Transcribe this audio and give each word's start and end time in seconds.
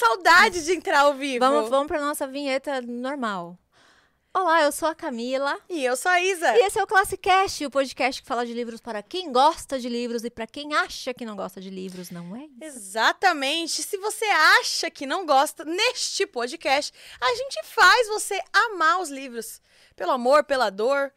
saudade 0.00 0.64
de 0.64 0.72
entrar 0.72 1.00
ao 1.00 1.14
vivo. 1.14 1.44
Vamos, 1.44 1.68
vamos 1.68 1.86
pra 1.86 2.00
nossa 2.00 2.26
vinheta 2.26 2.80
normal. 2.80 3.58
Olá, 4.32 4.62
eu 4.62 4.72
sou 4.72 4.88
a 4.88 4.94
Camila. 4.94 5.58
E 5.68 5.84
eu 5.84 5.94
sou 5.94 6.10
a 6.10 6.22
Isa. 6.22 6.56
E 6.56 6.60
esse 6.64 6.78
é 6.78 6.82
o 6.82 6.86
Classicast, 6.86 7.66
o 7.66 7.70
podcast 7.70 8.22
que 8.22 8.26
fala 8.26 8.46
de 8.46 8.54
livros 8.54 8.80
para 8.80 9.02
quem 9.02 9.30
gosta 9.30 9.78
de 9.78 9.88
livros 9.90 10.24
e 10.24 10.30
para 10.30 10.46
quem 10.46 10.72
acha 10.72 11.12
que 11.12 11.26
não 11.26 11.36
gosta 11.36 11.60
de 11.60 11.68
livros, 11.68 12.10
não 12.10 12.34
é? 12.34 12.48
Exatamente. 12.64 13.82
Se 13.82 13.98
você 13.98 14.24
acha 14.24 14.90
que 14.90 15.04
não 15.04 15.26
gosta, 15.26 15.64
neste 15.64 16.26
podcast, 16.26 16.94
a 17.20 17.34
gente 17.34 17.60
faz 17.64 18.08
você 18.08 18.40
amar 18.52 19.00
os 19.00 19.10
livros. 19.10 19.60
Pelo 19.96 20.12
amor, 20.12 20.44
pela 20.44 20.70
dor, 20.70 21.12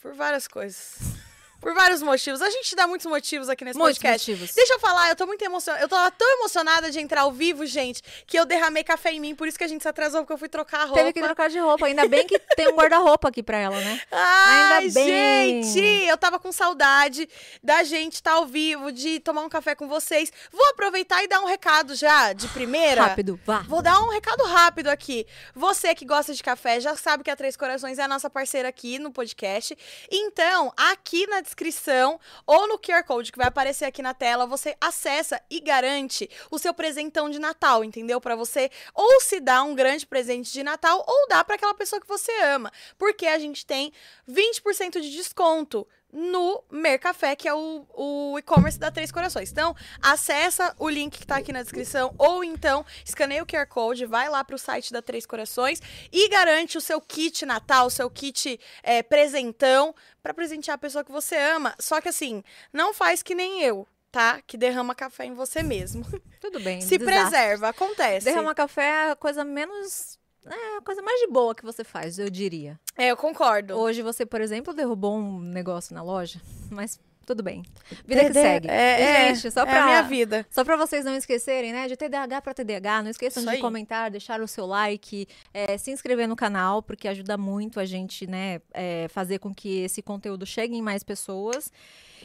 por 0.00 0.14
várias 0.14 0.48
coisas. 0.48 1.17
Por 1.60 1.74
vários 1.74 2.00
motivos. 2.02 2.40
A 2.40 2.48
gente 2.50 2.76
dá 2.76 2.86
muitos 2.86 3.06
motivos 3.06 3.48
aqui 3.48 3.64
nesse 3.64 3.76
Muitos 3.78 3.98
podcast. 3.98 4.30
motivos. 4.30 4.54
Deixa 4.54 4.74
eu 4.74 4.78
falar, 4.78 5.08
eu 5.08 5.16
tô 5.16 5.26
muito 5.26 5.42
emocionada. 5.42 5.84
Eu 5.84 5.88
tava 5.88 6.10
tão 6.12 6.28
emocionada 6.38 6.90
de 6.90 7.00
entrar 7.00 7.22
ao 7.22 7.32
vivo, 7.32 7.66
gente, 7.66 8.00
que 8.26 8.38
eu 8.38 8.46
derramei 8.46 8.84
café 8.84 9.12
em 9.12 9.18
mim, 9.18 9.34
por 9.34 9.48
isso 9.48 9.58
que 9.58 9.64
a 9.64 9.68
gente 9.68 9.82
se 9.82 9.88
atrasou, 9.88 10.20
porque 10.20 10.32
eu 10.32 10.38
fui 10.38 10.48
trocar 10.48 10.82
a 10.82 10.84
roupa. 10.84 10.98
Teve 11.00 11.12
que 11.14 11.20
trocar 11.20 11.50
de 11.50 11.58
roupa. 11.58 11.86
Ainda 11.86 12.06
bem 12.06 12.26
que 12.26 12.38
tem 12.56 12.68
um 12.68 12.76
guarda-roupa 12.76 13.28
aqui 13.28 13.42
pra 13.42 13.58
ela, 13.58 13.78
né? 13.80 14.00
Ai, 14.12 14.82
Ainda 14.84 14.94
bem. 14.94 15.62
gente, 15.64 16.06
eu 16.06 16.16
tava 16.16 16.38
com 16.38 16.52
saudade 16.52 17.28
da 17.62 17.82
gente 17.82 18.14
estar 18.14 18.32
ao 18.34 18.46
vivo, 18.46 18.92
de 18.92 19.18
tomar 19.18 19.42
um 19.42 19.48
café 19.48 19.74
com 19.74 19.88
vocês. 19.88 20.32
Vou 20.52 20.64
aproveitar 20.68 21.24
e 21.24 21.28
dar 21.28 21.40
um 21.40 21.46
recado 21.46 21.94
já, 21.96 22.32
de 22.32 22.46
primeira. 22.48 23.02
Rápido, 23.02 23.38
vá. 23.44 23.64
Vou 23.66 23.82
dar 23.82 24.00
um 24.00 24.10
recado 24.10 24.44
rápido 24.44 24.88
aqui. 24.88 25.26
Você 25.56 25.92
que 25.94 26.04
gosta 26.04 26.32
de 26.32 26.42
café 26.42 26.78
já 26.78 26.94
sabe 26.96 27.24
que 27.24 27.30
a 27.30 27.36
Três 27.36 27.56
Corações 27.56 27.98
é 27.98 28.02
a 28.02 28.08
nossa 28.08 28.30
parceira 28.30 28.68
aqui 28.68 28.98
no 28.98 29.10
podcast. 29.10 29.76
Então, 30.10 30.72
aqui 30.76 31.26
na 31.26 31.47
descrição 31.48 32.20
ou 32.46 32.68
no 32.68 32.78
QR 32.78 33.02
Code 33.04 33.32
que 33.32 33.38
vai 33.38 33.48
aparecer 33.48 33.86
aqui 33.86 34.02
na 34.02 34.14
tela, 34.14 34.46
você 34.46 34.76
acessa 34.80 35.40
e 35.50 35.60
garante 35.60 36.28
o 36.50 36.58
seu 36.58 36.74
presentão 36.74 37.30
de 37.30 37.38
Natal, 37.38 37.82
entendeu? 37.82 38.20
Pra 38.20 38.36
você 38.36 38.70
ou 38.94 39.20
se 39.20 39.40
dar 39.40 39.62
um 39.62 39.74
grande 39.74 40.06
presente 40.06 40.52
de 40.52 40.62
Natal 40.62 41.02
ou 41.06 41.28
dar 41.28 41.44
pra 41.44 41.56
aquela 41.56 41.74
pessoa 41.74 42.00
que 42.00 42.08
você 42.08 42.32
ama, 42.42 42.70
porque 42.96 43.26
a 43.26 43.38
gente 43.38 43.64
tem 43.64 43.92
20% 44.28 45.00
de 45.00 45.10
desconto 45.10 45.86
no 46.12 46.64
Mercafé, 46.70 47.36
que 47.36 47.46
é 47.46 47.54
o, 47.54 47.86
o 47.94 48.38
e-commerce 48.38 48.78
da 48.78 48.90
Três 48.90 49.12
Corações. 49.12 49.50
Então, 49.50 49.74
acessa 50.00 50.74
o 50.78 50.88
link 50.88 51.18
que 51.18 51.26
tá 51.26 51.36
aqui 51.36 51.52
na 51.52 51.62
descrição, 51.62 52.14
ou 52.18 52.42
então 52.42 52.84
escaneia 53.04 53.42
o 53.42 53.46
QR 53.46 53.66
Code, 53.66 54.06
vai 54.06 54.28
lá 54.28 54.42
pro 54.42 54.58
site 54.58 54.92
da 54.92 55.02
Três 55.02 55.26
Corações 55.26 55.80
e 56.12 56.28
garante 56.28 56.78
o 56.78 56.80
seu 56.80 57.00
kit 57.00 57.44
Natal, 57.44 57.86
o 57.86 57.90
seu 57.90 58.10
kit 58.10 58.58
é, 58.82 59.02
presentão, 59.02 59.94
pra 60.22 60.34
presentear 60.34 60.74
a 60.76 60.78
pessoa 60.78 61.04
que 61.04 61.12
você 61.12 61.36
ama. 61.36 61.74
Só 61.78 62.00
que 62.00 62.08
assim, 62.08 62.42
não 62.72 62.94
faz 62.94 63.22
que 63.22 63.34
nem 63.34 63.62
eu, 63.62 63.86
tá? 64.10 64.40
Que 64.46 64.56
derrama 64.56 64.94
café 64.94 65.26
em 65.26 65.34
você 65.34 65.62
mesmo. 65.62 66.04
Tudo 66.40 66.60
bem. 66.60 66.80
Se 66.82 66.98
preserva, 66.98 67.68
acontece. 67.68 68.24
Derramar 68.24 68.54
café 68.54 68.84
é 68.84 69.10
a 69.10 69.16
coisa 69.16 69.44
menos. 69.44 70.17
É 70.50 70.76
a 70.78 70.80
coisa 70.82 71.02
mais 71.02 71.20
de 71.20 71.26
boa 71.28 71.54
que 71.54 71.64
você 71.64 71.84
faz, 71.84 72.18
eu 72.18 72.30
diria. 72.30 72.78
É, 72.96 73.08
eu 73.08 73.16
concordo. 73.16 73.74
Hoje 73.74 74.02
você, 74.02 74.24
por 74.26 74.40
exemplo, 74.40 74.72
derrubou 74.74 75.16
um 75.16 75.40
negócio 75.40 75.94
na 75.94 76.02
loja, 76.02 76.40
mas 76.70 76.98
tudo 77.26 77.42
bem. 77.42 77.62
Vida 78.06 78.22
que 78.22 78.28
Dede- 78.30 78.40
segue. 78.40 78.68
É, 78.68 79.02
é, 79.02 79.34
Gente, 79.34 79.50
só 79.50 79.60
é 79.60 79.66
pra, 79.66 79.82
a 79.82 79.86
minha 79.86 80.02
vida. 80.02 80.46
Só 80.50 80.64
pra 80.64 80.76
vocês 80.76 81.04
não 81.04 81.14
esquecerem, 81.14 81.72
né? 81.72 81.86
De 81.86 81.94
TDAH 81.96 82.40
pra 82.40 82.54
TDAH, 82.54 83.02
não 83.02 83.10
esqueçam 83.10 83.42
Isso 83.42 83.50
de 83.50 83.56
aí. 83.56 83.60
comentar, 83.62 84.10
deixar 84.10 84.40
o 84.40 84.48
seu 84.48 84.64
like, 84.64 85.26
é, 85.52 85.76
se 85.76 85.90
inscrever 85.90 86.26
no 86.26 86.34
canal, 86.34 86.82
porque 86.82 87.06
ajuda 87.06 87.36
muito 87.36 87.78
a 87.80 87.84
gente, 87.84 88.26
né, 88.26 88.60
é, 88.72 89.08
fazer 89.10 89.38
com 89.40 89.54
que 89.54 89.80
esse 89.80 90.00
conteúdo 90.00 90.46
chegue 90.46 90.74
em 90.74 90.80
mais 90.82 91.02
pessoas. 91.02 91.70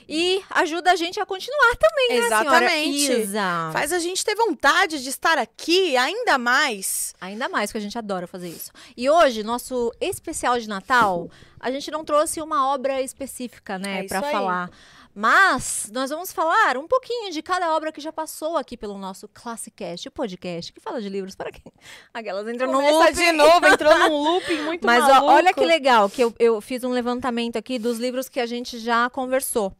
E 0.07 0.43
ajuda 0.49 0.91
a 0.91 0.95
gente 0.95 1.19
a 1.19 1.25
continuar 1.25 1.75
também, 1.77 2.19
né, 2.19 2.25
Exatamente. 2.25 3.11
Isa? 3.11 3.69
Faz 3.71 3.93
a 3.93 3.99
gente 3.99 4.23
ter 4.23 4.35
vontade 4.35 5.01
de 5.01 5.09
estar 5.09 5.37
aqui 5.37 5.95
ainda 5.97 6.37
mais. 6.37 7.13
Ainda 7.21 7.47
mais 7.49 7.71
que 7.71 7.77
a 7.77 7.81
gente 7.81 7.97
adora 7.97 8.27
fazer 8.27 8.49
isso. 8.49 8.71
E 8.97 9.09
hoje, 9.09 9.43
nosso 9.43 9.91
especial 10.01 10.59
de 10.59 10.67
Natal, 10.67 11.29
a 11.59 11.71
gente 11.71 11.89
não 11.89 12.03
trouxe 12.03 12.41
uma 12.41 12.67
obra 12.73 13.01
específica, 13.01 13.79
né, 13.79 13.99
É 13.99 14.05
isso 14.05 14.09
pra 14.09 14.27
aí. 14.27 14.69
Mas 15.15 15.91
nós 15.93 16.09
vamos 16.09 16.31
falar 16.33 16.75
um 16.75 16.87
pouquinho 16.87 17.31
de 17.31 17.41
cada 17.43 17.75
obra 17.75 17.91
que 17.91 18.01
já 18.01 18.11
passou 18.11 18.57
aqui 18.57 18.75
pelo 18.75 18.97
nosso 18.97 19.27
Classicast, 19.27 20.07
o 20.07 20.11
podcast 20.11 20.73
que 20.73 20.79
fala 20.79 20.99
de 20.99 21.07
livros 21.07 21.35
para 21.35 21.51
quem. 21.51 21.71
Aquelas 22.11 22.47
entram 22.47 22.71
no 22.71 22.79
Começa 22.79 22.97
loop. 22.97 23.13
de 23.13 23.31
novo, 23.31 23.67
entrou 23.67 23.97
num 23.99 24.17
looping 24.23 24.61
muito 24.63 24.85
Mas 24.85 25.03
ó, 25.03 25.25
olha 25.25 25.53
que 25.53 25.63
legal 25.63 26.09
que 26.09 26.23
eu, 26.23 26.33
eu 26.39 26.59
fiz 26.59 26.83
um 26.83 26.91
levantamento 26.91 27.57
aqui 27.57 27.77
dos 27.77 27.99
livros 27.99 28.27
que 28.27 28.39
a 28.39 28.45
gente 28.47 28.79
já 28.79 29.07
conversou. 29.09 29.71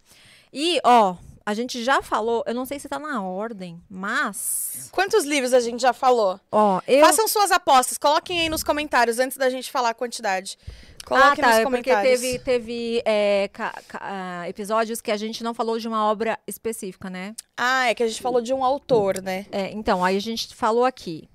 E, 0.52 0.80
ó, 0.84 1.16
a 1.46 1.54
gente 1.54 1.84
já 1.84 2.02
falou, 2.02 2.44
eu 2.48 2.54
não 2.54 2.66
sei 2.66 2.80
se 2.80 2.88
tá 2.88 2.98
na 2.98 3.22
ordem, 3.22 3.82
mas. 3.90 4.90
Quantos 4.92 5.26
livros 5.26 5.54
a 5.54 5.60
gente 5.60 5.82
já 5.82 5.94
falou? 5.94 6.40
Ó, 6.52 6.82
eu. 6.88 7.06
Façam 7.06 7.28
suas 7.28 7.52
apostas, 7.52 7.98
coloquem 7.98 8.42
aí 8.42 8.50
nos 8.50 8.64
comentários 8.64 9.20
antes 9.20 9.38
da 9.38 9.50
gente 9.50 9.72
falar 9.72 9.90
a 9.90 9.94
quantidade. 9.94 10.58
Ah, 10.60 11.06
Coloquem 11.06 11.44
tá. 11.44 11.50
nos 11.50 11.58
é 11.58 11.64
porque 11.64 11.92
comentários. 11.92 12.22
teve, 12.22 12.40
teve 12.40 13.02
é, 13.06 13.50
ah, 14.00 14.48
episódios 14.48 15.02
que 15.02 15.12
a 15.12 15.18
gente 15.18 15.44
não 15.44 15.54
falou 15.54 15.78
de 15.78 15.88
uma 15.88 16.06
obra 16.06 16.40
específica, 16.48 17.10
né? 17.10 17.36
Ah, 17.58 17.90
é 17.90 17.96
que 17.96 18.04
a 18.04 18.08
gente 18.08 18.22
falou 18.22 18.42
de 18.42 18.54
um 18.54 18.64
autor, 18.64 19.22
né? 19.22 19.46
É, 19.52 19.72
então, 19.72 20.04
aí 20.04 20.16
a 20.16 20.22
gente 20.22 20.56
falou 20.56 20.86
aqui 20.86 21.30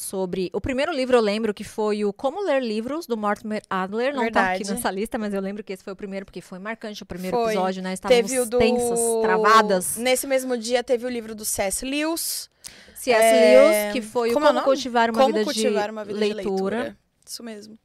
sobre. 0.00 0.50
O 0.52 0.60
primeiro 0.60 0.92
livro 0.92 1.16
eu 1.16 1.20
lembro 1.20 1.52
que 1.52 1.64
foi 1.64 2.04
o 2.04 2.12
Como 2.12 2.44
Ler 2.44 2.62
Livros, 2.62 3.06
do 3.06 3.16
Mortimer 3.16 3.62
Adler. 3.68 4.14
Não 4.14 4.30
tá 4.30 4.52
aqui 4.52 4.64
nessa 4.66 4.90
lista, 4.90 5.18
mas 5.18 5.34
eu 5.34 5.40
lembro 5.40 5.62
que 5.62 5.72
esse 5.72 5.84
foi 5.84 5.92
o 5.92 5.96
primeiro, 5.96 6.24
porque 6.24 6.40
foi 6.40 6.58
marcante 6.58 7.02
o 7.02 7.06
primeiro 7.06 7.36
Foi. 7.36 7.52
episódio, 7.52 7.82
né? 7.82 7.92
Estávamos 7.92 8.30
Teve 8.30 8.44
do... 8.46 8.58
tensas, 8.58 9.00
travadas. 9.22 9.96
Nesse 9.96 10.26
mesmo 10.26 10.56
dia 10.56 10.82
teve 10.82 11.06
o 11.06 11.08
livro 11.08 11.34
do 11.34 11.44
C.S. 11.44 11.84
Lewis. 11.84 12.50
C.S. 12.94 13.22
É, 13.22 13.60
Lewis, 13.60 13.92
que 13.92 14.02
foi 14.02 14.32
como 14.32 14.46
o 14.46 14.48
é 14.48 14.52
Como? 14.52 14.64
Cultivar 14.64 15.10
uma 15.10 15.20
Como 15.20 15.32
Vida, 15.32 15.44
cultivar 15.44 15.84
de, 15.84 15.90
uma 15.90 16.04
vida 16.04 16.18
leitura. 16.18 16.36
de 16.36 16.46
leitura. 16.48 16.96
Isso 17.26 17.42
mesmo. 17.42 17.78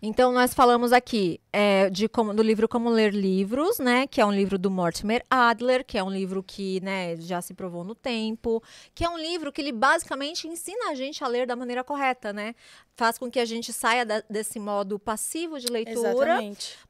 Então, 0.00 0.32
nós 0.32 0.52
falamos 0.52 0.92
aqui 0.92 1.40
é, 1.58 1.88
de 1.88 2.06
como, 2.06 2.34
do 2.34 2.42
livro 2.42 2.68
Como 2.68 2.90
Ler 2.90 3.14
Livros, 3.14 3.78
né? 3.78 4.06
Que 4.06 4.20
é 4.20 4.26
um 4.26 4.30
livro 4.30 4.58
do 4.58 4.70
Mortimer 4.70 5.24
Adler, 5.30 5.86
que 5.86 5.96
é 5.96 6.04
um 6.04 6.10
livro 6.10 6.42
que 6.42 6.82
né, 6.82 7.16
já 7.16 7.40
se 7.40 7.54
provou 7.54 7.82
no 7.82 7.94
tempo, 7.94 8.62
que 8.94 9.02
é 9.02 9.08
um 9.08 9.16
livro 9.16 9.50
que 9.50 9.62
ele 9.62 9.72
basicamente 9.72 10.46
ensina 10.46 10.90
a 10.90 10.94
gente 10.94 11.24
a 11.24 11.26
ler 11.26 11.46
da 11.46 11.56
maneira 11.56 11.82
correta, 11.82 12.30
né? 12.30 12.54
Faz 12.94 13.16
com 13.16 13.30
que 13.30 13.40
a 13.40 13.44
gente 13.46 13.72
saia 13.72 14.04
da- 14.04 14.22
desse 14.28 14.58
modo 14.58 14.98
passivo 14.98 15.58
de 15.58 15.66
leitura 15.68 16.36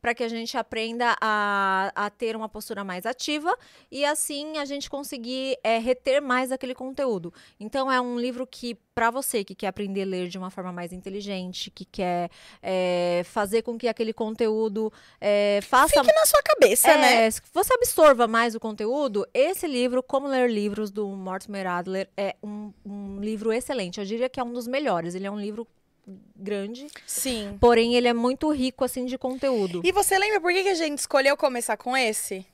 para 0.00 0.14
que 0.14 0.24
a 0.24 0.28
gente 0.28 0.56
aprenda 0.56 1.16
a, 1.20 1.92
a 1.94 2.10
ter 2.10 2.34
uma 2.34 2.48
postura 2.48 2.82
mais 2.82 3.06
ativa 3.06 3.56
e 3.90 4.04
assim 4.04 4.58
a 4.58 4.64
gente 4.64 4.90
conseguir 4.90 5.58
é, 5.62 5.78
reter 5.78 6.20
mais 6.20 6.50
aquele 6.50 6.74
conteúdo. 6.74 7.32
Então 7.60 7.90
é 7.90 8.00
um 8.00 8.18
livro 8.18 8.46
que 8.46 8.76
para 8.94 9.10
você 9.10 9.44
que 9.44 9.54
quer 9.54 9.66
aprender 9.66 10.02
a 10.02 10.06
ler 10.06 10.28
de 10.28 10.38
uma 10.38 10.48
forma 10.48 10.72
mais 10.72 10.90
inteligente, 10.92 11.70
que 11.70 11.84
quer 11.84 12.30
é, 12.62 13.22
fazer 13.26 13.62
com 13.62 13.76
que 13.76 13.86
aquele 13.88 14.12
conteúdo 14.12 14.55
é, 15.20 15.60
faça 15.62 16.02
Fique 16.02 16.14
na 16.14 16.26
sua 16.26 16.42
cabeça, 16.42 16.90
é, 16.90 16.96
né? 16.98 17.30
você 17.52 17.74
absorva 17.74 18.26
mais 18.26 18.54
o 18.54 18.60
conteúdo, 18.60 19.26
esse 19.34 19.66
livro, 19.66 20.02
Como 20.02 20.26
Ler 20.26 20.50
Livros, 20.50 20.90
do 20.90 21.06
Mortimer 21.08 21.66
Adler, 21.66 22.08
é 22.16 22.36
um, 22.42 22.72
um 22.84 23.20
livro 23.20 23.52
excelente. 23.52 24.00
Eu 24.00 24.06
diria 24.06 24.28
que 24.28 24.40
é 24.40 24.44
um 24.44 24.52
dos 24.52 24.66
melhores. 24.66 25.14
Ele 25.14 25.26
é 25.26 25.30
um 25.30 25.38
livro 25.38 25.66
grande, 26.36 26.86
Sim. 27.06 27.56
porém 27.60 27.94
ele 27.94 28.08
é 28.08 28.14
muito 28.14 28.50
rico, 28.50 28.84
assim, 28.84 29.06
de 29.06 29.18
conteúdo. 29.18 29.80
E 29.84 29.92
você 29.92 30.18
lembra 30.18 30.40
por 30.40 30.52
que 30.52 30.68
a 30.68 30.74
gente 30.74 30.98
escolheu 30.98 31.36
começar 31.36 31.76
com 31.76 31.96
esse? 31.96 32.46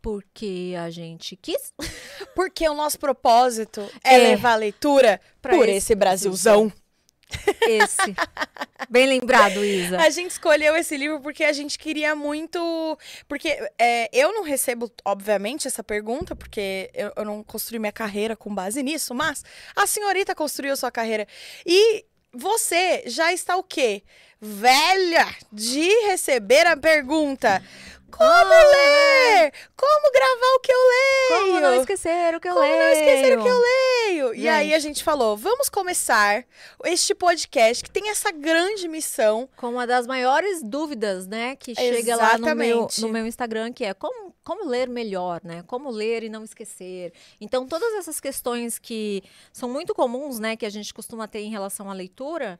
Porque 0.00 0.74
a 0.78 0.90
gente 0.90 1.36
quis. 1.36 1.72
Porque 2.34 2.68
o 2.68 2.74
nosso 2.74 2.98
propósito 3.00 3.80
é, 4.04 4.14
É. 4.14 4.18
levar 4.18 4.52
a 4.52 4.56
leitura 4.56 5.20
por 5.42 5.68
esse 5.68 5.76
esse 5.78 5.94
Brasilzão. 5.94 6.72
Esse. 7.62 8.14
Bem 8.88 9.06
lembrado, 9.06 9.64
Isa. 9.64 9.98
A 9.98 10.10
gente 10.10 10.30
escolheu 10.30 10.76
esse 10.76 10.96
livro 10.96 11.20
porque 11.20 11.44
a 11.44 11.52
gente 11.52 11.78
queria 11.78 12.14
muito. 12.14 12.98
Porque 13.26 13.48
é, 13.78 14.08
eu 14.12 14.32
não 14.32 14.42
recebo, 14.42 14.90
obviamente, 15.04 15.66
essa 15.66 15.84
pergunta, 15.84 16.34
porque 16.34 16.90
eu, 16.94 17.12
eu 17.16 17.24
não 17.24 17.42
construí 17.42 17.78
minha 17.78 17.92
carreira 17.92 18.34
com 18.36 18.54
base 18.54 18.82
nisso, 18.82 19.14
mas 19.14 19.44
a 19.76 19.86
senhorita 19.86 20.34
construiu 20.34 20.76
sua 20.76 20.90
carreira. 20.90 21.26
E 21.66 22.04
você 22.32 23.02
já 23.06 23.32
está 23.32 23.56
o 23.56 23.62
quê? 23.62 24.02
Velha 24.40 25.26
de 25.52 25.88
receber 26.06 26.66
a 26.66 26.76
pergunta. 26.76 27.62
Como 28.10 28.50
ler? 28.50 29.52
Como 29.76 30.12
gravar 30.12 30.54
o 30.56 30.60
que 30.60 30.72
eu 30.72 30.78
leio? 30.78 31.46
Como 31.46 31.60
não 31.60 31.74
esquecer 31.80 32.34
o 32.34 32.40
que 32.40 32.48
eu 32.48 32.54
Como 32.54 32.66
leio? 32.66 32.78
não 32.78 32.92
esquecer 32.92 33.38
o 33.38 33.42
que 33.42 33.48
eu 33.48 33.58
leio? 33.58 34.34
E 34.34 34.48
aí 34.48 34.66
Gente. 34.66 34.74
a 34.74 34.78
gente 34.78 35.04
falou, 35.04 35.36
vamos 35.36 35.68
começar 35.68 36.44
este 36.86 37.14
podcast 37.14 37.84
que 37.84 37.90
tem 37.90 38.08
essa 38.10 38.32
grande 38.32 38.88
missão. 38.88 39.48
Com 39.56 39.68
uma 39.70 39.86
das 39.86 40.06
maiores 40.06 40.62
dúvidas, 40.62 41.26
né, 41.26 41.54
que 41.56 41.74
chega 41.74 42.16
lá 42.16 42.38
no 42.38 42.46
meu, 42.54 42.78
Exatamente. 42.78 43.00
no 43.02 43.08
meu 43.08 43.26
Instagram, 43.26 43.72
que 43.72 43.84
é 43.84 43.94
como, 43.94 44.34
como 44.42 44.66
ler 44.68 44.88
melhor, 44.88 45.40
né? 45.44 45.62
Como 45.66 45.90
ler 45.90 46.22
e 46.24 46.28
não 46.28 46.42
esquecer. 46.42 47.12
Então, 47.40 47.66
todas 47.66 47.92
essas 47.94 48.18
questões 48.18 48.78
que 48.78 49.22
são 49.52 49.68
muito 49.68 49.94
comuns, 49.94 50.38
né, 50.38 50.56
que 50.56 50.66
a 50.66 50.70
gente 50.70 50.92
costuma 50.94 51.28
ter 51.28 51.40
em 51.40 51.50
relação 51.50 51.90
à 51.90 51.92
leitura, 51.92 52.58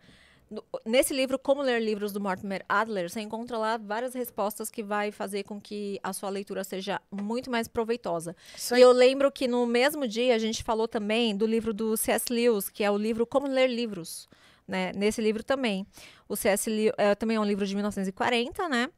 nesse 0.85 1.15
livro, 1.15 1.39
Como 1.39 1.63
Ler 1.63 1.81
Livros 1.81 2.13
do 2.13 2.21
Mortimer 2.21 2.65
Adler, 2.69 3.11
você 3.11 3.21
encontra 3.21 3.59
lá 3.59 3.77
várias 3.77 4.15
respostas 4.15 4.71
que 4.71 4.83
vai 4.83 5.11
fazer 5.11 5.45
com 5.45 5.61
que 5.61 5.99
a 6.03 6.13
sua 6.13 6.31
leitura 6.31 6.65
seja 6.65 7.01
muito 7.11 7.51
mais 7.51 7.69
proveitosa. 7.69 8.35
E 8.77 8.81
eu 8.81 8.93
lembro 8.93 9.31
que 9.31 9.47
no 9.47 9.67
mesmo 9.67 10.07
dia 10.07 10.35
a 10.35 10.39
gente 10.39 10.63
falou 10.63 10.89
também 10.89 11.37
do 11.37 11.47
livro 11.47 11.73
do 11.73 11.97
C.S. 11.97 12.33
Lewis, 12.33 12.69
que 12.69 12.83
é 12.83 12.91
o 12.91 12.97
livro 12.97 13.27
Como 13.27 13.47
Ler 13.47 13.69
Livros. 13.69 14.29
Né? 14.67 14.93
Nesse 14.95 15.23
livro 15.23 15.43
também. 15.43 15.87
O 16.29 16.37
C.S. 16.37 16.69
Lewis 16.69 16.93
é, 16.99 17.15
também 17.15 17.37
é 17.37 17.41
um 17.41 17.45
livro 17.45 17.67
de 17.67 17.75
1940, 17.75 18.69
né? 18.69 18.91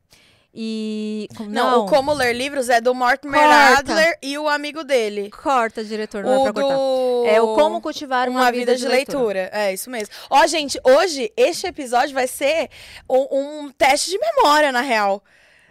E. 0.53 1.29
como- 1.37 1.49
Não, 1.51 1.85
o 1.85 1.87
Como 1.87 2.13
Ler 2.13 2.35
Livros 2.35 2.69
é 2.69 2.81
do 2.81 2.93
Mortimer 2.95 3.41
Corta. 3.41 3.79
Adler 3.79 4.19
e 4.21 4.37
o 4.37 4.49
amigo 4.49 4.83
dele. 4.83 5.31
Corta, 5.31 5.85
diretor, 5.85 6.25
não 6.25 6.33
é 6.33 6.39
O 6.39 6.43
pra 6.43 6.53
cortar. 6.53 6.77
do... 6.77 7.25
É 7.27 7.41
o 7.41 7.55
Como 7.55 7.81
Cultivar 7.81 8.29
uma, 8.29 8.41
Uma 8.41 8.53
vida 8.53 8.75
de 8.75 8.87
leitura. 8.89 9.49
É, 9.53 9.73
isso 9.73 9.89
mesmo. 9.89 10.13
Ó, 10.29 10.45
gente, 10.47 10.81
hoje, 10.85 11.33
este 11.37 11.67
episódio 11.69 12.13
vai 12.15 12.27
ser 12.27 12.69
um, 13.09 13.65
um 13.67 13.71
teste 13.71 14.11
de 14.11 14.19
memória, 14.19 14.73
na 14.73 14.81
real. 14.81 15.23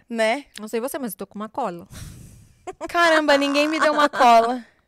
Né? 0.08 0.46
Não 0.58 0.66
sei 0.66 0.80
você, 0.80 0.98
mas 0.98 1.12
eu 1.12 1.18
tô 1.18 1.26
com 1.26 1.38
uma 1.38 1.48
cola. 1.48 1.86
Caramba, 2.88 3.36
ninguém 3.36 3.68
me 3.68 3.78
deu 3.78 3.92
uma 3.92 4.08
cola. 4.08 4.64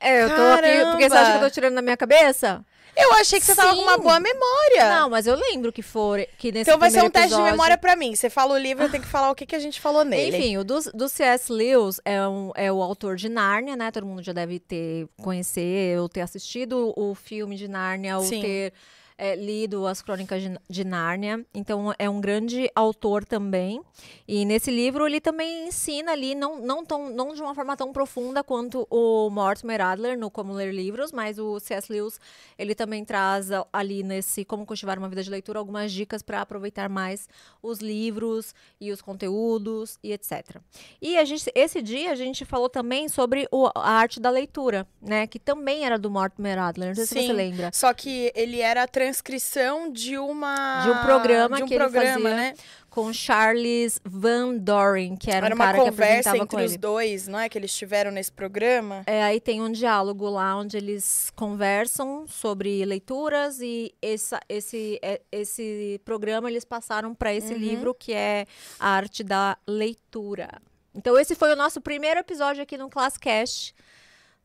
É, 0.00 0.24
eu 0.24 0.28
tô 0.28 0.42
aqui 0.42 0.90
porque 0.90 1.08
você 1.08 1.16
acha 1.16 1.30
que 1.32 1.36
eu 1.38 1.48
tô 1.48 1.50
tirando 1.50 1.74
da 1.74 1.82
minha 1.82 1.96
cabeça? 1.96 2.64
Eu 3.00 3.12
achei 3.14 3.38
que 3.38 3.46
você 3.46 3.54
tava 3.54 3.76
com 3.76 3.82
uma 3.82 3.94
Sim. 3.94 4.00
boa 4.02 4.18
memória. 4.18 4.88
Não, 4.98 5.08
mas 5.10 5.24
eu 5.24 5.36
lembro 5.36 5.72
que 5.72 5.82
for 5.82 6.18
que 6.36 6.50
nesse 6.50 6.68
então 6.68 6.80
vai 6.80 6.90
ser 6.90 6.98
um 6.98 7.02
primeiro 7.02 7.12
teste 7.12 7.28
de 7.28 7.34
episódio- 7.34 7.52
memória 7.52 7.78
pra 7.78 7.94
mim. 7.94 8.12
Você 8.16 8.28
fala 8.28 8.54
o 8.54 8.58
livro, 8.58 8.82
eu 8.84 8.90
tenho 8.90 9.04
que 9.04 9.08
falar 9.08 9.30
o 9.30 9.36
que, 9.36 9.46
que 9.46 9.54
a 9.54 9.58
gente 9.60 9.80
falou 9.80 10.04
nele. 10.04 10.36
Enfim, 10.36 10.56
o 10.56 10.64
do, 10.64 10.80
do 10.92 11.08
C.S. 11.08 11.52
Lewis 11.52 12.00
é, 12.04 12.26
um, 12.26 12.50
é 12.56 12.72
o 12.72 12.82
autor 12.82 13.14
de 13.14 13.28
Nárnia, 13.28 13.76
né? 13.76 13.92
Todo 13.92 14.04
mundo 14.04 14.20
já 14.20 14.32
deve 14.32 14.58
ter 14.58 15.06
conhecer 15.22 15.96
ou 16.00 16.08
ter 16.08 16.22
assistido 16.22 16.92
o 16.96 17.14
filme 17.14 17.54
de 17.56 17.68
Nárnia 17.68 18.18
ou 18.18 18.24
Sim. 18.24 18.40
ter 18.40 18.72
é, 19.18 19.34
lido 19.34 19.86
as 19.86 20.00
crônicas 20.00 20.42
de, 20.70 20.84
Nárnia. 20.84 21.44
Então, 21.52 21.92
é 21.98 22.08
um 22.08 22.20
grande 22.20 22.70
autor 22.74 23.24
também. 23.24 23.82
E 24.26 24.44
nesse 24.44 24.70
livro 24.70 25.06
ele 25.06 25.20
também 25.20 25.66
ensina 25.68 26.12
ali, 26.12 26.34
não, 26.34 26.60
não, 26.60 26.84
tão, 26.84 27.10
não 27.10 27.34
de 27.34 27.42
uma 27.42 27.54
forma 27.54 27.76
tão 27.76 27.92
profunda 27.92 28.44
quanto 28.44 28.86
o 28.88 29.28
Mortimer 29.28 29.80
Adler 29.80 30.16
no 30.16 30.30
Como 30.30 30.52
Ler 30.52 30.72
Livros, 30.72 31.10
mas 31.12 31.38
o 31.38 31.58
C.S. 31.58 31.92
Lewis 31.92 32.20
ele 32.56 32.74
também 32.74 33.04
traz 33.04 33.48
ali 33.72 34.02
nesse 34.02 34.44
Como 34.44 34.64
Cultivar 34.64 34.98
uma 34.98 35.08
Vida 35.08 35.22
de 35.22 35.30
Leitura 35.30 35.58
algumas 35.58 35.90
dicas 35.92 36.22
para 36.22 36.40
aproveitar 36.40 36.88
mais 36.88 37.28
os 37.62 37.80
livros 37.80 38.54
e 38.80 38.92
os 38.92 39.02
conteúdos 39.02 39.98
e 40.02 40.12
etc. 40.12 40.58
E 41.02 41.16
a 41.18 41.24
gente, 41.24 41.50
esse 41.54 41.82
dia 41.82 42.12
a 42.12 42.14
gente 42.14 42.44
falou 42.44 42.68
também 42.68 43.08
sobre 43.08 43.48
o- 43.50 43.68
a 43.74 43.90
arte 43.90 44.20
da 44.20 44.30
leitura, 44.30 44.86
né? 45.02 45.26
Que 45.26 45.38
também 45.38 45.84
era 45.84 45.98
do 45.98 46.10
Mortimer 46.10 46.58
Adler. 46.58 46.88
Não 46.90 46.94
sei 46.94 47.06
se 47.06 47.14
Sim. 47.14 47.26
você 47.26 47.32
lembra. 47.32 47.70
Só 47.72 47.92
que 47.92 48.30
ele 48.34 48.60
era 48.60 48.84
a 48.84 48.88
transcrição 49.12 49.90
de 49.90 50.18
uma... 50.18 50.82
De 50.82 50.90
um 50.90 50.98
programa 51.04 51.56
de 51.56 51.62
um 51.62 51.66
que 51.66 51.74
ele 51.74 51.82
programa, 51.84 52.12
fazia 52.30 52.36
né? 52.36 52.54
Com 52.90 53.12
Charles 53.12 54.00
Van 54.04 54.56
Doren, 54.56 55.16
que 55.16 55.30
era, 55.30 55.46
Era 55.46 55.54
um 55.54 55.58
uma 55.58 55.64
cara 55.66 55.78
que 55.78 55.84
conversa 55.84 56.30
apresentava 56.30 56.36
entre 56.38 56.56
com 56.56 56.64
os 56.64 56.70
ele. 56.72 56.78
dois, 56.78 57.28
não 57.28 57.38
é? 57.38 57.48
Que 57.48 57.56
eles 57.58 57.74
tiveram 57.74 58.10
nesse 58.10 58.32
programa. 58.32 59.02
É, 59.06 59.22
aí 59.22 59.40
tem 59.40 59.62
um 59.62 59.70
diálogo 59.70 60.28
lá 60.28 60.56
onde 60.56 60.76
eles 60.76 61.30
conversam 61.36 62.26
sobre 62.26 62.84
leituras 62.84 63.60
e 63.60 63.94
essa, 64.02 64.40
esse, 64.48 64.98
é- 65.02 65.20
esse 65.30 66.00
programa 66.04 66.50
eles 66.50 66.64
passaram 66.64 67.14
para 67.14 67.32
esse 67.32 67.52
Uhum. 67.52 67.58
livro 67.58 67.94
que 67.94 68.12
é 68.12 68.46
a 68.80 68.88
arte 68.90 69.22
da 69.22 69.56
leitura. 69.66 70.48
Então 70.94 71.16
esse 71.18 71.34
foi 71.34 71.52
o 71.52 71.56
nosso 71.56 71.80
primeiro 71.80 72.18
episódio 72.20 72.62
aqui 72.62 72.76
no 72.76 72.88
Classcast. 72.90 73.74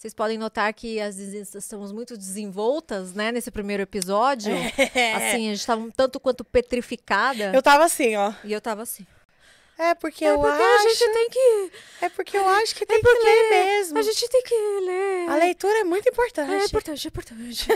Vocês 0.04 0.14
podem 0.14 0.38
notar 0.38 0.74
que 0.74 0.98
estamos 1.56 1.94
muito 1.94 2.18
desenvoltas, 2.18 3.14
né, 3.14 3.32
nesse 3.32 3.50
primeiro 3.50 3.84
episódio. 3.84 4.54
Assim, 5.16 5.48
a 5.48 5.52
gente 5.52 5.62
estava 5.62 5.80
um 5.80 5.90
tanto 5.90 6.20
quanto 6.20 6.44
petrificada. 6.44 7.54
Eu 7.54 7.64
tava 7.64 7.86
assim, 7.86 8.14
ó. 8.18 8.34
E 8.44 8.52
eu 8.52 8.60
tava 8.60 8.82
assim. 8.82 9.08
É 9.80 9.96
porque 9.96 10.26
É 10.26 10.32
eu 10.32 10.40
porque 10.40 10.62
acho... 10.62 10.86
a 10.88 10.90
gente 10.90 11.14
tem 11.14 11.30
que. 11.30 11.72
É 12.02 12.10
porque 12.10 12.38
eu 12.38 12.46
acho 12.50 12.76
que 12.76 12.86
tem 12.86 13.00
porque 13.00 13.18
que 13.18 13.24
ler 13.24 13.50
mesmo. 13.50 13.98
A 13.98 14.02
gente 14.02 14.28
tem 14.28 14.44
que 14.44 14.54
ler. 14.54 15.30
A 15.30 15.36
leitura 15.38 15.80
é 15.80 15.84
muito 15.86 16.10
importante. 16.10 16.52
É 16.52 16.66
importante, 16.66 17.08
é 17.08 17.08
importante. 17.08 17.68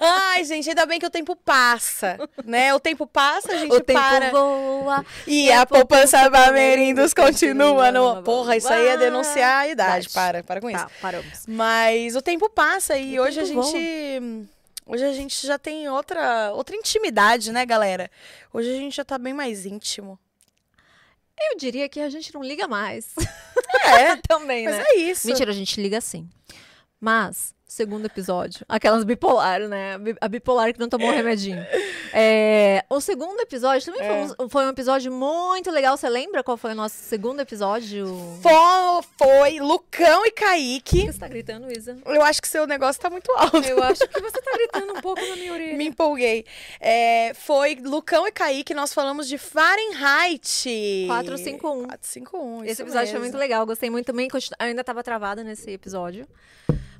Ai, 0.00 0.44
gente, 0.44 0.68
ainda 0.68 0.86
bem 0.86 0.98
que 0.98 1.06
o 1.06 1.10
tempo 1.10 1.36
passa, 1.36 2.18
né? 2.44 2.74
O 2.74 2.80
tempo 2.80 3.06
passa, 3.06 3.52
a 3.52 3.56
gente 3.56 3.72
o 3.72 3.80
tempo 3.80 4.00
para. 4.00 4.30
voa. 4.30 5.06
E 5.26 5.46
E 5.46 5.52
a 5.52 5.64
a 5.64 5.66
poupança 5.66 6.04
poupança 6.14 6.30
Bamerindos 6.30 7.14
continua 7.14 7.90
no... 7.90 8.22
Porra, 8.22 8.56
isso 8.56 8.68
aí 8.68 8.88
é 8.88 8.96
denunciar 8.96 9.60
a 9.60 9.68
idade. 9.68 10.08
Para, 10.10 10.42
para 10.42 10.60
com 10.60 10.70
isso. 10.70 10.78
Tá, 10.78 10.90
paramos. 11.00 11.44
Mas 11.46 12.16
o 12.16 12.22
tempo 12.22 12.48
passa 12.48 12.96
e 12.96 13.18
O 13.18 13.22
hoje 13.22 13.40
a 13.40 13.44
gente... 13.44 14.48
Hoje 14.86 15.02
a 15.02 15.12
gente 15.14 15.46
já 15.46 15.58
tem 15.58 15.88
outra, 15.88 16.52
outra 16.52 16.76
intimidade, 16.76 17.50
né, 17.50 17.64
galera? 17.64 18.10
Hoje 18.52 18.68
a 18.70 18.76
gente 18.76 18.94
já 18.94 19.04
tá 19.04 19.16
bem 19.16 19.32
mais 19.32 19.64
íntimo. 19.64 20.18
Eu 21.40 21.56
diria 21.56 21.88
que 21.88 22.00
a 22.00 22.10
gente 22.10 22.34
não 22.34 22.42
liga 22.42 22.68
mais. 22.68 23.14
É, 23.82 24.16
Também, 24.28 24.66
mas 24.66 24.76
né? 24.76 24.84
é 24.88 24.96
isso. 24.96 25.26
Mentira, 25.26 25.52
a 25.52 25.54
gente 25.54 25.80
liga 25.80 26.02
sim. 26.02 26.28
Mas, 27.00 27.53
segundo 27.74 28.06
episódio, 28.06 28.64
aquelas 28.68 29.04
bipolar, 29.04 29.60
né? 29.68 29.94
A 29.94 29.98
bi- 29.98 30.16
A 30.20 30.28
bipolar 30.28 30.72
que 30.72 30.78
não 30.80 30.88
tomou 30.88 31.08
o 31.08 31.12
remedinho. 31.12 31.58
É, 32.12 32.84
o 32.88 33.00
segundo 33.00 33.40
episódio 33.40 33.92
também 33.92 34.06
foi, 34.08 34.16
É. 34.16 34.44
um, 34.44 34.48
foi 34.48 34.64
um 34.64 34.68
episódio 34.70 35.10
muito 35.12 35.70
legal. 35.70 35.96
Você 35.96 36.08
lembra 36.08 36.42
qual 36.44 36.56
foi 36.56 36.70
o 36.72 36.74
nosso 36.74 36.94
segundo 36.96 37.40
episódio? 37.40 38.06
Fo- 38.40 39.02
Foi 39.18 39.58
Lucão 39.58 40.24
e 40.24 40.30
Por 40.30 40.34
que 40.34 40.44
Kaique. 40.44 41.06
você 41.12 41.18
tá 41.18 41.26
gritando, 41.28 41.70
Isa? 41.70 41.98
Eu 42.06 42.22
acho 42.22 42.40
que 42.40 42.46
seu 42.48 42.66
negócio 42.66 43.00
tá 43.02 43.10
muito 43.10 43.30
alto. 43.32 43.56
Eu 43.66 43.82
acho 43.82 44.06
que 44.08 44.20
você 44.20 44.40
tá 44.40 44.50
gritando 44.56 44.92
um 44.96 45.00
pouco 45.00 45.20
na 45.20 45.34
minha 45.36 45.52
orelha. 45.52 45.76
Me 45.76 45.86
empolguei. 45.88 46.44
É, 46.80 47.32
foi 47.34 47.74
Lucão 47.74 48.26
e 48.28 48.32
Kaique, 48.32 48.72
nós 48.74 48.94
falamos 48.94 49.26
de 49.28 49.36
Fahrenheit. 49.36 51.06
451. 51.08 51.86
451, 51.88 52.64
Esse 52.64 52.82
episódio 52.82 53.06
foi 53.08 53.12
mesmo. 53.14 53.24
muito 53.24 53.38
legal, 53.38 53.66
gostei 53.66 53.90
muito 53.90 54.06
também. 54.06 54.28
Eu 54.32 54.40
ainda 54.58 54.84
tava 54.84 55.02
travada 55.02 55.42
nesse 55.42 55.70
episódio. 55.72 56.26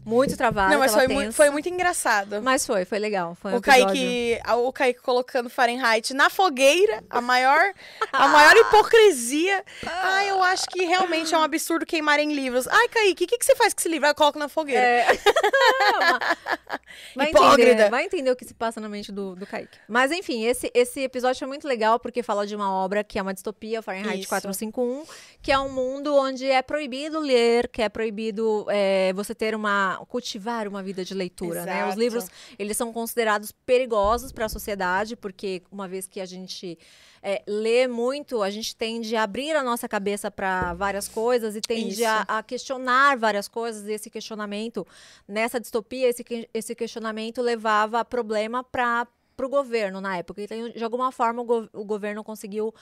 Muito 0.05 0.37
travada. 0.37 0.75
Não, 0.75 0.81
mas 0.81 0.93
foi, 0.93 1.09
muito, 1.09 1.33
foi 1.33 1.51
muito 1.51 1.69
engraçado. 1.69 2.43
Mas 2.43 2.67
foi, 2.67 2.85
foi 2.85 2.99
legal. 2.99 3.35
Foi 3.35 3.53
um 3.53 3.55
o, 3.55 3.59
episódio... 3.59 3.87
Kaique, 3.87 4.41
o 4.57 4.73
Kaique 4.73 5.01
colocando 5.01 5.49
Fahrenheit 5.49 6.13
na 6.13 6.29
fogueira, 6.29 7.03
a 7.09 7.21
maior, 7.21 7.73
a 8.13 8.29
maior 8.29 8.57
hipocrisia. 8.57 9.65
Ai, 9.87 10.31
eu 10.31 10.43
acho 10.43 10.67
que 10.67 10.85
realmente 10.85 11.35
é 11.35 11.39
um 11.39 11.43
absurdo 11.43 11.87
queimarem 11.87 12.33
livros. 12.33 12.67
Ai, 12.69 12.89
Kaique, 12.89 13.25
o 13.25 13.27
que, 13.27 13.39
que 13.39 13.45
você 13.45 13.57
faz 13.57 13.73
com 13.73 13.81
esse 13.81 13.89
livro? 13.89 14.07
Ah, 14.07 14.11
eu 14.11 14.15
coloco 14.15 14.39
na 14.39 14.49
fogueira. 14.49 14.81
É. 14.81 15.07
vai, 17.17 17.31
Hipócrita. 17.31 17.63
entender, 17.63 17.91
vai 17.91 18.05
entender 18.05 18.31
o 18.31 18.37
que 18.37 18.45
se 18.45 18.55
passa 18.55 18.81
na 18.81 18.89
mente 18.89 19.11
do, 19.11 19.35
do 19.35 19.47
Kaique. 19.47 19.79
Mas 19.89 20.13
enfim, 20.13 20.45
esse, 20.45 20.71
esse 20.75 21.01
episódio 21.01 21.39
foi 21.39 21.49
muito 21.49 21.67
legal 21.67 21.99
porque 21.99 22.23
fala 22.23 22.47
de 22.47 22.55
uma 22.55 22.73
obra 22.73 23.03
que 23.03 23.19
é 23.19 23.23
uma 23.23 23.33
distopia, 23.33 23.81
Fahrenheit 23.81 24.21
Isso. 24.21 24.29
451, 24.29 25.05
que 25.41 25.51
é 25.51 25.59
um 25.59 25.71
mundo 25.71 26.15
onde 26.15 26.47
é 26.47 26.63
proibido 26.63 27.19
ler, 27.19 27.69
que 27.69 27.83
é 27.83 27.89
proibido 27.89 28.67
é, 28.69 29.13
você 29.15 29.35
ter 29.35 29.55
uma. 29.55 29.94
Cultivar 29.99 30.67
uma 30.69 30.83
vida 30.83 31.05
de 31.05 31.15
leitura, 31.15 31.65
né? 31.65 31.83
Os 31.83 31.89
Exato. 31.89 32.01
livros, 32.01 32.27
eles 32.59 32.77
são 32.77 32.93
considerados 32.93 33.53
perigosos 33.53 34.33
para 34.33 34.47
a 34.47 34.49
sociedade, 34.49 35.17
porque 35.17 35.63
uma 35.71 35.87
vez 35.89 36.07
que 36.07 36.21
a 36.21 36.27
gente 36.27 36.79
é, 37.23 37.43
lê 37.47 37.89
muito, 37.89 38.43
a 38.43 38.51
gente 38.51 38.77
tende 38.77 39.17
a 39.17 39.23
abrir 39.23 39.57
a 39.57 39.63
nossa 39.63 39.89
cabeça 39.89 40.31
para 40.31 40.75
várias 40.75 41.09
coisas 41.09 41.57
e 41.57 41.61
tende 41.61 42.05
a, 42.05 42.25
a 42.29 42.43
questionar 42.43 43.17
várias 43.17 43.49
coisas. 43.49 43.87
E 43.89 43.93
esse 43.93 44.11
questionamento, 44.11 44.87
nessa 45.27 45.59
distopia, 45.59 46.09
esse, 46.09 46.25
esse 46.53 46.75
questionamento 46.75 47.41
levava 47.41 48.01
a 48.01 48.05
problema 48.05 48.63
para 48.63 49.07
o 49.43 49.49
governo 49.49 50.01
na 50.01 50.17
época. 50.19 50.43
Então, 50.43 50.71
de 50.71 50.85
alguma 50.85 51.11
forma, 51.11 51.43
o, 51.43 51.45
go- 51.45 51.69
o 51.73 51.85
governo 51.85 52.23
conseguiu 52.23 52.75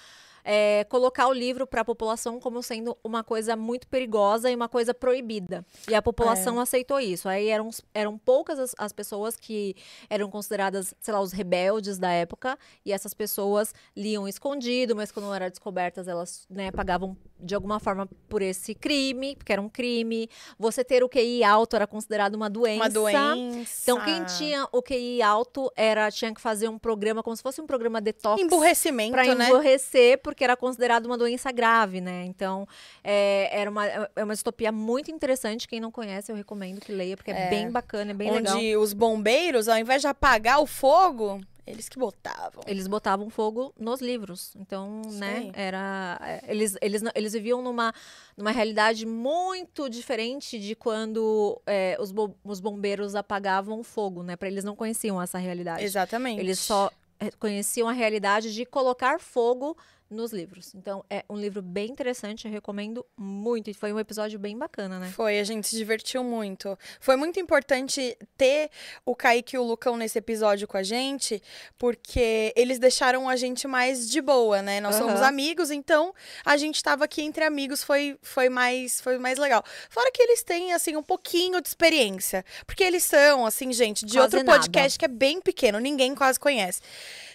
é, 0.45 0.85
colocar 0.89 1.29
o 1.29 1.33
livro 1.33 1.67
para 1.67 1.83
a 1.83 1.85
população 1.85 2.41
como 2.41 2.63
sendo 2.63 2.97
uma 3.03 3.23
coisa 3.23 3.57
muito 3.57 3.87
perigosa 3.87 4.51
e 4.51 4.55
uma 4.55 4.69
coisa 4.69 4.93
proibida. 4.93 5.65
E 5.89 5.95
a 5.95 6.03
população 6.03 6.59
É. 6.59 6.63
aceitou 6.63 6.99
isso. 7.01 7.29
Aí 7.29 7.49
eram, 7.49 7.71
eram 7.95 8.19
poucas 8.19 8.59
as, 8.59 8.75
as 8.79 8.93
pessoas 8.93 9.37
que 9.37 9.75
eram 10.11 10.31
consideradas, 10.31 10.95
sei 11.01 11.15
lá, 11.15 11.21
os 11.21 11.33
rebeldes 11.33 11.99
da 11.99 12.11
época, 12.11 12.59
e 12.85 12.93
essas 12.93 13.15
pessoas 13.15 13.75
liam 13.97 14.27
escondido, 14.27 14.97
mas 14.97 15.13
quando 15.13 15.33
eram 15.33 15.49
descobertas, 15.49 16.09
elas 16.09 16.47
né, 16.51 16.71
pagavam 16.71 17.17
de 17.39 17.55
alguma 17.55 17.81
forma 17.81 18.09
por 18.29 18.41
esse 18.41 18.75
crime, 18.75 19.35
porque 19.37 19.53
era 19.53 19.61
um 19.61 19.69
crime. 19.69 20.29
Você 20.59 20.85
ter 20.85 21.03
o 21.03 21.09
QI 21.09 21.43
alto 21.43 21.75
era 21.75 21.87
considerado 21.87 22.35
uma 22.35 22.49
doença. 22.49 22.85
Uma 22.85 22.89
doença. 22.89 23.83
Então, 23.83 24.01
quem 24.05 24.25
tinha 24.25 24.69
o 24.73 24.81
QI 24.81 25.21
alto 25.23 25.71
era 25.77 26.11
tinha 26.11 26.33
que 26.33 26.41
fazer 26.41 26.69
um 26.69 26.79
programa 26.79 27.23
como 27.23 27.37
se 27.37 27.43
fosse 27.43 27.61
um 27.61 27.67
programa 27.67 28.01
detox 28.01 28.41
Emburrecimento, 28.41 29.13
para 29.13 29.35
né? 29.35 29.49
emborrecer, 29.49 30.19
porque 30.33 30.45
era 30.45 30.57
considerado 30.57 31.07
uma 31.07 31.17
doença 31.19 31.51
grave, 31.53 32.01
né? 32.01 32.25
Então, 32.27 32.67
é, 33.05 33.49
era 33.53 33.71
uma, 33.71 33.87
é 33.87 34.25
uma 34.25 34.35
distopia 34.35 34.73
muito 34.73 35.11
interessante. 35.11 35.69
Quem 35.69 35.81
não 35.81 35.91
conhece, 35.91 36.33
eu 36.33 36.37
recomendo 36.37 36.81
que 36.81 36.91
leia, 36.93 37.17
porque 37.17 37.31
é, 37.31 37.47
É. 37.47 37.51
bem 37.51 37.71
bacana, 37.71 38.11
é 38.11 38.15
bem 38.15 38.31
Onde 38.31 38.51
legal. 38.53 38.83
os 38.83 38.93
bombeiros, 38.93 39.69
ao 39.69 39.79
invés 39.79 40.01
de 40.03 40.09
apagar 40.09 40.61
o 40.61 40.67
fogo, 40.67 41.41
Eles 41.65 41.89
que 41.89 41.97
botavam. 41.97 42.61
Eles 42.67 42.89
botavam 42.89 43.31
fogo 43.31 43.73
nos 43.79 44.01
livros. 44.01 44.53
Então, 44.57 45.01
Isso 45.07 45.19
né, 45.21 45.51
era. 45.55 46.19
é, 46.21 46.41
Eles, 46.49 46.77
eles, 46.83 47.03
eles 47.15 47.33
viviam 47.35 47.63
numa, 47.63 47.93
numa 48.37 48.51
realidade 48.51 49.07
muito 49.07 49.89
diferente 49.89 50.59
de 50.59 50.75
quando 50.75 51.63
é, 51.65 51.97
os, 52.01 52.11
bo- 52.11 52.35
os 52.43 52.59
bombeiros 52.59 53.15
apagavam 53.15 53.79
o 53.79 53.85
fogo, 53.85 54.25
né? 54.25 54.35
Para 54.35 54.49
eles 54.49 54.65
não 54.65 54.75
conheciam 54.75 55.23
essa 55.23 55.39
realidade. 55.39 55.85
Exatamente. 55.85 56.41
Eles 56.41 56.59
só 56.59 56.91
é, 57.21 57.31
conheciam 57.39 57.89
a 57.89 57.93
realidade 57.93 58.53
de 58.53 58.67
colocar 58.67 59.21
fogo 59.21 59.77
nos 60.13 60.33
livros. 60.33 60.75
Então, 60.75 61.05
é 61.09 61.25
um 61.29 61.37
livro 61.37 61.63
bem 61.63 61.91
interessante, 61.91 62.47
eu 62.47 62.53
recomendo 62.53 63.05
muito. 63.17 63.71
E 63.71 63.75
foi 63.75 63.93
um 63.93 63.99
episódio 63.99 64.39
bem 64.39 64.57
bacana, 64.57 64.99
né? 64.99 65.11
Foi, 65.11 65.39
a 65.39 65.45
gente 65.45 65.67
se 65.69 65.77
divertiu 65.77 66.23
muito. 66.23 66.79
Foi 67.01 67.17
muito 67.17 67.41
importante 67.41 68.17
ter 68.37 68.71
o 69.05 69.15
Kaique 69.17 69.57
e 69.57 69.59
o 69.59 69.63
Lucão 69.63 69.97
nesse 69.97 70.19
episódio 70.19 70.69
com 70.69 70.77
a 70.77 70.83
gente, 70.83 71.43
porque 71.79 72.53
eles 72.57 72.79
deixaram 72.79 73.29
a 73.29 73.37
gente 73.37 73.67
mais 73.67 74.09
de 74.11 74.21
boa, 74.21 74.63
né? 74.63 74.81
Nós 74.81 74.97
somos 74.97 75.21
Aham. 75.21 75.29
amigos, 75.29 75.71
então 75.71 76.15
a 76.45 76.57
gente 76.57 76.83
tava 76.83 77.05
aqui 77.05 77.23
entre 77.23 77.45
amigos, 77.45 77.83
foi, 77.83 78.19
foi, 78.23 78.49
mais, 78.49 79.01
foi 79.01 79.19
mais 79.19 79.39
legal. 79.39 79.65
Fora 79.91 80.11
que 80.13 80.23
eles 80.23 80.43
têm, 80.43 80.73
assim, 80.73 80.97
um 80.97 81.03
pouquinho 81.03 81.61
de 81.61 81.69
experiência. 81.69 82.45
Porque 82.67 82.85
eles 82.85 83.05
são, 83.05 83.47
assim, 83.47 83.73
gente, 83.73 84.05
de 84.05 84.19
Quase 84.19 84.37
outro 84.37 84.45
nada. 84.45 84.59
podcast 84.59 84.99
que 84.99 85.05
é 85.05 85.09
bem 85.09 85.41
pequeno, 85.41 85.79
ninguém 85.79 86.15
quase 86.15 86.39
conhece. 86.39 86.81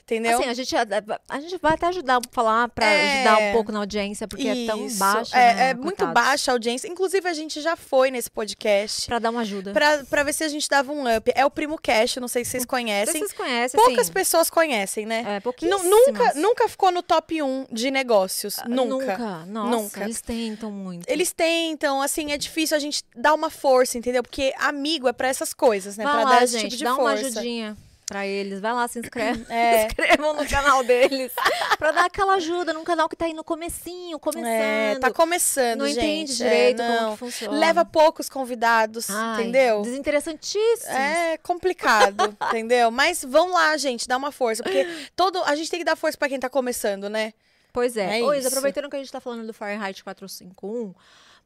Entendeu? 0.07 0.39
Assim, 0.39 0.49
a 0.49 0.53
gente, 0.53 0.73
a, 0.73 1.39
gente 1.41 1.57
vai 1.61 1.73
até 1.73 1.87
ajudar 1.87 2.21
falar 2.31 2.69
pra 2.69 2.85
É. 2.85 3.15
ajudar 3.25 3.49
um 3.49 3.51
pouco 3.51 3.73
na 3.73 3.79
audiência, 3.79 4.25
porque 4.25 4.47
é 4.47 4.65
tão 4.65 4.85
Isso. 4.85 4.97
baixa. 4.97 5.37
É, 5.37 5.53
né, 5.53 5.69
é 5.71 5.73
muito 5.73 6.07
baixa 6.07 6.49
a 6.49 6.53
audiência. 6.53 6.87
Inclusive, 6.87 7.27
a 7.27 7.33
gente 7.33 7.59
já 7.59 7.75
foi 7.75 8.09
nesse 8.09 8.31
podcast. 8.31 9.05
Pra 9.05 9.19
dar 9.19 9.31
uma 9.31 9.41
ajuda. 9.41 9.73
Pra, 9.73 10.05
pra 10.09 10.23
ver 10.23 10.31
se 10.31 10.45
a 10.45 10.47
gente 10.47 10.69
dava 10.69 10.93
um 10.93 11.13
up. 11.13 11.29
É 11.35 11.45
o 11.45 11.51
Primo 11.51 11.77
Cash, 11.77 12.15
não 12.15 12.29
sei 12.29 12.45
se 12.45 12.51
vocês 12.51 12.51
sei 12.51 12.61
se 12.61 12.67
conhecem. 12.67 13.19
vocês 13.19 13.33
conhecem, 13.33 13.77
Poucas 13.77 14.09
pessoas 14.09 14.49
conhecem, 14.49 15.05
né? 15.05 15.25
É, 15.27 15.39
pouquíssimas. 15.41 15.83
nunca, 15.83 16.33
nunca 16.35 16.69
ficou 16.69 16.89
no 16.89 17.03
top 17.03 17.43
1 17.43 17.65
de 17.69 17.91
negócios. 17.91 18.59
Ah, 18.59 18.69
Nunca. 18.69 19.17
Nossa, 19.45 19.69
Nunca. 19.75 20.03
eles 20.05 20.21
tentam 20.21 20.71
muito. 20.71 21.05
Eles 21.09 21.33
tentam, 21.33 22.01
assim, 22.01 22.31
é 22.31 22.37
difícil 22.37 22.77
a 22.77 22.79
gente 22.79 23.03
dar 23.13 23.33
uma 23.33 23.49
força, 23.49 23.97
entendeu? 23.97 24.23
Porque 24.23 24.53
amigo 24.57 25.09
é 25.09 25.11
pra 25.11 25.27
essas 25.27 25.53
coisas, 25.53 25.97
né? 25.97 26.05
Vai 26.05 26.13
pra 26.13 26.23
lá, 26.23 26.29
dar 26.37 26.43
esse 26.45 26.53
gente, 26.53 26.63
tipo 26.69 26.77
de 26.77 26.83
dá 26.85 26.93
uma 26.95 27.11
força. 27.11 27.25
ajudinha 27.27 27.75
pra 28.07 28.25
eles. 28.25 28.59
Vai 28.59 28.73
lá, 28.73 28.87
se 28.87 28.97
inscreve. 28.97 29.45
É. 29.51 29.81
Se 29.81 29.85
inscrevam 29.87 30.33
no 30.33 30.47
canal 30.47 30.83
deles. 30.83 31.31
pra 31.77 31.91
dar 31.91 32.05
aquela 32.05 32.35
ajuda 32.35 32.73
num 32.73 32.83
canal 32.83 33.07
que 33.07 33.15
tá 33.15 33.25
aí 33.25 33.33
no 33.33 33.43
comecinho, 33.43 34.17
começando. 34.17 34.47
É, 34.47 34.97
tá 34.99 35.11
começando, 35.11 35.79
não 35.79 35.85
gente. 35.87 35.99
entende 35.99 36.31
É, 36.31 36.35
direito 36.35 36.81
não. 36.81 36.97
como 36.97 37.11
que 37.11 37.17
funciona. 37.19 37.59
Leva 37.59 37.85
poucos 37.85 38.27
convidados, 38.29 39.09
Ai, 39.09 39.41
entendeu? 39.41 39.81
Desinteressantíssimo. 39.81 40.91
É 40.91 41.37
complicado, 41.43 42.35
entendeu? 42.49 42.89
Mas 42.89 43.23
vão 43.23 43.51
lá, 43.51 43.75
gente, 43.77 44.07
dá 44.07 44.17
uma 44.17 44.31
força. 44.31 44.63
Porque 44.63 44.87
todo, 45.15 45.43
a 45.43 45.55
gente 45.55 45.69
tem 45.69 45.79
que 45.79 45.85
dar 45.85 45.95
força 45.95 46.17
pra 46.17 46.29
quem 46.29 46.39
tá 46.39 46.49
começando, 46.49 47.09
né? 47.09 47.33
Pois 47.73 47.95
é. 47.97 48.19
É 48.19 48.23
Ô, 48.23 48.31
Isa, 48.33 48.39
isso. 48.39 48.47
aproveitando 48.47 48.89
que 48.89 48.95
a 48.95 48.99
gente 48.99 49.11
tá 49.11 49.19
falando 49.19 49.45
do 49.45 49.53
Fahrenheit 49.53 50.03
451, 50.03 50.95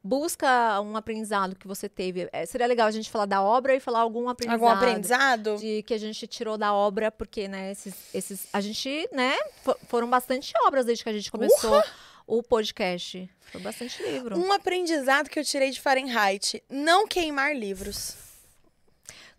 busca 0.02 0.80
um 0.80 0.96
aprendizado 0.96 1.54
que 1.56 1.66
você 1.66 1.88
teve. 1.88 2.28
É, 2.32 2.44
seria 2.46 2.66
legal 2.66 2.86
a 2.86 2.90
gente 2.90 3.10
falar 3.10 3.26
da 3.26 3.42
obra 3.42 3.74
e 3.74 3.80
falar 3.80 4.00
algum 4.00 4.28
aprendizado. 4.28 4.62
Algum 4.62 4.74
aprendizado? 4.76 5.56
De 5.58 5.82
que 5.84 5.94
a 5.94 5.98
gente 5.98 6.26
tirou 6.26 6.58
da 6.58 6.72
obra, 6.74 7.10
porque, 7.10 7.46
né, 7.48 7.70
esses, 7.72 7.94
esses 8.14 8.46
a 8.52 8.60
gente, 8.60 9.08
né, 9.12 9.36
fo- 9.62 9.76
foram 9.88 10.08
bastante 10.10 10.52
obras 10.66 10.84
desde 10.84 11.04
que 11.04 11.10
a 11.10 11.12
gente 11.12 11.30
começou 11.30 11.82
o 12.26 12.42
podcast. 12.42 13.30
Foi 13.52 13.60
bastante 13.60 14.02
livro. 14.02 14.38
Um 14.38 14.50
aprendizado 14.52 15.28
que 15.28 15.38
eu 15.38 15.44
tirei 15.44 15.70
de 15.70 15.80
Fahrenheit: 15.80 16.62
não 16.68 17.06
queimar 17.06 17.54
livros. 17.54 18.16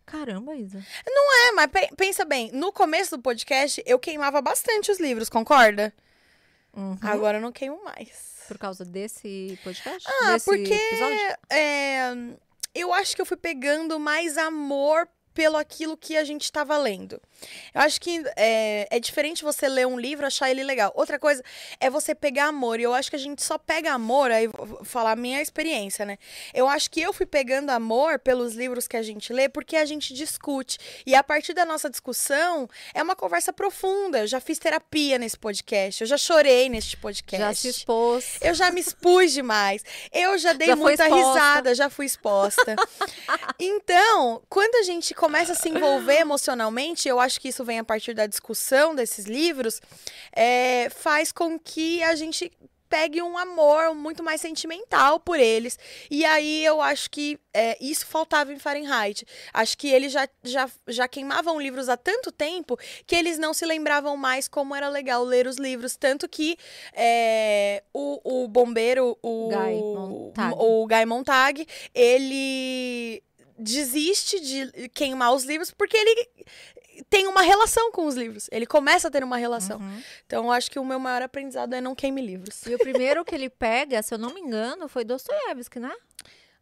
Caramba, 0.05 0.55
Isa. 0.55 0.85
É, 1.07 1.51
mas 1.53 1.67
pe- 1.67 1.89
pensa 1.97 2.23
bem, 2.25 2.51
no 2.51 2.71
começo 2.71 3.15
do 3.17 3.21
podcast 3.23 3.81
eu 3.85 3.97
queimava 3.97 4.41
bastante 4.41 4.91
os 4.91 4.99
livros, 4.99 5.29
concorda? 5.29 5.93
Uhum. 6.75 6.97
Agora 7.01 7.37
eu 7.37 7.41
não 7.41 7.51
queimo 7.51 7.83
mais. 7.83 8.32
Por 8.47 8.57
causa 8.57 8.83
desse 8.85 9.57
podcast? 9.63 10.07
Ah, 10.21 10.33
desse 10.33 10.45
porque 10.45 10.73
episódio? 10.73 11.37
é, 11.49 12.13
eu 12.75 12.93
acho 12.93 13.15
que 13.15 13.21
eu 13.21 13.25
fui 13.25 13.37
pegando 13.37 13.99
mais 13.99 14.37
amor 14.37 15.07
pelo 15.33 15.57
aquilo 15.57 15.97
que 15.97 16.15
a 16.15 16.23
gente 16.23 16.43
estava 16.43 16.77
lendo. 16.77 17.21
Eu 17.73 17.81
acho 17.81 17.99
que 17.99 18.23
é, 18.35 18.87
é 18.89 18.99
diferente 18.99 19.43
você 19.43 19.67
ler 19.67 19.85
um 19.87 19.99
livro 19.99 20.25
e 20.25 20.27
achar 20.27 20.49
ele 20.49 20.63
legal. 20.63 20.91
Outra 20.95 21.19
coisa 21.19 21.43
é 21.79 21.89
você 21.89 22.15
pegar 22.15 22.45
amor. 22.45 22.79
E 22.79 22.83
eu 22.83 22.93
acho 22.93 23.09
que 23.09 23.15
a 23.15 23.19
gente 23.19 23.43
só 23.43 23.57
pega 23.57 23.91
amor, 23.91 24.31
aí 24.31 24.47
vou 24.47 24.83
falar 24.83 25.11
a 25.11 25.15
minha 25.15 25.41
experiência, 25.41 26.05
né? 26.05 26.17
Eu 26.53 26.67
acho 26.67 26.89
que 26.89 27.01
eu 27.01 27.11
fui 27.11 27.25
pegando 27.25 27.69
amor 27.69 28.19
pelos 28.19 28.53
livros 28.53 28.87
que 28.87 28.97
a 28.97 29.01
gente 29.01 29.33
lê 29.33 29.49
porque 29.49 29.75
a 29.75 29.85
gente 29.85 30.13
discute. 30.13 30.77
E 31.05 31.15
a 31.15 31.23
partir 31.23 31.53
da 31.53 31.65
nossa 31.65 31.89
discussão, 31.89 32.69
é 32.93 33.01
uma 33.01 33.15
conversa 33.15 33.51
profunda. 33.51 34.19
Eu 34.19 34.27
já 34.27 34.39
fiz 34.39 34.59
terapia 34.59 35.17
nesse 35.17 35.37
podcast, 35.37 36.01
eu 36.01 36.07
já 36.07 36.17
chorei 36.17 36.69
neste 36.69 36.95
podcast. 36.97 37.45
Já 37.45 37.53
se 37.53 37.67
expôs. 37.67 38.37
Eu 38.41 38.53
já 38.53 38.71
me 38.71 38.79
expus 38.79 39.31
demais. 39.33 39.83
Eu 40.11 40.37
já 40.37 40.53
dei 40.53 40.67
Já 40.67 40.75
muita 40.75 41.07
risada, 41.07 41.75
já 41.75 41.89
fui 41.89 42.05
exposta. 42.05 42.75
então, 43.59 44.41
quando 44.49 44.75
a 44.75 44.83
gente 44.83 45.13
começa 45.23 45.53
a 45.53 45.55
se 45.55 45.69
envolver 45.69 46.19
emocionalmente, 46.19 47.07
eu 47.07 47.17
acho 47.17 47.39
que 47.39 47.47
isso 47.47 47.63
vem 47.63 47.79
a 47.79 47.83
partir 47.83 48.13
da 48.13 48.27
discussão 48.27 48.93
desses 48.93 49.25
livros, 49.25 49.79
é, 50.35 50.89
faz 50.89 51.31
com 51.31 51.57
que 51.57 52.03
a 52.03 52.13
gente 52.13 52.51
pegue 52.89 53.21
um 53.21 53.37
amor 53.37 53.95
muito 53.95 54.21
mais 54.21 54.41
sentimental 54.41 55.21
por 55.21 55.39
eles. 55.39 55.79
E 56.11 56.25
aí 56.25 56.63
eu 56.65 56.81
acho 56.81 57.09
que 57.09 57.39
é, 57.53 57.77
isso 57.79 58.05
faltava 58.05 58.51
em 58.51 58.59
Fahrenheit. 58.59 59.25
Acho 59.53 59.77
que 59.77 59.87
eles 59.87 60.11
já, 60.11 60.27
já, 60.43 60.69
já 60.89 61.07
queimavam 61.07 61.59
livros 61.59 61.87
há 61.87 61.95
tanto 61.95 62.29
tempo 62.29 62.77
que 63.07 63.15
eles 63.15 63.39
não 63.39 63.53
se 63.53 63.65
lembravam 63.65 64.17
mais 64.17 64.49
como 64.49 64.75
era 64.75 64.89
legal 64.89 65.23
ler 65.23 65.47
os 65.47 65.55
livros. 65.55 65.95
Tanto 65.95 66.27
que 66.27 66.57
é, 66.93 67.81
o, 67.93 68.43
o 68.43 68.47
bombeiro, 68.49 69.17
o 69.23 69.47
Guy 69.47 69.81
Montag. 69.81 70.55
o 70.59 70.85
Guy 70.85 71.05
Montag, 71.05 71.67
ele 71.95 73.23
desiste 73.63 74.39
de 74.39 74.89
queimar 74.89 75.33
os 75.33 75.43
livros 75.43 75.71
porque 75.71 75.97
ele 75.97 76.29
tem 77.09 77.27
uma 77.27 77.41
relação 77.41 77.91
com 77.91 78.05
os 78.05 78.15
livros. 78.15 78.47
Ele 78.51 78.65
começa 78.65 79.07
a 79.07 79.11
ter 79.11 79.23
uma 79.23 79.37
relação. 79.37 79.79
Uhum. 79.79 80.01
Então, 80.25 80.45
eu 80.45 80.51
acho 80.51 80.69
que 80.69 80.77
o 80.77 80.85
meu 80.85 80.99
maior 80.99 81.21
aprendizado 81.21 81.73
é 81.73 81.81
não 81.81 81.95
queime 81.95 82.21
livros. 82.21 82.65
E 82.67 82.75
o 82.75 82.77
primeiro 82.77 83.25
que 83.25 83.33
ele 83.33 83.49
pega, 83.49 84.01
se 84.03 84.13
eu 84.13 84.17
não 84.17 84.33
me 84.33 84.41
engano, 84.41 84.87
foi 84.87 85.03
Dostoiévski, 85.03 85.79
né? 85.79 85.91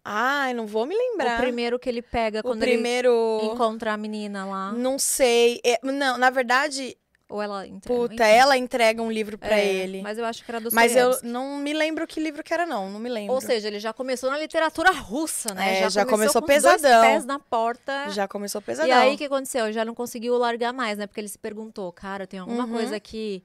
Ai, 0.03 0.53
não 0.53 0.65
vou 0.65 0.86
me 0.86 0.96
lembrar. 0.96 1.38
O 1.38 1.41
primeiro 1.41 1.77
que 1.77 1.88
ele 1.88 2.01
pega 2.01 2.39
O 2.39 2.43
quando 2.43 2.60
primeiro. 2.62 3.39
ele 3.41 3.51
encontra 3.53 3.93
a 3.93 3.98
menina 3.98 4.46
lá. 4.46 4.72
Não 4.72 4.98
sei. 4.98 5.62
É, 5.63 5.79
não, 5.84 6.17
na 6.17 6.29
verdade, 6.29 6.98
Ou 7.31 7.41
ela 7.41 7.65
entrega. 7.65 8.00
puta, 8.01 8.13
enfim. 8.15 8.23
ela 8.23 8.57
entrega 8.57 9.01
um 9.01 9.11
livro 9.11 9.38
pra 9.38 9.57
É, 9.57 9.65
ele. 9.65 10.01
Mas 10.01 10.17
eu 10.17 10.25
acho 10.25 10.43
que 10.43 10.51
era 10.51 10.61
Mas 10.71 10.95
eu 10.95 11.17
não 11.23 11.57
me 11.57 11.73
lembro 11.73 12.05
que 12.05 12.19
livro 12.19 12.43
que 12.43 12.53
era, 12.53 12.65
não. 12.65 12.89
Não 12.89 13.00
me 13.00 13.09
lembro. 13.09 13.33
Ou 13.33 13.41
seja, 13.41 13.67
ele 13.67 13.79
já 13.79 13.93
começou 13.93 14.29
na 14.29 14.38
literatura 14.38 14.91
russa, 14.91 15.53
né? 15.53 15.81
É, 15.83 15.89
já 15.89 16.05
começou 16.05 16.41
com 16.41 16.47
os 16.47 16.53
pesadão. 16.53 17.01
Dois 17.01 17.13
pés 17.13 17.25
na 17.25 17.39
porta. 17.39 18.09
Já 18.09 18.27
começou 18.27 18.61
pesadão. 18.61 18.89
E 18.89 18.91
aí, 18.91 19.15
o 19.15 19.17
que 19.17 19.25
aconteceu? 19.25 19.71
Já 19.71 19.85
não 19.85 19.95
conseguiu 19.95 20.38
largar 20.38 20.73
mais, 20.73 20.97
né? 20.97 21.07
Porque 21.07 21.21
ele 21.21 21.27
se 21.29 21.38
perguntou, 21.39 21.91
cara, 21.91 22.27
tem 22.27 22.39
alguma 22.39 22.65
Uhum. 22.65 22.71
coisa 22.73 23.00
que... 23.00 23.43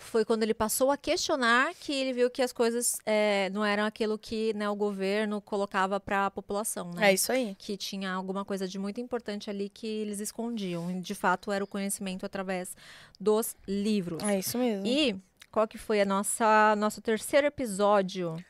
Foi 0.00 0.24
quando 0.24 0.42
ele 0.42 0.54
passou 0.54 0.90
a 0.90 0.96
questionar 0.96 1.74
que 1.74 1.92
ele 1.92 2.12
viu 2.12 2.30
que 2.30 2.40
as 2.42 2.52
coisas 2.52 2.98
é, 3.04 3.50
não 3.50 3.64
eram 3.64 3.84
aquilo 3.84 4.18
que 4.18 4.52
né, 4.54 4.68
o 4.68 4.74
governo 4.74 5.40
colocava 5.40 6.00
para 6.00 6.26
a 6.26 6.30
população, 6.30 6.90
né? 6.92 7.10
É 7.10 7.14
isso 7.14 7.30
aí. 7.30 7.54
que 7.58 7.76
tinha 7.76 8.10
alguma 8.10 8.44
coisa 8.44 8.66
de 8.66 8.78
muito 8.78 9.00
importante 9.00 9.50
ali 9.50 9.68
que 9.68 9.86
eles 9.86 10.18
escondiam. 10.18 10.90
E, 10.90 11.00
de 11.00 11.14
fato, 11.14 11.52
era 11.52 11.62
o 11.62 11.66
conhecimento 11.66 12.24
através 12.24 12.74
dos 13.20 13.54
livros. 13.68 14.22
É 14.22 14.38
isso 14.38 14.56
mesmo. 14.56 14.86
E 14.86 15.14
qual 15.52 15.68
que 15.68 15.76
foi 15.76 16.00
a 16.00 16.04
nossa 16.04 16.74
nosso 16.76 17.00
terceiro 17.02 17.46
episódio? 17.46 18.42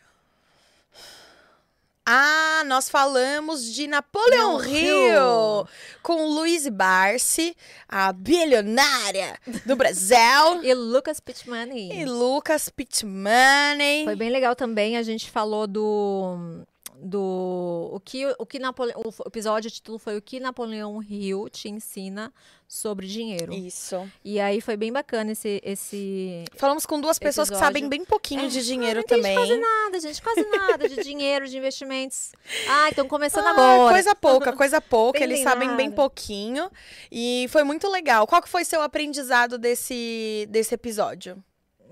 Ah, 2.13 2.65
nós 2.67 2.91
falamos 2.91 3.65
de 3.73 3.87
Napoleão 3.87 4.65
Hill 4.65 5.65
com 6.03 6.27
Luiz 6.27 6.67
Barsi, 6.69 7.57
a 7.89 8.13
bilionária 8.13 9.39
do 9.65 9.77
Brasil, 9.77 10.17
E 10.65 10.75
Lucas 10.75 11.21
Pittmani. 11.21 11.93
e 11.93 12.05
Lucas 12.05 12.69
Pittman. 12.69 14.05
Foi 14.05 14.17
bem 14.17 14.29
legal 14.29 14.57
também. 14.57 14.97
A 14.97 15.05
gente 15.05 15.31
falou 15.31 15.69
do 15.69 16.65
do 17.03 17.91
o 17.93 17.99
que 18.01 18.27
o 18.39 18.45
que 18.47 18.59
Napoleão, 18.59 19.01
o 19.05 19.29
episódio 19.29 19.69
o 19.69 19.71
título 19.73 19.99
foi 19.99 20.17
o 20.17 20.23
que 20.23 20.39
Napoleão 20.39 21.03
Hill 21.03 21.49
te 21.49 21.69
ensina 21.69 22.33
sobre 22.69 23.07
dinheiro. 23.07 23.53
Isso. 23.53 24.09
E 24.25 24.39
aí 24.39 24.61
foi 24.61 24.77
bem 24.77 24.93
bacana 24.93 25.33
esse 25.33 25.61
esse 25.65 26.45
Falamos 26.57 26.87
com 26.87 27.01
duas 27.01 27.19
pessoas 27.19 27.49
que 27.49 27.55
Episódio. 27.55 27.75
sabem 27.75 27.89
bem 27.89 28.05
pouquinho 28.05 28.45
É, 28.45 28.49
de 28.49 28.65
dinheiro 28.65 29.03
também. 29.05 29.35
quase 29.35 29.57
nada, 29.57 30.01
gente, 30.01 30.23
quase 30.23 30.43
nada 30.49 30.89
de 30.89 31.03
dinheiro, 31.03 31.49
de 31.49 31.57
investimentos. 31.59 32.33
Ah, 32.69 32.89
estão 32.91 33.09
começando 33.09 33.47
Ah, 33.47 33.51
agora. 33.51 33.95
Coisa 33.95 34.15
pouca, 34.15 34.53
coisa 34.53 34.81
pouca. 34.81 35.23
Eles 35.23 35.41
sabem 35.41 35.75
bem 35.77 35.87
nada. 35.89 35.97
pouquinho. 35.97 36.71
E 37.11 37.47
foi 37.51 37.65
muito 37.65 37.89
legal. 37.89 38.27
Qual 38.27 38.41
que 38.43 38.49
foi 38.49 38.65
seu 38.65 38.83
aprendizado 38.83 39.59
desse, 39.59 40.47
desse 40.51 40.75
episódio? 40.75 41.43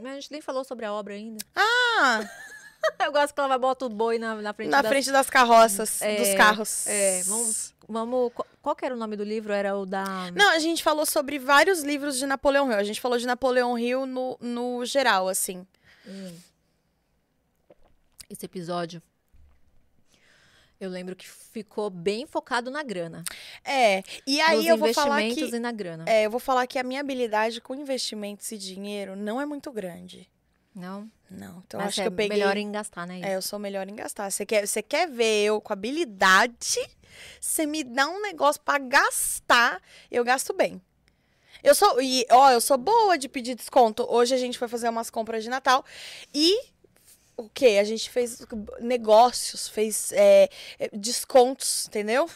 A 0.04 0.14
gente 0.14 0.30
nem 0.30 0.40
falou 0.40 0.62
sobre 0.62 0.86
a 0.86 0.92
obra 0.92 1.14
ainda. 1.14 1.44
Ah, 1.56 2.20
Eu 3.04 3.12
gosto 3.12 3.34
que 3.34 3.40
ela 3.40 3.48
vai 3.48 3.58
botar 3.58 3.86
o 3.86 3.88
boi 3.88 4.18
na, 4.18 4.34
na 4.36 4.52
frente 4.52 4.68
na 4.70 4.82
das- 4.82 4.90
frente 4.90 5.10
das 5.10 5.28
carroças, 5.30 6.00
É, 6.02 6.16
dos 6.16 6.34
carros. 6.34 6.86
É, 6.86 7.22
vamos, 7.24 7.74
vamos. 7.88 8.32
qu- 8.34 8.46
Qual 8.62 8.74
que 8.76 8.84
era 8.84 8.94
o 8.94 8.98
nome 8.98 9.16
do 9.16 9.24
livro? 9.24 9.52
Era 9.52 9.76
o 9.76 9.84
da. 9.86 10.30
Não, 10.32 10.50
a 10.52 10.58
gente 10.58 10.82
falou 10.82 11.06
sobre 11.06 11.38
vários 11.38 11.82
livros 11.82 12.18
de 12.18 12.26
Napoleão 12.26 12.70
Hill. 12.70 12.78
A 12.78 12.84
gente 12.84 13.00
falou 13.00 13.18
de 13.18 13.26
Napoleão 13.26 13.78
Hill 13.78 14.06
no, 14.06 14.36
no 14.40 14.84
geral, 14.84 15.28
assim. 15.28 15.66
Esse 18.28 18.44
episódio. 18.46 19.02
Eu 20.80 20.90
lembro 20.90 21.16
que 21.16 21.28
ficou 21.28 21.90
bem 21.90 22.24
focado 22.26 22.70
na 22.70 22.82
grana. 22.84 23.24
É, 23.64 24.02
e 24.26 24.40
aí 24.40 24.58
nos 24.58 24.66
eu 24.66 24.76
vou 24.76 24.94
falar 24.94 25.22
investimentos 25.22 25.50
que... 25.50 25.56
e 25.56 25.60
na 25.60 25.72
grana. 25.72 26.04
É, 26.06 26.26
eu 26.26 26.30
vou 26.30 26.38
falar 26.38 26.66
que 26.68 26.78
a 26.78 26.84
minha 26.84 27.00
habilidade 27.00 27.60
com 27.60 27.74
investimentos 27.74 28.52
e 28.52 28.58
dinheiro 28.58 29.16
não 29.16 29.40
é 29.40 29.46
muito 29.46 29.72
grande. 29.72 30.28
Não? 30.74 31.10
Não, 31.30 31.62
então 31.66 31.78
Mas 31.80 31.88
acho 31.88 32.00
é 32.00 32.04
que 32.04 32.08
eu 32.08 32.12
peguei... 32.12 32.38
melhor 32.38 32.56
em 32.56 32.70
gastar, 32.72 33.06
né? 33.06 33.20
É, 33.22 33.36
eu 33.36 33.42
sou 33.42 33.58
melhor 33.58 33.86
em 33.88 33.94
gastar. 33.94 34.30
Você 34.30 34.46
quer, 34.46 34.66
você 34.66 34.82
quer 34.82 35.08
ver 35.08 35.44
eu 35.44 35.60
com 35.60 35.72
habilidade? 35.72 36.78
Você 37.40 37.66
me 37.66 37.82
dá 37.82 38.08
um 38.08 38.22
negócio 38.22 38.60
pra 38.62 38.78
gastar, 38.78 39.82
eu 40.10 40.24
gasto 40.24 40.52
bem. 40.52 40.80
Eu 41.62 41.74
sou, 41.74 42.00
e, 42.00 42.24
ó, 42.30 42.50
eu 42.50 42.60
sou 42.60 42.78
boa 42.78 43.18
de 43.18 43.28
pedir 43.28 43.54
desconto. 43.54 44.06
Hoje 44.08 44.34
a 44.34 44.38
gente 44.38 44.58
foi 44.58 44.68
fazer 44.68 44.88
umas 44.88 45.10
compras 45.10 45.42
de 45.42 45.50
Natal 45.50 45.84
e 46.32 46.56
o 47.36 47.48
quê? 47.48 47.78
A 47.80 47.84
gente 47.84 48.10
fez 48.10 48.44
negócios, 48.80 49.68
fez 49.68 50.12
é, 50.12 50.48
é, 50.78 50.88
descontos, 50.92 51.86
entendeu? 51.86 52.28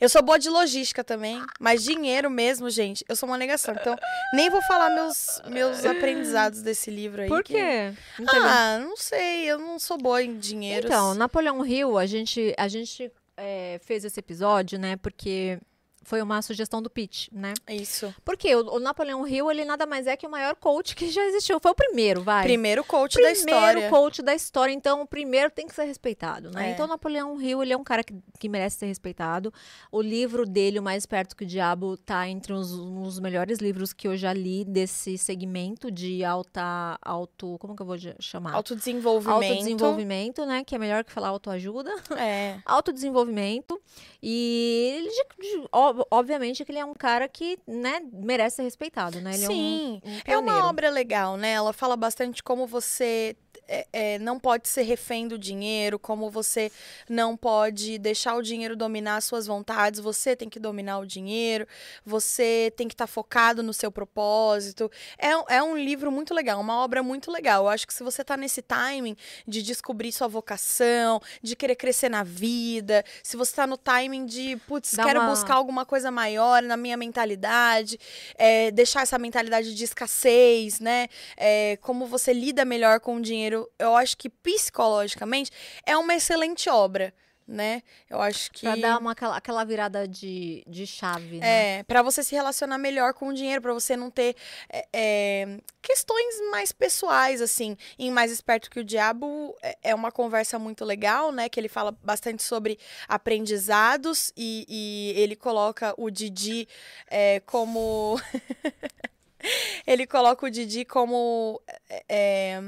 Eu 0.00 0.08
sou 0.08 0.22
boa 0.22 0.38
de 0.38 0.48
logística 0.50 1.02
também, 1.02 1.42
mas 1.58 1.82
dinheiro 1.82 2.30
mesmo, 2.30 2.68
gente, 2.70 3.04
eu 3.08 3.16
sou 3.16 3.28
uma 3.28 3.38
negação. 3.38 3.74
Então, 3.74 3.96
nem 4.34 4.50
vou 4.50 4.60
falar 4.62 4.90
meus, 4.90 5.40
meus 5.48 5.84
aprendizados 5.84 6.62
desse 6.62 6.90
livro 6.90 7.22
aí. 7.22 7.28
Por 7.28 7.42
que- 7.42 7.54
quê? 7.54 7.92
Não 8.18 8.26
teve- 8.26 8.46
Ah, 8.46 8.78
não 8.78 8.96
sei, 8.96 9.44
eu 9.50 9.58
não 9.58 9.78
sou 9.78 9.96
boa 9.96 10.22
em 10.22 10.38
dinheiro. 10.38 10.86
Então, 10.86 11.14
Napoleão 11.14 11.64
Hill, 11.64 11.96
a 11.98 12.06
gente, 12.06 12.54
a 12.58 12.68
gente 12.68 13.10
é, 13.38 13.78
fez 13.84 14.04
esse 14.04 14.18
episódio, 14.18 14.78
né? 14.78 14.96
Porque 14.96 15.58
foi 16.06 16.22
uma 16.22 16.40
sugestão 16.40 16.80
do 16.80 16.88
Pitch, 16.88 17.28
né? 17.32 17.52
Isso. 17.68 18.14
Porque 18.24 18.54
o, 18.54 18.76
o 18.76 18.78
Napoleão 18.78 19.26
Hill, 19.26 19.50
ele 19.50 19.64
nada 19.64 19.84
mais 19.86 20.06
é 20.06 20.16
que 20.16 20.26
o 20.26 20.30
maior 20.30 20.54
coach 20.54 20.94
que 20.94 21.10
já 21.10 21.24
existiu. 21.26 21.58
Foi 21.60 21.72
o 21.72 21.74
primeiro, 21.74 22.22
vai. 22.22 22.44
Primeiro 22.44 22.84
coach 22.84 23.14
da 23.14 23.30
primeiro 23.30 23.40
história. 23.40 23.90
coach 23.90 24.22
da 24.22 24.34
história, 24.34 24.72
então 24.72 25.02
o 25.02 25.06
primeiro 25.06 25.50
tem 25.50 25.66
que 25.66 25.74
ser 25.74 25.84
respeitado, 25.84 26.50
né? 26.52 26.68
É. 26.68 26.72
Então 26.72 26.86
Napoleão 26.86 27.40
Hill, 27.40 27.62
ele 27.62 27.72
é 27.72 27.76
um 27.76 27.82
cara 27.82 28.04
que, 28.04 28.14
que 28.38 28.48
merece 28.48 28.78
ser 28.78 28.86
respeitado. 28.86 29.52
O 29.90 30.00
livro 30.00 30.46
dele, 30.46 30.78
O 30.78 30.82
Mais 30.82 31.04
Perto 31.06 31.34
que 31.36 31.42
o 31.44 31.46
Diabo, 31.46 31.96
tá 31.96 32.28
entre 32.28 32.52
os, 32.52 32.70
os 32.72 33.18
melhores 33.18 33.58
livros 33.58 33.92
que 33.92 34.06
eu 34.06 34.16
já 34.16 34.32
li 34.32 34.64
desse 34.64 35.18
segmento 35.18 35.90
de 35.90 36.24
alta, 36.24 36.98
alto, 37.02 37.56
como 37.58 37.74
que 37.74 37.82
eu 37.82 37.86
vou 37.86 37.96
chamar? 38.20 38.54
Autodesenvolvimento. 38.54 39.34
Autodesenvolvimento, 39.34 40.46
né? 40.46 40.62
Que 40.64 40.74
é 40.74 40.78
melhor 40.78 41.02
que 41.04 41.10
falar 41.12 41.28
autoajuda. 41.28 41.90
É. 42.16 42.58
Autodesenvolvimento. 42.64 43.80
E 44.22 44.94
ele, 44.96 45.08
de- 45.10 45.60
de- 45.60 45.68
obviamente, 46.10 46.64
que 46.64 46.70
ele 46.72 46.78
é 46.78 46.84
um 46.84 46.94
cara 46.94 47.28
que, 47.28 47.58
né, 47.66 48.00
merece 48.12 48.56
ser 48.56 48.62
respeitado, 48.62 49.20
né? 49.20 49.34
Ele 49.34 49.44
é 49.44 49.48
um- 49.48 49.52
Sim. 49.52 50.00
um, 50.04 50.10
É 50.24 50.36
uma 50.38 50.68
obra 50.68 50.90
legal, 50.90 51.36
né? 51.36 51.52
Ela 51.52 51.72
fala 51.72 51.96
bastante 51.96 52.42
como 52.42 52.66
você 52.66 53.36
é, 53.68 53.86
é, 53.92 54.18
não 54.18 54.38
pode 54.38 54.68
ser 54.68 54.82
refém 54.82 55.26
do 55.28 55.38
dinheiro, 55.38 55.98
como 55.98 56.30
você 56.30 56.70
não 57.08 57.36
pode 57.36 57.98
deixar 57.98 58.34
o 58.36 58.42
dinheiro 58.42 58.76
dominar 58.76 59.16
as 59.16 59.24
suas 59.24 59.46
vontades, 59.46 60.00
você 60.00 60.34
tem 60.36 60.48
que 60.48 60.58
dominar 60.60 60.98
o 60.98 61.06
dinheiro, 61.06 61.66
você 62.04 62.72
tem 62.76 62.86
que 62.88 62.94
estar 62.94 63.06
focado 63.06 63.62
no 63.62 63.72
seu 63.72 63.90
propósito. 63.90 64.90
É, 65.18 65.36
um- 65.36 65.44
é 65.48 65.62
um 65.62 65.76
livro 65.76 66.10
muito 66.12 66.34
legal, 66.34 66.60
uma 66.60 66.76
obra 66.82 67.02
muito 67.02 67.30
legal. 67.30 67.64
Eu 67.64 67.68
acho 67.68 67.86
que 67.86 67.94
se 67.94 68.02
você 68.02 68.22
tá 68.24 68.36
nesse 68.36 68.62
timing 68.62 69.16
de 69.46 69.62
descobrir 69.62 70.12
sua 70.12 70.28
vocação, 70.28 71.20
de 71.42 71.54
querer 71.56 71.76
crescer 71.76 72.08
na 72.08 72.22
vida, 72.22 73.04
se 73.22 73.36
você 73.36 73.54
tá 73.56 73.66
no 73.66 73.76
timing 73.76 74.26
de, 74.26 74.56
putz, 74.66 74.94
Dá 74.94 75.04
quero 75.04 75.20
uma- 75.20 75.30
buscar 75.30 75.54
alguma 75.54 75.84
coisa 75.86 76.10
maior 76.10 76.62
na 76.62 76.76
minha 76.76 76.96
mentalidade, 76.96 77.98
é, 78.36 78.70
deixar 78.70 79.02
essa 79.02 79.18
mentalidade 79.18 79.74
de 79.74 79.84
escassez, 79.84 80.80
né? 80.80 81.08
É, 81.36 81.78
como 81.80 82.06
você 82.06 82.32
lida 82.32 82.64
melhor 82.64 83.00
com 83.00 83.16
o 83.16 83.20
dinheiro, 83.20 83.55
eu 83.78 83.94
acho 83.96 84.16
que 84.16 84.28
psicologicamente 84.28 85.50
é 85.84 85.96
uma 85.96 86.14
excelente 86.14 86.68
obra, 86.68 87.12
né? 87.48 87.80
Eu 88.10 88.20
acho 88.20 88.50
que. 88.50 88.62
Pra 88.66 88.74
dar 88.74 88.98
uma, 88.98 89.12
aquela, 89.12 89.36
aquela 89.36 89.62
virada 89.64 90.08
de, 90.08 90.64
de 90.66 90.84
chave, 90.84 91.38
né? 91.38 91.78
É, 91.78 91.82
para 91.84 92.02
você 92.02 92.20
se 92.24 92.34
relacionar 92.34 92.76
melhor 92.76 93.14
com 93.14 93.28
o 93.28 93.32
dinheiro, 93.32 93.62
para 93.62 93.72
você 93.72 93.96
não 93.96 94.10
ter 94.10 94.34
é, 94.68 94.88
é, 94.92 95.58
questões 95.80 96.50
mais 96.50 96.72
pessoais, 96.72 97.40
assim. 97.40 97.76
Em 97.96 98.10
Mais 98.10 98.32
Esperto 98.32 98.68
que 98.68 98.80
o 98.80 98.84
Diabo 98.84 99.54
é- 99.62 99.78
é 99.84 99.94
uma 99.94 100.10
conversa 100.10 100.58
muito 100.58 100.84
legal, 100.84 101.30
né? 101.30 101.48
Que 101.48 101.60
ele 101.60 101.68
fala 101.68 101.92
bastante 102.02 102.42
sobre 102.42 102.80
aprendizados 103.06 104.32
e, 104.36 104.66
e 104.68 105.20
ele 105.20 105.36
coloca 105.36 105.94
o 105.96 106.10
Didi 106.10 106.66
é, 107.08 107.38
como. 107.46 108.20
Ele 109.86 110.06
coloca 110.06 110.46
o 110.46 110.50
Didi 110.50 110.84
como. 110.84 111.60
é, 111.88 112.04
é, 112.08 112.60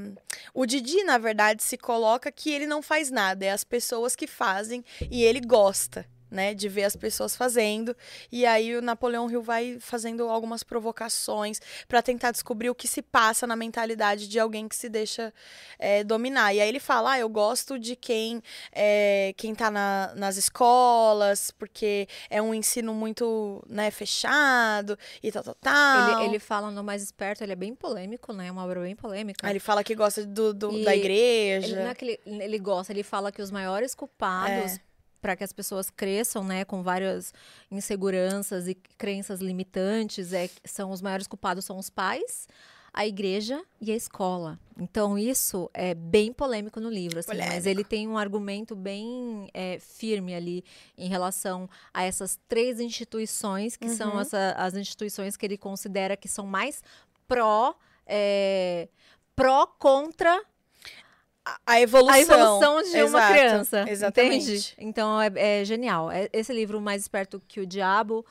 o 0.54 0.66
Didi, 0.66 1.02
na 1.04 1.18
verdade, 1.18 1.62
se 1.62 1.76
coloca 1.76 2.30
que 2.30 2.50
ele 2.50 2.66
não 2.66 2.82
faz 2.82 3.10
nada, 3.10 3.44
é 3.44 3.50
as 3.50 3.64
pessoas 3.64 4.14
que 4.14 4.26
fazem 4.26 4.84
e 5.10 5.24
ele 5.24 5.40
gosta. 5.40 6.06
Né, 6.30 6.52
de 6.52 6.68
ver 6.68 6.84
as 6.84 6.94
pessoas 6.94 7.34
fazendo. 7.34 7.96
E 8.30 8.44
aí 8.44 8.76
o 8.76 8.82
Napoleão 8.82 9.30
Hill 9.30 9.42
vai 9.42 9.78
fazendo 9.80 10.28
algumas 10.28 10.62
provocações 10.62 11.58
para 11.88 12.02
tentar 12.02 12.32
descobrir 12.32 12.68
o 12.68 12.74
que 12.74 12.86
se 12.86 13.00
passa 13.00 13.46
na 13.46 13.56
mentalidade 13.56 14.28
de 14.28 14.38
alguém 14.38 14.68
que 14.68 14.76
se 14.76 14.90
deixa 14.90 15.32
é, 15.78 16.04
dominar. 16.04 16.52
E 16.54 16.60
aí 16.60 16.68
ele 16.68 16.80
fala: 16.80 17.12
ah, 17.12 17.18
eu 17.18 17.28
gosto 17.30 17.78
de 17.78 17.96
quem 17.96 18.42
é, 18.72 19.32
quem 19.38 19.54
tá 19.54 19.70
na- 19.70 20.12
nas 20.16 20.36
escolas, 20.36 21.50
porque 21.50 22.06
é 22.28 22.42
um 22.42 22.52
ensino 22.52 22.92
muito 22.92 23.64
né, 23.68 23.90
fechado 23.90 24.98
e 25.22 25.32
tal, 25.32 25.42
tal, 25.42 25.54
tal. 25.54 26.18
Ele, 26.20 26.28
ele 26.30 26.38
fala 26.38 26.70
no 26.70 26.84
Mais 26.84 27.02
Esperto, 27.02 27.42
ele 27.42 27.52
é 27.52 27.56
bem 27.56 27.74
polêmico, 27.74 28.32
né? 28.32 28.48
É 28.48 28.52
uma 28.52 28.64
obra 28.64 28.80
bem 28.80 28.94
polêmica. 28.94 29.46
Aí 29.46 29.52
ele 29.52 29.60
fala 29.60 29.82
que 29.82 29.94
gosta 29.94 30.26
do, 30.26 30.52
do- 30.52 30.84
da 30.84 30.94
Ele, 30.94 31.00
igreja. 31.06 31.76
não 31.82 31.90
é 31.90 31.94
ele, 32.02 32.20
ele 32.26 32.58
gosta, 32.58 32.92
ele 32.92 33.02
fala 33.02 33.32
que 33.32 33.40
os 33.40 33.50
maiores 33.50 33.94
culpados 33.94 34.74
É. 34.76 34.87
para 35.20 35.34
que 35.36 35.44
as 35.44 35.52
pessoas 35.52 35.90
cresçam, 35.90 36.44
né, 36.44 36.64
com 36.64 36.82
várias 36.82 37.32
inseguranças 37.70 38.68
e 38.68 38.74
crenças 38.74 39.40
limitantes, 39.40 40.32
é, 40.32 40.48
são 40.64 40.90
os 40.90 41.00
maiores 41.00 41.26
culpados 41.26 41.64
são 41.64 41.78
os 41.78 41.88
pais, 41.90 42.46
a 42.92 43.06
igreja 43.06 43.62
e 43.80 43.92
a 43.92 43.94
escola. 43.96 44.58
Então 44.78 45.18
isso 45.18 45.70
é 45.74 45.94
bem 45.94 46.32
polêmico 46.32 46.80
no 46.80 46.88
livro, 46.90 47.18
assim, 47.18 47.36
mas 47.36 47.66
ele 47.66 47.84
tem 47.84 48.08
um 48.08 48.16
argumento 48.18 48.74
bem 48.74 49.48
é, 49.54 49.78
firme 49.78 50.34
ali 50.34 50.64
em 50.96 51.08
relação 51.08 51.68
a 51.92 52.02
essas 52.02 52.38
três 52.48 52.80
instituições 52.80 53.76
que 53.76 53.88
são 53.88 54.14
Uhum. 54.14 54.20
essa- 54.20 54.54
as 54.56 54.74
instituições 54.74 55.36
que 55.36 55.44
ele 55.46 55.58
considera 55.58 56.16
que 56.16 56.28
são 56.28 56.46
mais 56.46 56.82
pró 57.26 57.74
é, 58.06 58.88
pró 59.36 59.66
contra 59.66 60.42
A, 61.66 61.80
evolução. 61.80 62.14
a 62.14 62.20
evolução 62.20 62.82
de 62.82 62.88
uma 63.02 63.18
Exato, 63.18 63.32
criança. 63.32 63.84
Exatamente. 63.88 64.42
Entende? 64.50 64.74
Então 64.78 65.20
é, 65.20 65.30
é 65.60 65.64
genial. 65.64 66.10
É- 66.10 66.28
esse 66.32 66.52
livro, 66.52 66.80
Mais 66.80 67.02
Esperto 67.02 67.40
que 67.46 67.60
o 67.60 67.66
Diabo, 67.66 68.24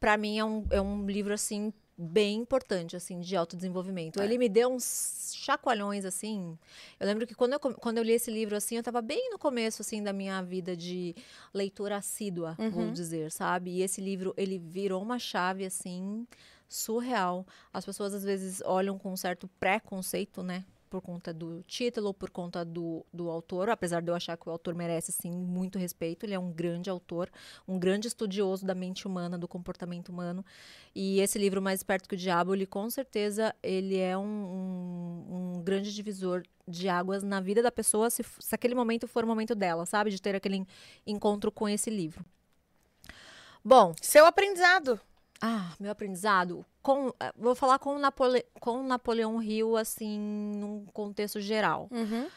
pra 0.00 0.16
mim 0.16 0.38
é 0.38 0.44
um, 0.44 0.64
é 0.70 0.80
um 0.80 1.06
livro, 1.06 1.32
assim, 1.32 1.72
bem 1.96 2.38
importante, 2.40 2.96
assim, 2.96 3.20
de 3.20 3.36
autodesenvolvimento. 3.36 4.20
É. 4.20 4.24
Ele 4.24 4.38
me 4.38 4.48
deu 4.48 4.72
uns 4.72 5.32
chacoalhões, 5.36 6.04
assim. 6.04 6.58
Eu 6.98 7.06
lembro 7.06 7.26
que 7.26 7.34
quando 7.34 7.52
eu, 7.52 7.60
quando 7.60 7.98
eu 7.98 8.02
li 8.04 8.12
esse 8.12 8.30
livro, 8.30 8.56
assim, 8.56 8.76
eu 8.76 8.82
tava 8.82 9.00
bem 9.02 9.30
no 9.30 9.38
começo, 9.38 9.82
assim, 9.82 10.02
da 10.02 10.12
minha 10.12 10.42
vida 10.42 10.76
de 10.76 11.14
leitura 11.52 11.96
assídua, 11.96 12.56
vou 12.70 12.84
Uhum. 12.84 12.92
dizer, 12.92 13.30
sabe? 13.30 13.70
E 13.72 13.82
esse 13.82 14.00
livro, 14.00 14.32
ele 14.36 14.58
virou 14.58 15.02
uma 15.02 15.18
chave, 15.18 15.64
assim, 15.64 16.26
surreal. 16.68 17.46
As 17.72 17.84
pessoas, 17.84 18.14
às 18.14 18.24
vezes, 18.24 18.62
olham 18.64 18.98
com 18.98 19.12
um 19.12 19.16
certo 19.16 19.48
preconceito, 19.60 20.42
né? 20.42 20.64
Por 20.92 21.00
conta 21.00 21.32
do 21.32 21.62
título, 21.62 22.12
por 22.12 22.28
conta 22.28 22.66
do, 22.66 23.02
do 23.10 23.30
autor, 23.30 23.70
apesar 23.70 24.02
de 24.02 24.10
eu 24.10 24.14
achar 24.14 24.36
que 24.36 24.46
o 24.46 24.52
autor 24.52 24.74
merece, 24.74 25.10
sim, 25.10 25.32
muito 25.32 25.78
respeito. 25.78 26.26
Ele 26.26 26.34
é 26.34 26.38
um 26.38 26.52
grande 26.52 26.90
autor, 26.90 27.30
um 27.66 27.78
grande 27.78 28.08
estudioso 28.08 28.66
da 28.66 28.74
mente 28.74 29.06
humana, 29.06 29.38
do 29.38 29.48
comportamento 29.48 30.10
humano. 30.10 30.44
E 30.94 31.18
esse 31.20 31.38
livro, 31.38 31.62
Mais 31.62 31.82
Perto 31.82 32.06
que 32.06 32.14
o 32.14 32.18
Diabo, 32.18 32.54
ele 32.54 32.66
com 32.66 32.90
certeza, 32.90 33.54
ele 33.62 33.96
é 33.98 34.18
um, 34.18 34.22
um, 34.22 35.54
um 35.56 35.62
grande 35.62 35.94
divisor 35.94 36.42
de 36.68 36.90
águas 36.90 37.22
na 37.22 37.40
vida 37.40 37.62
da 37.62 37.72
pessoa, 37.72 38.10
se, 38.10 38.22
se 38.22 38.54
aquele 38.54 38.74
momento 38.74 39.08
for 39.08 39.24
o 39.24 39.26
momento 39.26 39.54
dela, 39.54 39.86
sabe? 39.86 40.10
De 40.10 40.20
ter 40.20 40.34
aquele 40.34 40.56
en- 40.56 40.66
encontro 41.06 41.50
com 41.50 41.66
esse 41.66 41.88
livro. 41.88 42.22
Bom, 43.64 43.94
Seu 44.02 44.26
aprendizado. 44.26 45.00
Ah, 45.44 45.74
meu 45.80 45.90
aprendizado. 45.90 46.64
Com, 46.80 47.12
eh, 47.18 47.32
vou 47.36 47.56
falar 47.56 47.80
com, 47.80 47.96
o 47.96 47.98
Napole, 47.98 48.44
com 48.60 48.80
Napoleão 48.84 49.42
Hill, 49.42 49.76
assim, 49.76 50.16
num 50.54 50.86
contexto 50.92 51.40
geral. 51.40 51.88
Uhum. 51.90 52.28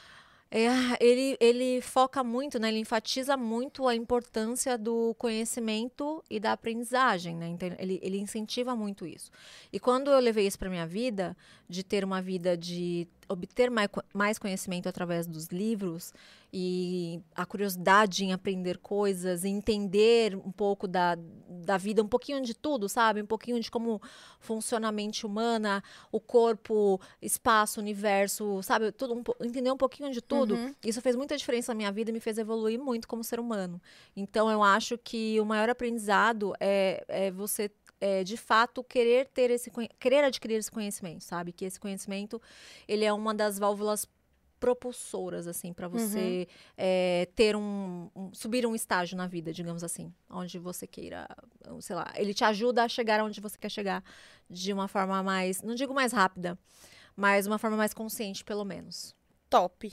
É, 0.49 0.67
ele, 0.99 1.37
ele 1.39 1.81
foca 1.81 2.23
muito, 2.23 2.57
né? 2.57 2.69
Ele 2.69 2.79
enfatiza 2.79 3.37
muito 3.37 3.87
a 3.87 3.95
importância 3.95 4.75
do 4.75 5.13
conhecimento 5.19 6.23
e 6.29 6.39
da 6.39 6.53
aprendizagem, 6.53 7.35
né? 7.35 7.47
Então, 7.47 7.69
ele, 7.77 7.99
ele 8.01 8.17
incentiva 8.19 8.75
muito 8.75 9.05
isso. 9.05 9.29
E 9.71 9.79
quando 9.79 10.09
eu 10.09 10.19
levei 10.19 10.47
isso 10.47 10.57
para 10.57 10.69
minha 10.69 10.87
vida, 10.87 11.37
de 11.69 11.83
ter 11.83 12.03
uma 12.03 12.21
vida 12.21 12.57
de 12.57 13.07
obter 13.27 13.69
mai- 13.69 13.89
mais 14.13 14.37
conhecimento 14.37 14.87
através 14.87 15.25
dos 15.27 15.47
livros 15.47 16.13
e 16.53 17.19
a 17.35 17.45
curiosidade 17.45 18.23
em 18.23 18.31
aprender 18.31 18.77
coisas, 18.77 19.43
entender 19.43 20.35
um 20.35 20.51
pouco 20.51 20.87
da, 20.87 21.17
da 21.65 21.77
vida, 21.77 22.01
um 22.01 22.07
pouquinho 22.07 22.41
de 22.41 22.53
tudo, 22.53 22.87
sabe? 22.87 23.21
Um 23.21 23.25
pouquinho 23.25 23.59
de 23.59 23.69
como 23.69 24.01
funciona 24.39 24.87
a 24.87 24.91
mente 24.91 25.25
humana, 25.25 25.83
o 26.11 26.19
corpo, 26.19 27.01
espaço, 27.21 27.79
universo, 27.81 28.61
sabe? 28.63 28.91
Tudo, 28.93 29.15
um 29.15 29.45
entender 29.45 29.71
um 29.71 29.77
pouquinho 29.77 30.11
de 30.11 30.21
tudo. 30.21 30.55
Uhum. 30.55 30.73
Isso 30.83 31.01
fez 31.01 31.15
muita 31.15 31.35
diferença 31.35 31.73
na 31.73 31.77
minha 31.77 31.91
vida 31.91 32.09
e 32.09 32.13
me 32.13 32.21
fez 32.21 32.37
evoluir 32.37 32.79
muito 32.79 33.05
como 33.07 33.23
ser 33.23 33.39
humano. 33.39 33.81
Então, 34.15 34.49
eu 34.49 34.63
acho 34.63 34.97
que 34.97 35.37
o 35.41 35.45
maior 35.45 35.69
aprendizado 35.69 36.53
é, 36.59 37.03
é 37.09 37.31
você, 37.31 37.69
é, 38.01 38.23
de 38.23 38.37
fato, 38.37 38.83
querer 38.83 39.27
ter 39.27 39.49
esse 39.51 39.71
querer 39.99 40.23
adquirir 40.23 40.55
esse 40.55 40.69
conhecimento, 40.71 41.23
sabe? 41.23 41.51
Que 41.51 41.65
esse 41.65 41.79
conhecimento 41.79 42.41
ele 42.87 43.05
é 43.05 43.11
uma 43.13 43.33
das 43.33 43.57
válvulas 43.59 44.07
propulsoras 44.59 45.47
assim 45.47 45.73
para 45.73 45.87
você 45.87 46.47
é, 46.77 47.27
ter 47.35 47.55
um, 47.55 48.09
um- 48.15 48.33
subir 48.33 48.65
um 48.65 48.73
estágio 48.73 49.15
na 49.17 49.27
vida 49.27 49.51
digamos 49.53 49.83
assim 49.83 50.11
onde 50.29 50.57
você 50.57 50.87
queira 50.87 51.27
sei 51.81 51.95
lá 51.95 52.11
ele 52.15 52.33
te 52.33 52.43
ajuda 52.43 52.83
a 52.85 52.87
chegar 52.87 53.21
onde 53.23 53.39
você 53.41 53.57
quer 53.57 53.69
chegar 53.69 54.01
de 54.49 54.71
uma 54.71 54.87
forma 54.87 55.21
mais 55.21 55.61
não 55.61 55.75
digo 55.75 55.93
mais 55.93 56.13
rápida 56.13 56.57
mas 57.17 57.45
uma 57.45 57.59
forma 57.59 57.75
mais 57.77 57.93
consciente 57.93 58.43
pelo 58.45 58.63
menos 58.63 59.13
Top. 59.49 59.91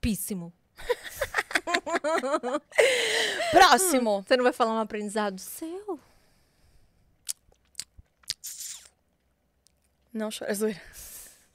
píssimo 0.00 0.52
Próximo. 3.50 4.22
Você 4.26 4.36
não 4.36 4.44
vai 4.44 4.52
falar 4.52 4.72
um 4.74 4.78
aprendizado 4.80 5.38
seu? 5.38 6.00
Não 10.12 10.30
chorar. 10.30 10.54
Zoeira. 10.54 10.80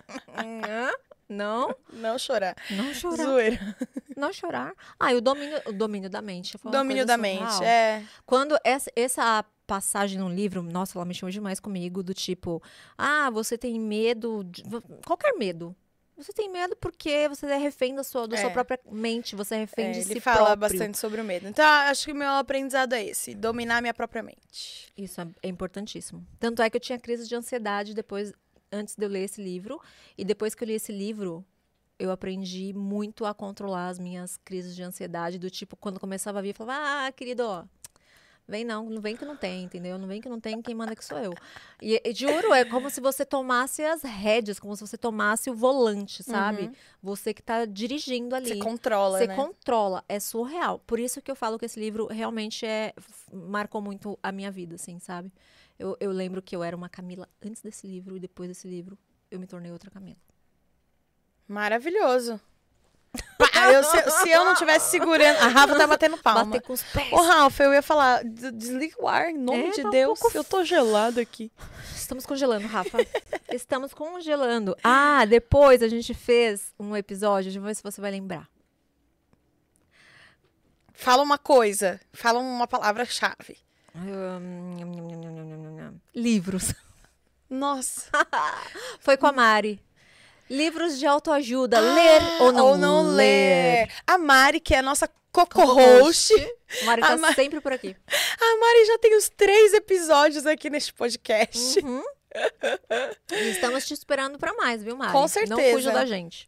Não? 1.30 1.76
Não 1.91 2.17
chorar. 2.17 2.56
Não 2.72 2.93
chorar. 2.93 3.24
Zoeira. 3.24 3.76
Não 4.15 4.32
chorar. 4.32 4.74
Ah, 4.98 5.12
e 5.12 5.15
o 5.17 5.22
domínio, 5.22 5.62
o 5.65 5.74
domínio 5.74 6.10
da 6.10 6.22
mente. 6.22 6.58
Domínio 6.63 7.06
da 7.06 7.17
mente. 7.17 7.52
surreal. 7.52 7.63
É. 7.63 8.04
Quando 8.26 8.58
essa, 8.63 8.89
essa 8.96 9.43
passagem 9.65 10.17
no 10.17 10.30
livro, 10.30 10.63
nossa, 10.63 10.98
ela 10.98 11.04
mexeu 11.04 11.30
demais 11.30 11.60
comigo, 11.60 12.02
do 12.02 12.13
tipo, 12.13 12.63
ah, 12.98 13.30
você 13.30 13.58
tem 13.58 13.78
medo, 13.78 14.43
de, 14.46 14.63
qualquer 15.06 15.34
medo. 15.38 15.76
Você 16.15 16.32
tem 16.34 16.50
medo 16.50 16.76
porque 16.78 17.28
você 17.28 17.46
é 17.46 17.58
refém 17.58 17.93
da 17.93 18.04
sua, 18.04 18.28
da 18.28 18.38
sua 18.38 18.50
É. 18.50 18.54
própria 18.54 18.80
mente, 18.89 19.36
você 19.36 19.54
é 19.56 19.58
refém 19.60 19.88
É, 19.88 19.91
de 19.91 20.00
ele 20.00 20.13
si 20.15 20.20
fala 20.20 20.38
próprio. 20.38 20.58
bastante 20.58 20.98
sobre 20.98 21.22
o 21.22 21.24
medo. 21.24 21.48
Então, 21.48 21.63
acho 21.63 22.06
que 22.06 22.12
o 22.12 22.15
meu 22.15 22.30
aprendizado 22.32 22.93
é 22.93 23.04
esse: 23.04 23.36
dominar 23.36 23.82
minha 23.82 23.93
própria 23.93 24.24
mente. 24.24 24.91
Isso 24.98 25.22
é, 25.22 25.28
é 25.43 25.48
importantíssimo. 25.48 26.26
Tanto 26.39 26.62
é 26.63 26.70
que 26.72 26.78
eu 26.78 26.82
tinha 26.82 26.98
crise 26.98 27.28
de 27.28 27.36
ansiedade 27.36 27.93
depois, 27.93 28.34
antes 28.71 28.95
de 28.95 29.06
eu 29.06 29.10
ler 29.10 29.23
esse 29.23 29.41
livro. 29.41 29.82
E 30.17 30.23
depois 30.23 30.56
que 30.56 30.63
eu 30.63 30.67
li 30.67 30.73
esse 30.73 30.91
livro, 30.91 31.45
eu 31.99 32.12
aprendi 32.12 32.73
muito 32.73 33.25
a 33.25 33.34
controlar 33.34 33.89
as 33.89 33.99
minhas 33.99 34.38
crises 34.38 34.75
de 34.75 34.84
ansiedade. 34.84 35.39
Do 35.39 35.49
tipo, 35.49 35.75
quando 35.75 35.99
começava 35.99 36.39
a 36.39 36.41
vir, 36.41 36.49
eu 36.49 36.56
falava, 36.56 37.08
ah, 37.08 37.12
querido, 37.12 37.43
ó, 37.43 37.65
vem 38.47 38.63
não, 38.63 38.89
não 38.89 39.01
vem 39.01 39.15
que 39.15 39.25
não 39.25 39.36
tem, 39.36 39.63
entendeu? 39.63 39.97
Não 39.97 40.08
vem 40.08 40.21
que 40.21 40.30
não 40.30 40.39
tem, 40.39 40.62
quem 40.62 40.73
manda 40.73 40.95
que 40.95 41.03
sou 41.03 41.17
eu. 41.17 41.34
E, 41.82 42.01
e 42.03 42.13
juro, 42.13 42.53
é 42.53 42.63
como 42.63 42.89
se 42.89 43.01
você 43.01 43.25
tomasse 43.25 43.84
as 43.84 44.03
rédeas, 44.03 44.60
como 44.60 44.75
se 44.75 44.82
você 44.82 44.97
tomasse 44.97 45.49
o 45.49 45.53
volante, 45.53 46.23
sabe? 46.23 46.63
Uhum. 46.63 46.73
Você 47.03 47.34
que 47.34 47.41
tá 47.41 47.65
dirigindo 47.65 48.36
ali. 48.36 48.49
Você 48.49 48.58
controla, 48.58 49.17
Você 49.17 49.27
né? 49.27 49.36
controla, 49.36 50.03
é 50.08 50.19
surreal. 50.19 50.80
Por 50.80 50.99
isso 50.99 51.21
que 51.21 51.30
eu 51.30 51.36
falo 51.36 51.60
que 51.60 51.65
esse 51.65 51.80
livro 51.80 52.08
realmente 52.08 52.65
é 52.65 52.93
marcou 53.32 53.82
muito 53.82 54.17
a 54.23 54.32
minha 54.32 54.49
vida, 54.49 54.75
assim, 54.75 54.97
sabe? 54.99 55.32
Eu, 55.80 55.96
eu 56.00 56.12
lembro 56.12 56.42
que 56.42 56.56
eu 56.56 56.63
era 56.63 56.76
uma 56.76 56.90
Camila 56.90 57.28
antes 57.46 57.62
desse 57.62 57.86
livro 57.88 58.18
e 58.18 58.20
depois 58.20 58.50
desse 58.50 58.68
livro 58.68 58.98
eu 59.30 59.40
me 59.40 59.46
tornei 59.48 59.72
outra 59.72 59.92
Camila. 59.92 60.18
Maravilhoso. 61.48 62.40
Eu- 63.74 63.84
se, 63.84 64.12
se 64.22 64.30
eu 64.30 64.46
não 64.46 64.54
tivesse 64.56 64.92
segurando. 64.92 65.38
A 65.38 65.48
Rafa 65.48 65.76
tá 65.76 65.88
batendo 65.88 66.18
palma. 66.20 66.46
Bater 66.46 66.62
com 66.62 66.74
os 66.74 66.84
pés. 66.84 67.12
Ô, 67.12 67.18
Rafa, 67.22 67.63
eu 67.63 67.74
ia 67.74 67.82
falar, 67.82 68.24
"Des- 68.24 68.54
desliga 68.54 68.96
o 69.00 69.08
ar, 69.08 69.30
em 69.30 69.38
nome 69.38 69.68
É, 69.70 69.72
de 69.72 69.82
tá 69.82 69.88
um 69.88 69.92
Deus. 69.92 70.20
pouco 70.20 70.38
Eu 70.38 70.44
tô 70.44 70.63
gelado 70.63 71.20
aqui. 71.20 71.52
Estamos 71.96 72.26
congelando, 72.26 72.68
Rafa. 72.68 72.98
Estamos 73.52 73.94
congelando. 73.94 74.76
Ah, 74.84 75.26
depois 75.26 75.82
a 75.82 75.88
gente 75.88 76.13
fez 76.13 76.74
um 76.80 76.96
episódio, 76.96 77.46
deixa 77.46 77.60
eu 77.60 77.63
ver 77.63 77.76
se 77.76 77.84
você 77.84 78.00
vai 78.00 78.12
lembrar. 78.12 78.48
Fala 80.94 81.24
uma 81.24 81.38
coisa, 81.38 82.00
fala 82.13 82.40
uma 82.40 82.68
palavra-chave. 82.68 83.58
Hum, 83.96 84.78
Livros. 86.17 86.73
Nossa. 87.49 88.10
Foi 88.99 89.15
com 89.17 89.27
a 89.27 89.32
Mari. 89.32 89.80
Livros 90.49 90.97
de 90.97 91.06
autoajuda. 91.06 91.80
ler 91.80 92.21
ou 92.41 92.51
não, 92.51 92.65
ou 92.65 92.77
não 92.77 93.01
ler. 93.12 93.86
ler. 93.88 93.91
A 94.08 94.17
Mari, 94.17 94.60
que 94.60 94.73
é 94.73 94.80
a 94.80 94.82
nossa 94.82 95.08
co-host. 95.32 96.34
A 96.82 96.86
Mari 96.86 97.03
A 97.03 97.08
tá 97.10 97.17
Ma- 97.17 97.34
sempre 97.34 97.62
por 97.62 97.71
aqui. 97.71 97.95
A 98.41 98.58
Mari 98.60 98.86
já 98.88 98.97
tem 98.97 99.15
os 99.15 99.30
três 99.30 99.73
episódios 99.73 100.45
aqui 100.47 100.69
neste 100.69 100.93
podcast. 100.93 101.80
Uhum. 101.86 102.03
Estamos 103.51 103.86
te 103.86 103.93
esperando 103.93 104.38
pra 104.39 104.53
mais, 104.53 104.84
viu, 104.84 104.95
Mari? 104.97 105.12
Com 105.12 105.21
Não 105.21 105.27
certeza. 105.27 105.71
fuja 105.73 105.91
da 105.91 106.06
gente. 106.06 106.47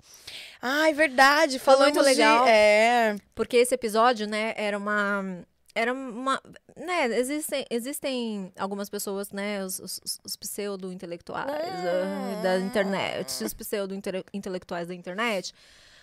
Ai, 0.61 0.93
verdade. 0.93 1.59
Foi 1.59 1.73
Falamos 1.75 1.93
muito 1.95 2.05
legal. 2.05 2.45
De... 2.45 2.49
É. 2.51 3.15
Porque 3.35 3.57
esse 3.57 3.73
episódio, 3.75 4.27
né, 4.27 4.53
era 4.57 4.77
uma. 4.77 5.45
Era 5.75 5.93
uma. 5.93 6.41
Né, 6.75 7.05
existem, 7.17 7.65
existem 7.69 8.51
algumas 8.57 8.89
pessoas, 8.89 9.31
né, 9.31 9.63
os, 9.63 9.79
os, 9.79 10.19
os 10.23 10.35
pseudo-intelectuais 10.35 11.47
ah, 11.47 12.41
da 12.41 12.59
internet, 12.59 13.43
os 13.43 13.53
pseudo-intelectuais 13.53 14.87
da 14.87 14.95
internet, 14.95 15.53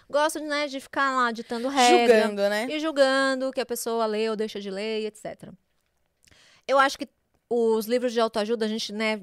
gostam, 0.08 0.46
né, 0.46 0.68
de 0.68 0.78
ficar 0.80 1.16
lá 1.16 1.32
ditando 1.32 1.68
regra. 1.68 2.22
Julgando, 2.22 2.48
né? 2.48 2.66
e 2.70 2.78
julgando 2.78 3.52
que 3.52 3.60
a 3.60 3.66
pessoa 3.66 4.06
lê 4.06 4.30
ou 4.30 4.36
deixa 4.36 4.60
de 4.60 4.70
ler, 4.70 5.06
etc. 5.06 5.50
Eu 6.66 6.78
acho 6.78 6.98
que 6.98 7.08
os 7.48 7.86
livros 7.86 8.12
de 8.12 8.20
autoajuda, 8.20 8.64
a 8.64 8.68
gente, 8.68 8.92
né, 8.92 9.22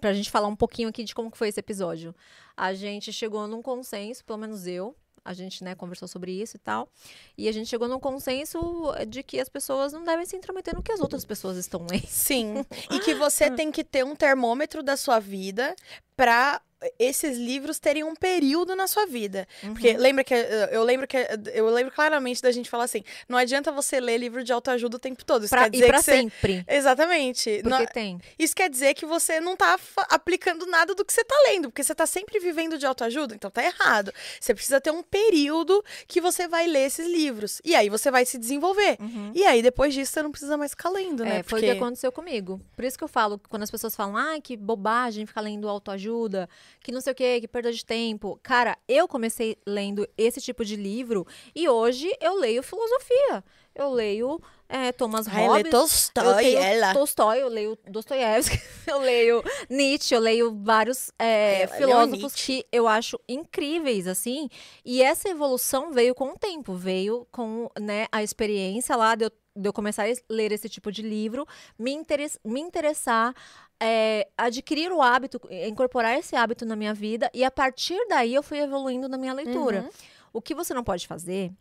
pra 0.00 0.12
gente 0.12 0.30
falar 0.30 0.48
um 0.48 0.56
pouquinho 0.56 0.88
aqui 0.88 1.04
de 1.04 1.14
como 1.14 1.30
que 1.30 1.38
foi 1.38 1.48
esse 1.48 1.60
episódio. 1.60 2.14
A 2.56 2.72
gente 2.74 3.12
chegou 3.12 3.46
num 3.46 3.62
consenso, 3.62 4.24
pelo 4.24 4.38
menos 4.38 4.66
eu, 4.66 4.94
a 5.24 5.32
gente, 5.32 5.62
né, 5.62 5.74
conversou 5.74 6.08
sobre 6.08 6.32
isso 6.32 6.56
e 6.56 6.60
tal, 6.60 6.88
e 7.36 7.48
a 7.48 7.52
gente 7.52 7.68
chegou 7.68 7.88
num 7.88 8.00
consenso 8.00 8.60
de 9.08 9.22
que 9.22 9.40
as 9.40 9.48
pessoas 9.48 9.92
não 9.92 10.04
devem 10.04 10.26
se 10.26 10.36
intrometer 10.36 10.74
no 10.74 10.82
que 10.82 10.92
as 10.92 11.00
outras 11.00 11.24
pessoas 11.24 11.56
estão 11.56 11.86
lendo. 11.88 12.06
Sim. 12.06 12.64
E 12.90 12.98
que 13.00 13.14
você 13.14 13.50
tem 13.50 13.70
que 13.70 13.84
ter 13.84 14.04
um 14.04 14.16
termômetro 14.16 14.82
da 14.82 14.96
sua 14.96 15.20
vida 15.20 15.76
pra 16.16 16.60
esses 16.98 17.36
livros 17.36 17.78
terem 17.78 18.02
um 18.04 18.14
período 18.14 18.74
na 18.74 18.86
sua 18.86 19.06
vida. 19.06 19.46
Porque 19.60 19.92
lembra 19.96 20.24
que 20.24 20.34
eh, 20.34 20.68
eu 20.72 20.82
lembro 20.82 21.06
que 21.06 21.16
eu 21.52 21.68
lembro 21.68 21.92
claramente 21.94 22.40
da 22.42 22.50
gente 22.50 22.70
falar 22.70 22.84
assim, 22.84 23.02
não 23.28 23.36
adianta 23.36 23.70
você 23.70 24.00
ler 24.00 24.16
livro 24.18 24.42
de 24.42 24.52
autoajuda 24.52 24.96
o 24.96 25.00
tempo 25.00 25.24
todo. 25.24 25.44
Isso 25.44 25.50
Pra, 25.50 25.62
quer 25.64 25.68
e 25.68 25.70
dizer 25.72 25.86
pra 25.88 25.98
que 25.98 26.04
você 26.04 26.12
sempre. 26.12 26.64
Exatamente. 26.66 27.60
Porque 27.62 27.68
Não- 27.68 27.86
tem. 27.86 28.18
Isso 28.38 28.54
quer 28.54 28.68
dizer 28.70 28.94
que 28.94 29.04
você 29.06 29.40
não 29.40 29.56
tá 29.56 29.78
aplicando 30.08 30.66
nada 30.66 30.94
do 30.94 31.04
que 31.04 31.12
você 31.12 31.24
tá 31.24 31.34
lendo, 31.48 31.68
porque 31.70 31.82
você 31.82 31.94
tá 31.94 32.06
sempre 32.06 32.38
vivendo 32.38 32.78
de 32.78 32.86
autoajuda, 32.86 33.34
então 33.34 33.50
tá 33.50 33.62
errado. 33.64 34.12
Você 34.40 34.54
precisa 34.54 34.80
ter 34.80 34.90
um 34.90 35.02
período 35.02 35.84
que 36.08 36.20
você 36.20 36.48
vai 36.48 36.66
ler 36.66 36.86
esses 36.86 37.06
livros. 37.06 37.60
E 37.64 37.74
aí 37.74 37.88
você 37.88 38.10
vai 38.10 38.24
se 38.24 38.38
desenvolver. 38.38 38.96
Uhum. 39.00 39.32
E 39.34 39.44
aí 39.44 39.62
depois 39.62 39.92
disso 39.94 40.12
você 40.12 40.22
não 40.22 40.30
precisa 40.30 40.56
mais 40.56 40.70
ficar 40.72 40.90
lendo, 40.90 41.24
né? 41.24 41.38
É, 41.38 41.42
foi 41.42 41.58
o 41.58 41.60
Porque- 41.62 41.66
que 41.72 41.78
aconteceu 41.78 42.10
comigo. 42.12 42.60
Por 42.74 42.84
isso 42.84 42.96
que 42.96 43.04
eu 43.04 43.08
falo, 43.08 43.40
quando 43.48 43.62
as 43.62 43.70
pessoas 43.70 43.94
falam, 43.94 44.16
ai, 44.16 44.40
que 44.40 44.56
bobagem 44.56 45.26
ficar 45.26 45.40
lendo 45.40 45.68
autoajuda, 45.68 46.48
que 46.80 46.92
não 46.92 47.00
sei 47.00 47.12
o 47.12 47.16
quê, 47.16 47.40
que 47.40 47.48
perda 47.48 47.72
de 47.72 47.84
tempo. 47.84 48.38
Cara, 48.42 48.76
eu 48.88 49.08
comecei 49.08 49.56
lendo 49.66 50.08
esse 50.16 50.40
tipo 50.40 50.64
de 50.64 50.76
livro 50.76 51.26
e 51.54 51.68
hoje 51.68 52.10
eu 52.20 52.34
leio 52.38 52.62
filosofia. 52.62 53.44
Eu 53.74 53.92
leio 53.92 54.40
é, 54.68 54.92
Thomas 54.92 55.26
Hobbes. 55.26 55.70
Tolstói, 55.70 56.24
eu 56.24 56.36
leio 56.36 56.58
ela. 56.58 56.92
Tolstói, 56.92 57.42
eu 57.42 57.48
leio 57.48 57.78
Dostoiévski, 57.88 58.60
eu 58.86 58.98
leio 59.00 59.42
Nietzsche, 59.68 60.14
eu 60.14 60.20
leio 60.20 60.56
vários 60.62 61.10
é, 61.18 61.66
filósofos 61.76 62.34
que 62.34 62.64
eu 62.70 62.86
acho 62.86 63.18
incríveis, 63.28 64.06
assim. 64.06 64.48
E 64.84 65.02
essa 65.02 65.28
evolução 65.28 65.92
veio 65.92 66.14
com 66.14 66.30
o 66.30 66.38
tempo, 66.38 66.74
veio 66.74 67.26
com 67.30 67.68
né, 67.78 68.06
a 68.12 68.22
experiência 68.22 68.94
lá 68.96 69.14
de 69.14 69.24
eu, 69.24 69.32
de 69.54 69.68
eu 69.68 69.72
começar 69.72 70.06
a 70.06 70.14
ler 70.28 70.52
esse 70.52 70.68
tipo 70.68 70.90
de 70.92 71.02
livro, 71.02 71.46
me, 71.78 71.92
interes- 71.92 72.38
me 72.44 72.60
interessar, 72.60 73.34
é, 73.80 74.28
adquirir 74.36 74.92
o 74.92 75.02
hábito, 75.02 75.40
incorporar 75.66 76.18
esse 76.18 76.36
hábito 76.36 76.64
na 76.64 76.76
minha 76.76 76.94
vida, 76.94 77.30
e 77.34 77.42
a 77.44 77.50
partir 77.50 77.98
daí 78.08 78.34
eu 78.34 78.42
fui 78.42 78.58
evoluindo 78.58 79.08
na 79.08 79.18
minha 79.18 79.32
leitura. 79.32 79.82
Uhum. 79.82 79.90
O 80.32 80.40
que 80.40 80.54
você 80.54 80.72
não 80.72 80.84
pode 80.84 81.06
fazer 81.06 81.52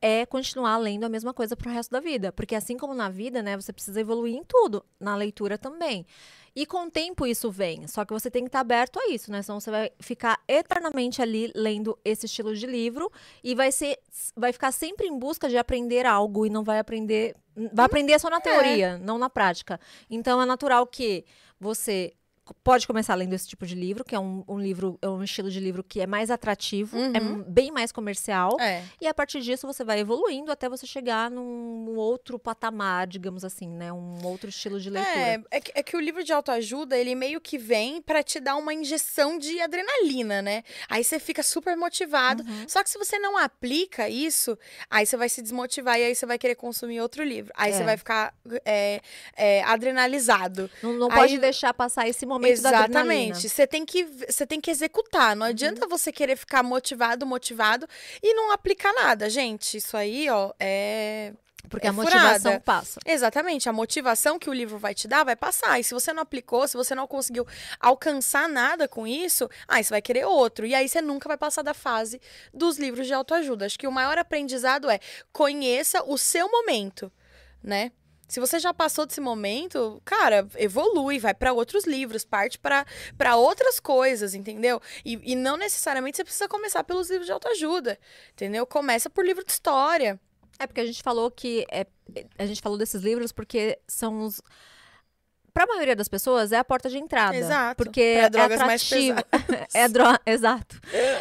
é 0.00 0.26
continuar 0.26 0.76
lendo 0.78 1.04
a 1.04 1.08
mesma 1.08 1.32
coisa 1.32 1.56
pro 1.56 1.70
resto 1.70 1.90
da 1.90 2.00
vida. 2.00 2.32
Porque 2.32 2.54
assim 2.54 2.76
como 2.76 2.92
na 2.92 3.08
vida, 3.08 3.42
né, 3.42 3.56
você 3.56 3.72
precisa 3.72 4.00
evoluir 4.00 4.34
em 4.34 4.44
tudo, 4.44 4.84
na 4.98 5.16
leitura 5.16 5.56
também. 5.56 6.04
E 6.56 6.64
com 6.64 6.86
o 6.86 6.90
tempo 6.90 7.26
isso 7.26 7.50
vem, 7.50 7.86
só 7.86 8.02
que 8.02 8.14
você 8.14 8.30
tem 8.30 8.44
que 8.44 8.48
estar 8.48 8.60
aberto 8.60 8.98
a 8.98 9.10
isso, 9.10 9.30
né? 9.30 9.42
Senão 9.42 9.60
você 9.60 9.70
vai 9.70 9.90
ficar 10.00 10.40
eternamente 10.48 11.20
ali 11.20 11.52
lendo 11.54 11.98
esse 12.02 12.24
estilo 12.24 12.56
de 12.56 12.66
livro 12.66 13.12
e 13.44 13.54
vai 13.54 13.70
ser 13.70 13.98
vai 14.34 14.54
ficar 14.54 14.72
sempre 14.72 15.06
em 15.06 15.18
busca 15.18 15.50
de 15.50 15.58
aprender 15.58 16.06
algo 16.06 16.46
e 16.46 16.50
não 16.50 16.64
vai 16.64 16.78
aprender, 16.78 17.36
vai 17.74 17.84
aprender 17.84 18.18
só 18.18 18.30
na 18.30 18.40
teoria, 18.40 18.96
não 18.96 19.18
na 19.18 19.28
prática. 19.28 19.78
Então 20.08 20.40
é 20.40 20.46
natural 20.46 20.86
que 20.86 21.26
você 21.60 22.14
pode 22.62 22.86
começar 22.86 23.14
lendo 23.14 23.32
esse 23.32 23.48
tipo 23.48 23.66
de 23.66 23.74
livro, 23.74 24.04
que 24.04 24.14
é 24.14 24.18
um, 24.20 24.44
um 24.46 24.58
livro, 24.60 24.98
é 25.02 25.08
um 25.08 25.22
estilo 25.22 25.50
de 25.50 25.58
livro 25.60 25.82
que 25.82 26.00
é 26.00 26.06
mais 26.06 26.30
atrativo, 26.30 26.96
é 26.96 27.18
Uhum. 27.20 27.42
bem 27.42 27.70
mais 27.70 27.90
comercial. 27.92 28.56
É. 28.60 28.82
E 29.00 29.06
a 29.06 29.14
partir 29.14 29.40
disso 29.40 29.66
você 29.66 29.82
vai 29.84 29.98
evoluindo 30.00 30.50
até 30.52 30.68
você 30.68 30.86
chegar 30.86 31.30
num 31.30 31.94
outro 31.96 32.38
patamar, 32.38 33.06
digamos 33.06 33.44
assim, 33.44 33.68
né? 33.68 33.92
Um 33.92 34.24
outro 34.24 34.48
estilo 34.48 34.78
de 34.80 34.90
leitura. 34.90 35.16
É, 35.16 35.40
é 35.50 35.60
que, 35.60 35.72
é 35.74 35.82
que 35.82 35.96
o 35.96 36.00
livro 36.00 36.22
de 36.22 36.32
autoajuda, 36.32 36.96
ele 36.96 37.14
meio 37.14 37.40
que 37.40 37.58
vem 37.58 38.00
pra 38.00 38.22
te 38.22 38.38
dar 38.38 38.56
uma 38.56 38.72
injeção 38.72 39.38
de 39.38 39.60
adrenalina, 39.60 40.40
né? 40.40 40.62
Aí 40.88 41.02
você 41.02 41.18
fica 41.18 41.42
super 41.42 41.76
motivado. 41.76 42.42
Uhum. 42.42 42.64
Só 42.68 42.82
que 42.82 42.90
se 42.90 42.98
você 42.98 43.18
não 43.18 43.36
aplica 43.36 44.08
isso, 44.08 44.56
aí 44.88 45.04
você 45.04 45.16
vai 45.16 45.28
se 45.28 45.42
desmotivar 45.42 45.98
e 45.98 46.04
aí 46.04 46.14
você 46.14 46.26
vai 46.26 46.38
querer 46.38 46.54
consumir 46.54 47.00
outro 47.00 47.24
livro. 47.24 47.52
Aí 47.56 47.72
você 47.72 47.82
É. 47.82 47.84
vai 47.84 47.96
ficar 47.96 48.32
é, 48.64 49.00
é, 49.36 49.62
adrenalizado. 49.64 50.70
Não, 50.82 50.92
não 50.92 51.10
Aí- 51.10 51.16
pode 51.18 51.38
deixar 51.38 51.74
passar 51.74 52.08
esse 52.08 52.24
momento 52.24 52.35
da 52.38 52.70
adrenalina. 52.70 53.34
Uhum. 53.34 53.40
Exatamente. 53.40 53.48
Você 53.48 53.66
tem 53.66 53.84
que 53.84 54.04
você 54.04 54.46
tem 54.46 54.60
que 54.60 54.70
executar. 54.70 55.34
Não 55.36 55.46
adianta 55.46 55.86
você 55.86 56.12
querer 56.12 56.36
ficar 56.36 56.62
motivado, 56.62 57.26
motivado 57.26 57.86
e 58.22 58.34
não 58.34 58.52
aplicar 58.52 58.92
nada, 58.92 59.28
gente. 59.30 59.76
Isso 59.76 59.96
aí, 59.96 60.28
ó, 60.30 60.52
é 60.60 61.32
Porque 61.68 61.86
É 61.86 61.90
a 61.90 61.92
motivação 61.92 62.52
furada. 62.52 62.60
passa. 62.60 63.00
Exatamente, 63.04 63.68
a 63.68 63.72
motivação 63.72 64.38
que 64.38 64.48
o 64.48 64.52
livro 64.52 64.78
vai 64.78 64.94
te 64.94 65.08
dar 65.08 65.24
vai 65.24 65.34
passar. 65.34 65.80
E 65.80 65.84
se 65.84 65.92
você 65.92 66.12
não 66.12 66.22
aplicou, 66.22 66.66
se 66.68 66.76
você 66.76 66.94
não 66.94 67.08
conseguiu 67.08 67.44
alcançar 67.80 68.48
nada 68.48 68.86
com 68.86 69.04
isso, 69.06 69.48
aí 69.66 69.82
você 69.82 69.90
vai 69.90 70.00
querer 70.02 70.24
outro. 70.26 70.64
E 70.64 70.74
aí 70.74 70.88
você 70.88 71.02
nunca 71.02 71.28
vai 71.28 71.36
passar 71.36 71.62
da 71.62 71.74
fase 71.74 72.20
dos 72.54 72.78
livros 72.78 73.06
de 73.06 73.12
autoajuda. 73.14 73.66
Acho 73.66 73.78
que 73.78 73.86
o 73.88 73.92
maior 73.92 74.16
aprendizado 74.16 74.88
é 74.88 75.00
conheça 75.32 76.02
o 76.04 76.16
seu 76.16 76.48
momento, 76.50 77.10
né? 77.62 77.90
Se 78.28 78.40
você 78.40 78.58
já 78.58 78.74
passou 78.74 79.06
desse 79.06 79.20
momento, 79.20 80.00
cara, 80.04 80.48
evolui, 80.56 81.18
vai 81.18 81.32
para 81.32 81.52
outros 81.52 81.84
livros, 81.84 82.24
parte 82.24 82.58
para 82.58 83.36
outras 83.36 83.78
coisas, 83.78 84.34
entendeu? 84.34 84.80
E, 85.04 85.32
e 85.32 85.36
não 85.36 85.56
necessariamente 85.56 86.16
você 86.16 86.24
precisa 86.24 86.48
começar 86.48 86.82
pelos 86.82 87.08
livros 87.08 87.26
de 87.26 87.32
autoajuda, 87.32 87.98
entendeu? 88.32 88.66
Começa 88.66 89.08
por 89.08 89.24
livro 89.24 89.44
de 89.44 89.52
história. 89.52 90.20
É 90.58 90.66
porque 90.66 90.80
a 90.80 90.86
gente 90.86 91.02
falou 91.02 91.30
que. 91.30 91.66
É, 91.70 91.86
a 92.38 92.46
gente 92.46 92.62
falou 92.62 92.78
desses 92.78 93.02
livros 93.02 93.32
porque 93.32 93.78
são 93.86 94.20
os. 94.20 94.40
Pra 95.56 95.66
maioria 95.66 95.96
das 95.96 96.06
pessoas, 96.06 96.52
é 96.52 96.58
a 96.58 96.64
porta 96.64 96.86
de 96.90 96.98
entrada. 96.98 97.34
Exato. 97.34 97.82
Porque 97.82 98.12
Pra 98.14 98.24
é 98.24 98.28
drogas 98.28 98.60
mais 98.60 98.82
atrativo. 98.82 99.18
é 99.72 99.88
dro... 99.88 100.04
Exato. 100.26 100.78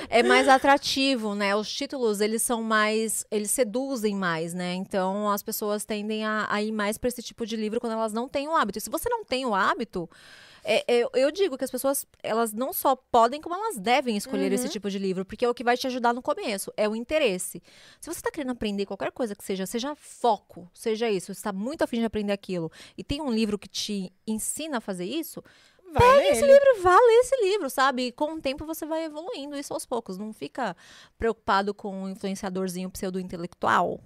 É 0.10 0.22
mais 0.24 0.50
atrativo, 0.50 1.34
né? 1.34 1.56
Os 1.56 1.72
títulos, 1.72 2.20
eles 2.20 2.42
são 2.42 2.62
mais. 2.62 3.26
Eles 3.32 3.50
seduzem 3.50 4.14
mais, 4.14 4.54
né? 4.54 4.74
Então, 4.74 5.32
as 5.32 5.42
pessoas 5.42 5.86
tendem 5.86 6.26
a, 6.26 6.48
a 6.50 6.62
ir 6.62 6.74
mais 6.74 6.98
pra 6.98 7.08
esse 7.08 7.24
tipo 7.24 7.46
de 7.46 7.56
livro 7.56 7.80
quando 7.80 7.94
elas 7.94 8.12
não 8.12 8.28
têm 8.28 8.50
o 8.50 8.56
hábito. 8.58 8.78
E 8.78 8.82
se 8.82 8.90
você 8.90 9.08
não 9.08 9.24
tem 9.24 9.46
o 9.46 9.56
hábito. 9.56 10.10
É- 10.66 10.84
é- 11.02 11.10
eu 11.14 11.32
digo 11.32 11.58
que 11.58 11.64
as 11.64 11.72
pessoas, 11.72 12.06
elas 12.24 12.52
não 12.52 12.74
só 12.74 12.96
podem, 12.96 13.40
como 13.40 13.56
elas 13.56 13.78
devem 13.78 14.18
escolher 14.18 14.52
esse 14.52 14.66
Uhum. 14.66 14.72
tipo 14.72 14.90
de 14.90 14.98
livro, 15.00 15.24
porque 15.24 15.46
é 15.46 15.50
o 15.50 15.54
que 15.54 15.64
vai 15.64 15.78
te 15.78 15.86
ajudar 15.88 16.14
no 16.14 16.22
começo, 16.22 16.74
é 16.76 16.90
o 16.90 16.96
interesse. 16.96 17.62
Se 18.02 18.10
você 18.12 18.20
está 18.20 18.32
querendo 18.32 18.52
aprender 18.52 18.86
qualquer 18.86 19.12
coisa 19.12 19.36
que 19.36 19.44
seja, 19.44 19.66
seja 19.66 19.96
foco, 19.96 20.70
seja 20.74 21.10
isso, 21.10 21.28
você 21.28 21.40
está 21.40 21.54
muito 21.54 21.84
afim 21.84 22.00
de 22.00 22.06
aprender 22.06 22.34
aquilo, 22.34 22.72
e 22.98 23.04
tem 23.04 23.22
um 23.22 23.32
livro 23.32 23.58
que 23.60 23.68
te 23.68 24.12
ensina 24.26 24.78
a 24.78 24.82
fazer 24.82 25.06
isso, 25.06 25.44
Vai 25.94 26.28
esse 26.30 26.42
nele. 26.42 26.54
livro, 26.54 26.82
vá 26.82 26.96
ler 27.00 27.20
esse 27.20 27.36
livro, 27.44 27.70
sabe? 27.70 28.08
E 28.08 28.12
com 28.12 28.34
o 28.34 28.42
tempo 28.42 28.66
você 28.66 28.86
vai 28.86 29.06
evoluindo 29.06 29.56
isso 29.56 29.72
aos 29.74 29.86
poucos. 29.86 30.18
Não 30.18 30.34
fica 30.34 30.76
preocupado 31.18 31.74
com 31.74 32.04
um 32.04 32.10
influenciadorzinho 32.10 32.90
pseudo-intelectual 32.90 34.02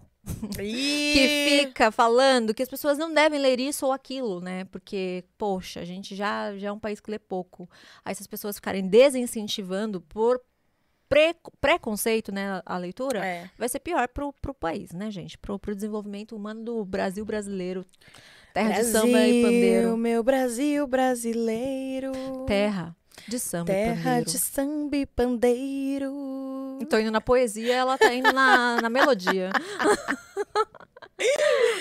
que 0.56 1.66
fica 1.66 1.92
falando 1.92 2.54
que 2.54 2.64
as 2.64 2.70
pessoas 2.70 2.98
não 2.98 3.14
devem 3.14 3.40
ler 3.40 3.60
isso 3.60 3.86
ou 3.86 3.92
aquilo, 3.92 4.40
né? 4.42 4.66
Porque, 4.66 5.24
poxa, 5.38 5.80
a 5.82 5.86
gente 5.86 6.16
já, 6.16 6.56
já 6.58 6.70
é 6.70 6.72
um 6.72 6.80
país 6.80 7.00
que 7.00 7.12
lê 7.12 7.20
pouco. 7.20 7.70
Aí 8.04 8.14
se 8.16 8.22
as 8.22 8.28
pessoas 8.28 8.56
ficarem 8.56 8.88
desincentivando 8.88 10.02
por 10.02 10.42
pre- 11.08 11.36
preconceito, 11.60 12.32
né, 12.32 12.62
a 12.66 12.78
leitura, 12.78 13.26
É. 13.26 13.50
vai 13.58 13.68
ser 13.70 13.80
pior 13.80 14.08
pro, 14.08 14.34
pro 14.42 14.54
país, 14.54 14.92
né, 14.92 15.10
gente? 15.10 15.38
Pro, 15.38 15.58
pro 15.58 15.76
desenvolvimento 15.76 16.36
humano 16.36 16.64
do 16.64 16.86
Brasil 16.86 17.26
brasileiro. 17.26 17.86
Terra 18.54 18.82
de 18.82 18.86
samba 18.86 19.28
e 19.28 19.42
pandeiro. 19.44 19.98
meu 19.98 20.24
Brasil 20.24 20.86
brasileiro. 20.88 22.12
Terra 22.48 22.96
de 23.28 23.40
samba 23.40 23.72
e 23.72 23.76
Terra 23.76 24.04
pandeiro. 24.04 24.26
de 24.32 24.40
samba 24.40 24.98
e 24.98 25.06
pandeiro. 25.06 26.14
Tô 26.90 26.98
indo 26.98 27.12
na 27.12 27.22
poesia, 27.22 27.76
ela 27.76 27.98
tá 27.98 28.14
indo 28.14 28.32
na, 28.32 28.82
na 28.82 28.90
melodia. 28.90 29.52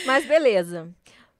Mas 0.07 0.27
beleza. 0.27 0.89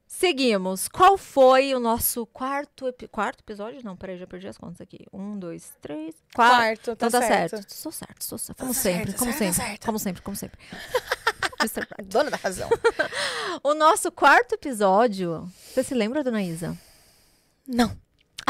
Seguimos. 0.07 0.89
Qual 0.89 1.17
foi 1.17 1.75
o 1.75 1.81
nosso 1.81 2.27
quarto, 2.27 2.89
epi- 2.89 3.09
quarto 3.09 3.41
episódio? 3.41 3.81
Não, 3.85 3.97
peraí, 3.97 4.19
já 4.19 4.27
perdi 4.27 4.49
as 4.49 4.59
contas 4.59 4.81
aqui. 4.81 5.07
Um, 5.13 5.39
dois, 5.39 5.73
três, 5.81 6.15
quatro. 6.35 6.57
Quarto, 6.57 6.97
tá 6.97 7.07
Então 7.07 7.21
tá 7.21 7.27
certo. 7.27 7.51
certo. 7.51 7.69
Estou 7.69 7.93
certo, 7.93 8.21
estou 8.21 8.39
certo. 8.39 8.59
Como 8.59 8.75
Tá 8.75 8.81
sempre, 8.81 9.07
certo, 9.13 9.19
como 9.19 9.33
certo, 9.33 9.55
sempre, 9.55 9.69
certo. 9.69 9.87
como 9.87 9.99
sempre, 9.99 10.23
como 10.23 10.37
sempre. 10.37 10.59
Mr. 11.61 11.87
Bright. 11.87 12.09
Dona 12.09 12.31
da 12.31 12.37
razão. 12.37 12.69
o 13.63 13.75
nosso 13.75 14.11
quarto 14.13 14.55
episódio. 14.55 15.51
Você 15.73 15.83
se 15.83 15.95
lembra, 15.95 16.23
dona 16.25 16.43
Isa? 16.43 16.77
Não. 17.67 17.97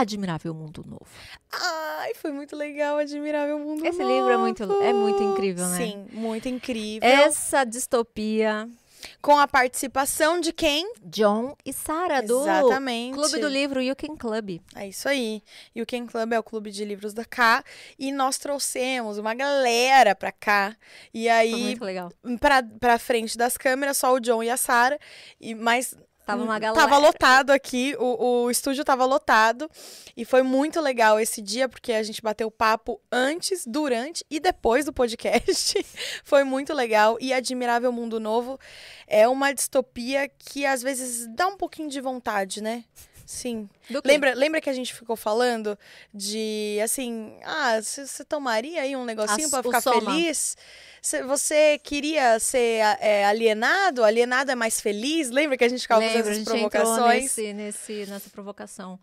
Admirável 0.00 0.54
Mundo 0.54 0.84
Novo. 0.87 1.06
Ai, 1.52 2.14
foi 2.14 2.30
muito 2.30 2.54
legal, 2.54 2.98
admirável 2.98 3.58
mundo 3.58 3.84
Esse 3.84 4.02
livro 4.02 4.30
é 4.30 4.37
muito- 4.37 4.62
é 4.62 4.92
muito 4.92 5.20
Novo. 5.20 5.32
incrível, 5.32 5.66
né? 5.68 5.76
Sim, 5.76 6.06
muito 6.12 6.48
incrível. 6.48 7.08
Essa 7.08 7.64
distopia, 7.64 8.68
Com 9.22 9.38
a 9.38 9.46
participação 9.46 10.40
de 10.40 10.52
quem? 10.52 10.92
John 11.04 11.56
e 11.64 11.72
Sarah, 11.72 12.20
do 12.20 12.42
Exatamente. 12.42 13.14
Clube 13.14 13.38
do 13.38 13.46
Livro 13.48 13.80
You 13.80 13.94
Can 13.94 14.16
Club. 14.16 14.61
É 14.74 14.88
isso 14.88 15.08
aí. 15.08 15.40
E 15.72 15.80
o 15.80 15.87
Ken 15.87 16.04
Club 16.04 16.32
é 16.32 16.38
o 16.38 16.42
clube 16.42 16.72
de 16.72 16.84
livros 16.84 17.14
da 17.14 17.24
cá. 17.24 17.62
E 17.96 18.11
nós 18.11 18.38
trouxemos 18.38 19.16
uma 19.16 19.34
galera 19.34 20.16
pra 20.16 20.32
cá. 20.32 20.76
E 21.14 21.24
Foi 21.24 21.30
aí, 21.30 21.52
muito 21.54 21.84
legal. 21.84 22.11
pra, 22.40 22.61
pra 22.62 22.98
frente 22.98 23.38
das 23.38 23.56
câmeras, 23.56 23.98
só 23.98 24.12
o 24.12 24.18
John 24.20 24.42
e 24.42 24.50
a 24.50 24.56
Sarah. 24.56 24.98
E, 25.40 25.54
mas 25.54 25.96
Tava 26.28 26.42
uma 26.42 26.58
galera. 26.58 26.86
Tava 26.86 26.98
lotado 26.98 27.50
aqui, 27.52 27.96
o, 27.98 28.42
o 28.44 28.50
estúdio 28.50 28.84
tava 28.84 29.06
lotado. 29.06 29.70
E 30.14 30.26
foi 30.26 30.42
muito 30.42 30.78
legal 30.78 31.18
esse 31.18 31.40
dia, 31.40 31.66
porque 31.70 31.90
a 31.90 32.02
gente 32.02 32.20
bateu 32.20 32.50
papo 32.50 33.00
antes, 33.10 33.64
durante 33.66 34.22
e 34.30 34.38
depois 34.38 34.84
do 34.84 34.92
podcast. 34.92 35.82
foi 36.22 36.44
muito 36.44 36.74
legal. 36.74 37.16
E 37.18 37.32
Admirável 37.32 37.90
Mundo 37.90 38.20
Novo 38.20 38.60
é 39.06 39.26
uma 39.26 39.54
distopia 39.54 40.28
que 40.28 40.66
às 40.66 40.82
vezes 40.82 41.26
dá 41.34 41.46
um 41.46 41.56
pouquinho 41.56 41.88
de 41.88 41.98
vontade, 41.98 42.62
né? 42.62 42.84
Sim. 43.24 43.68
Lembra, 44.04 44.34
lembra 44.34 44.60
que 44.60 44.68
a 44.68 44.72
gente 44.72 44.92
ficou 44.92 45.16
falando 45.16 45.78
de, 46.12 46.78
assim, 46.82 47.38
ah, 47.42 47.80
você 47.80 48.24
tomaria 48.24 48.82
aí 48.82 48.96
um 48.96 49.04
negocinho 49.04 49.48
o 49.48 49.62
ficar 49.62 49.80
soma. 49.80 50.00
feliz? 50.00 50.56
Cê- 51.02 51.22
Você 51.22 51.78
queria 51.82 52.38
ser 52.38 52.80
é, 53.00 53.24
alienado? 53.24 54.04
Alienado 54.04 54.50
é 54.50 54.54
mais 54.54 54.80
feliz? 54.80 55.30
Lembra 55.30 55.56
que 55.56 55.64
a 55.64 55.68
gente 55.68 55.82
ficava 55.82 56.00
Lembra, 56.00 56.18
fazendo 56.18 56.32
essas 56.34 56.44
provocações? 56.44 57.22
nesse, 57.22 57.52
nesse, 57.52 58.06
nessa 58.06 58.30
provocação. 58.30 58.98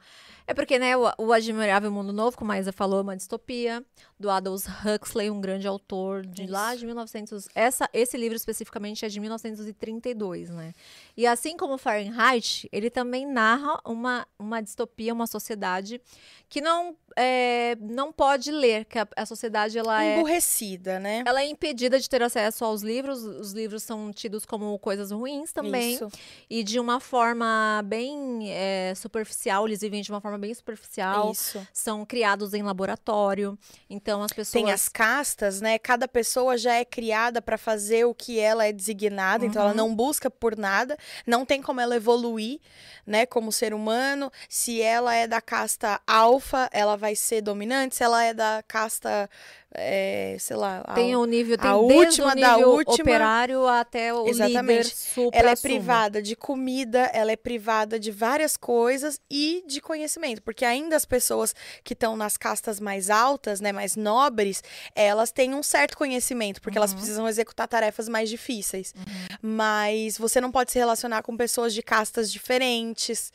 É 0.47 0.53
porque, 0.53 0.77
né, 0.77 0.95
o, 0.95 1.12
o 1.17 1.34
Admirável 1.34 1.91
Mundo 1.91 2.13
Novo, 2.13 2.38
como 2.38 2.51
a 2.51 2.60
Isa 2.60 2.71
falou, 2.71 2.99
é 2.99 3.01
uma 3.01 3.17
distopia 3.17 3.84
do 4.19 4.29
Aldous 4.29 4.65
Huxley, 4.67 5.29
um 5.29 5.41
grande 5.41 5.67
autor 5.67 6.25
de 6.25 6.45
lá 6.45 6.71
Isso. 6.71 6.79
de 6.79 6.86
1900. 6.86 7.49
Essa, 7.55 7.89
esse 7.91 8.15
livro 8.15 8.36
especificamente 8.36 9.03
é 9.05 9.10
de 9.10 9.19
1932, 9.19 10.49
né? 10.51 10.73
E 11.17 11.25
assim 11.25 11.58
como 11.58 11.77
Fahrenheit, 11.77 12.69
ele 12.71 12.89
também 12.89 13.25
narra 13.25 13.79
uma, 13.86 14.27
uma 14.38 14.62
distopia, 14.62 15.13
uma 15.13 15.27
sociedade 15.27 15.99
que 16.47 16.62
não, 16.62 16.95
é, 17.17 17.75
não 17.81 18.13
pode 18.13 18.51
ler, 18.51 18.86
que 18.86 18.99
a, 18.99 19.08
a 19.15 19.25
sociedade 19.25 19.77
ela 19.77 20.03
é 20.03 20.15
Emburrecida, 20.15 20.99
né? 20.99 21.23
ela 21.25 21.41
é 21.41 21.47
impedida 21.47 21.99
de 21.99 22.10
ter 22.10 22.21
acesso 22.21 22.63
aos 22.63 22.81
livros. 22.81 23.23
Os 23.23 23.51
livros 23.51 23.84
são 23.84 24.13
tidos 24.13 24.45
como 24.45 24.77
coisas 24.79 25.12
ruins 25.12 25.51
também. 25.51 25.95
Isso, 25.95 26.08
E 26.49 26.63
de 26.63 26.79
uma 26.79 26.99
forma 26.99 27.81
bem 27.86 28.51
é, 28.51 28.93
superficial, 28.95 29.67
eles 29.67 29.81
vivem 29.81 30.01
de 30.01 30.12
uma 30.12 30.21
forma 30.21 30.35
bem 30.39 30.54
superficial. 30.54 31.32
isso. 31.32 31.65
São 31.74 32.06
criados 32.06 32.54
em 32.54 32.62
laboratório. 32.63 33.58
Então 33.89 34.21
as 34.24 34.32
pessoas. 34.32 34.52
Tem 34.52 34.71
as 34.71 34.88
castas, 34.89 35.62
né? 35.62 35.78
Cada 35.80 36.08
pessoa 36.08 36.58
já 36.58 36.74
é 36.76 36.86
criada 36.86 37.41
para 37.41 37.58
fazer 37.58 38.06
o 38.06 38.13
que 38.13 38.39
ela 38.39 38.65
é 38.65 38.71
designada, 38.71 39.45
então 39.45 39.62
ela 39.62 39.71
Uhum. 39.71 39.78
não 39.78 39.95
busca 39.95 40.30
por 40.30 40.56
nada, 40.58 40.98
não 41.26 41.45
tem 41.45 41.62
como 41.62 41.80
ela 41.82 41.95
evoluir, 41.95 42.60
né, 43.06 43.26
como 43.26 43.52
ser 43.52 43.74
humano. 43.74 44.32
Se 44.50 44.82
ela 44.82 45.13
é 45.15 45.28
da 45.28 45.41
casta 45.41 46.00
alfa, 46.08 46.69
ela 46.71 46.95
vai 46.95 47.15
ser 47.15 47.41
dominante, 47.41 47.95
se 47.95 48.04
ela 48.04 48.24
é 48.24 48.34
da 48.34 48.63
casta 48.67 49.30
é, 49.77 50.35
sei 50.39 50.55
lá. 50.55 50.81
A, 50.85 50.93
Tem 50.93 51.15
o 51.15 51.25
nível, 51.25 51.57
tem 51.57 51.69
a 51.69 51.75
última 51.75 52.31
o 52.33 52.35
da 52.35 52.53
nível 52.55 52.69
última- 52.71 52.93
operário 53.03 53.67
até 53.67 54.13
o 54.13 54.25
líder 54.25 54.29
Exatamente. 54.45 54.95
supra 54.95 55.39
ela 55.39 55.51
é 55.51 55.55
privada 55.55 56.21
de 56.21 56.35
comida, 56.35 57.09
ela 57.13 57.31
é 57.31 57.35
privada 57.35 57.99
de 57.99 58.11
várias 58.11 58.55
coisas 58.57 59.19
e 59.29 59.63
de 59.67 59.79
conhecimento, 59.81 60.41
porque 60.41 60.65
ainda 60.65 60.95
as 60.95 61.05
pessoas 61.05 61.53
que 61.83 61.93
estão 61.93 62.15
nas 62.17 62.38
castas 62.38 62.79
mais 62.79 63.09
altas, 63.09 63.61
né, 63.61 63.71
mais 63.71 63.95
nobres, 63.95 64.63
elas 64.95 65.31
têm 65.31 65.53
um 65.53 65.63
certo 65.63 65.97
conhecimento, 65.97 66.61
porque 66.61 66.77
elas 66.77 66.91
Uhum. 66.91 66.97
precisam 66.97 67.27
executar 67.27 67.67
tarefas 67.67 68.07
mais 68.09 68.29
difíceis. 68.29 68.93
Mas 69.41 70.17
você 70.17 70.39
não 70.41 70.51
pode 70.51 70.71
se 70.71 70.79
relacionar 70.79 71.21
com 71.23 71.35
pessoas 71.35 71.73
de 71.73 71.81
castas 71.83 72.31
diferentes. 72.31 73.31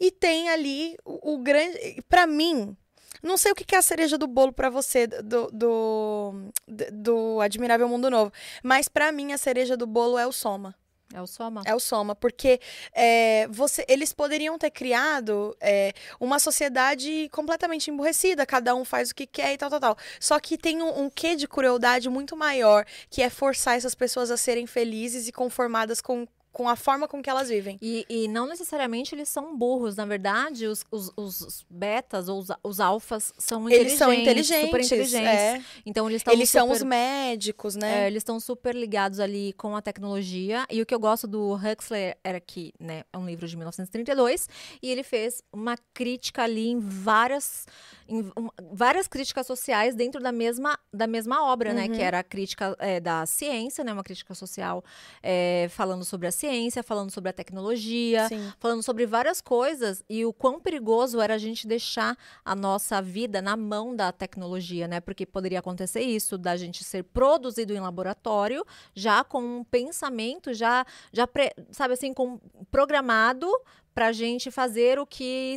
E 0.00 0.10
tem 0.10 0.48
ali 0.50 0.96
o, 1.04 1.34
o 1.34 1.38
grande, 1.38 1.76
Pra 2.08 2.26
mim, 2.26 2.76
não 3.26 3.36
sei 3.36 3.52
o 3.52 3.54
que 3.54 3.74
é 3.74 3.78
a 3.78 3.82
cereja 3.82 4.16
do 4.16 4.26
bolo 4.26 4.52
pra 4.52 4.70
você 4.70 5.06
do, 5.06 5.50
do, 5.52 6.50
do 6.92 7.40
Admirável 7.40 7.88
Mundo 7.88 8.10
Novo, 8.10 8.32
mas 8.62 8.88
pra 8.88 9.12
mim 9.12 9.32
a 9.32 9.38
cereja 9.38 9.76
do 9.76 9.86
bolo 9.86 10.18
é 10.18 10.26
o 10.26 10.32
Soma. 10.32 10.74
É 11.14 11.22
o 11.22 11.26
Soma. 11.26 11.62
É 11.64 11.74
o 11.74 11.78
Soma, 11.78 12.16
porque 12.16 12.60
é, 12.92 13.46
você, 13.48 13.84
eles 13.88 14.12
poderiam 14.12 14.58
ter 14.58 14.70
criado 14.70 15.56
é, 15.60 15.92
uma 16.18 16.40
sociedade 16.40 17.28
completamente 17.30 17.90
emburrecida, 17.90 18.44
cada 18.44 18.74
um 18.74 18.84
faz 18.84 19.10
o 19.10 19.14
que 19.14 19.26
quer 19.26 19.52
e 19.52 19.56
tal, 19.56 19.70
tal, 19.70 19.80
tal. 19.80 19.96
Só 20.18 20.40
que 20.40 20.58
tem 20.58 20.82
um, 20.82 21.04
um 21.04 21.10
quê 21.10 21.36
de 21.36 21.46
crueldade 21.46 22.08
muito 22.08 22.36
maior, 22.36 22.84
que 23.08 23.22
é 23.22 23.30
forçar 23.30 23.76
essas 23.76 23.94
pessoas 23.94 24.30
a 24.32 24.36
serem 24.36 24.66
felizes 24.66 25.28
e 25.28 25.32
conformadas 25.32 26.00
com, 26.00 26.26
com 26.56 26.70
a 26.70 26.74
forma 26.74 27.06
com 27.06 27.20
que 27.22 27.28
elas 27.28 27.50
vivem. 27.50 27.76
E, 27.82 28.06
e 28.08 28.28
não 28.28 28.46
necessariamente 28.48 29.14
eles 29.14 29.28
são 29.28 29.54
burros. 29.58 29.94
Na 29.94 30.06
verdade, 30.06 30.66
os, 30.66 30.86
os, 30.90 31.12
os 31.14 31.66
betas 31.68 32.30
ou 32.30 32.38
os, 32.38 32.48
os 32.64 32.80
alfas 32.80 33.30
são 33.36 33.68
Eles 33.68 33.92
inteligentes. 33.92 33.98
são 33.98 34.10
inteligentes. 34.12 34.64
Super 34.64 34.80
inteligentes. 34.80 35.28
é. 35.28 35.62
Então 35.84 36.08
eles 36.08 36.20
estão 36.20 36.32
Eles 36.32 36.48
são 36.48 36.62
super- 36.68 36.76
os 36.76 36.82
médicos, 36.82 37.76
É, 37.76 37.80
né? 37.80 38.06
eles 38.06 38.20
estão 38.22 38.40
super 38.40 38.74
ligados 38.74 39.20
ali 39.20 39.52
com 39.52 39.76
a 39.76 39.82
tecnologia. 39.82 40.64
E 40.70 40.80
o 40.80 40.86
que 40.86 40.94
eu 40.94 40.98
gosto 40.98 41.26
do 41.28 41.52
Huxley 41.56 42.14
era 42.24 42.40
que, 42.40 42.72
né, 42.80 43.02
é 43.12 43.18
um 43.18 43.26
livro 43.26 43.46
de 43.46 43.54
1932 43.54 44.48
e 44.82 44.90
ele 44.90 45.02
fez 45.02 45.42
uma 45.52 45.76
crítica 45.92 46.42
ali 46.44 46.68
em 46.68 46.78
várias, 46.80 47.66
em 48.08 48.22
um- 48.36 48.48
várias 48.72 49.08
críticas 49.08 49.46
sociais 49.46 49.94
dentro 49.94 50.20
da 50.22 50.30
mesma, 50.32 50.78
da 50.92 51.06
mesma 51.06 51.44
obra, 51.50 51.72
né? 51.72 51.86
Uhum. 51.86 51.92
Que 51.92 52.02
era 52.02 52.18
a 52.20 52.22
crítica 52.22 52.76
é, 52.78 53.00
da 53.00 53.24
ciência, 53.26 53.82
né? 53.84 53.92
Uma 53.92 54.04
crítica 54.04 54.34
social 54.34 54.84
é, 55.22 55.66
falando 55.70 56.04
sobre 56.04 56.26
a 56.26 56.32
ciência, 56.32 56.82
falando 56.82 57.10
sobre 57.10 57.30
a 57.30 57.32
tecnologia, 57.32 58.28
Sim. 58.28 58.52
falando 58.58 58.82
sobre 58.82 59.06
várias 59.06 59.40
coisas 59.40 60.02
e 60.08 60.24
o 60.24 60.32
quão 60.32 60.60
perigoso 60.60 61.20
era 61.20 61.34
a 61.34 61.38
gente 61.38 61.66
deixar 61.66 62.16
a 62.44 62.54
nossa 62.54 63.00
vida 63.02 63.42
na 63.42 63.56
mão 63.56 63.94
da 63.94 64.12
tecnologia, 64.12 64.86
né? 64.88 65.00
Porque 65.00 65.26
poderia 65.26 65.58
acontecer 65.58 66.00
isso, 66.02 66.38
da 66.38 66.56
gente 66.56 66.84
ser 66.84 67.02
produzido 67.04 67.72
em 67.74 67.80
laboratório, 67.80 68.64
já 68.94 69.24
com 69.24 69.40
um 69.42 69.64
pensamento, 69.64 70.54
já, 70.54 70.84
já 71.12 71.26
pre- 71.26 71.52
sabe 71.70 71.94
assim, 71.94 72.12
com, 72.14 72.38
programado 72.70 73.46
para 73.96 74.08
a 74.08 74.12
gente 74.12 74.50
fazer 74.50 74.98
o 74.98 75.06
que, 75.06 75.56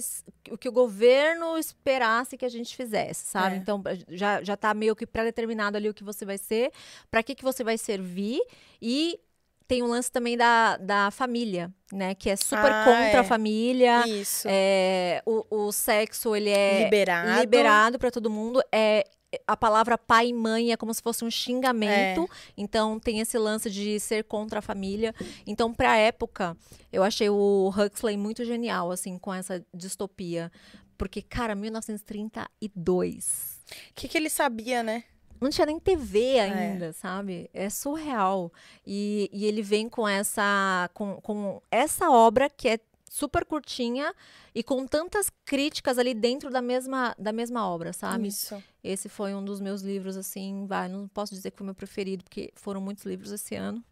o 0.50 0.58
que 0.58 0.70
o 0.70 0.72
governo 0.72 1.58
esperasse 1.58 2.38
que 2.38 2.46
a 2.46 2.50
gente 2.50 2.74
fizesse, 2.74 3.26
sabe? 3.26 3.56
É. 3.56 3.58
Então, 3.58 3.84
já, 4.08 4.42
já 4.42 4.56
tá 4.56 4.74
meio 4.74 4.96
que 4.96 5.06
pré-determinado 5.06 5.76
ali 5.76 5.90
o 5.90 5.94
que 5.94 6.06
você 6.06 6.24
vai 6.24 6.38
ser, 6.38 6.72
para 7.12 7.22
que, 7.22 7.36
que 7.36 7.44
você 7.44 7.66
vai 7.66 7.78
servir 7.78 8.40
e 8.82 9.20
tem 9.68 9.84
um 9.84 9.88
lance 9.88 10.10
também 10.10 10.38
da, 10.38 10.78
da 10.78 11.12
família, 11.12 11.70
né? 11.92 12.16
Que 12.16 12.30
é 12.30 12.38
super 12.38 12.72
Ah, 12.72 12.86
contra 12.86 13.02
é. 13.10 13.18
a 13.18 13.24
família. 13.26 14.08
Isso. 14.08 14.48
É, 14.50 15.22
o, 15.26 15.46
o 15.68 15.72
sexo, 15.74 16.34
ele 16.34 16.50
é 16.50 16.86
Liberado. 16.86 17.42
liberado 17.42 18.00
para 18.00 18.10
todo 18.10 18.30
mundo. 18.30 18.64
É, 18.72 19.04
a 19.46 19.56
palavra 19.56 19.98
pai 19.98 20.30
e 20.30 20.34
mãe 20.34 20.72
é 20.72 20.78
como 20.78 20.94
se 20.94 21.02
fosse 21.02 21.24
um 21.24 21.32
xingamento. 21.32 22.30
Então, 22.58 23.00
tem 23.00 23.20
esse 23.20 23.38
lance 23.38 23.70
de 23.70 24.00
ser 24.00 24.24
contra 24.24 24.60
a 24.60 24.62
família. 24.62 25.14
Então, 25.46 25.74
pra 25.74 25.98
época, 25.98 26.58
eu 26.92 27.04
achei 27.04 27.30
o 27.30 27.70
Huxley 27.70 28.18
muito 28.18 28.44
genial, 28.44 28.92
assim, 28.92 29.18
com 29.18 29.34
essa 29.34 29.64
distopia. 29.74 30.52
Porque, 30.98 31.22
cara, 31.22 31.56
1932. 31.56 33.60
O 33.92 33.94
que, 33.96 34.08
que 34.08 34.18
ele 34.18 34.30
sabia, 34.30 34.84
né? 34.84 35.04
Não 35.40 35.50
tinha 35.50 35.66
nem 35.66 35.80
TV 35.80 36.40
ainda, 36.40 36.92
sabe? 36.92 37.50
É 37.54 37.70
surreal. 37.70 38.52
E, 38.86 39.30
e 39.32 39.46
ele 39.46 39.62
vem 39.62 39.88
com 39.88 40.08
essa, 40.08 40.90
com, 40.94 41.22
com 41.22 41.62
essa 41.72 42.12
obra 42.12 42.50
que 42.50 42.68
é 42.68 42.80
super 43.10 43.44
curtinha 43.44 44.14
e 44.54 44.64
com 44.64 44.86
tantas 44.86 45.30
críticas 45.44 45.98
ali 45.98 46.14
dentro 46.14 46.50
da 46.50 46.62
mesma, 46.62 47.16
da 47.18 47.34
mesma 47.34 47.68
obra, 47.68 47.92
sabe? 47.92 48.28
Isso. 48.28 48.64
Esse 48.84 49.10
foi 49.10 49.34
um 49.34 49.44
dos 49.44 49.60
meus 49.60 49.82
livros, 49.82 50.16
assim, 50.16 50.66
vai, 50.68 50.88
não 50.88 51.08
posso 51.08 51.34
dizer 51.34 51.52
que 51.52 51.58
foi 51.58 51.66
meu 51.66 51.76
preferido, 51.76 52.24
porque 52.24 52.54
foram 52.56 52.80
muitos 52.80 53.04
livros 53.04 53.32
esse 53.32 53.56
ano. 53.56 53.84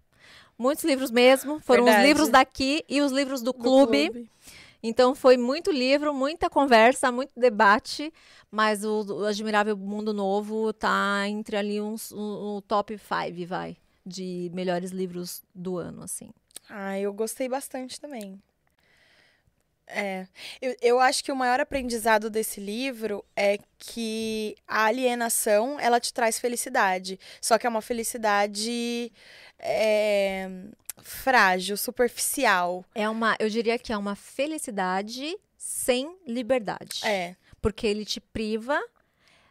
Muitos 0.58 0.84
livros 0.84 1.12
mesmo, 1.12 1.60
foram 1.60 1.84
Verdade. 1.86 2.04
os 2.04 2.08
livros 2.08 2.30
daqui 2.30 2.84
e 2.88 3.02
os 3.02 3.12
livros 3.12 3.42
do, 3.42 3.52
Do 3.52 3.54
clube. 3.54 4.30
Então 4.82 5.16
foi 5.16 5.38
muito 5.38 5.72
livro, 5.72 6.14
muita 6.14 6.50
conversa, 6.50 7.12
muito 7.12 7.32
debate, 7.36 8.14
mas 8.52 8.84
o, 8.84 9.02
o 9.02 9.26
Admirável 9.26 9.76
Mundo 9.76 10.14
Novo 10.14 10.72
tá 10.72 11.28
entre 11.28 11.58
ali 11.58 11.82
uns, 11.82 12.12
um, 12.12 12.58
um 12.58 12.62
top 12.62 12.98
5, 12.98 13.48
vai, 13.48 13.76
de 14.06 14.52
melhores 14.54 14.92
livros 14.92 15.42
do 15.54 15.78
ano, 15.78 16.04
assim. 16.04 16.30
Ah, 16.70 17.00
eu 17.00 17.12
gostei 17.14 17.50
bastante 17.50 18.00
também. 18.00 18.42
É, 19.88 20.28
eu, 20.62 20.76
eu 20.82 21.00
acho 21.00 21.24
que 21.24 21.32
o 21.32 21.36
maior 21.36 21.60
aprendizado 21.60 22.30
desse 22.30 22.60
livro 22.60 23.24
é 23.36 23.58
que 23.80 24.56
a 24.68 24.86
alienação, 24.86 25.80
ela 25.80 26.00
te 26.00 26.14
traz 26.14 26.38
felicidade. 26.40 27.20
Só 27.42 27.58
que 27.58 27.66
é 27.66 27.70
uma 27.70 27.82
felicidade 27.82 29.12
é, 29.58 30.50
frágil, 31.02 31.78
superficial. 31.78 32.84
É 32.94 33.08
uma, 33.08 33.36
eu 33.40 33.50
diria 33.50 33.80
que 33.80 33.94
é 33.94 33.98
uma 33.98 34.16
felicidade 34.16 35.36
sem 35.58 36.18
liberdade. 36.26 37.02
É, 37.04 37.36
Porque 37.62 37.88
ele 37.88 38.06
te 38.06 38.20
priva 38.20 38.82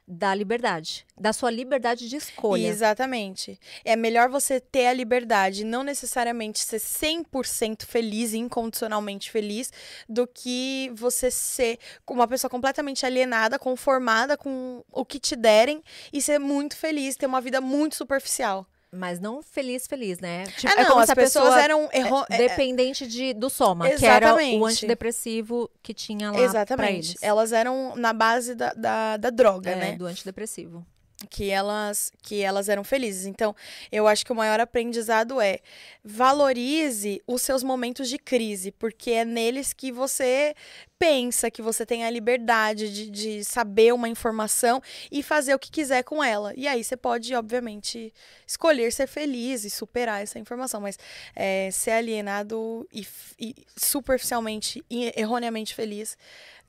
da 0.07 0.35
liberdade, 0.35 1.05
da 1.19 1.33
sua 1.33 1.51
liberdade 1.51 2.09
de 2.09 2.17
escolha. 2.17 2.67
exatamente. 2.69 3.59
É 3.85 3.97
melhor 3.97 4.29
você 4.29 4.61
ter 4.61 4.87
a 4.87 4.93
liberdade, 4.93 5.65
não 5.65 5.83
necessariamente 5.83 6.61
ser 6.61 6.79
100% 6.79 7.85
feliz 7.85 8.33
incondicionalmente 8.33 9.31
feliz, 9.31 9.73
do 10.09 10.27
que 10.27 10.91
você 10.95 11.31
ser 11.31 11.79
uma 12.09 12.29
pessoa 12.29 12.51
completamente 12.51 13.05
alienada, 13.05 13.59
conformada 13.59 14.37
com 14.37 14.85
o 14.93 15.05
que 15.05 15.19
te 15.19 15.35
derem 15.35 15.83
e 16.13 16.23
ser 16.23 16.39
muito 16.39 16.77
feliz, 16.77 17.17
ter 17.17 17.27
uma 17.27 17.41
vida 17.41 17.61
muito 17.61 17.97
superficial. 17.97 18.67
Mas 18.97 19.21
não 19.21 19.43
feliz, 19.43 19.87
feliz, 19.87 20.19
né? 20.19 20.45
Tipo, 20.47 20.69
ah, 20.69 20.81
é 20.81 20.83
não, 20.83 20.91
como 20.91 21.01
as 21.01 21.07
se 21.07 21.13
a 21.13 21.17
pessoas 21.17 21.45
pessoa 21.45 21.63
eram 21.63 21.89
erro... 21.93 22.25
é, 22.31 22.39
dependente 22.39 23.07
de, 23.07 23.35
do 23.35 23.49
soma, 23.51 23.89
que 23.91 24.05
era 24.07 24.27
Exatamente. 24.27 24.59
o 24.59 24.67
antidepressivo 24.67 25.71
que 25.83 25.95
tinha 25.95 26.31
lá 26.33 26.41
Exatamente. 26.41 27.17
Elas 27.21 27.53
eram 27.53 27.95
na 27.97 28.13
base 28.13 28.55
da, 28.55 28.73
da, 28.73 29.17
da 29.17 29.31
droga, 29.31 29.71
É, 29.71 29.77
né? 29.77 29.93
do 29.97 30.07
antidepressivo. 30.07 30.85
Que 31.27 31.51
elas 31.51 32.11
que 32.23 32.43
elas 32.43 32.69
eram 32.69 32.85
felizes. 32.85 33.27
Então, 33.27 33.55
eu 33.91 34.07
acho 34.07 34.25
que 34.25 34.33
o 34.33 34.37
maior 34.37 34.61
aprendizado 34.61 35.41
é 35.41 35.59
valorize 36.05 37.23
os 37.27 37.43
seus 37.43 37.63
momentos 37.63 38.09
de 38.09 38.19
crise, 38.19 38.71
porque 38.73 39.11
é 39.11 39.25
neles 39.25 39.73
que 39.73 39.91
você 39.93 40.55
pensa, 40.99 41.51
que 41.51 41.61
você 41.61 41.85
tem 41.85 42.05
a 42.05 42.11
liberdade 42.11 42.93
de, 42.93 43.11
de 43.11 43.45
saber 43.45 43.93
uma 43.93 44.09
informação 44.09 44.81
e 45.11 45.23
fazer 45.23 45.55
o 45.55 45.59
que 45.59 45.71
quiser 45.71 46.03
com 46.03 46.23
ela. 46.23 46.53
E 46.57 46.67
aí 46.67 46.83
você 46.83 46.97
pode, 46.97 47.35
obviamente, 47.35 48.13
escolher 48.47 48.91
ser 48.93 49.07
feliz 49.07 49.65
e 49.65 49.71
superar 49.71 50.23
essa 50.23 50.39
informação, 50.39 50.81
mas 50.81 50.99
é, 51.35 51.71
ser 51.71 51.93
alienado 51.93 52.89
e, 52.93 53.07
e 53.39 53.55
superficialmente 53.77 54.83
erroneamente 54.91 55.75
feliz 55.75 56.17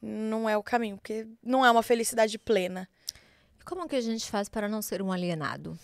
não 0.01 0.49
é 0.49 0.57
o 0.57 0.63
caminho, 0.63 0.97
porque 0.97 1.27
não 1.43 1.65
é 1.65 1.71
uma 1.71 1.83
felicidade 1.83 2.37
plena. 2.37 2.87
Como 3.67 3.85
que 3.89 3.97
a 3.97 4.01
gente 4.01 4.31
faz 4.31 4.47
para 4.47 4.69
não 4.69 4.81
ser 4.81 5.01
um 5.01 5.11
alienado? 5.11 5.77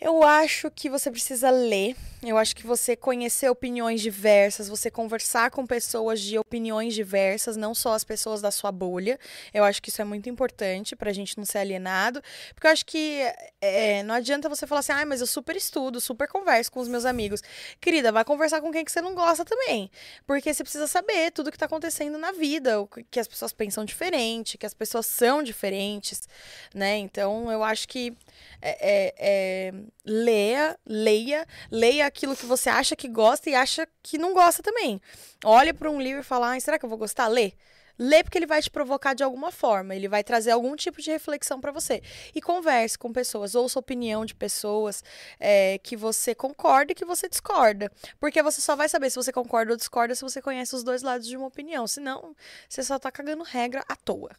Eu 0.00 0.22
acho 0.22 0.70
que 0.70 0.88
você 0.88 1.10
precisa 1.10 1.50
ler. 1.50 1.96
Eu 2.22 2.36
acho 2.36 2.54
que 2.54 2.66
você 2.66 2.96
conhecer 2.96 3.48
opiniões 3.48 4.00
diversas, 4.00 4.68
você 4.68 4.90
conversar 4.90 5.50
com 5.50 5.66
pessoas 5.66 6.20
de 6.20 6.36
opiniões 6.38 6.94
diversas, 6.94 7.56
não 7.56 7.74
só 7.74 7.94
as 7.94 8.02
pessoas 8.04 8.40
da 8.40 8.50
sua 8.50 8.70
bolha. 8.72 9.18
Eu 9.52 9.64
acho 9.64 9.80
que 9.82 9.88
isso 9.88 10.00
é 10.00 10.04
muito 10.04 10.28
importante 10.28 10.94
pra 10.96 11.12
gente 11.12 11.36
não 11.36 11.44
ser 11.44 11.58
alienado. 11.58 12.22
Porque 12.54 12.66
eu 12.66 12.70
acho 12.70 12.86
que 12.86 13.22
é, 13.60 14.02
não 14.04 14.14
adianta 14.14 14.48
você 14.48 14.66
falar 14.66 14.80
assim, 14.80 14.92
ah, 14.92 15.04
mas 15.04 15.20
eu 15.20 15.26
super 15.26 15.56
estudo, 15.56 16.00
super 16.00 16.28
converso 16.28 16.70
com 16.70 16.80
os 16.80 16.88
meus 16.88 17.04
amigos. 17.04 17.40
Querida, 17.80 18.12
vai 18.12 18.24
conversar 18.24 18.60
com 18.60 18.70
quem 18.70 18.84
que 18.84 18.92
você 18.92 19.00
não 19.00 19.14
gosta 19.14 19.44
também. 19.44 19.90
Porque 20.26 20.52
você 20.54 20.62
precisa 20.62 20.86
saber 20.86 21.32
tudo 21.32 21.50
que 21.50 21.58
tá 21.58 21.66
acontecendo 21.66 22.18
na 22.18 22.32
vida, 22.32 22.74
que 23.10 23.18
as 23.18 23.28
pessoas 23.28 23.52
pensam 23.52 23.84
diferente, 23.84 24.58
que 24.58 24.66
as 24.66 24.74
pessoas 24.74 25.06
são 25.06 25.42
diferentes, 25.42 26.28
né? 26.74 26.98
Então 26.98 27.50
eu 27.50 27.62
acho 27.62 27.86
que 27.88 28.16
é, 28.60 28.70
é, 28.80 29.14
é, 29.18 29.72
leia, 30.04 30.78
leia, 30.86 31.46
leia 31.70 32.06
aquilo 32.06 32.36
que 32.36 32.46
você 32.46 32.68
acha 32.68 32.96
que 32.96 33.08
gosta 33.08 33.50
e 33.50 33.54
acha 33.54 33.86
que 34.02 34.18
não 34.18 34.32
gosta 34.34 34.62
também. 34.62 35.00
Olha 35.44 35.74
para 35.74 35.90
um 35.90 36.00
livro 36.00 36.20
e 36.20 36.24
fala, 36.24 36.48
"Ai, 36.50 36.60
será 36.60 36.78
que 36.78 36.84
eu 36.84 36.88
vou 36.88 36.98
gostar? 36.98 37.28
Lê. 37.28 37.52
Lê 37.98 38.22
porque 38.22 38.38
ele 38.38 38.46
vai 38.46 38.62
te 38.62 38.70
provocar 38.70 39.12
de 39.12 39.24
alguma 39.24 39.50
forma, 39.50 39.94
ele 39.94 40.06
vai 40.08 40.22
trazer 40.22 40.52
algum 40.52 40.76
tipo 40.76 41.02
de 41.02 41.10
reflexão 41.10 41.60
para 41.60 41.72
você. 41.72 42.00
E 42.32 42.40
converse 42.40 42.96
com 42.96 43.12
pessoas, 43.12 43.56
ouça 43.56 43.78
opinião 43.78 44.24
de 44.24 44.34
pessoas 44.36 45.02
é, 45.40 45.78
que 45.78 45.96
você 45.96 46.32
concorda 46.34 46.92
e 46.92 46.94
que 46.94 47.04
você 47.04 47.28
discorda. 47.28 47.90
Porque 48.20 48.40
você 48.42 48.60
só 48.60 48.76
vai 48.76 48.88
saber 48.88 49.10
se 49.10 49.16
você 49.16 49.32
concorda 49.32 49.72
ou 49.72 49.76
discorda 49.76 50.14
se 50.14 50.22
você 50.22 50.40
conhece 50.40 50.76
os 50.76 50.84
dois 50.84 51.02
lados 51.02 51.26
de 51.26 51.36
uma 51.36 51.46
opinião. 51.48 51.86
Senão, 51.88 52.36
você 52.68 52.82
só 52.84 52.98
tá 52.98 53.10
cagando 53.10 53.42
regra 53.42 53.84
à 53.88 53.96
toa. 53.96 54.30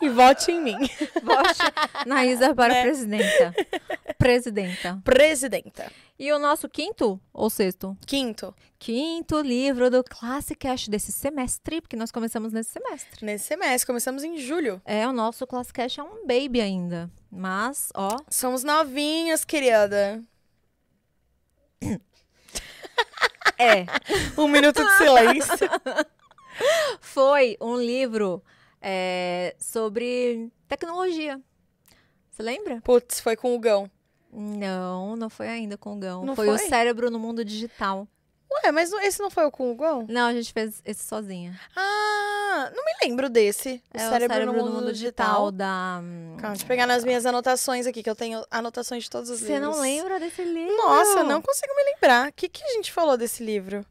E 0.00 0.08
vote 0.08 0.50
em 0.52 0.60
mim. 0.62 0.76
Vote 1.22 1.58
na 2.06 2.24
Isa 2.24 2.54
para 2.54 2.74
Né? 2.74 2.82
presidenta. 2.82 3.54
Presidenta. 4.16 5.00
Presidenta. 5.04 5.92
E 6.18 6.32
o 6.32 6.38
nosso 6.38 6.68
quinto 6.68 7.20
ou 7.32 7.48
sexto? 7.48 7.96
Quinto, 8.06 8.54
Quinto 8.78 9.40
livro 9.40 9.90
do 9.90 10.02
Classic 10.04 10.58
Cash 10.58 10.88
desse 10.88 11.12
semestre, 11.12 11.80
porque 11.80 11.96
nós 11.96 12.10
começamos 12.10 12.52
nesse 12.52 12.70
semestre. 12.70 13.24
nesse 13.24 13.44
semestre, 13.46 13.86
começamos 13.86 14.24
em 14.24 14.36
julho. 14.38 14.80
É, 14.84 15.06
o 15.06 15.12
nosso 15.12 15.46
Classic 15.46 15.72
Cash 15.74 15.98
é 15.98 16.02
um 16.02 16.26
baby 16.26 16.60
ainda. 16.60 17.10
Mas, 17.30 17.90
ó, 17.94 18.16
Somos 18.28 18.62
novinhas, 18.64 19.44
querida. 19.44 20.20
é. 23.58 23.84
Um 24.36 24.48
minuto 24.48 24.82
de 24.84 24.92
silêncio. 24.96 25.68
Foi 27.00 27.56
um 27.60 27.76
livro 27.76 28.42
é, 28.80 29.54
sobre 29.58 30.50
tecnologia. 30.68 31.40
Você 32.30 32.42
lembra? 32.42 32.80
Putz, 32.82 33.20
foi 33.20 33.34
com 33.36 33.54
o 33.54 33.58
Gão. 33.58 33.90
Não, 34.32 35.16
não 35.16 35.28
foi 35.28 35.48
ainda 35.48 35.76
com 35.76 35.96
o 35.96 35.98
Gão. 35.98 36.24
Não 36.24 36.36
foi, 36.36 36.48
o 36.48 36.56
foi? 36.56 36.68
cérebro 36.68 37.10
no 37.10 37.18
mundo 37.18 37.44
digital. 37.44 38.06
Ué, 38.64 38.72
mas 38.72 38.92
esse 38.92 39.20
não 39.20 39.30
foi 39.30 39.44
o 39.44 39.50
com 39.50 39.70
o 39.70 39.74
Gão? 39.74 40.06
Não, 40.08 40.26
a 40.26 40.32
gente 40.32 40.52
fez 40.52 40.80
esse 40.84 41.04
sozinha. 41.04 41.58
Ah, 41.76 42.70
não 42.74 42.84
me 42.84 42.92
lembro 43.02 43.28
desse. 43.28 43.82
O 43.92 43.96
é 43.96 43.98
cérebro, 43.98 44.16
o 44.16 44.18
cérebro 44.32 44.46
no 44.46 44.52
no 44.52 44.64
mundo, 44.64 44.74
mundo 44.80 44.92
digital. 44.92 45.50
digital 45.50 45.52
da. 45.52 46.00
Calma, 46.38 46.48
deixa 46.50 46.64
eu 46.64 46.68
pegar 46.68 46.86
nas 46.86 47.04
minhas 47.04 47.26
anotações 47.26 47.86
aqui, 47.86 48.02
que 48.02 48.08
eu 48.08 48.16
tenho 48.16 48.44
anotações 48.50 49.04
de 49.04 49.10
todos 49.10 49.28
os 49.30 49.40
Você 49.40 49.54
livros. 49.58 49.76
não 49.76 49.80
lembra 49.82 50.18
desse 50.18 50.42
livro? 50.44 50.76
Nossa, 50.76 51.24
não 51.24 51.42
consigo 51.42 51.74
me 51.74 51.84
lembrar. 51.92 52.28
O 52.28 52.32
que, 52.32 52.48
que 52.48 52.62
a 52.64 52.68
gente 52.68 52.92
falou 52.92 53.16
desse 53.16 53.44
livro? 53.44 53.84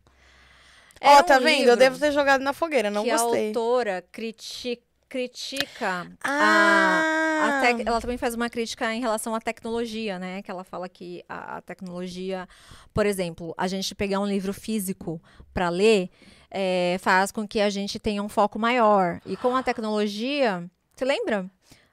Ó, 1.02 1.10
Era 1.10 1.24
tá 1.24 1.38
um 1.38 1.42
vendo? 1.42 1.68
Eu 1.70 1.78
devo 1.78 2.00
ter 2.00 2.12
jogado 2.12 2.42
na 2.42 2.54
fogueira, 2.54 2.90
não 2.90 3.04
que 3.04 3.12
gostei. 3.12 3.46
a 3.46 3.48
autora 3.48 4.06
criti- 4.12 4.82
critica 5.10 6.12
a, 6.24 6.30
Ah, 6.30 7.48
a 7.48 7.62
tec- 7.62 7.88
ela 7.88 8.02
também 8.02 8.18
faz 8.18 8.34
uma 8.34 8.50
crítica 8.50 8.94
em 8.94 9.00
relação 9.00 9.34
à 9.34 9.40
tecnologia, 9.40 10.20
né? 10.20 10.42
Que 10.42 10.52
ela 10.52 10.64
fala 10.64 10.90
que 10.90 11.24
a, 11.30 11.58
a 11.58 11.62
tecnologia, 11.62 12.48
por 12.94 13.06
exemplo, 13.06 13.54
a 13.58 13.68
gente 13.68 13.94
pegar 13.96 14.20
um 14.20 14.26
livro 14.28 14.54
físico 14.54 15.22
para 15.54 15.70
ler 15.70 16.10
é, 16.52 16.98
faz 17.00 17.32
com 17.32 17.48
que 17.48 17.60
a 17.62 17.70
gente 17.70 18.00
tenha 18.00 18.22
um 18.24 18.30
foco 18.30 18.58
maior. 18.60 19.22
E 19.26 19.36
com 19.38 19.56
a 19.56 19.64
tecnologia, 19.64 20.70
você 20.96 21.06
lembra? 21.06 21.50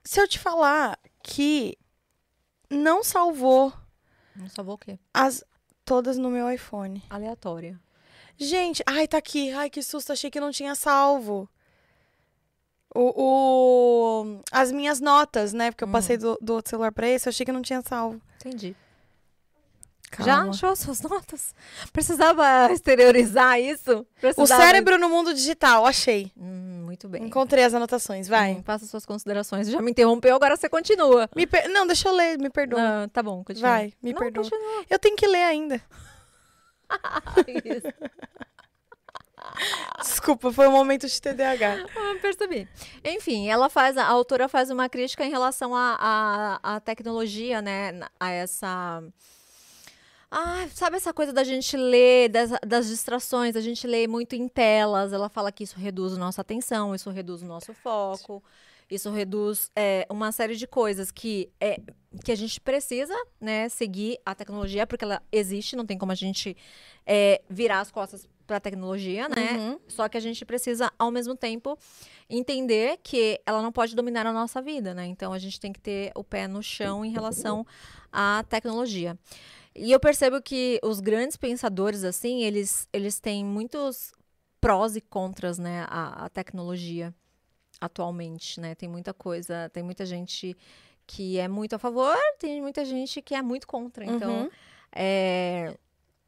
se 0.06 0.20
eu 0.20 0.28
te 0.28 0.38
falar 0.38 0.98
que 1.22 1.78
não 2.68 3.02
salvou 3.02 3.72
Não 4.36 4.48
salvou 4.50 4.74
o 4.74 4.78
quê? 4.78 4.98
as 5.14 5.42
todas 5.84 6.18
no 6.18 6.30
meu 6.30 6.50
iPhone. 6.50 7.02
Aleatória. 7.08 7.78
Gente, 8.36 8.82
ai, 8.86 9.06
tá 9.06 9.18
aqui. 9.18 9.52
Ai, 9.52 9.70
que 9.70 9.82
susto, 9.82 10.12
achei 10.12 10.30
que 10.30 10.40
não 10.40 10.50
tinha 10.50 10.74
salvo. 10.74 11.48
O, 12.94 13.12
o- 14.22 14.40
as 14.52 14.70
minhas 14.70 15.00
notas, 15.00 15.52
né? 15.52 15.70
Porque 15.70 15.84
eu 15.84 15.88
passei 15.88 16.16
do, 16.16 16.38
do 16.40 16.54
outro 16.54 16.70
celular 16.70 16.92
pra 16.92 17.08
esse, 17.08 17.26
eu 17.28 17.30
achei 17.30 17.44
que 17.44 17.50
não 17.52 17.62
tinha 17.62 17.82
salvo. 17.82 18.20
Entendi. 18.36 18.76
Já 20.20 20.36
Calma. 20.36 20.50
achou 20.50 20.68
as 20.70 20.78
suas 20.78 21.00
notas? 21.00 21.52
Precisava 21.92 22.70
exteriorizar 22.72 23.58
isso? 23.60 23.98
O 24.00 24.06
Precisava... 24.20 24.62
cérebro 24.62 24.96
no 24.96 25.08
mundo 25.08 25.34
digital, 25.34 25.84
achei. 25.84 26.30
Hum, 26.36 26.82
muito 26.84 27.08
bem. 27.08 27.24
Encontrei 27.24 27.64
as 27.64 27.74
anotações, 27.74 28.28
vai. 28.28 28.52
Hum, 28.52 28.62
faça 28.62 28.86
suas 28.86 29.04
considerações. 29.04 29.68
Já 29.68 29.82
me 29.82 29.90
interrompeu, 29.90 30.36
agora 30.36 30.56
você 30.56 30.68
continua. 30.68 31.28
Me 31.34 31.48
per- 31.48 31.68
Não, 31.68 31.84
deixa 31.84 32.08
eu 32.08 32.12
ler, 32.14 32.38
me 32.38 32.48
perdoa. 32.48 32.80
Ah, 32.80 33.08
tá 33.12 33.24
bom, 33.24 33.42
continua. 33.42 33.68
Vai, 33.70 33.92
me 34.00 34.12
Não, 34.12 34.20
perdoa. 34.20 34.44
continua. 34.44 34.84
Eu 34.88 35.00
tenho 35.00 35.16
que 35.16 35.26
ler 35.26 35.42
ainda. 35.42 35.82
Desculpa, 40.00 40.52
foi 40.52 40.66
um 40.68 40.72
momento 40.72 41.06
de 41.06 41.20
TDAH. 41.20 41.86
Ah, 41.96 42.16
percebi. 42.20 42.68
Enfim, 43.04 43.48
ela 43.48 43.68
faz, 43.68 43.96
a 43.96 44.06
autora 44.06 44.48
faz 44.48 44.70
uma 44.70 44.88
crítica 44.88 45.24
em 45.24 45.30
relação 45.30 45.72
à 45.74 46.80
tecnologia, 46.84 47.60
né? 47.62 48.00
A 48.18 48.30
essa. 48.30 49.02
Ah, 50.30 50.66
sabe 50.74 50.96
essa 50.96 51.12
coisa 51.12 51.32
da 51.32 51.44
gente 51.44 51.76
ler, 51.76 52.28
das, 52.28 52.50
das 52.66 52.88
distrações, 52.88 53.54
a 53.54 53.60
gente 53.60 53.86
lê 53.86 54.08
muito 54.08 54.34
em 54.34 54.48
telas. 54.48 55.12
Ela 55.12 55.28
fala 55.28 55.52
que 55.52 55.62
isso 55.62 55.78
reduz 55.78 56.16
nossa 56.16 56.40
atenção, 56.40 56.94
isso 56.94 57.08
reduz 57.10 57.42
o 57.42 57.46
nosso 57.46 57.72
foco, 57.72 58.42
isso 58.94 59.10
reduz 59.10 59.70
é, 59.76 60.06
uma 60.08 60.32
série 60.32 60.56
de 60.56 60.66
coisas 60.66 61.10
que, 61.10 61.50
é, 61.60 61.80
que 62.24 62.32
a 62.32 62.34
gente 62.34 62.60
precisa 62.60 63.14
né, 63.40 63.68
seguir 63.68 64.18
a 64.24 64.34
tecnologia, 64.34 64.86
porque 64.86 65.04
ela 65.04 65.22
existe, 65.30 65.76
não 65.76 65.84
tem 65.84 65.98
como 65.98 66.12
a 66.12 66.14
gente 66.14 66.56
é, 67.06 67.42
virar 67.48 67.80
as 67.80 67.90
costas 67.90 68.28
para 68.46 68.58
a 68.58 68.60
tecnologia, 68.60 69.28
né? 69.28 69.52
Uhum. 69.52 69.80
Só 69.88 70.08
que 70.08 70.16
a 70.16 70.20
gente 70.20 70.44
precisa, 70.44 70.92
ao 70.98 71.10
mesmo 71.10 71.34
tempo, 71.34 71.78
entender 72.28 72.98
que 73.02 73.40
ela 73.46 73.62
não 73.62 73.72
pode 73.72 73.96
dominar 73.96 74.26
a 74.26 74.32
nossa 74.32 74.60
vida, 74.60 74.94
né? 74.94 75.06
Então 75.06 75.32
a 75.32 75.38
gente 75.38 75.58
tem 75.58 75.72
que 75.72 75.80
ter 75.80 76.12
o 76.14 76.22
pé 76.22 76.46
no 76.46 76.62
chão 76.62 77.04
em 77.04 77.10
relação 77.10 77.66
à 78.12 78.44
tecnologia. 78.48 79.18
E 79.74 79.90
eu 79.90 79.98
percebo 79.98 80.40
que 80.40 80.78
os 80.84 81.00
grandes 81.00 81.36
pensadores, 81.36 82.04
assim, 82.04 82.44
eles, 82.44 82.88
eles 82.92 83.18
têm 83.18 83.44
muitos 83.44 84.12
prós 84.60 84.94
e 84.94 85.00
contras, 85.00 85.58
né, 85.58 85.84
à, 85.88 86.24
à 86.24 86.28
tecnologia 86.28 87.14
atualmente, 87.80 88.60
né? 88.60 88.74
Tem 88.74 88.88
muita 88.88 89.12
coisa, 89.14 89.68
tem 89.72 89.82
muita 89.82 90.04
gente 90.06 90.56
que 91.06 91.38
é 91.38 91.48
muito 91.48 91.74
a 91.74 91.78
favor, 91.78 92.16
tem 92.38 92.60
muita 92.62 92.84
gente 92.84 93.20
que 93.20 93.34
é 93.34 93.42
muito 93.42 93.66
contra. 93.66 94.04
Então, 94.04 94.42
Uhum. 94.44 94.50
é, 94.92 95.76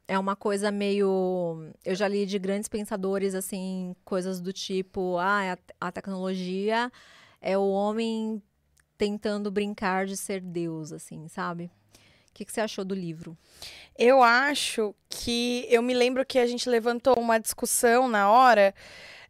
é 0.07 0.19
uma 0.19 0.35
coisa 0.35 0.71
meio. 0.71 1.71
Eu 1.83 1.95
já 1.95 2.07
li 2.07 2.25
de 2.25 2.37
grandes 2.39 2.69
pensadores, 2.69 3.33
assim, 3.35 3.95
coisas 4.05 4.39
do 4.39 4.53
tipo: 4.53 5.17
ah, 5.17 5.53
a, 5.79 5.87
a 5.87 5.91
tecnologia 5.91 6.91
é 7.41 7.57
o 7.57 7.67
homem 7.69 8.41
tentando 8.97 9.51
brincar 9.51 10.05
de 10.05 10.15
ser 10.17 10.41
Deus, 10.41 10.91
assim, 10.91 11.27
sabe? 11.27 11.71
O 12.29 12.33
que, 12.37 12.45
que 12.45 12.51
você 12.51 12.61
achou 12.61 12.85
do 12.85 12.93
livro? 12.93 13.35
Eu 13.97 14.21
acho 14.21 14.93
que. 15.09 15.65
Eu 15.69 15.81
me 15.81 15.93
lembro 15.95 16.23
que 16.25 16.37
a 16.37 16.45
gente 16.45 16.69
levantou 16.69 17.15
uma 17.19 17.39
discussão 17.39 18.07
na 18.07 18.29
hora 18.29 18.75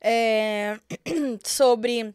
é, 0.02 0.80
sobre. 1.44 2.14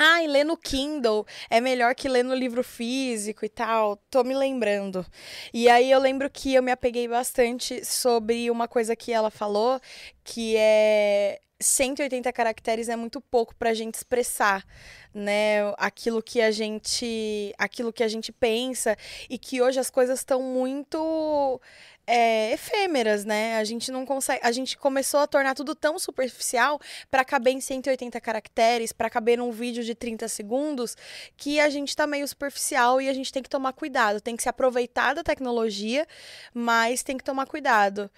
Ai, 0.00 0.28
ler 0.28 0.44
no 0.44 0.56
Kindle 0.56 1.26
é 1.50 1.60
melhor 1.60 1.92
que 1.92 2.08
ler 2.08 2.22
no 2.22 2.34
livro 2.34 2.62
físico 2.62 3.44
e 3.44 3.48
tal. 3.48 3.96
Tô 4.08 4.22
me 4.22 4.32
lembrando. 4.32 5.04
E 5.52 5.68
aí 5.68 5.90
eu 5.90 5.98
lembro 5.98 6.30
que 6.30 6.54
eu 6.54 6.62
me 6.62 6.70
apeguei 6.70 7.08
bastante 7.08 7.84
sobre 7.84 8.48
uma 8.48 8.68
coisa 8.68 8.94
que 8.94 9.12
ela 9.12 9.30
falou, 9.30 9.80
que 10.22 10.56
é 10.56 11.40
180 11.60 12.32
caracteres 12.32 12.88
é 12.88 12.96
muito 12.96 13.20
pouco 13.20 13.54
pra 13.54 13.74
gente 13.74 13.94
expressar, 13.94 14.64
né, 15.12 15.72
aquilo 15.76 16.22
que 16.22 16.40
a 16.40 16.50
gente, 16.50 17.52
aquilo 17.58 17.92
que 17.92 18.02
a 18.04 18.08
gente 18.08 18.30
pensa 18.30 18.96
e 19.28 19.38
que 19.38 19.60
hoje 19.60 19.80
as 19.80 19.90
coisas 19.90 20.20
estão 20.20 20.40
muito 20.40 21.60
é, 22.06 22.52
efêmeras, 22.52 23.24
né? 23.24 23.58
A 23.58 23.64
gente 23.64 23.92
não 23.92 24.06
consegue, 24.06 24.40
a 24.42 24.50
gente 24.50 24.78
começou 24.78 25.20
a 25.20 25.26
tornar 25.26 25.54
tudo 25.54 25.74
tão 25.74 25.98
superficial 25.98 26.80
para 27.10 27.22
caber 27.22 27.52
em 27.52 27.60
180 27.60 28.18
caracteres, 28.18 28.92
para 28.92 29.10
caber 29.10 29.36
num 29.36 29.50
vídeo 29.50 29.84
de 29.84 29.94
30 29.94 30.26
segundos, 30.26 30.96
que 31.36 31.60
a 31.60 31.68
gente 31.68 31.94
tá 31.94 32.06
meio 32.06 32.26
superficial 32.26 33.00
e 33.00 33.08
a 33.10 33.12
gente 33.12 33.30
tem 33.30 33.42
que 33.42 33.50
tomar 33.50 33.74
cuidado, 33.74 34.22
tem 34.22 34.36
que 34.36 34.42
se 34.42 34.48
aproveitar 34.48 35.14
da 35.14 35.22
tecnologia, 35.22 36.06
mas 36.54 37.02
tem 37.02 37.18
que 37.18 37.24
tomar 37.24 37.46
cuidado. 37.46 38.10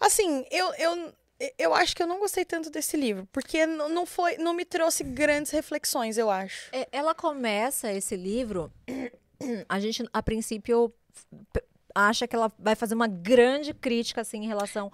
Assim, 0.00 0.46
eu, 0.50 0.72
eu 0.74 1.12
eu 1.58 1.74
acho 1.74 1.94
que 1.96 2.02
eu 2.02 2.06
não 2.06 2.18
gostei 2.20 2.44
tanto 2.44 2.70
desse 2.70 2.96
livro, 2.96 3.28
porque 3.32 3.66
não 3.66 4.06
foi, 4.06 4.36
não 4.38 4.54
me 4.54 4.64
trouxe 4.64 5.02
grandes 5.04 5.50
reflexões, 5.52 6.16
eu 6.16 6.30
acho. 6.30 6.68
É, 6.72 6.88
Ela 6.92 7.14
começa 7.14 7.92
esse 7.92 8.16
livro, 8.16 8.70
a 9.68 9.80
gente, 9.80 10.04
a 10.12 10.22
princípio, 10.22 10.92
acha 11.94 12.26
que 12.26 12.34
ela 12.34 12.50
vai 12.58 12.74
fazer 12.74 12.94
uma 12.94 13.06
grande 13.06 13.72
crítica, 13.74 14.20
assim, 14.20 14.38
em 14.44 14.46
relação 14.46 14.90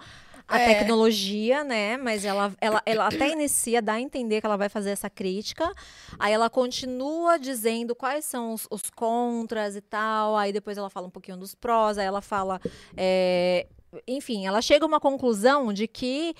à 0.47 0.59
É. 0.59 0.65
tecnologia, 0.75 1.63
né? 1.63 1.97
Mas 1.97 2.25
ela, 2.25 2.53
ela, 2.59 2.81
ela 2.85 3.07
até 3.07 3.29
inicia, 3.31 3.81
dá 3.81 3.93
a 3.93 4.01
entender 4.01 4.39
que 4.41 4.45
ela 4.45 4.57
vai 4.57 4.67
fazer 4.69 4.89
essa 4.91 5.09
crítica. 5.09 5.71
Aí 6.19 6.33
ela 6.33 6.49
continua 6.49 7.37
dizendo 7.39 7.95
quais 7.95 8.25
são 8.25 8.53
os, 8.53 8.67
os 8.69 8.89
contras 8.89 9.75
e 9.75 9.81
tal. 9.81 10.35
Aí 10.35 10.51
depois 10.51 10.77
ela 10.77 10.89
fala 10.89 11.07
um 11.07 11.11
pouquinho 11.11 11.37
dos 11.37 11.55
prós. 11.55 11.97
Aí 11.97 12.05
ela 12.05 12.21
fala. 12.21 12.59
é, 12.97 13.65
enfim, 14.07 14.45
ela 14.45 14.61
chega 14.61 14.85
a 14.85 14.87
uma 14.87 14.99
conclusão 14.99 15.71
de 15.73 15.87
que 15.87 16.33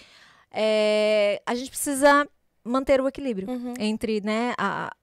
é, 0.52 1.41
a 1.45 1.56
gente 1.56 1.70
precisa 1.70 2.28
manter 2.64 3.02
o 3.02 3.08
equilíbrio 3.08 3.49
Uhum. 3.49 3.74
entre 3.80 4.22
né, 4.22 4.54
a- 4.58 4.93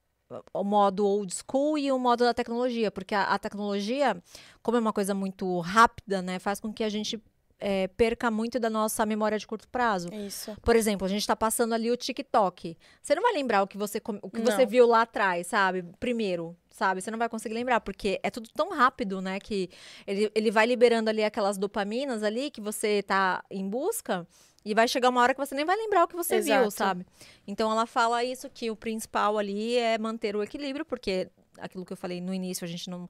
o 0.53 0.63
modo 0.63 1.07
old 1.07 1.35
school 1.35 1.79
e 1.79 1.91
o 1.91 1.99
modo 1.99 2.23
da 2.25 2.35
tecnologia, 2.35 2.91
porque 2.91 3.15
a, 3.15 3.25
a 3.25 3.39
tecnologia, 3.39 4.23
como 4.63 4.77
é 4.77 4.81
uma 4.81 4.93
coisa 4.93 5.15
muito 5.15 5.59
rápida, 5.61 6.21
né, 6.21 6.39
faz 6.39 6.61
com 6.61 6.71
que 6.73 6.85
a 6.85 6.89
gente 6.91 7.19
é, 7.59 7.89
perca 7.89 8.31
muito 8.31 8.59
da 8.59 8.71
nossa 8.71 9.05
memória 9.05 9.39
de 9.39 9.47
curto 9.47 9.69
prazo. 9.69 10.09
Isso. 10.13 10.57
Por 10.63 10.77
exemplo, 10.77 11.07
a 11.07 11.09
gente 11.09 11.27
tá 11.27 11.35
passando 11.35 11.75
ali 11.75 11.91
o 11.91 11.97
TikTok. 11.97 12.77
Você 13.03 13.15
não 13.15 13.23
vai 13.23 13.33
lembrar 13.33 13.63
o 13.63 13.67
que 13.67 13.77
você, 13.77 14.01
o 14.23 14.31
que 14.31 14.41
você 14.41 14.65
viu 14.65 14.87
lá 14.87 15.03
atrás, 15.03 15.49
sabe? 15.49 15.85
Primeiro, 15.99 16.57
sabe? 16.71 17.01
Você 17.01 17.11
não 17.11 17.19
vai 17.19 17.29
conseguir 17.29 17.55
lembrar, 17.55 17.81
porque 17.81 18.21
é 18.23 18.31
tudo 18.31 18.49
tão 18.55 18.71
rápido, 18.71 19.21
né? 19.21 19.41
Que 19.41 19.69
ele, 20.07 20.31
ele 20.35 20.51
vai 20.51 20.67
liberando 20.67 21.11
ali 21.11 21.25
aquelas 21.25 21.59
dopaminas 21.59 22.23
ali 22.23 22.51
que 22.51 22.61
você 22.61 23.03
tá 23.03 23.43
em 23.51 23.69
busca. 23.69 24.27
E 24.65 24.75
vai 24.75 24.87
chegar 24.87 25.09
uma 25.09 25.23
hora 25.23 25.35
que 25.35 25.41
você 25.41 25.55
nem 25.55 25.65
vai 25.65 25.77
lembrar 25.77 26.05
o 26.05 26.09
que 26.09 26.17
você 26.17 26.41
viu, 26.41 26.55
Exato. 26.55 26.71
sabe? 26.73 27.07
Então 27.47 27.71
ela 27.71 27.87
fala 27.87 28.23
isso, 28.23 28.51
que 28.51 28.71
o 28.71 28.77
principal 28.77 29.39
ali 29.39 29.77
é 29.77 29.97
manter 29.97 30.37
o 30.37 30.43
equilíbrio, 30.43 30.85
porque 30.85 31.31
aquilo 31.59 31.85
que 31.85 31.93
eu 31.93 31.97
falei 31.97 32.21
no 32.21 32.35
início, 32.35 32.65
a 32.65 32.69
gente 32.69 32.91
não, 32.91 33.09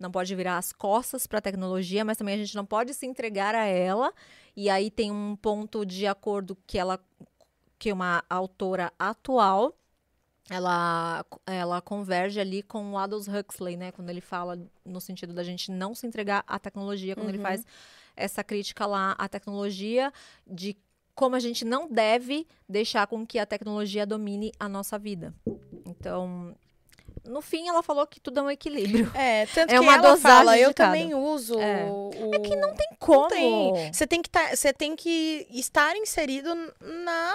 não 0.00 0.10
pode 0.10 0.34
virar 0.34 0.56
as 0.58 0.72
costas 0.72 1.26
para 1.26 1.38
a 1.38 1.42
tecnologia, 1.42 2.04
mas 2.04 2.16
também 2.16 2.34
a 2.34 2.38
gente 2.38 2.56
não 2.56 2.64
pode 2.64 2.94
se 2.94 3.06
entregar 3.06 3.54
a 3.54 3.64
ela. 3.66 4.12
E 4.56 4.68
aí 4.70 4.90
tem 4.90 5.10
um 5.12 5.36
ponto 5.36 5.84
de 5.84 6.06
acordo 6.06 6.56
que 6.66 6.78
ela 6.78 6.98
que 7.78 7.92
uma 7.92 8.22
autora 8.28 8.92
atual 8.98 9.74
ela, 10.50 11.24
ela 11.46 11.80
converge 11.80 12.40
ali 12.40 12.62
com 12.62 12.92
o 12.92 12.98
Aldous 12.98 13.26
Huxley, 13.28 13.76
né? 13.76 13.92
Quando 13.92 14.10
ele 14.10 14.20
fala 14.20 14.58
no 14.84 15.00
sentido 15.00 15.32
da 15.32 15.44
gente 15.44 15.70
não 15.70 15.94
se 15.94 16.06
entregar 16.06 16.42
à 16.46 16.58
tecnologia, 16.58 17.14
quando 17.14 17.28
ele 17.28 17.38
Uhum. 17.38 17.42
faz 17.44 17.64
essa 18.16 18.42
crítica 18.42 18.84
lá 18.84 19.12
à 19.12 19.28
tecnologia, 19.28 20.12
de 20.46 20.76
como 21.14 21.36
a 21.36 21.40
gente 21.40 21.64
não 21.64 21.88
deve 21.90 22.46
deixar 22.68 23.06
com 23.06 23.24
que 23.26 23.38
a 23.38 23.46
tecnologia 23.46 24.04
domine 24.04 24.52
a 24.58 24.68
nossa 24.68 24.98
vida. 24.98 25.32
Então, 25.86 26.54
no 27.24 27.40
fim, 27.40 27.68
ela 27.68 27.82
falou 27.82 28.06
que 28.06 28.20
tudo 28.20 28.40
é 28.40 28.42
um 28.42 28.50
equilíbrio. 28.50 29.10
É, 29.14 29.46
tanto 29.46 29.70
É 29.70 29.74
que 29.74 29.80
uma 29.80 29.94
ela 29.94 30.16
fala, 30.16 30.58
eu 30.58 30.72
também 30.72 31.14
uso 31.14 31.58
É. 31.60 31.84
o... 31.84 32.10
Não 32.60 32.74
tem 32.74 32.88
como. 32.98 33.28
tem. 33.28 33.92
Você 33.92 34.06
tem 34.06 34.22
que 34.22 34.30
tá, 34.30 34.54
você 34.54 34.72
tem 34.72 34.96
que 34.96 35.46
estar 35.50 35.96
inserido 35.96 36.54
na, 36.80 37.34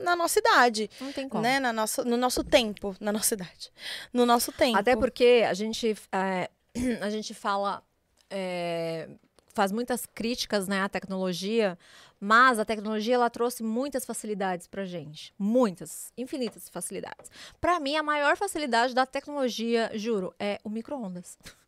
na 0.00 0.16
nossa 0.16 0.38
idade, 0.38 0.90
Não 1.00 1.12
tem 1.12 1.28
como. 1.28 1.42
né? 1.42 1.58
Na 1.60 1.72
nossa, 1.72 2.04
no 2.04 2.16
nosso 2.16 2.42
tempo, 2.44 2.94
na 3.00 3.12
nossa 3.12 3.34
idade. 3.34 3.70
No 4.12 4.26
nosso 4.26 4.52
tempo. 4.52 4.78
Até 4.78 4.94
porque 4.96 5.44
a 5.48 5.54
gente, 5.54 5.96
é, 6.12 6.50
a 7.00 7.10
gente 7.10 7.32
fala, 7.34 7.82
é, 8.30 9.08
faz 9.54 9.72
muitas 9.72 10.04
críticas 10.06 10.68
né, 10.68 10.82
à 10.82 10.88
tecnologia, 10.88 11.78
mas 12.20 12.58
a 12.58 12.64
tecnologia 12.64 13.14
ela 13.14 13.28
trouxe 13.30 13.62
muitas 13.62 14.04
facilidades 14.04 14.66
pra 14.66 14.84
gente. 14.84 15.32
Muitas, 15.38 16.12
infinitas 16.16 16.68
facilidades. 16.68 17.30
Pra 17.60 17.78
mim, 17.78 17.96
a 17.96 18.02
maior 18.02 18.36
facilidade 18.36 18.94
da 18.94 19.04
tecnologia, 19.06 19.90
juro, 19.94 20.34
é 20.38 20.58
o 20.64 20.70
micro-ondas. 20.70 21.38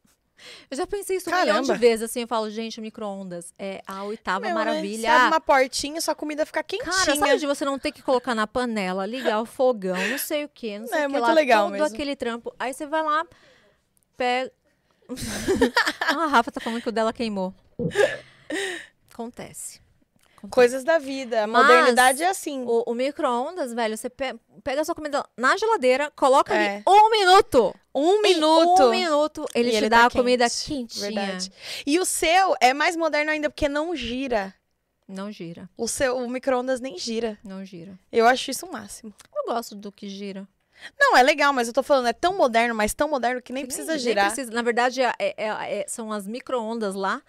Eu 0.70 0.76
já 0.76 0.86
pensei 0.86 1.16
isso 1.16 1.28
um 1.28 1.32
milhão 1.32 1.46
Caramba. 1.57 1.74
de 1.74 1.80
vezes, 1.80 2.09
assim, 2.09 2.20
eu 2.20 2.28
falo, 2.28 2.49
gente, 2.49 2.78
o 2.78 2.82
micro-ondas 2.82 3.53
é 3.59 3.82
a 3.84 4.05
oitava 4.05 4.38
Meu, 4.46 4.51
né? 4.51 4.55
maravilha. 4.55 5.01
Você 5.01 5.07
abre 5.09 5.26
uma 5.34 5.40
portinha, 5.40 6.01
sua 6.01 6.14
comida 6.14 6.46
fica 6.46 6.62
quentinha. 6.62 6.92
Cara, 6.92 7.16
sabe 7.16 7.38
de 7.38 7.44
você 7.46 7.64
não 7.64 7.76
ter 7.76 7.90
que 7.90 8.01
colocar 8.03 8.36
na 8.36 8.46
panela, 8.46 9.05
ligar 9.05 9.40
o 9.40 9.44
fogão, 9.44 9.96
não 10.07 10.16
sei 10.16 10.44
o 10.44 10.49
quê, 10.49 10.78
não 10.78 10.86
sei 10.86 10.99
É, 10.99 11.01
o 11.01 11.07
que 11.07 11.12
muito 11.12 11.24
lá, 11.26 11.32
legal 11.32 11.64
todo 11.64 11.72
mesmo. 11.72 11.86
aquele 11.86 12.14
trampo. 12.14 12.55
Aí 12.57 12.72
você 12.72 12.86
vai 12.86 13.03
lá, 13.03 13.26
pega... 14.16 14.53
ah, 16.03 16.22
a 16.22 16.26
Rafa 16.28 16.53
tá 16.53 16.61
falando 16.61 16.82
que 16.82 16.88
o 16.88 16.92
dela 16.92 17.12
queimou. 17.12 17.53
Acontece. 19.12 19.80
Coisas 20.51 20.84
da 20.84 20.99
vida. 20.99 21.45
A 21.45 21.47
Mas 21.47 21.62
modernidade 21.66 22.22
é 22.22 22.28
assim. 22.28 22.64
O, 22.66 22.84
o 22.91 22.95
micro-ondas, 22.95 23.72
velho, 23.72 23.97
você 23.97 24.09
pe- 24.09 24.36
pega 24.62 24.82
a 24.82 24.84
sua 24.84 24.95
comida 24.95 25.24
na 25.36 25.57
geladeira, 25.57 26.11
coloca 26.14 26.55
É. 26.55 26.76
ali 26.76 26.82
um 26.86 27.11
minuto. 27.11 27.74
Um 27.95 28.14
Em 28.18 28.22
minuto. 28.34 28.82
Um 28.84 28.91
minuto, 28.91 29.47
ele 29.55 29.68
E 29.68 29.72
te 29.72 29.76
ele 29.78 29.89
dá 29.89 30.01
tá 30.01 30.07
a 30.07 30.11
comida 30.11 30.45
quente, 30.49 30.64
quentinha. 31.01 31.07
Verdade. 31.24 31.53
E 31.86 31.99
o 31.99 32.05
seu 32.05 32.55
é 32.61 32.72
mais 32.72 32.95
moderno 32.97 33.30
ainda 33.30 33.51
porque 33.51 33.68
não 33.68 33.95
gira. 33.97 34.55
Não 35.09 35.32
gira, 35.32 35.68
O 35.76 35.89
seu 35.89 36.18
o 36.18 36.28
micro-ondas 36.28 36.80
nem 36.80 36.99
gira. 36.99 37.39
não 37.43 37.64
gira. 37.64 37.99
Eu 38.12 38.26
acho 38.26 38.51
isso 38.51 38.66
o 38.66 38.72
máximo. 38.72 39.12
Eu 39.34 39.53
gosto 39.55 39.74
do 39.74 39.91
que 39.91 40.07
gira. 40.09 40.47
Não, 40.99 41.16
é 41.16 41.22
legal, 41.22 41.53
mas 41.53 41.66
eu 41.68 41.74
tô 41.74 41.83
falando, 41.83 42.07
é 42.09 42.12
tão 42.12 42.37
moderno, 42.37 42.74
mas 42.74 42.95
tão 42.95 43.09
moderno 43.09 43.43
que 43.43 43.53
nem 43.53 43.62
Que 43.64 43.68
precisa 43.68 43.93
nem 43.93 44.01
girar. 44.01 44.26
precisa. 44.26 44.51
Na 44.53 44.62
verdade, 44.62 45.03
é- 45.03 45.12
é- 45.18 45.35
é- 45.37 45.81
é- 45.81 45.85
são 45.89 46.12
as 46.12 46.26
micro-ondas 46.26 46.95
lá 46.95 47.20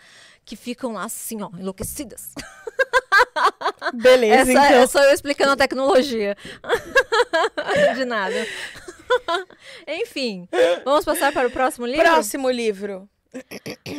que 0.46 0.56
ficam 0.56 0.94
lá 0.94 1.04
assim, 1.04 1.42
ó, 1.42 1.50
enlouquecidas. 1.58 2.34
Beleza, 3.94 4.42
Essa 4.42 4.52
então. 4.52 4.64
é 4.64 4.88
só 4.88 5.04
eu 5.04 5.14
explicando 5.14 5.52
a 5.52 5.58
tecnologia. 5.58 6.36
De 7.96 8.06
nada. 8.06 8.36
Enfim, 9.88 10.48
vamos 10.86 11.04
passar 11.06 11.32
para 11.34 11.48
o 11.48 11.52
próximo 11.52 11.86
livro? 11.86 12.02
Próximo 12.04 12.50
livro. 12.50 13.10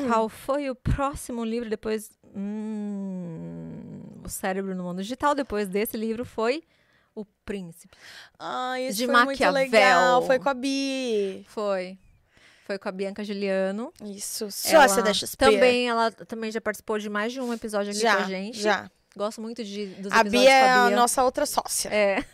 Qual 0.08 0.28
foi 0.28 0.70
o 0.70 0.74
próximo 0.74 1.44
livro 1.44 1.68
depois? 1.68 2.10
Hum, 2.34 4.00
o 4.24 4.28
Cérebro 4.28 4.74
no 4.74 4.84
Mundo 4.84 5.02
Digital. 5.02 5.34
Depois 5.34 5.68
desse 5.68 5.96
livro 5.96 6.24
foi 6.24 6.62
O 7.14 7.24
Príncipe. 7.44 7.96
Ai, 8.38 8.86
isso 8.88 8.98
De 8.98 9.06
foi 9.06 9.14
muito 9.14 9.28
Maquiavel. 9.28 9.52
legal. 9.62 10.22
Foi 10.26 10.38
com 10.38 10.48
a 10.48 10.54
Bi. 10.54 11.44
Foi. 11.48 11.98
Foi 12.66 12.78
com 12.78 12.88
a 12.88 12.92
Bianca 12.92 13.24
Juliano. 13.24 13.92
Isso. 14.04 14.48
Sócia 14.50 15.02
da 15.02 15.12
XP. 15.12 15.36
Também, 15.36 15.88
ela 15.88 16.10
também 16.12 16.52
já 16.52 16.60
participou 16.60 16.98
de 16.98 17.08
mais 17.08 17.32
de 17.32 17.40
um 17.40 17.52
episódio 17.52 17.90
aqui 17.90 18.00
já, 18.00 18.16
com 18.16 18.22
a 18.22 18.26
gente. 18.26 18.60
já. 18.60 18.90
Gosto 19.16 19.40
muito 19.40 19.64
de, 19.64 19.86
dos 19.86 20.12
A 20.12 20.22
Bia 20.22 20.48
é 20.48 20.68
a 20.68 20.84
a 20.84 20.86
Bia. 20.86 20.96
nossa 20.96 21.24
outra 21.24 21.44
sócia. 21.44 21.88
É. 21.92 22.24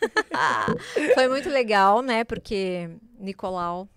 Foi 1.15 1.27
muito 1.27 1.49
legal, 1.49 2.03
né? 2.03 2.23
Porque 2.23 2.87
Nicolau 3.19 3.89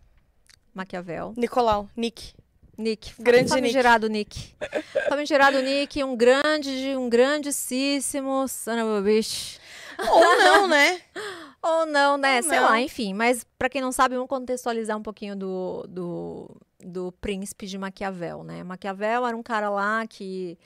Maquiavel. 0.73 1.35
Nicolau, 1.37 1.91
Nick. 1.95 2.33
Nick. 2.79 3.13
Grande 3.19 3.51
famigerado 3.51 4.09
Nick. 4.09 4.55
Famigerado 5.11 5.61
Nick, 5.61 6.03
um 6.03 6.17
grande, 6.17 6.97
um 6.97 7.11
grandíssimo 7.11 8.49
son 8.49 8.81
of 8.81 8.99
a 8.99 9.01
bitch. 9.03 9.59
Ou 10.09 10.39
não, 10.39 10.69
né? 10.69 11.01
Ou 11.63 11.87
não, 11.87 12.17
né? 12.17 12.39
Ou 12.39 12.43
Sei 12.43 12.59
não. 12.59 12.69
lá, 12.69 12.81
enfim. 12.81 13.13
Mas 13.13 13.45
pra 13.59 13.69
quem 13.69 13.81
não 13.81 13.93
sabe, 13.93 14.15
vamos 14.15 14.29
contextualizar 14.29 14.97
um 14.97 15.03
pouquinho 15.03 15.37
do, 15.37 15.85
do, 15.89 16.57
do 16.83 17.13
príncipe 17.21 17.67
de 17.67 17.77
Maquiavel, 17.77 18.43
né? 18.43 18.65
Maquiavel 18.65 19.27
era 19.27 19.37
um 19.37 19.43
cara 19.43 19.69
lá 19.69 20.07
que... 20.07 20.59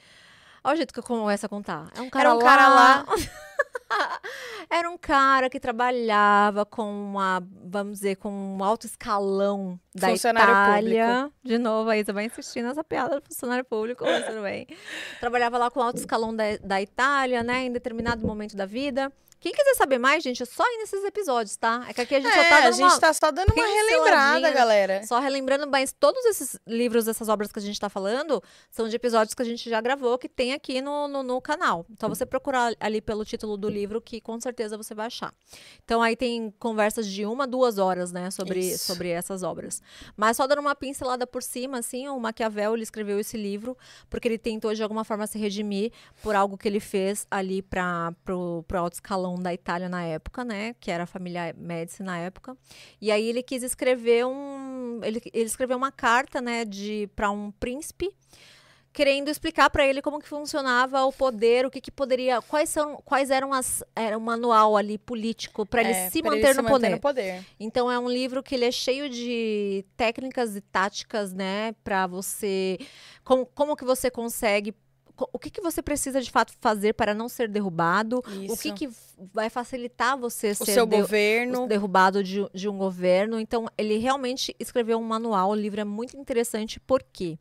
Olha 0.62 0.74
o 0.74 0.76
jeito 0.76 0.94
que 0.94 1.00
eu 1.00 1.04
começo 1.04 1.44
a 1.44 1.48
contar. 1.48 1.90
É 1.94 2.00
um 2.00 2.08
cara 2.08 2.30
Era 2.30 2.38
um 2.38 2.40
cara 2.40 2.68
lá. 2.68 3.04
Era 4.70 4.90
um 4.90 4.96
cara 4.96 5.48
que 5.50 5.60
trabalhava 5.60 6.64
com 6.64 6.90
uma, 6.90 7.42
vamos 7.64 7.94
dizer, 7.94 8.16
com 8.16 8.30
um 8.30 8.62
alto 8.64 8.86
escalão 8.86 9.78
da 9.94 10.08
Funcionário 10.08 10.50
Itália. 10.50 11.30
De 11.42 11.58
novo, 11.58 11.90
a 11.90 11.96
Isa 11.96 12.12
vai 12.12 12.24
insistir 12.26 12.62
nessa 12.62 12.82
piada 12.82 13.20
do 13.20 13.26
funcionário 13.26 13.64
público, 13.64 14.04
mas 14.04 14.26
tudo 14.26 14.42
bem. 14.42 14.66
Trabalhava 15.20 15.58
lá 15.58 15.70
com 15.70 15.80
o 15.80 15.82
alto 15.82 15.98
escalão 15.98 16.34
da, 16.34 16.56
da 16.62 16.80
Itália, 16.80 17.42
né, 17.42 17.64
em 17.64 17.72
determinado 17.72 18.26
momento 18.26 18.56
da 18.56 18.66
vida. 18.66 19.12
Quem 19.44 19.52
quiser 19.52 19.74
saber 19.74 19.98
mais, 19.98 20.24
gente, 20.24 20.42
é 20.42 20.46
só 20.46 20.64
ir 20.64 20.78
nesses 20.78 21.04
episódios, 21.04 21.54
tá? 21.54 21.84
É 21.86 21.92
que 21.92 22.00
aqui 22.00 22.14
a 22.14 22.20
gente 22.20 22.32
só 22.32 22.40
É, 22.40 22.48
tá 22.48 22.56
a 22.56 22.60
dando 22.62 22.76
gente 22.76 22.92
uma... 22.92 22.98
tá 22.98 23.12
só 23.12 23.30
dando 23.30 23.52
uma 23.52 23.66
relembrada, 23.66 24.40
né? 24.40 24.50
galera. 24.50 25.06
Só 25.06 25.18
relembrando, 25.20 25.66
mas 25.66 25.92
todos 25.92 26.24
esses 26.24 26.58
livros, 26.66 27.06
essas 27.06 27.28
obras 27.28 27.52
que 27.52 27.58
a 27.58 27.62
gente 27.62 27.78
tá 27.78 27.90
falando, 27.90 28.42
são 28.70 28.88
de 28.88 28.96
episódios 28.96 29.34
que 29.34 29.42
a 29.42 29.44
gente 29.44 29.68
já 29.68 29.82
gravou, 29.82 30.16
que 30.16 30.30
tem 30.30 30.54
aqui 30.54 30.80
no, 30.80 31.06
no, 31.08 31.22
no 31.22 31.42
canal. 31.42 31.84
Então, 31.90 32.08
você 32.08 32.24
procurar 32.24 32.74
ali 32.80 33.02
pelo 33.02 33.22
título 33.22 33.58
do 33.58 33.68
livro, 33.68 34.00
que 34.00 34.18
com 34.18 34.40
certeza 34.40 34.78
você 34.78 34.94
vai 34.94 35.08
achar. 35.08 35.30
Então, 35.84 36.00
aí 36.00 36.16
tem 36.16 36.50
conversas 36.58 37.06
de 37.06 37.26
uma, 37.26 37.46
duas 37.46 37.76
horas, 37.76 38.12
né, 38.12 38.30
sobre, 38.30 38.60
Isso. 38.60 38.86
sobre 38.86 39.10
essas 39.10 39.42
obras. 39.42 39.82
Mas 40.16 40.38
só 40.38 40.46
dando 40.46 40.60
uma 40.60 40.74
pincelada 40.74 41.26
por 41.26 41.42
cima, 41.42 41.80
assim, 41.80 42.08
o 42.08 42.18
Maquiavel, 42.18 42.72
ele 42.72 42.82
escreveu 42.82 43.20
esse 43.20 43.36
livro 43.36 43.76
porque 44.08 44.26
ele 44.26 44.38
tentou, 44.38 44.72
de 44.72 44.82
alguma 44.82 45.04
forma, 45.04 45.26
se 45.26 45.36
redimir 45.38 45.92
por 46.22 46.34
algo 46.34 46.56
que 46.56 46.66
ele 46.66 46.80
fez 46.80 47.26
ali 47.30 47.60
para 47.60 48.10
pro, 48.24 48.64
pro 48.66 48.78
alto 48.78 48.94
escalão 48.94 49.33
da 49.42 49.52
Itália 49.54 49.88
na 49.88 50.02
época, 50.04 50.44
né, 50.44 50.74
que 50.80 50.90
era 50.90 51.04
a 51.04 51.06
família 51.06 51.54
Médici 51.56 52.02
na 52.02 52.18
época. 52.18 52.56
E 53.00 53.10
aí 53.10 53.28
ele 53.28 53.42
quis 53.42 53.62
escrever 53.62 54.26
um. 54.26 55.00
Ele, 55.02 55.20
ele 55.32 55.44
escreveu 55.46 55.76
uma 55.76 55.92
carta, 55.92 56.40
né, 56.40 56.64
de 56.64 57.08
para 57.14 57.30
um 57.30 57.50
príncipe, 57.50 58.14
querendo 58.92 59.28
explicar 59.28 59.68
para 59.70 59.84
ele 59.84 60.00
como 60.00 60.20
que 60.20 60.28
funcionava 60.28 61.04
o 61.04 61.12
poder, 61.12 61.66
o 61.66 61.70
que, 61.70 61.80
que 61.80 61.90
poderia. 61.90 62.40
Quais, 62.40 62.68
são, 62.68 62.96
quais 63.04 63.28
eram 63.30 63.52
as. 63.52 63.82
Era 63.96 64.16
um 64.16 64.20
manual 64.20 64.76
ali 64.76 64.98
político 64.98 65.66
para 65.66 65.80
ele 65.80 65.90
É, 65.90 66.10
se 66.10 66.22
manter 66.22 66.54
se 66.54 66.62
no 66.62 66.68
poder. 66.68 66.90
no 66.90 67.00
poder. 67.00 67.44
Então 67.58 67.90
é 67.90 67.98
um 67.98 68.08
livro 68.08 68.42
que 68.42 68.54
ele 68.54 68.64
é 68.64 68.70
cheio 68.70 69.08
de 69.10 69.84
técnicas 69.96 70.54
e 70.54 70.60
táticas, 70.60 71.32
né, 71.32 71.72
para 71.82 72.06
você 72.06 72.78
como, 73.24 73.46
como 73.46 73.74
que 73.76 73.84
você 73.84 74.10
consegue 74.10 74.72
co- 74.72 74.78
o 75.16 75.38
que, 75.38 75.50
que 75.50 75.60
você 75.60 75.80
precisa 75.82 76.20
de 76.20 76.30
fato 76.30 76.52
fazer 76.60 76.92
para 76.94 77.14
não 77.14 77.28
ser 77.28 77.48
derrubado? 77.48 78.18
O 78.18 78.22
que, 78.56 78.68
Isso. 78.68 78.74
que 78.74 78.88
vai 79.32 79.48
facilitar 79.48 80.18
você 80.18 80.50
O 80.50 80.54
ser 80.56 80.72
seu 80.74 80.86
de- 80.86 80.96
governo. 80.96 81.66
derrubado 81.66 82.22
de, 82.24 82.44
de 82.52 82.68
um 82.68 82.76
governo. 82.76 83.38
Então, 83.38 83.66
ele 83.78 83.96
realmente 83.98 84.54
escreveu 84.58 84.98
um 84.98 85.02
manual. 85.04 85.50
O 85.50 85.54
livro 85.54 85.80
é 85.80 85.84
muito 85.84 86.16
interessante, 86.16 86.80
por 86.80 87.02
quê? 87.12 87.38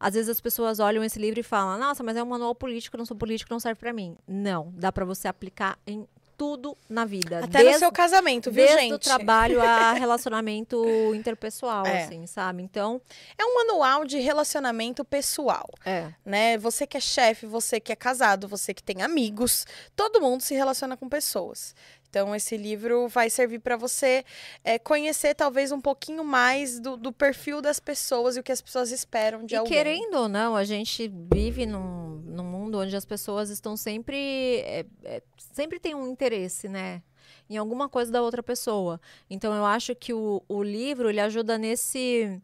Às 0.00 0.14
vezes 0.14 0.28
as 0.28 0.40
pessoas 0.40 0.80
olham 0.80 1.02
esse 1.04 1.18
livro 1.18 1.40
e 1.40 1.42
falam: 1.42 1.78
Nossa, 1.78 2.02
mas 2.02 2.16
é 2.16 2.22
um 2.22 2.26
manual 2.26 2.54
político, 2.54 2.96
eu 2.96 2.98
não 2.98 3.06
sou 3.06 3.16
político, 3.16 3.52
não 3.52 3.60
serve 3.60 3.78
para 3.80 3.92
mim. 3.92 4.16
Não, 4.26 4.72
dá 4.76 4.90
para 4.92 5.04
você 5.04 5.28
aplicar 5.28 5.78
em 5.86 6.06
tudo 6.36 6.76
na 6.88 7.04
vida. 7.04 7.44
Até 7.44 7.62
no 7.62 7.78
seu 7.78 7.90
casamento, 7.92 8.50
viu, 8.50 8.66
desde 8.66 8.82
gente? 8.82 8.92
o 8.94 8.98
trabalho 8.98 9.60
a 9.62 9.92
relacionamento 9.94 10.84
interpessoal, 11.14 11.86
É. 11.86 12.04
assim, 12.04 12.26
sabe? 12.26 12.62
Então, 12.62 13.00
É 13.38 13.44
um 13.44 13.54
manual 13.54 14.04
de 14.04 14.18
relacionamento 14.18 15.04
pessoal, 15.04 15.68
é. 15.84 16.12
né? 16.24 16.58
Você 16.58 16.86
que 16.86 16.96
é 16.96 17.00
chefe, 17.00 17.46
você 17.46 17.80
que 17.80 17.92
é 17.92 17.96
casado, 17.96 18.48
você 18.48 18.74
que 18.74 18.82
tem 18.82 19.02
amigos, 19.02 19.66
todo 19.94 20.20
mundo 20.20 20.42
se 20.42 20.54
relaciona 20.54 20.96
com 20.96 21.08
pessoas. 21.08 21.74
Então, 22.14 22.32
esse 22.32 22.56
livro 22.56 23.08
vai 23.08 23.28
servir 23.28 23.58
para 23.58 23.76
você 23.76 24.24
é, 24.62 24.78
conhecer 24.78 25.34
talvez 25.34 25.72
um 25.72 25.80
pouquinho 25.80 26.22
mais 26.22 26.78
do, 26.78 26.96
do 26.96 27.12
perfil 27.12 27.60
das 27.60 27.80
pessoas 27.80 28.36
e 28.36 28.40
o 28.40 28.42
que 28.44 28.52
as 28.52 28.62
pessoas 28.62 28.92
esperam 28.92 29.44
de 29.44 29.54
E 29.54 29.56
alguém. 29.56 29.72
querendo 29.72 30.14
ou 30.14 30.28
não, 30.28 30.54
a 30.54 30.62
gente 30.62 31.12
vive 31.32 31.66
num, 31.66 32.22
num 32.24 32.44
mundo 32.44 32.78
onde 32.78 32.94
as 32.94 33.04
pessoas 33.04 33.50
estão 33.50 33.76
sempre. 33.76 34.16
é, 34.60 34.86
é, 35.02 35.22
sempre 35.52 35.80
tem 35.80 35.92
um 35.96 36.06
interesse, 36.06 36.68
né? 36.68 37.02
Em 37.50 37.56
alguma 37.56 37.88
coisa 37.88 38.12
da 38.12 38.22
outra 38.22 38.44
pessoa. 38.44 39.00
Então 39.28 39.52
eu 39.52 39.64
acho 39.64 39.92
que 39.96 40.12
o, 40.12 40.40
o 40.48 40.62
livro 40.62 41.10
ele 41.10 41.18
ajuda 41.20 41.58
nesse. 41.58 42.40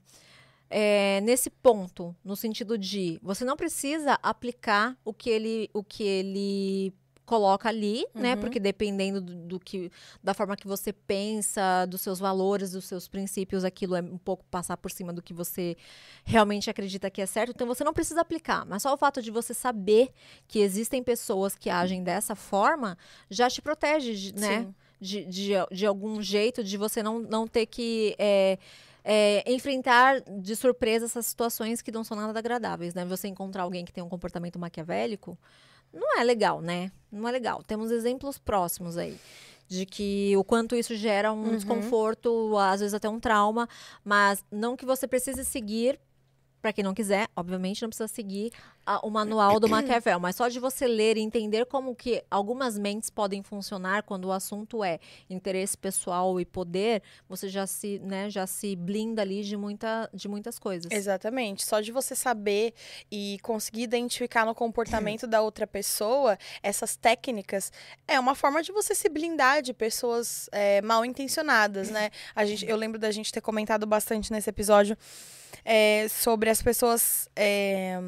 é, 0.69 1.21
nesse 1.21 1.49
ponto, 1.49 2.13
no 2.25 2.35
sentido 2.35 2.77
de 2.77 3.21
você 3.23 3.45
não 3.45 3.57
precisa 3.57 4.19
aplicar 4.21 4.97
o 5.05 5.15
que 5.15 5.31
ele, 5.31 5.71
o 5.73 5.85
que 5.85 6.03
ele 6.03 6.93
coloca 7.31 7.69
ali, 7.69 8.05
né? 8.13 8.35
Uhum. 8.35 8.41
Porque 8.41 8.59
dependendo 8.59 9.21
do, 9.21 9.35
do 9.37 9.61
que, 9.61 9.89
da 10.21 10.35
forma 10.35 10.57
que 10.57 10.67
você 10.67 10.93
pensa, 10.93 11.87
dos 11.87 12.01
seus 12.01 12.19
valores, 12.19 12.73
dos 12.73 12.87
seus 12.87 13.07
princípios, 13.07 13.65
aquilo 13.65 13.95
é 13.95 14.03
um 14.03 14.19
pouco 14.19 14.45
passar 14.51 14.77
por 14.77 14.91
cima 14.91 15.13
do 15.13 15.23
que 15.23 15.33
você 15.33 15.77
realmente 16.25 16.69
acredita 16.69 17.09
que 17.09 17.23
é 17.23 17.27
certo. 17.27 17.53
Então 17.55 17.69
você 17.69 17.85
não 17.85 17.93
precisa 17.93 18.21
aplicar, 18.23 18.67
mas 18.67 18.83
só 18.83 18.93
o 18.93 18.97
fato 18.97 19.23
de 19.23 19.31
você 19.31 19.55
saber 19.55 20.11
que 20.49 20.59
existem 20.59 21.05
pessoas 21.05 21.55
que 21.55 21.71
agem 21.71 22.03
dessa 22.03 22.35
forma 22.35 22.99
já 23.31 23.49
te 23.49 23.63
protege, 23.63 24.13
de- 24.17 24.35
né? 24.35 24.63
Sim. 24.65 24.75
De, 25.01 25.25
de, 25.25 25.53
de 25.73 25.87
algum 25.87 26.21
jeito, 26.21 26.65
de 26.65 26.77
você 26.77 27.01
não, 27.01 27.21
não 27.21 27.47
ter 27.47 27.65
que. 27.67 28.15
é, 28.19 28.59
é, 29.03 29.51
enfrentar 29.51 30.21
de 30.21 30.55
surpresa 30.55 31.07
essas 31.07 31.25
situações 31.25 31.81
que 31.81 31.91
não 31.91 32.05
são 32.05 32.15
nada 32.17 32.39
agradáveis, 32.39 32.93
né? 32.93 33.03
Você 33.07 33.29
encontrar 33.29 33.63
alguém 33.63 33.83
que 33.83 33.93
tem 33.93 34.05
um 34.05 34.09
comportamento 34.11 34.59
maquiavélico 34.59 35.39
não 35.93 36.19
é 36.19 36.25
legal, 36.25 36.61
né? 36.61 36.91
Não 37.11 37.29
é 37.29 37.33
legal. 37.33 37.63
Temos 37.63 37.91
exemplos 37.91 38.39
próximos 38.39 38.97
aí 38.97 39.19
de 39.69 39.87
que 39.87 40.37
o 40.37 40.43
quanto 40.43 40.75
isso 40.75 40.95
gera 40.97 41.33
um 41.33 41.45
Uhum. 41.45 41.57
desconforto, 41.57 42.57
às 42.59 42.81
vezes 42.81 42.93
até 42.95 43.09
um 43.09 43.21
trauma, 43.21 43.69
mas 44.05 44.45
não 44.51 44.77
que 44.77 44.85
você 44.85 45.07
precise 45.07 45.45
seguir. 45.45 45.99
Pra 46.61 46.75
quem 46.75 46.85
não 46.85 46.93
quiser, 46.93 47.27
obviamente 47.35 47.81
não 47.81 47.89
precisa 47.89 48.07
seguir 48.09 48.53
o 49.03 49.11
manual 49.11 49.61
do 49.61 49.69
Maquiavel, 49.69 50.19
mas 50.19 50.37
só 50.37 50.49
de 50.49 50.59
você 50.59 50.87
ler 50.87 51.17
e 51.17 51.21
entender 51.21 51.67
como 51.67 51.95
que 51.95 52.25
algumas 52.31 52.79
mentes 52.79 53.11
podem 53.11 53.43
funcionar 53.43 54.03
quando 54.03 54.27
o 54.27 54.33
assunto 54.33 54.83
é 54.83 54.99
interesse 55.29 55.77
pessoal 55.77 56.41
e 56.41 56.45
poder, 56.45 57.03
você 57.29 57.49
já 57.49 57.67
se, 57.67 57.99
né, 58.01 58.29
já 58.29 58.47
se 58.47 58.75
blinda 58.75 59.23
ali 59.23 59.43
de, 59.43 59.57
muita, 59.57 60.09
de 60.13 60.29
muitas 60.29 60.59
coisas. 60.59 60.91
Exatamente. 60.91 61.65
Só 61.65 61.81
de 61.81 61.93
você 61.93 62.15
saber 62.15 62.75
e 63.11 63.39
conseguir 63.43 63.83
identificar 63.83 64.45
no 64.45 64.55
comportamento 64.55 65.27
da 65.27 65.41
outra 65.41 65.67
pessoa 65.67 66.39
essas 66.63 66.97
técnicas 66.97 67.73
é 68.09 68.19
uma 68.19 68.35
forma 68.35 68.63
de 68.63 68.73
você 68.73 68.95
se 68.95 69.09
blindar 69.09 69.63
de 69.63 69.73
pessoas 69.73 70.49
é, 70.53 70.81
mal 70.83 71.05
intencionadas, 71.05 71.91
né? 71.91 72.11
A 72.35 72.45
gente, 72.45 72.67
eu 72.67 72.77
lembro 72.77 72.99
da 72.99 73.11
gente 73.11 73.33
ter 73.33 73.41
comentado 73.41 73.87
bastante 73.87 74.33
nesse 74.33 74.51
episódio 74.51 74.97
é, 75.65 76.07
sobre 76.09 76.51
as 76.51 76.63
pessoas. 76.63 77.29
é, 77.37 77.99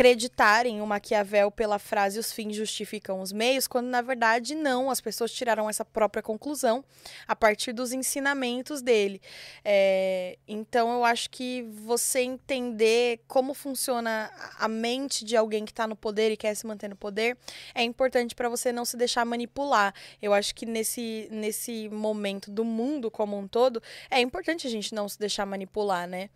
acreditarem 0.00 0.80
o 0.80 0.86
Maquiavel 0.86 1.50
pela 1.50 1.78
frase 1.78 2.18
os 2.18 2.32
fins 2.32 2.56
justificam 2.56 3.20
os 3.20 3.32
meios, 3.32 3.68
quando 3.68 3.88
na 3.88 4.00
verdade 4.00 4.54
não, 4.54 4.90
as 4.90 4.98
pessoas 4.98 5.30
tiraram 5.30 5.68
essa 5.68 5.84
própria 5.84 6.22
conclusão 6.22 6.82
a 7.28 7.36
partir 7.36 7.74
dos 7.74 7.92
ensinamentos 7.92 8.80
dele. 8.80 9.20
É, 9.62 10.38
então 10.48 10.90
eu 10.94 11.04
acho 11.04 11.28
que 11.28 11.66
você 11.70 12.20
entender 12.20 13.20
como 13.28 13.52
funciona 13.52 14.30
a 14.58 14.66
mente 14.68 15.22
de 15.22 15.36
alguém 15.36 15.66
que 15.66 15.70
está 15.70 15.86
no 15.86 15.94
poder 15.94 16.32
e 16.32 16.36
quer 16.36 16.54
se 16.54 16.66
manter 16.66 16.88
no 16.88 16.96
poder 16.96 17.36
é 17.74 17.82
importante 17.82 18.34
para 18.34 18.48
você 18.48 18.72
não 18.72 18.86
se 18.86 18.96
deixar 18.96 19.26
manipular. 19.26 19.94
Eu 20.22 20.32
acho 20.32 20.54
que 20.54 20.64
nesse, 20.64 21.28
nesse 21.30 21.90
momento 21.90 22.50
do 22.50 22.64
mundo 22.64 23.10
como 23.10 23.36
um 23.36 23.46
todo, 23.46 23.82
é 24.10 24.18
importante 24.18 24.66
a 24.66 24.70
gente 24.70 24.94
não 24.94 25.06
se 25.06 25.18
deixar 25.18 25.44
manipular, 25.44 26.08
né? 26.08 26.30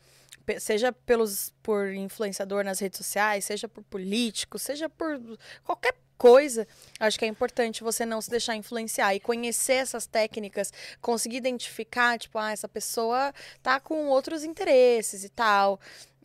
Seja 0.58 0.92
pelos, 0.92 1.52
por 1.62 1.92
influenciador 1.92 2.64
nas 2.64 2.78
redes 2.78 2.98
sociais, 2.98 3.44
seja 3.44 3.68
por 3.68 3.82
político, 3.84 4.58
seja 4.58 4.88
por 4.88 5.18
qualquer 5.64 5.94
coisa, 6.16 6.66
acho 7.00 7.18
que 7.18 7.24
é 7.24 7.28
importante 7.28 7.82
você 7.82 8.06
não 8.06 8.20
se 8.20 8.30
deixar 8.30 8.54
influenciar 8.56 9.14
e 9.14 9.20
conhecer 9.20 9.74
essas 9.74 10.06
técnicas, 10.06 10.72
conseguir 11.00 11.36
identificar, 11.36 12.18
tipo, 12.18 12.38
ah, 12.38 12.52
essa 12.52 12.68
pessoa 12.68 13.32
tá 13.62 13.80
com 13.80 14.06
outros 14.06 14.44
interesses 14.44 15.24
e 15.24 15.28
tal. 15.28 15.80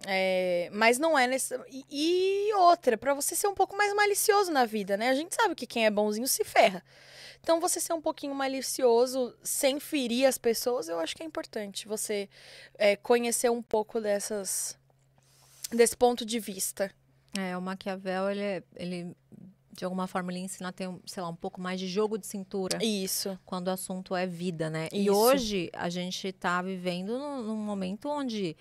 É, 0.06 0.70
mas 0.72 0.98
não 0.98 1.18
é 1.18 1.28
nesse. 1.28 1.54
E, 1.70 1.86
e 1.90 2.54
outra, 2.54 2.98
pra 2.98 3.14
você 3.14 3.36
ser 3.36 3.48
um 3.48 3.54
pouco 3.54 3.76
mais 3.76 3.94
malicioso 3.94 4.52
na 4.52 4.66
vida, 4.66 4.96
né? 4.96 5.10
A 5.10 5.14
gente 5.16 5.36
sabe 5.36 5.56
que 5.56 5.68
quem 5.68 5.86
é 5.86 5.92
bonzinho 5.92 6.28
se 6.28 6.44
ferra. 6.44 6.84
Então, 7.42 7.60
você 7.60 7.80
ser 7.80 7.94
um 7.94 8.02
pouquinho 8.02 8.34
malicioso, 8.36 9.34
sem 9.44 9.80
ferir 9.80 10.26
as 10.28 10.38
pessoas, 10.38 10.90
eu 10.90 11.00
acho 11.00 11.16
que 11.16 11.24
é 11.24 11.26
importante 11.26 11.88
você 11.88 12.30
é, 12.78 12.96
conhecer 12.96 13.50
um 13.50 13.62
pouco 13.62 14.00
dessas. 14.02 14.78
desse 15.72 15.96
ponto 15.96 16.26
de 16.26 16.40
vista. 16.40 16.92
É, 17.38 17.56
o 17.56 17.62
Maquiavel, 17.62 18.30
ele, 18.32 18.42
é- 18.42 18.64
ele 18.76 19.16
de 19.72 19.86
alguma 19.86 20.08
forma, 20.08 20.32
ele 20.32 20.40
ensina 20.40 20.70
a 20.70 20.72
ter, 20.74 20.88
um, 20.90 21.00
sei 21.06 21.24
lá, 21.24 21.30
um 21.30 21.36
pouco 21.36 21.62
mais 21.62 21.80
de 21.80 21.88
jogo 21.88 22.18
de 22.18 22.28
cintura 22.28 22.84
Isso. 22.84 23.40
quando 23.46 23.68
o 23.70 23.72
assunto 23.72 24.14
é 24.14 24.26
vida, 24.28 24.70
né? 24.70 24.90
E 24.92 25.06
Isso. 25.06 25.14
hoje 25.14 25.70
a 25.72 25.88
gente 25.90 26.34
tá 26.34 26.62
vivendo 26.62 27.18
num, 27.18 27.44
num 27.44 27.56
momento 27.56 28.10
onde 28.10 28.58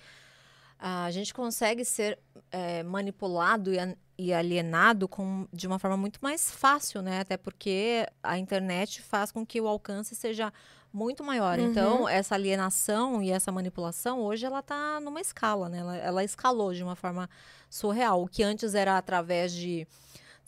a 0.78 1.10
gente 1.10 1.34
consegue 1.34 1.84
ser 1.84 2.18
é, 2.50 2.82
manipulado 2.82 3.72
e, 3.72 3.78
an- 3.78 3.96
e 4.16 4.32
alienado 4.32 5.08
com, 5.08 5.46
de 5.52 5.66
uma 5.66 5.78
forma 5.78 5.96
muito 5.96 6.20
mais 6.22 6.50
fácil, 6.50 7.02
né? 7.02 7.20
Até 7.20 7.36
porque 7.36 8.06
a 8.22 8.38
internet 8.38 9.02
faz 9.02 9.32
com 9.32 9.44
que 9.44 9.60
o 9.60 9.66
alcance 9.66 10.14
seja 10.14 10.52
muito 10.92 11.22
maior. 11.22 11.58
Uhum. 11.58 11.66
Então, 11.66 12.08
essa 12.08 12.34
alienação 12.34 13.22
e 13.22 13.30
essa 13.30 13.52
manipulação, 13.52 14.20
hoje 14.20 14.46
ela 14.46 14.62
tá 14.62 15.00
numa 15.00 15.20
escala, 15.20 15.68
né? 15.68 15.78
Ela, 15.78 15.96
ela 15.96 16.24
escalou 16.24 16.72
de 16.72 16.82
uma 16.82 16.96
forma 16.96 17.28
surreal. 17.68 18.22
O 18.22 18.28
que 18.28 18.42
antes 18.42 18.74
era 18.74 18.96
através 18.96 19.52
de, 19.52 19.86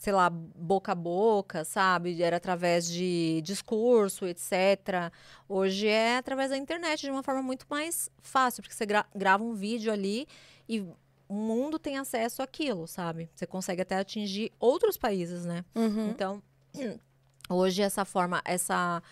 sei 0.01 0.11
lá, 0.13 0.31
boca 0.31 0.93
a 0.93 0.95
boca, 0.95 1.63
sabe? 1.63 2.23
Era 2.23 2.37
através 2.37 2.89
de 2.89 3.39
discurso, 3.43 4.25
etc. 4.25 5.13
Hoje 5.47 5.87
é 5.87 6.17
através 6.17 6.49
da 6.49 6.57
internet, 6.57 7.01
de 7.01 7.11
uma 7.11 7.21
forma 7.21 7.43
muito 7.43 7.67
mais 7.69 8.09
fácil, 8.19 8.63
porque 8.63 8.73
você 8.73 8.83
gra- 8.83 9.05
grava 9.13 9.43
um 9.43 9.53
vídeo 9.53 9.93
ali 9.93 10.27
e 10.67 10.79
o 10.79 10.95
mundo 11.35 11.77
tem 11.77 11.99
acesso 11.99 12.41
àquilo, 12.41 12.87
sabe? 12.87 13.29
Você 13.35 13.45
consegue 13.45 13.83
até 13.83 13.95
atingir 13.95 14.51
outros 14.59 14.97
países, 14.97 15.45
né? 15.45 15.63
Uhum. 15.75 16.09
Então, 16.09 16.41
hoje 17.47 17.83
essa 17.83 18.03
forma, 18.03 18.41
essa 18.43 19.03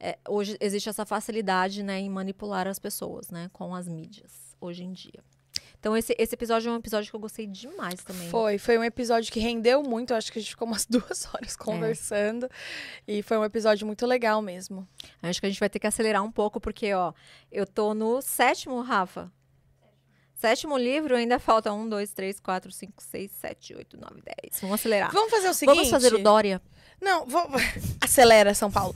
é, 0.00 0.18
hoje 0.26 0.56
existe 0.60 0.88
essa 0.88 1.04
facilidade, 1.04 1.82
né, 1.82 2.00
em 2.00 2.08
manipular 2.08 2.66
as 2.66 2.78
pessoas, 2.78 3.30
né, 3.30 3.50
com 3.52 3.74
as 3.74 3.86
mídias, 3.86 4.56
hoje 4.58 4.82
em 4.82 4.92
dia. 4.92 5.22
Então 5.80 5.96
esse, 5.96 6.14
esse 6.18 6.34
episódio 6.34 6.68
é 6.68 6.72
um 6.72 6.76
episódio 6.76 7.08
que 7.08 7.14
eu 7.14 7.20
gostei 7.20 7.46
demais 7.46 8.02
também. 8.02 8.28
Foi, 8.28 8.58
foi 8.58 8.76
um 8.78 8.84
episódio 8.84 9.32
que 9.32 9.38
rendeu 9.38 9.82
muito. 9.82 10.12
Acho 10.12 10.32
que 10.32 10.38
a 10.38 10.42
gente 10.42 10.50
ficou 10.50 10.66
umas 10.66 10.84
duas 10.90 11.28
horas 11.32 11.56
conversando. 11.56 12.50
E 13.06 13.22
foi 13.22 13.38
um 13.38 13.44
episódio 13.44 13.86
muito 13.86 14.04
legal 14.06 14.42
mesmo. 14.42 14.86
Acho 15.22 15.40
que 15.40 15.46
a 15.46 15.48
gente 15.48 15.60
vai 15.60 15.70
ter 15.70 15.78
que 15.78 15.86
acelerar 15.86 16.22
um 16.24 16.32
pouco, 16.32 16.60
porque, 16.60 16.92
ó, 16.92 17.12
eu 17.50 17.66
tô 17.66 17.94
no 17.94 18.20
sétimo, 18.20 18.80
Rafa. 18.82 19.30
Sétimo 20.34 20.78
livro, 20.78 21.16
ainda 21.16 21.38
falta 21.40 21.72
um, 21.72 21.88
dois, 21.88 22.12
três, 22.12 22.38
quatro, 22.38 22.70
cinco, 22.70 23.02
seis, 23.02 23.30
sete, 23.32 23.74
oito, 23.74 23.96
nove, 23.96 24.22
dez. 24.22 24.60
Vamos 24.60 24.74
acelerar. 24.80 25.12
Vamos 25.12 25.30
fazer 25.30 25.48
o 25.48 25.54
seguinte. 25.54 25.74
Vamos 25.76 25.90
fazer 25.90 26.14
o 26.14 26.22
Dória. 26.22 26.62
Não, 27.00 27.26
vou... 27.26 27.44
acelera, 28.00 28.54
São 28.54 28.70
Paulo. 28.70 28.94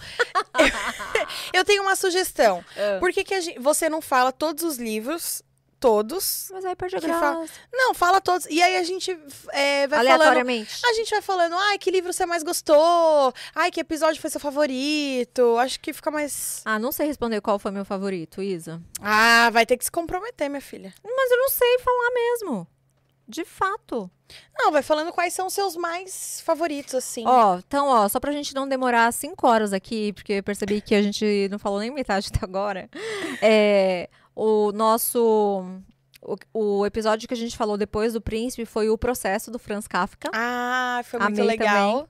eu 1.52 1.64
tenho 1.64 1.82
uma 1.82 1.96
sugestão. 1.96 2.64
Ah. 2.76 2.98
Por 2.98 3.12
que, 3.12 3.24
que 3.24 3.40
gente- 3.40 3.58
você 3.58 3.88
não 3.88 4.00
fala 4.00 4.30
todos 4.30 4.62
os 4.62 4.76
livros? 4.78 5.42
Todos. 5.82 6.48
Mas 6.52 6.64
aí 6.64 6.76
perde 6.76 6.96
a 6.96 7.00
graça. 7.00 7.44
Não, 7.72 7.92
fala 7.92 8.20
todos. 8.20 8.46
E 8.46 8.62
aí 8.62 8.76
a 8.76 8.84
gente 8.84 9.10
é, 9.50 9.88
vai 9.88 9.98
falando. 9.98 10.12
Aleatoriamente. 10.12 10.80
A 10.86 10.92
gente 10.92 11.10
vai 11.10 11.20
falando, 11.20 11.56
ai, 11.56 11.76
que 11.76 11.90
livro 11.90 12.12
você 12.12 12.24
mais 12.24 12.44
gostou? 12.44 13.34
Ai, 13.52 13.68
que 13.72 13.80
episódio 13.80 14.20
foi 14.20 14.30
seu 14.30 14.40
favorito? 14.40 15.58
Acho 15.58 15.80
que 15.80 15.92
fica 15.92 16.08
mais. 16.08 16.62
Ah, 16.64 16.78
não 16.78 16.92
sei 16.92 17.08
responder 17.08 17.40
qual 17.40 17.58
foi 17.58 17.72
meu 17.72 17.84
favorito, 17.84 18.40
Isa. 18.40 18.80
Ah, 19.00 19.50
vai 19.50 19.66
ter 19.66 19.76
que 19.76 19.84
se 19.84 19.90
comprometer, 19.90 20.48
minha 20.48 20.60
filha. 20.60 20.94
Mas 21.02 21.30
eu 21.32 21.36
não 21.38 21.48
sei 21.50 21.78
falar 21.80 22.10
mesmo. 22.14 22.66
De 23.26 23.44
fato. 23.44 24.10
Não, 24.56 24.70
vai 24.70 24.82
falando 24.82 25.12
quais 25.12 25.34
são 25.34 25.46
os 25.46 25.52
seus 25.52 25.76
mais 25.76 26.40
favoritos, 26.42 26.94
assim. 26.94 27.24
Ó, 27.26 27.58
então, 27.58 27.88
ó, 27.88 28.08
só 28.08 28.20
pra 28.20 28.32
gente 28.32 28.54
não 28.54 28.68
demorar 28.68 29.12
cinco 29.12 29.46
horas 29.46 29.72
aqui, 29.72 30.12
porque 30.12 30.34
eu 30.34 30.42
percebi 30.42 30.80
que 30.80 30.94
a 30.94 31.02
gente 31.02 31.48
não 31.50 31.58
falou 31.58 31.80
nem 31.80 31.90
metade 31.90 32.28
até 32.34 32.44
agora. 32.44 32.88
É, 33.40 34.08
o 34.34 34.72
nosso. 34.72 35.64
O, 36.20 36.36
o 36.52 36.86
episódio 36.86 37.26
que 37.26 37.34
a 37.34 37.36
gente 37.36 37.56
falou 37.56 37.76
depois 37.76 38.12
do 38.12 38.20
Príncipe 38.20 38.64
foi 38.64 38.88
o 38.88 38.96
processo 38.96 39.50
do 39.50 39.58
Franz 39.58 39.88
Kafka. 39.88 40.30
Ah, 40.32 41.00
foi 41.04 41.18
muito 41.18 41.40
Amei 41.40 41.56
legal. 41.56 42.08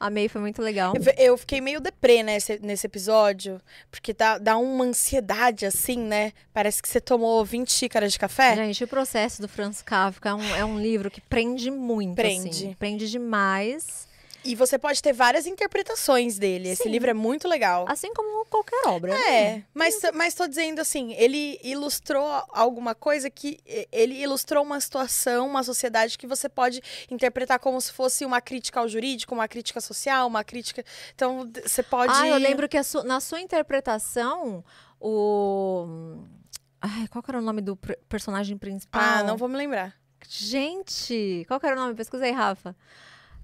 Amei, 0.00 0.28
foi 0.28 0.40
muito 0.40 0.62
legal. 0.62 0.94
Eu, 0.94 1.12
eu 1.30 1.36
fiquei 1.36 1.60
meio 1.60 1.80
deprê 1.80 2.22
nesse, 2.22 2.58
nesse 2.60 2.86
episódio, 2.86 3.60
porque 3.90 4.12
dá, 4.12 4.38
dá 4.38 4.56
uma 4.56 4.84
ansiedade, 4.84 5.66
assim, 5.66 5.98
né? 5.98 6.32
Parece 6.52 6.80
que 6.80 6.88
você 6.88 7.00
tomou 7.00 7.44
20 7.44 7.72
xícaras 7.72 8.12
de 8.12 8.18
café. 8.18 8.54
Gente, 8.54 8.84
o 8.84 8.88
processo 8.88 9.42
do 9.42 9.48
Franz 9.48 9.82
Kafka 9.82 10.28
é 10.28 10.34
um, 10.34 10.54
é 10.56 10.64
um 10.64 10.78
livro 10.78 11.10
que 11.10 11.20
prende 11.20 11.70
muito, 11.70 12.14
Prende. 12.14 12.48
assim. 12.48 12.76
Prende 12.78 13.10
demais. 13.10 14.06
E 14.50 14.54
você 14.54 14.78
pode 14.78 15.02
ter 15.02 15.12
várias 15.12 15.46
interpretações 15.46 16.38
dele. 16.38 16.70
Esse 16.70 16.84
Sim. 16.84 16.88
livro 16.88 17.10
é 17.10 17.14
muito 17.14 17.46
legal. 17.46 17.84
Assim 17.88 18.12
como 18.14 18.46
qualquer 18.46 18.80
obra. 18.86 19.12
né? 19.12 19.42
É, 19.58 19.62
mas, 19.74 20.00
mas 20.14 20.34
tô 20.34 20.48
dizendo 20.48 20.80
assim, 20.80 21.12
ele 21.14 21.60
ilustrou 21.62 22.26
alguma 22.50 22.94
coisa 22.94 23.28
que. 23.28 23.58
Ele 23.92 24.14
ilustrou 24.14 24.64
uma 24.64 24.80
situação, 24.80 25.46
uma 25.46 25.62
sociedade 25.62 26.16
que 26.16 26.26
você 26.26 26.48
pode 26.48 26.80
interpretar 27.10 27.58
como 27.58 27.78
se 27.80 27.92
fosse 27.92 28.24
uma 28.24 28.40
crítica 28.40 28.80
ao 28.80 28.88
jurídico, 28.88 29.34
uma 29.34 29.46
crítica 29.46 29.80
social, 29.80 30.26
uma 30.26 30.42
crítica. 30.42 30.82
Então, 31.14 31.50
você 31.62 31.82
pode. 31.82 32.12
Ah, 32.14 32.26
eu 32.28 32.38
lembro 32.38 32.68
que 32.68 32.82
su- 32.82 33.02
na 33.04 33.20
sua 33.20 33.40
interpretação, 33.40 34.64
o. 34.98 36.16
Ai, 36.80 37.06
qual 37.08 37.22
era 37.28 37.38
o 37.38 37.42
nome 37.42 37.60
do 37.60 37.76
personagem 38.08 38.56
principal? 38.56 39.02
Ah, 39.02 39.22
não 39.22 39.36
vou 39.36 39.48
me 39.48 39.56
lembrar. 39.56 39.94
Gente, 40.26 41.44
qual 41.46 41.60
era 41.62 41.76
o 41.76 41.78
nome? 41.78 41.94
Pesquisei, 41.94 42.30
Rafa. 42.32 42.74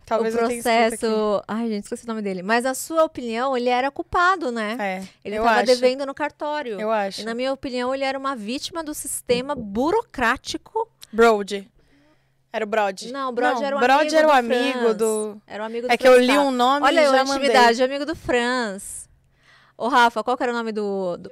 Talvez 0.06 0.34
o 0.34 0.38
eu 0.38 0.48
processo. 0.48 1.42
Ai, 1.48 1.68
gente, 1.68 1.84
esqueci 1.84 2.04
o 2.04 2.08
nome 2.08 2.20
dele. 2.20 2.42
Mas 2.42 2.66
a 2.66 2.74
sua 2.74 3.04
opinião, 3.04 3.56
ele 3.56 3.68
era 3.70 3.90
culpado, 3.90 4.52
né? 4.52 4.76
É, 4.78 5.08
Ele 5.24 5.36
eu 5.36 5.42
estava 5.42 5.62
devendo 5.62 6.04
no 6.04 6.14
cartório. 6.14 6.78
Eu 6.80 6.90
acho. 6.90 7.22
E 7.22 7.24
na 7.24 7.34
minha 7.34 7.52
opinião, 7.52 7.94
ele 7.94 8.04
era 8.04 8.18
uma 8.18 8.36
vítima 8.36 8.84
do 8.84 8.92
sistema 8.92 9.54
burocrático. 9.54 10.88
Brody. 11.12 11.70
Era 12.52 12.64
o 12.64 12.68
Brody. 12.68 13.10
Não, 13.10 13.30
o 13.30 13.32
Não, 13.32 13.64
era 13.64 13.76
o 13.76 13.78
amigo 13.78 14.14
era 14.16 14.28
o 14.28 14.30
do 14.30 14.36
amigo 14.36 14.78
Franz. 14.78 14.96
do. 14.96 15.42
Era 15.46 15.62
o 15.62 15.66
amigo 15.66 15.88
do 15.88 15.92
É 15.92 15.96
que 15.96 16.06
eu 16.06 16.12
Franz 16.12 16.26
li 16.26 16.32
Kafka. 16.34 16.48
um 16.48 16.50
nome 16.52 16.86
Olha 16.86 17.00
e 17.00 17.04
a 17.04 17.10
já 17.10 17.22
intimidade, 17.24 17.80
mandei. 17.80 17.84
amigo 17.96 18.06
do 18.06 18.14
Franz. 18.14 19.08
Ô, 19.76 19.88
Rafa, 19.88 20.22
qual 20.22 20.36
que 20.36 20.42
era 20.44 20.52
o 20.52 20.54
nome 20.54 20.70
do... 20.70 21.16
do... 21.16 21.30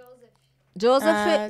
Joseph... 0.76 1.08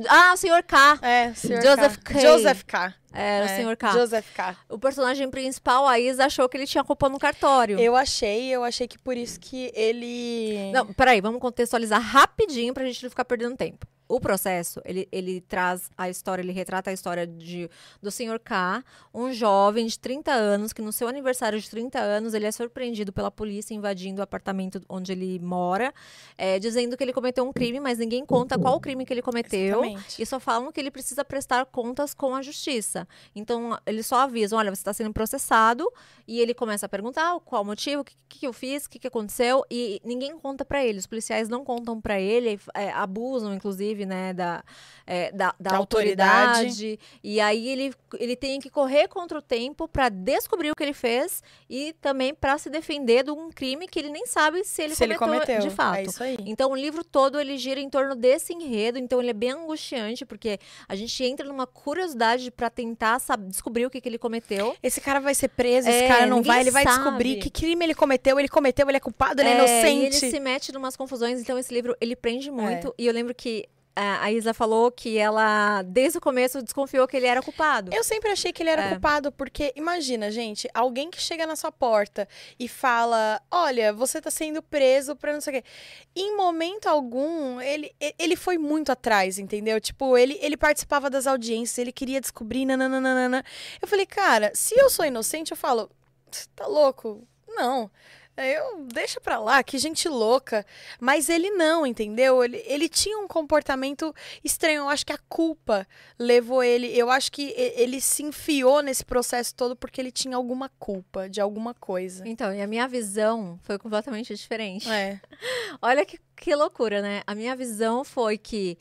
Ah. 0.08 0.30
Ah, 0.30 0.32
o 0.34 0.36
Sr. 0.36 0.62
K. 0.66 0.98
É, 1.02 1.32
Sr. 1.34 1.62
Joseph 1.62 1.96
K. 1.98 2.14
K. 2.14 2.20
Joseph 2.20 2.62
K. 2.64 2.94
Era 3.12 3.46
É, 3.46 3.60
o 3.60 3.68
Sr. 3.68 3.76
K. 3.76 3.92
Joseph 3.92 4.26
K. 4.34 4.56
O 4.68 4.78
personagem 4.78 5.30
principal, 5.30 5.86
a 5.86 5.98
Isa, 5.98 6.24
achou 6.24 6.48
que 6.48 6.56
ele 6.56 6.66
tinha 6.66 6.82
culpa 6.82 7.08
no 7.08 7.18
cartório. 7.18 7.78
Eu 7.78 7.94
achei, 7.94 8.48
eu 8.48 8.64
achei 8.64 8.88
que 8.88 8.98
por 8.98 9.16
isso 9.16 9.38
que 9.38 9.70
ele. 9.74 10.70
Não, 10.72 10.86
peraí, 10.86 11.20
vamos 11.20 11.40
contextualizar 11.40 12.00
rapidinho 12.00 12.72
pra 12.72 12.84
gente 12.84 13.02
não 13.02 13.10
ficar 13.10 13.24
perdendo 13.24 13.56
tempo. 13.56 13.86
O 14.12 14.20
processo, 14.20 14.78
ele, 14.84 15.08
ele 15.10 15.40
traz 15.40 15.90
a 15.96 16.06
história, 16.06 16.42
ele 16.42 16.52
retrata 16.52 16.90
a 16.90 16.92
história 16.92 17.26
de, 17.26 17.70
do 18.02 18.10
Sr. 18.10 18.38
K, 18.44 18.84
um 19.14 19.32
jovem 19.32 19.86
de 19.86 19.98
30 19.98 20.30
anos, 20.30 20.70
que 20.74 20.82
no 20.82 20.92
seu 20.92 21.08
aniversário 21.08 21.58
de 21.58 21.70
30 21.70 21.98
anos, 21.98 22.34
ele 22.34 22.44
é 22.44 22.52
surpreendido 22.52 23.10
pela 23.10 23.30
polícia 23.30 23.72
invadindo 23.72 24.20
o 24.20 24.22
apartamento 24.22 24.82
onde 24.86 25.12
ele 25.12 25.38
mora, 25.38 25.94
é, 26.36 26.58
dizendo 26.58 26.94
que 26.94 27.02
ele 27.02 27.14
cometeu 27.14 27.42
um 27.42 27.54
crime, 27.54 27.80
mas 27.80 27.96
ninguém 27.98 28.26
conta 28.26 28.58
qual 28.58 28.76
o 28.76 28.80
crime 28.80 29.06
que 29.06 29.14
ele 29.14 29.22
cometeu. 29.22 29.82
Exatamente. 29.82 30.22
E 30.22 30.26
só 30.26 30.38
falam 30.38 30.70
que 30.70 30.78
ele 30.78 30.90
precisa 30.90 31.24
prestar 31.24 31.64
contas 31.64 32.12
com 32.12 32.34
a 32.34 32.42
justiça. 32.42 33.08
Então, 33.34 33.78
eles 33.86 34.06
só 34.06 34.16
avisam: 34.16 34.58
olha, 34.58 34.68
você 34.68 34.82
está 34.82 34.92
sendo 34.92 35.14
processado. 35.14 35.90
E 36.26 36.40
ele 36.40 36.54
começa 36.54 36.86
a 36.86 36.88
perguntar 36.88 37.38
qual 37.40 37.62
o 37.62 37.64
motivo, 37.64 38.02
o 38.02 38.04
que, 38.04 38.14
que 38.28 38.46
eu 38.46 38.52
fiz, 38.52 38.86
o 38.86 38.90
que, 38.90 38.98
que 38.98 39.06
aconteceu. 39.06 39.64
E 39.70 40.00
ninguém 40.04 40.38
conta 40.38 40.64
para 40.64 40.84
ele. 40.84 40.98
Os 40.98 41.06
policiais 41.06 41.48
não 41.48 41.64
contam 41.64 42.00
para 42.00 42.20
ele, 42.20 42.58
é, 42.74 42.90
abusam, 42.92 43.52
inclusive, 43.52 44.01
né, 44.06 44.32
da, 44.32 44.62
é, 45.06 45.30
da, 45.32 45.54
da 45.58 45.70
Da 45.70 45.76
autoridade. 45.76 46.58
autoridade. 46.66 46.98
E 47.22 47.40
aí 47.40 47.68
ele, 47.68 47.94
ele 48.18 48.36
tem 48.36 48.60
que 48.60 48.70
correr 48.70 49.08
contra 49.08 49.38
o 49.38 49.42
tempo 49.42 49.86
para 49.88 50.08
descobrir 50.08 50.70
o 50.70 50.74
que 50.74 50.82
ele 50.82 50.92
fez 50.92 51.42
e 51.68 51.92
também 52.00 52.34
para 52.34 52.58
se 52.58 52.68
defender 52.70 53.24
de 53.24 53.30
um 53.30 53.50
crime 53.50 53.86
que 53.88 53.98
ele 53.98 54.10
nem 54.10 54.26
sabe 54.26 54.64
se 54.64 54.82
ele, 54.82 54.94
se 54.94 55.04
ele 55.04 55.16
cometeu, 55.16 55.46
cometeu. 55.46 55.68
de 55.68 55.74
fato. 55.74 55.96
É 55.96 56.02
isso 56.04 56.22
aí. 56.22 56.36
Então 56.46 56.70
o 56.70 56.76
livro 56.76 57.02
todo 57.04 57.40
ele 57.40 57.56
gira 57.58 57.80
em 57.80 57.88
torno 57.90 58.14
desse 58.14 58.52
enredo, 58.52 58.98
então 58.98 59.20
ele 59.20 59.30
é 59.30 59.34
bem 59.34 59.50
angustiante 59.52 60.24
porque 60.24 60.58
a 60.88 60.94
gente 60.94 61.22
entra 61.24 61.46
numa 61.46 61.66
curiosidade 61.66 62.50
para 62.50 62.70
tentar 62.70 63.18
descobrir 63.48 63.86
o 63.86 63.90
que, 63.90 64.00
que 64.00 64.08
ele 64.08 64.18
cometeu. 64.18 64.76
Esse 64.82 65.00
cara 65.00 65.20
vai 65.20 65.34
ser 65.34 65.48
preso, 65.48 65.88
É, 65.88 65.98
esse 65.98 66.08
cara 66.08 66.26
não 66.26 66.42
vai, 66.42 66.60
ele 66.60 66.70
vai 66.70 66.84
sabe. 66.84 66.96
descobrir 66.96 67.36
que 67.36 67.50
crime 67.50 67.84
ele 67.84 67.94
cometeu, 67.94 68.38
ele 68.38 68.48
cometeu, 68.48 68.88
ele 68.88 68.96
é 68.96 69.00
culpado, 69.00 69.40
ele 69.40 69.48
é, 69.50 69.52
É, 69.52 69.56
inocente. 69.58 70.02
E 70.02 70.06
ele 70.26 70.32
se 70.32 70.40
mete 70.40 70.70
em 70.72 70.76
umas 70.76 70.96
confusões, 70.96 71.40
então 71.40 71.58
esse 71.58 71.72
livro 71.72 71.96
ele 72.00 72.16
prende 72.16 72.50
muito. 72.50 72.94
E 72.98 73.06
eu 73.06 73.12
lembro 73.12 73.34
que 73.34 73.68
a 73.94 74.32
Isa 74.32 74.54
falou 74.54 74.90
que 74.90 75.18
ela 75.18 75.82
desde 75.82 76.18
o 76.18 76.20
começo 76.20 76.62
desconfiou 76.62 77.06
que 77.06 77.16
ele 77.16 77.26
era 77.26 77.42
culpado. 77.42 77.90
Eu 77.94 78.02
sempre 78.02 78.30
achei 78.30 78.52
que 78.52 78.62
ele 78.62 78.70
era 78.70 78.82
É. 78.86 78.88
culpado, 78.90 79.30
porque 79.32 79.72
imagina, 79.76 80.30
gente, 80.30 80.68
alguém 80.72 81.10
que 81.10 81.20
chega 81.20 81.46
na 81.46 81.56
sua 81.56 81.70
porta 81.70 82.26
e 82.58 82.68
fala: 82.68 83.40
Olha, 83.50 83.92
você 83.92 84.20
tá 84.20 84.30
sendo 84.30 84.62
preso 84.62 85.14
pra 85.14 85.32
não 85.32 85.40
sei 85.40 85.58
o 85.58 85.62
quê. 85.62 85.68
Em 86.16 86.36
momento 86.36 86.86
algum, 86.86 87.60
ele, 87.60 87.94
ele 88.18 88.36
foi 88.36 88.56
muito 88.58 88.90
atrás, 88.90 89.38
entendeu? 89.38 89.80
Tipo, 89.80 90.16
ele, 90.16 90.38
ele 90.40 90.56
participava 90.56 91.10
das 91.10 91.26
audiências, 91.26 91.78
ele 91.78 91.92
queria 91.92 92.20
descobrir, 92.20 92.64
nananana. 92.64 93.44
Eu 93.80 93.86
falei, 93.88 94.06
cara, 94.06 94.50
se 94.54 94.74
eu 94.78 94.88
sou 94.88 95.04
inocente, 95.04 95.50
eu 95.50 95.56
falo, 95.56 95.90
"Você 96.30 96.46
tá 96.56 96.66
louco? 96.66 97.26
Não. 97.48 97.90
Eu 98.36 98.86
deixa 98.86 99.20
pra 99.20 99.38
lá, 99.38 99.62
que 99.62 99.76
gente 99.76 100.08
louca. 100.08 100.64
Mas 100.98 101.28
ele 101.28 101.50
não, 101.50 101.86
entendeu? 101.86 102.42
Ele, 102.42 102.62
ele 102.66 102.88
tinha 102.88 103.18
um 103.18 103.28
comportamento 103.28 104.14
estranho. 104.42 104.82
Eu 104.82 104.88
acho 104.88 105.04
que 105.04 105.12
a 105.12 105.18
culpa 105.28 105.86
levou 106.18 106.62
ele. 106.62 106.86
Eu 106.96 107.10
acho 107.10 107.30
que 107.30 107.52
ele 107.56 108.00
se 108.00 108.22
enfiou 108.22 108.82
nesse 108.82 109.04
processo 109.04 109.54
todo 109.54 109.76
porque 109.76 110.00
ele 110.00 110.10
tinha 110.10 110.36
alguma 110.36 110.70
culpa 110.78 111.28
de 111.28 111.40
alguma 111.40 111.74
coisa. 111.74 112.26
Então, 112.26 112.54
e 112.54 112.62
a 112.62 112.66
minha 112.66 112.88
visão 112.88 113.58
foi 113.62 113.78
completamente 113.78 114.34
diferente. 114.34 114.90
É. 114.90 115.20
Olha 115.82 116.04
que, 116.06 116.18
que 116.36 116.54
loucura, 116.54 117.02
né? 117.02 117.22
A 117.26 117.34
minha 117.34 117.54
visão 117.54 118.02
foi 118.02 118.38
que, 118.38 118.78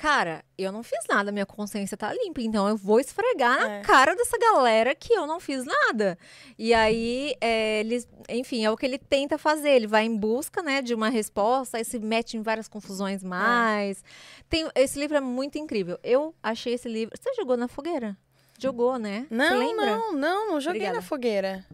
cara, 0.00 0.42
eu 0.56 0.72
não 0.72 0.82
fiz 0.82 0.98
nada, 1.10 1.30
minha 1.30 1.44
consciência 1.44 1.94
tá 1.94 2.10
limpa, 2.10 2.40
então 2.40 2.66
eu 2.66 2.74
vou 2.74 2.98
esfregar 2.98 3.60
na 3.60 3.70
É. 3.74 3.80
cara 3.82 4.16
dessa 4.16 4.38
galera 4.38 4.94
que 4.94 5.12
eu 5.12 5.26
não 5.26 5.38
fiz 5.38 5.62
nada. 5.66 6.16
E 6.58 6.72
aí, 6.72 7.34
é, 7.38 7.80
eles, 7.80 8.08
enfim, 8.26 8.64
é 8.64 8.70
o 8.70 8.76
que 8.78 8.86
ele 8.86 8.96
tenta 8.96 9.36
fazer. 9.36 9.68
Ele 9.72 9.86
vai 9.86 10.04
em 10.06 10.16
busca, 10.16 10.62
né, 10.62 10.80
de 10.80 10.94
uma 10.94 11.10
resposta, 11.10 11.76
aí 11.76 11.84
se 11.84 11.98
mete 11.98 12.38
em 12.38 12.42
várias 12.42 12.66
É. 12.66 12.70
confusões 12.70 13.22
mais. 13.22 14.02
Tem, 14.48 14.66
esse 14.74 14.98
livro 14.98 15.18
é 15.18 15.20
muito 15.20 15.58
incrível. 15.58 15.98
Eu 16.02 16.34
achei 16.42 16.72
esse 16.72 16.88
livro. 16.88 17.14
Você 17.20 17.34
jogou 17.34 17.58
na 17.58 17.68
fogueira? 17.68 18.16
Jogou, 18.58 18.98
né? 18.98 19.26
Não, 19.30 19.74
não, 19.76 20.12
não, 20.12 20.48
não 20.52 20.60
joguei 20.60 20.80
Obrigada. 20.80 20.96
na 20.96 21.02
fogueira. 21.02 21.66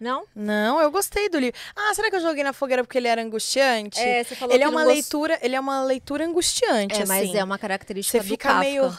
Não? 0.00 0.24
Não, 0.34 0.80
eu 0.80 0.90
gostei 0.90 1.28
do 1.28 1.38
livro. 1.38 1.58
Ah, 1.74 1.94
será 1.94 2.10
que 2.10 2.16
eu 2.16 2.20
joguei 2.20 2.42
na 2.44 2.52
fogueira 2.52 2.82
porque 2.84 2.98
ele 2.98 3.08
era 3.08 3.22
angustiante? 3.22 3.98
É, 4.00 4.22
você 4.24 4.34
falou 4.34 4.54
ele 4.54 4.62
que 4.62 4.66
é 4.66 4.68
uma 4.70 4.82
gost- 4.84 4.94
leitura, 4.94 5.38
ele 5.40 5.54
é 5.56 5.60
uma 5.60 5.84
leitura 5.84 6.24
angustiante, 6.26 7.00
É, 7.00 7.06
mas 7.06 7.28
assim. 7.28 7.38
é 7.38 7.44
uma 7.44 7.58
característica 7.58 8.20
Você 8.22 8.28
do 8.28 8.36
Kafka. 8.38 8.60
meio. 8.60 8.98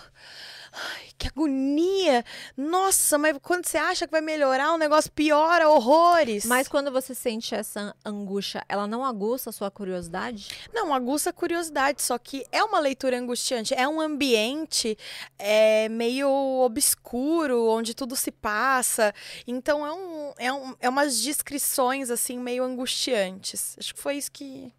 Ai, 0.76 1.08
que 1.18 1.28
agonia! 1.28 2.24
Nossa, 2.58 3.18
mas 3.18 3.38
quando 3.42 3.66
você 3.66 3.78
acha 3.78 4.06
que 4.06 4.12
vai 4.12 4.20
melhorar, 4.20 4.74
o 4.74 4.78
negócio 4.78 5.10
piora 5.12 5.70
horrores. 5.70 6.46
Mas 6.46 6.68
quando 6.68 6.92
você 6.92 7.16
sente 7.16 7.56
essa 7.56 7.96
angústia, 8.04 8.64
ela 8.68 8.86
não 8.86 9.06
aguça 9.06 9.50
a 9.50 9.54
sua 9.54 9.72
curiosidade? 9.72 10.50
Não, 10.74 10.94
aguça 10.94 11.30
a 11.30 11.34
curiosidade, 11.34 12.02
só 12.02 12.18
que 12.18 12.46
é 12.52 12.62
uma 12.64 12.80
leitura 12.80 13.18
angustiante. 13.18 13.74
É 13.74 13.88
um 13.88 14.02
ambiente 14.02 14.98
é, 15.40 15.88
meio 15.88 16.30
obscuro, 16.30 17.68
onde 17.70 17.94
tudo 17.94 18.16
se 18.16 18.32
passa. 18.32 19.14
Então, 19.48 19.86
é, 19.86 19.94
um, 19.94 20.34
é, 20.38 20.54
um, 20.54 20.76
é 20.82 20.90
umas 20.90 21.22
descrições, 21.22 22.10
assim, 22.10 22.38
meio 22.38 22.64
angustiantes. 22.64 23.78
Acho 23.80 23.96
que 23.96 24.02
foi 24.02 24.18
isso 24.18 24.32
que, 24.32 24.74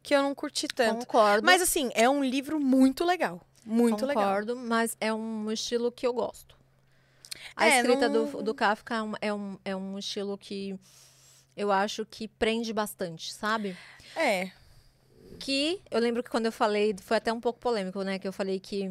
que 0.00 0.14
eu 0.14 0.22
não 0.22 0.32
curti 0.32 0.68
tanto. 0.68 1.06
Concordo. 1.06 1.44
Mas, 1.44 1.60
assim, 1.60 1.90
é 1.94 2.08
um 2.08 2.22
livro 2.22 2.60
muito 2.60 3.04
legal. 3.04 3.40
Muito 3.64 4.06
legal. 4.06 4.24
concordo, 4.24 4.56
mas 4.56 4.96
é 5.00 5.12
um 5.12 5.50
estilo 5.50 5.90
que 5.92 6.06
eu 6.06 6.12
gosto. 6.12 6.56
A 7.56 7.66
É, 7.68 7.76
escrita 7.80 8.08
não- 8.08 8.24
do, 8.26 8.42
do 8.42 8.54
Kafka 8.54 8.94
é 8.94 9.02
um, 9.02 9.12
é, 9.20 9.34
um, 9.34 9.58
é 9.64 9.76
um 9.76 9.98
estilo 9.98 10.36
que 10.38 10.78
eu 11.56 11.70
acho 11.70 12.04
que 12.06 12.26
prende 12.26 12.72
bastante, 12.72 13.32
sabe? 13.32 13.76
É. 14.16 14.50
Que 15.38 15.80
eu 15.90 16.00
lembro 16.00 16.22
que 16.22 16.30
quando 16.30 16.46
eu 16.46 16.52
falei, 16.52 16.94
foi 17.00 17.16
até 17.16 17.32
um 17.32 17.40
pouco 17.40 17.58
polêmico, 17.58 18.02
né? 18.02 18.18
Que 18.18 18.26
eu 18.28 18.32
falei 18.32 18.58
que, 18.58 18.90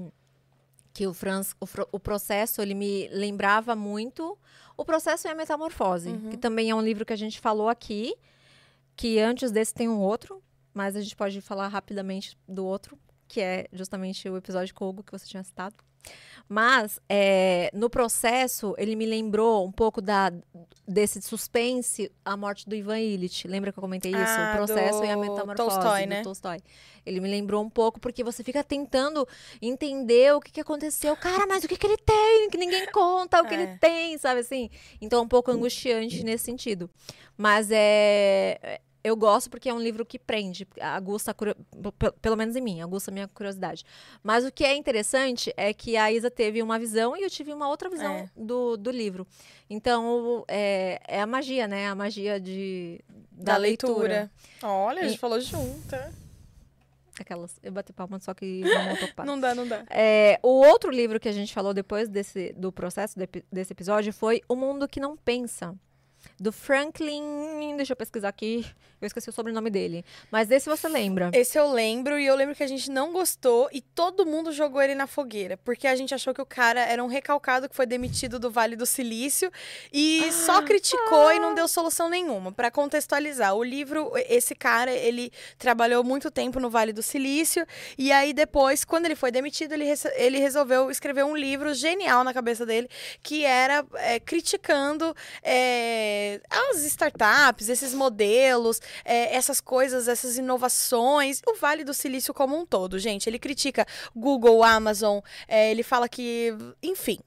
que 0.94 1.06
o 1.08 1.14
Franz, 1.14 1.56
o, 1.60 1.66
o 1.92 2.00
processo, 2.00 2.62
ele 2.62 2.74
me 2.74 3.08
lembrava 3.10 3.76
muito 3.76 4.38
o 4.78 4.86
processo 4.86 5.28
e 5.28 5.30
a 5.30 5.36
metamorfose, 5.36 6.10
Uhum. 6.10 6.30
que 6.30 6.38
também 6.38 6.70
é 6.70 6.76
um 6.76 6.82
livro 6.82 7.06
que 7.06 7.14
a 7.14 7.18
gente 7.18 7.40
falou 7.40 7.68
aqui, 7.70 8.16
que 8.96 9.20
antes 9.20 9.52
desse 9.52 9.74
tem 9.74 9.90
um 9.90 10.00
outro, 10.00 10.42
mas 10.74 10.96
a 10.96 11.02
gente 11.02 11.16
pode 11.16 11.42
falar 11.42 11.68
rapidamente 11.68 12.38
do 12.48 12.66
outro, 12.66 12.98
que 13.30 13.40
é 13.40 13.68
justamente 13.72 14.28
o 14.28 14.36
episódio 14.36 14.74
com 14.76 14.84
o 14.86 14.90
Hugo 14.90 15.04
que 15.04 15.12
você 15.14 15.26
tinha 15.26 15.44
citado. 15.44 15.76
Mas 16.48 17.00
é, 17.08 17.70
no 17.74 17.90
processo 17.90 18.74
ele 18.78 18.96
me 18.96 19.06
lembrou 19.06 19.64
um 19.68 19.72
pouco 19.72 20.02
da 20.02 20.32
desse 20.88 21.22
suspense 21.22 22.12
a 22.26 22.36
morte 22.36 22.68
do 22.68 22.74
Ivan 22.74 22.98
Illich. 23.00 23.48
Lembra 23.48 23.72
que 23.72 23.78
eu 23.78 23.82
comentei 23.82 24.12
isso? 24.12 24.22
Ah, 24.26 24.54
o 24.54 24.58
processo 24.58 25.04
e 25.04 25.10
a 25.10 25.16
metamorfose 25.18 25.56
Tolstói, 25.56 26.04
do 26.04 26.10
né? 26.10 26.22
Tolstói. 26.24 26.60
Ele 27.06 27.20
me 27.20 27.30
lembrou 27.30 27.64
um 27.64 27.70
pouco 27.70 28.00
porque 28.00 28.24
você 28.24 28.44
fica 28.44 28.64
tentando 28.64 29.28
entender 29.62 30.34
o 30.34 30.40
que, 30.40 30.52
que 30.52 30.62
aconteceu. 30.62 31.16
Cara, 31.16 31.46
mas 31.46 31.64
o 31.64 31.68
que, 31.68 31.78
que 31.78 31.86
ele 31.86 31.98
tem? 31.98 32.50
Que 32.50 32.58
ninguém 32.58 32.88
conta 32.92 33.42
o 33.42 33.46
que 33.46 33.54
É. 33.54 33.62
ele 33.62 33.78
tem, 33.78 34.18
sabe 34.18 34.40
assim? 34.40 34.70
Então 35.00 35.20
é 35.20 35.22
um 35.22 35.28
pouco 35.28 35.52
angustiante 35.52 36.24
nesse 36.24 36.46
sentido. 36.46 36.90
Mas 37.38 37.70
é 37.72 38.82
eu 39.04 39.16
gosto 39.16 39.50
porque 39.50 39.70
é 39.70 39.74
um 39.74 39.80
livro 39.80 40.06
que 40.06 40.20
prende, 40.20 40.68
aguça, 40.82 41.34
pelo 42.22 42.36
menos 42.36 42.56
em 42.56 42.62
mim, 42.62 42.82
aguça 42.82 43.10
a 43.10 43.14
minha 43.14 43.28
curiosidade. 43.28 43.84
Mas 44.24 44.46
o 44.46 44.52
que 44.52 44.64
é 44.64 44.76
interessante 44.76 45.54
é 45.56 45.74
que 45.74 45.96
a 45.96 46.12
Isa 46.12 46.30
teve 46.30 46.62
uma 46.62 46.78
visão 46.78 47.16
e 47.16 47.22
eu 47.24 47.30
tive 47.30 47.54
uma 47.54 47.68
outra 47.70 47.90
visão 47.90 48.12
É. 48.14 48.30
do, 48.36 48.76
do 48.78 48.92
livro. 48.92 49.26
Então, 49.70 50.44
é, 50.48 51.00
é 51.08 51.22
a 51.22 51.26
magia, 51.28 51.68
né? 51.68 51.88
A 51.88 51.96
magia 51.96 52.40
de, 52.40 53.00
da, 53.32 53.54
Da, 53.54 53.58
leitura. 53.58 53.94
leitura. 54.08 54.32
Olha, 54.64 55.02
a 55.02 55.04
gente 55.04 55.16
E- 55.16 55.20
falou 55.20 55.40
junta. 55.40 56.12
Aquelas, 57.20 57.60
eu 57.62 57.72
bati 57.74 57.92
palma, 57.92 58.18
só 58.20 58.34
que 58.34 58.62
não. 58.62 59.26
Não 59.26 59.40
dá, 59.40 59.54
não 59.54 59.68
dá. 59.68 59.84
É, 59.90 60.40
o 60.42 60.66
outro 60.66 60.90
livro 60.90 61.20
que 61.20 61.28
a 61.28 61.34
gente 61.34 61.54
falou 61.54 61.74
depois 61.74 62.08
desse, 62.08 62.54
do 62.54 62.72
processo 62.72 63.20
epi- 63.22 63.44
desse 63.52 63.74
episódio 63.74 64.14
foi 64.14 64.42
O 64.48 64.56
Mundo 64.56 64.88
que 64.88 65.02
Não 65.02 65.18
Pensa, 65.18 65.76
do 66.40 66.52
Franklin. 66.52 67.76
Deixa 67.78 67.94
eu 67.94 67.98
pesquisar 67.98 68.30
aqui. 68.30 68.66
Eu 69.02 69.08
esqueci 69.08 69.30
o 69.30 69.34
sobrenome 69.34 69.70
dele. 69.70 70.04
Mas 70.30 70.48
desse 70.48 70.68
você 70.68 70.90
lembra. 70.90 71.32
Esse 71.34 71.58
eu 71.58 71.72
lembro, 71.72 72.20
e 72.20 72.26
eu 72.26 72.36
lembro 72.36 72.54
que 72.54 72.64
a 72.64 72.68
gente 72.68 72.92
não 72.92 73.14
gostou 73.14 73.70
e 73.72 73.82
todo 73.82 74.26
mundo 74.26 74.52
jogou 74.52 74.82
ele 74.82 74.94
na 74.94 75.08
fogueira, 75.08 75.56
porque 75.58 75.88
a 75.88 75.96
gente 75.96 76.14
achou 76.14 76.34
que 76.34 76.42
o 76.42 76.46
cara 76.46 76.82
era 76.82 77.02
um 77.02 77.08
recalcado 77.08 77.70
que 77.70 77.76
foi 77.76 77.86
demitido 77.86 78.38
do 78.38 78.52
Vale 78.52 78.76
do 78.76 78.86
Silício 78.86 79.50
e 79.94 80.26
Ah, 80.28 80.32
só 80.34 80.62
criticou 80.62 81.32
e 81.32 81.40
não 81.40 81.56
deu 81.56 81.66
solução 81.68 82.10
nenhuma. 82.10 82.52
Pra 82.52 82.70
contextualizar, 82.70 83.56
o 83.56 83.64
livro, 83.64 84.12
esse 84.28 84.54
cara, 84.54 84.92
ele 84.92 85.32
trabalhou 85.58 86.04
muito 86.04 86.30
tempo 86.30 86.60
no 86.60 86.70
Vale 86.70 86.92
do 86.92 87.02
Silício 87.02 87.66
e 87.98 88.12
aí 88.12 88.34
depois, 88.34 88.84
quando 88.84 89.06
ele 89.06 89.16
foi 89.16 89.32
demitido, 89.32 89.72
ele, 89.72 89.86
ele 90.16 90.40
resolveu 90.40 90.92
escrever 90.92 91.24
um 91.24 91.38
livro 91.38 91.74
genial 91.74 92.22
na 92.26 92.34
cabeça 92.34 92.66
dele, 92.66 92.90
que 93.24 93.46
era 93.46 93.86
é, 93.94 94.20
criticando 94.20 95.16
é, 95.42 96.09
as 96.50 96.84
startups, 96.84 97.70
esses 97.70 97.94
modelos, 97.94 98.82
é, 99.04 99.36
essas 99.36 99.62
coisas, 99.62 100.08
essas 100.08 100.38
inovações, 100.38 101.42
o 101.48 101.56
Vale 101.56 101.84
do 101.84 101.94
Silício 101.94 102.34
como 102.34 102.58
um 102.58 102.66
todo, 102.66 103.00
gente. 103.00 103.30
Ele 103.30 103.40
critica 103.40 103.86
Google, 104.16 104.64
Amazon, 104.64 105.20
é, 105.48 105.72
ele 105.72 105.84
fala 105.84 106.08
que, 106.08 106.54
enfim. 106.82 107.20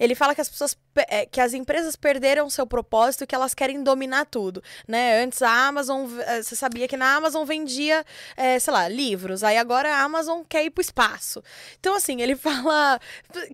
Ele 0.00 0.14
fala 0.14 0.34
que 0.34 0.40
as 0.40 0.48
pessoas, 0.48 0.74
pe- 0.94 1.04
é, 1.08 1.26
que 1.26 1.40
as 1.40 1.52
empresas 1.54 1.94
perderam 1.94 2.48
seu 2.50 2.66
propósito 2.66 3.26
que 3.26 3.34
elas 3.34 3.52
querem 3.54 3.82
dominar 3.84 4.24
tudo, 4.24 4.62
né? 4.88 5.22
Antes 5.22 5.42
a 5.42 5.50
Amazon, 5.68 6.08
eh, 6.20 6.42
você 6.42 6.56
sabia 6.56 6.88
que 6.88 6.96
na 6.96 7.14
Amazon 7.14 7.44
vendia, 7.44 8.04
eh, 8.36 8.58
sei 8.58 8.72
lá, 8.72 8.88
livros. 8.88 9.44
Aí 9.44 9.58
agora 9.58 9.94
a 9.94 10.02
Amazon 10.02 10.42
quer 10.48 10.64
ir 10.64 10.70
pro 10.70 10.80
espaço. 10.80 11.42
Então 11.78 11.94
assim, 11.94 12.22
ele 12.22 12.34
fala 12.36 12.98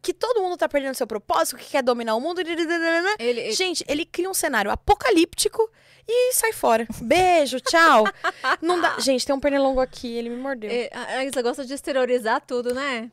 que 0.01 0.15
todo 0.15 0.41
mundo 0.41 0.57
tá 0.57 0.69
perdendo 0.69 0.95
seu 0.95 1.07
propósito, 1.07 1.57
que 1.57 1.65
quer 1.71 1.83
dominar 1.83 2.15
o 2.15 2.21
mundo. 2.21 2.41
Ele, 2.41 2.53
ele- 3.19 3.51
Gente, 3.53 3.85
ele 3.89 4.05
cria 4.07 4.31
um 4.31 4.35
cenário 4.35 4.71
apocalíptico 4.71 5.69
e 6.09 6.33
sai 6.35 6.53
fora. 6.53 6.87
Beijo, 7.03 7.59
tchau. 7.59 8.05
Não 8.63 8.81
dá. 8.81 9.01
Gente, 9.01 9.27
tem 9.27 9.35
um 9.35 9.41
pernilongo 9.41 9.81
aqui, 9.81 10.17
ele 10.17 10.31
me 10.31 10.37
mordeu. 10.37 10.71
é, 10.71 11.25
Isa 11.27 11.43
gosta 11.43 11.65
de 11.65 11.75
exteriorizar 11.75 12.41
tudo, 12.47 12.73
né? 12.73 13.11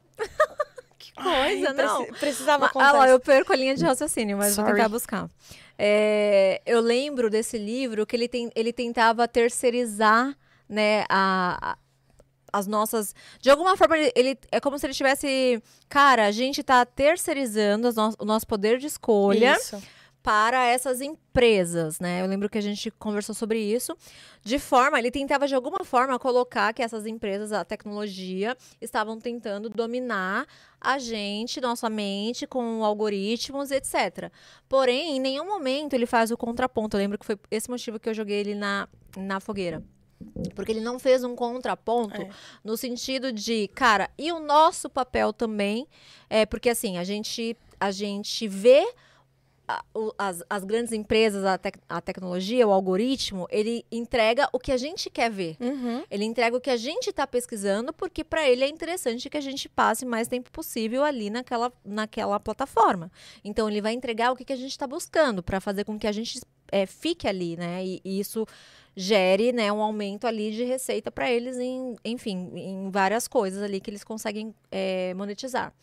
Coisa, 1.15 1.29
Ai, 1.69 1.73
não. 1.73 2.05
preci- 2.05 2.19
Precisava 2.19 2.65
Ma- 2.65 2.69
contar. 2.69 2.89
Ah, 2.89 2.91
lá, 2.93 3.09
eu 3.09 3.19
perco 3.19 3.53
a 3.53 3.55
linha 3.55 3.75
de 3.75 3.83
raciocínio, 3.83 4.37
mas 4.37 4.55
vou 4.55 4.65
Sorry. 4.65 4.77
tentar 4.77 4.89
buscar. 4.89 5.29
É, 5.77 6.61
eu 6.65 6.79
lembro 6.81 7.29
desse 7.29 7.57
livro 7.57 8.05
que 8.05 8.15
ele, 8.15 8.27
tem, 8.27 8.49
ele 8.55 8.71
tentava 8.71 9.27
terceirizar, 9.27 10.35
né, 10.69 11.03
a, 11.09 11.71
a- 11.71 11.77
as 12.51 12.67
nossas... 12.67 13.15
De 13.39 13.49
alguma 13.49 13.75
forma, 13.75 13.97
ele, 13.97 14.11
ele- 14.15 14.39
é 14.51 14.59
como 14.59 14.77
se 14.77 14.85
ele 14.85 14.93
tivesse... 14.93 15.61
Cara, 15.89 16.25
a 16.27 16.31
gente 16.31 16.61
tá 16.63 16.85
terceirizando 16.85 17.91
no- 17.93 18.13
o 18.19 18.25
nosso 18.25 18.45
poder 18.45 18.77
de 18.77 18.85
escolha 18.87 19.55
Isso. 19.57 19.81
Para 20.23 20.65
essas 20.65 21.01
empresas, 21.01 21.99
né? 21.99 22.21
Eu 22.21 22.27
lembro 22.27 22.49
que 22.49 22.57
a 22.57 22.61
gente 22.61 22.89
conversou 22.91 23.35
sobre 23.35 23.59
isso. 23.59 23.95
De 24.41 24.57
forma, 24.57 24.97
ele 24.97 25.11
tentava 25.11 25.45
de 25.47 25.53
alguma 25.53 25.83
forma 25.83 26.17
colocar 26.17 26.73
que 26.73 26.81
essas 26.81 27.05
empresas, 27.05 27.51
a 27.51 27.65
tecnologia, 27.65 28.55
estavam 28.79 29.19
tentando 29.19 29.69
dominar 29.69 30.47
a 30.79 30.97
gente, 30.97 31.59
nossa 31.59 31.89
mente, 31.89 32.47
com 32.47 32.83
algoritmos, 32.85 33.69
etc. 33.69 34.31
Porém, 34.69 35.17
em 35.17 35.19
nenhum 35.19 35.45
momento 35.45 35.93
ele 35.93 36.05
faz 36.05 36.31
o 36.31 36.37
contraponto. 36.37 36.95
Eu 36.95 36.99
lembro 37.01 37.19
que 37.19 37.25
foi 37.25 37.37
esse 37.51 37.69
motivo 37.69 37.99
que 37.99 38.07
eu 38.07 38.13
joguei 38.13 38.37
ele 38.39 38.55
na, 38.55 38.87
na 39.17 39.41
fogueira. 39.41 39.83
Porque 40.55 40.71
ele 40.71 40.79
não 40.79 40.97
fez 40.99 41.21
um 41.25 41.35
contraponto 41.35 42.21
É. 42.21 42.29
no 42.63 42.77
sentido 42.77 43.33
de, 43.33 43.67
cara, 43.75 44.09
e 44.17 44.31
o 44.31 44.39
nosso 44.39 44.89
papel 44.89 45.33
também, 45.33 45.85
é 46.29 46.45
porque 46.45 46.69
assim, 46.69 46.97
a 46.97 47.03
gente, 47.03 47.57
a 47.77 47.91
gente 47.91 48.47
vê 48.47 48.87
as, 50.17 50.43
as 50.49 50.63
grandes 50.63 50.91
empresas, 50.91 51.45
a, 51.45 51.57
tec- 51.57 51.79
a 51.87 52.01
tecnologia, 52.01 52.67
o 52.67 52.71
algoritmo, 52.71 53.47
ele 53.49 53.85
entrega 53.91 54.49
o 54.51 54.59
que 54.59 54.71
a 54.71 54.77
gente 54.77 55.09
quer 55.09 55.31
ver. 55.31 55.55
Uhum. 55.59 56.03
Ele 56.11 56.25
entrega 56.25 56.57
o 56.57 56.61
que 56.61 56.69
a 56.69 56.77
gente 56.77 57.09
está 57.09 57.25
pesquisando, 57.25 57.93
porque 57.93 58.23
para 58.23 58.47
ele 58.49 58.63
é 58.63 58.67
interessante 58.67 59.29
que 59.29 59.37
a 59.37 59.41
gente 59.41 59.69
passe 59.69 60.05
mais 60.05 60.27
tempo 60.27 60.51
possível 60.51 61.03
ali 61.03 61.29
naquela, 61.29 61.71
naquela 61.83 62.39
plataforma. 62.39 63.11
Então, 63.43 63.69
ele 63.69 63.81
vai 63.81 63.93
entregar 63.93 64.31
o 64.31 64.35
que, 64.35 64.45
que 64.45 64.53
a 64.53 64.57
gente 64.57 64.71
está 64.71 64.85
buscando 64.85 65.41
para 65.41 65.61
fazer 65.61 65.83
com 65.85 65.97
que 65.97 66.07
a 66.07 66.11
gente 66.11 66.41
é, 66.71 66.85
fique 66.85 67.27
ali, 67.27 67.55
né? 67.55 67.85
E, 67.85 68.01
e 68.03 68.19
isso 68.19 68.45
gere 68.95 69.51
né, 69.51 69.71
um 69.71 69.81
aumento 69.81 70.27
ali 70.27 70.51
de 70.51 70.63
receita 70.63 71.09
para 71.09 71.31
eles, 71.31 71.57
em, 71.57 71.95
enfim, 72.05 72.51
em 72.55 72.91
várias 72.91 73.27
coisas 73.27 73.63
ali 73.63 73.79
que 73.79 73.89
eles 73.89 74.03
conseguem 74.03 74.53
é, 74.71 75.13
monetizar. 75.15 75.73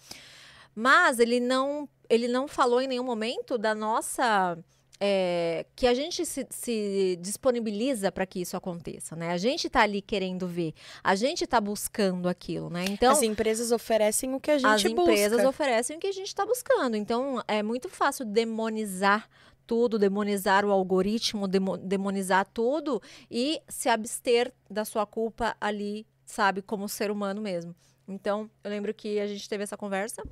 Mas 0.75 1.19
ele 1.19 1.41
não, 1.41 1.89
ele 2.11 2.29
não 2.29 2.47
falou 2.49 2.81
em 2.83 2.87
nenhum 2.89 3.05
momento 3.05 3.57
da 3.57 3.75
nossa 3.75 4.59
é, 5.03 5.65
que 5.75 5.87
a 5.87 5.95
gente 5.95 6.27
se, 6.27 6.47
se 6.51 7.17
disponibiliza 7.23 8.13
para 8.13 8.27
que 8.27 8.41
isso 8.43 8.55
aconteça, 8.57 9.17
né? 9.17 9.31
A 9.31 9.39
gente 9.39 9.67
está 9.69 9.81
ali 9.81 10.03
querendo 10.03 10.47
ver, 10.47 10.75
a 11.03 11.15
gente 11.15 11.45
está 11.45 11.59
buscando 11.59 12.29
aquilo, 12.29 12.69
né? 12.69 12.85
Então 12.91 13.13
As 13.13 13.23
empresas 13.23 13.73
oferecem 13.73 14.35
o 14.35 14.41
que 14.41 14.51
a 14.51 14.59
gente 14.59 14.67
as 14.67 14.85
empresas 14.85 15.33
busca. 15.39 15.49
oferecem 15.49 15.97
o 15.97 16.01
que 16.01 16.09
a 16.09 16.13
gente 16.13 16.27
está 16.27 16.45
buscando. 16.45 16.97
Então 16.97 17.43
é 17.49 17.63
muito 17.63 17.89
fácil 17.89 18.27
demonizar 18.27 19.27
tudo, 19.67 19.99
demonizar 19.99 20.65
o 20.67 20.71
algoritmo, 20.73 21.47
demo- 21.49 21.77
demonizar 21.79 22.45
tudo 22.53 23.01
e 23.31 23.63
se 23.69 23.89
abster 23.89 24.53
da 24.69 24.85
sua 24.85 25.07
culpa 25.07 25.57
ali, 25.61 26.05
sabe, 26.27 26.61
como 26.61 26.89
ser 26.89 27.11
humano 27.11 27.41
mesmo. 27.41 27.75
Então, 28.09 28.51
eu 28.65 28.71
lembro 28.71 28.93
que 28.93 29.21
a 29.21 29.27
gente 29.29 29.49
teve 29.49 29.63
essa 29.63 29.77
conversa 29.77 30.23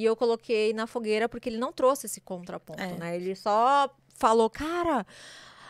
e 0.00 0.04
eu 0.04 0.14
coloquei 0.14 0.72
na 0.72 0.86
fogueira 0.86 1.28
porque 1.28 1.48
ele 1.48 1.58
não 1.58 1.72
trouxe 1.72 2.06
esse 2.06 2.20
contraponto, 2.20 2.80
É. 2.82 2.92
né? 2.96 3.16
Ele 3.16 3.34
só 3.34 3.90
falou, 4.14 4.48
cara, 4.48 5.04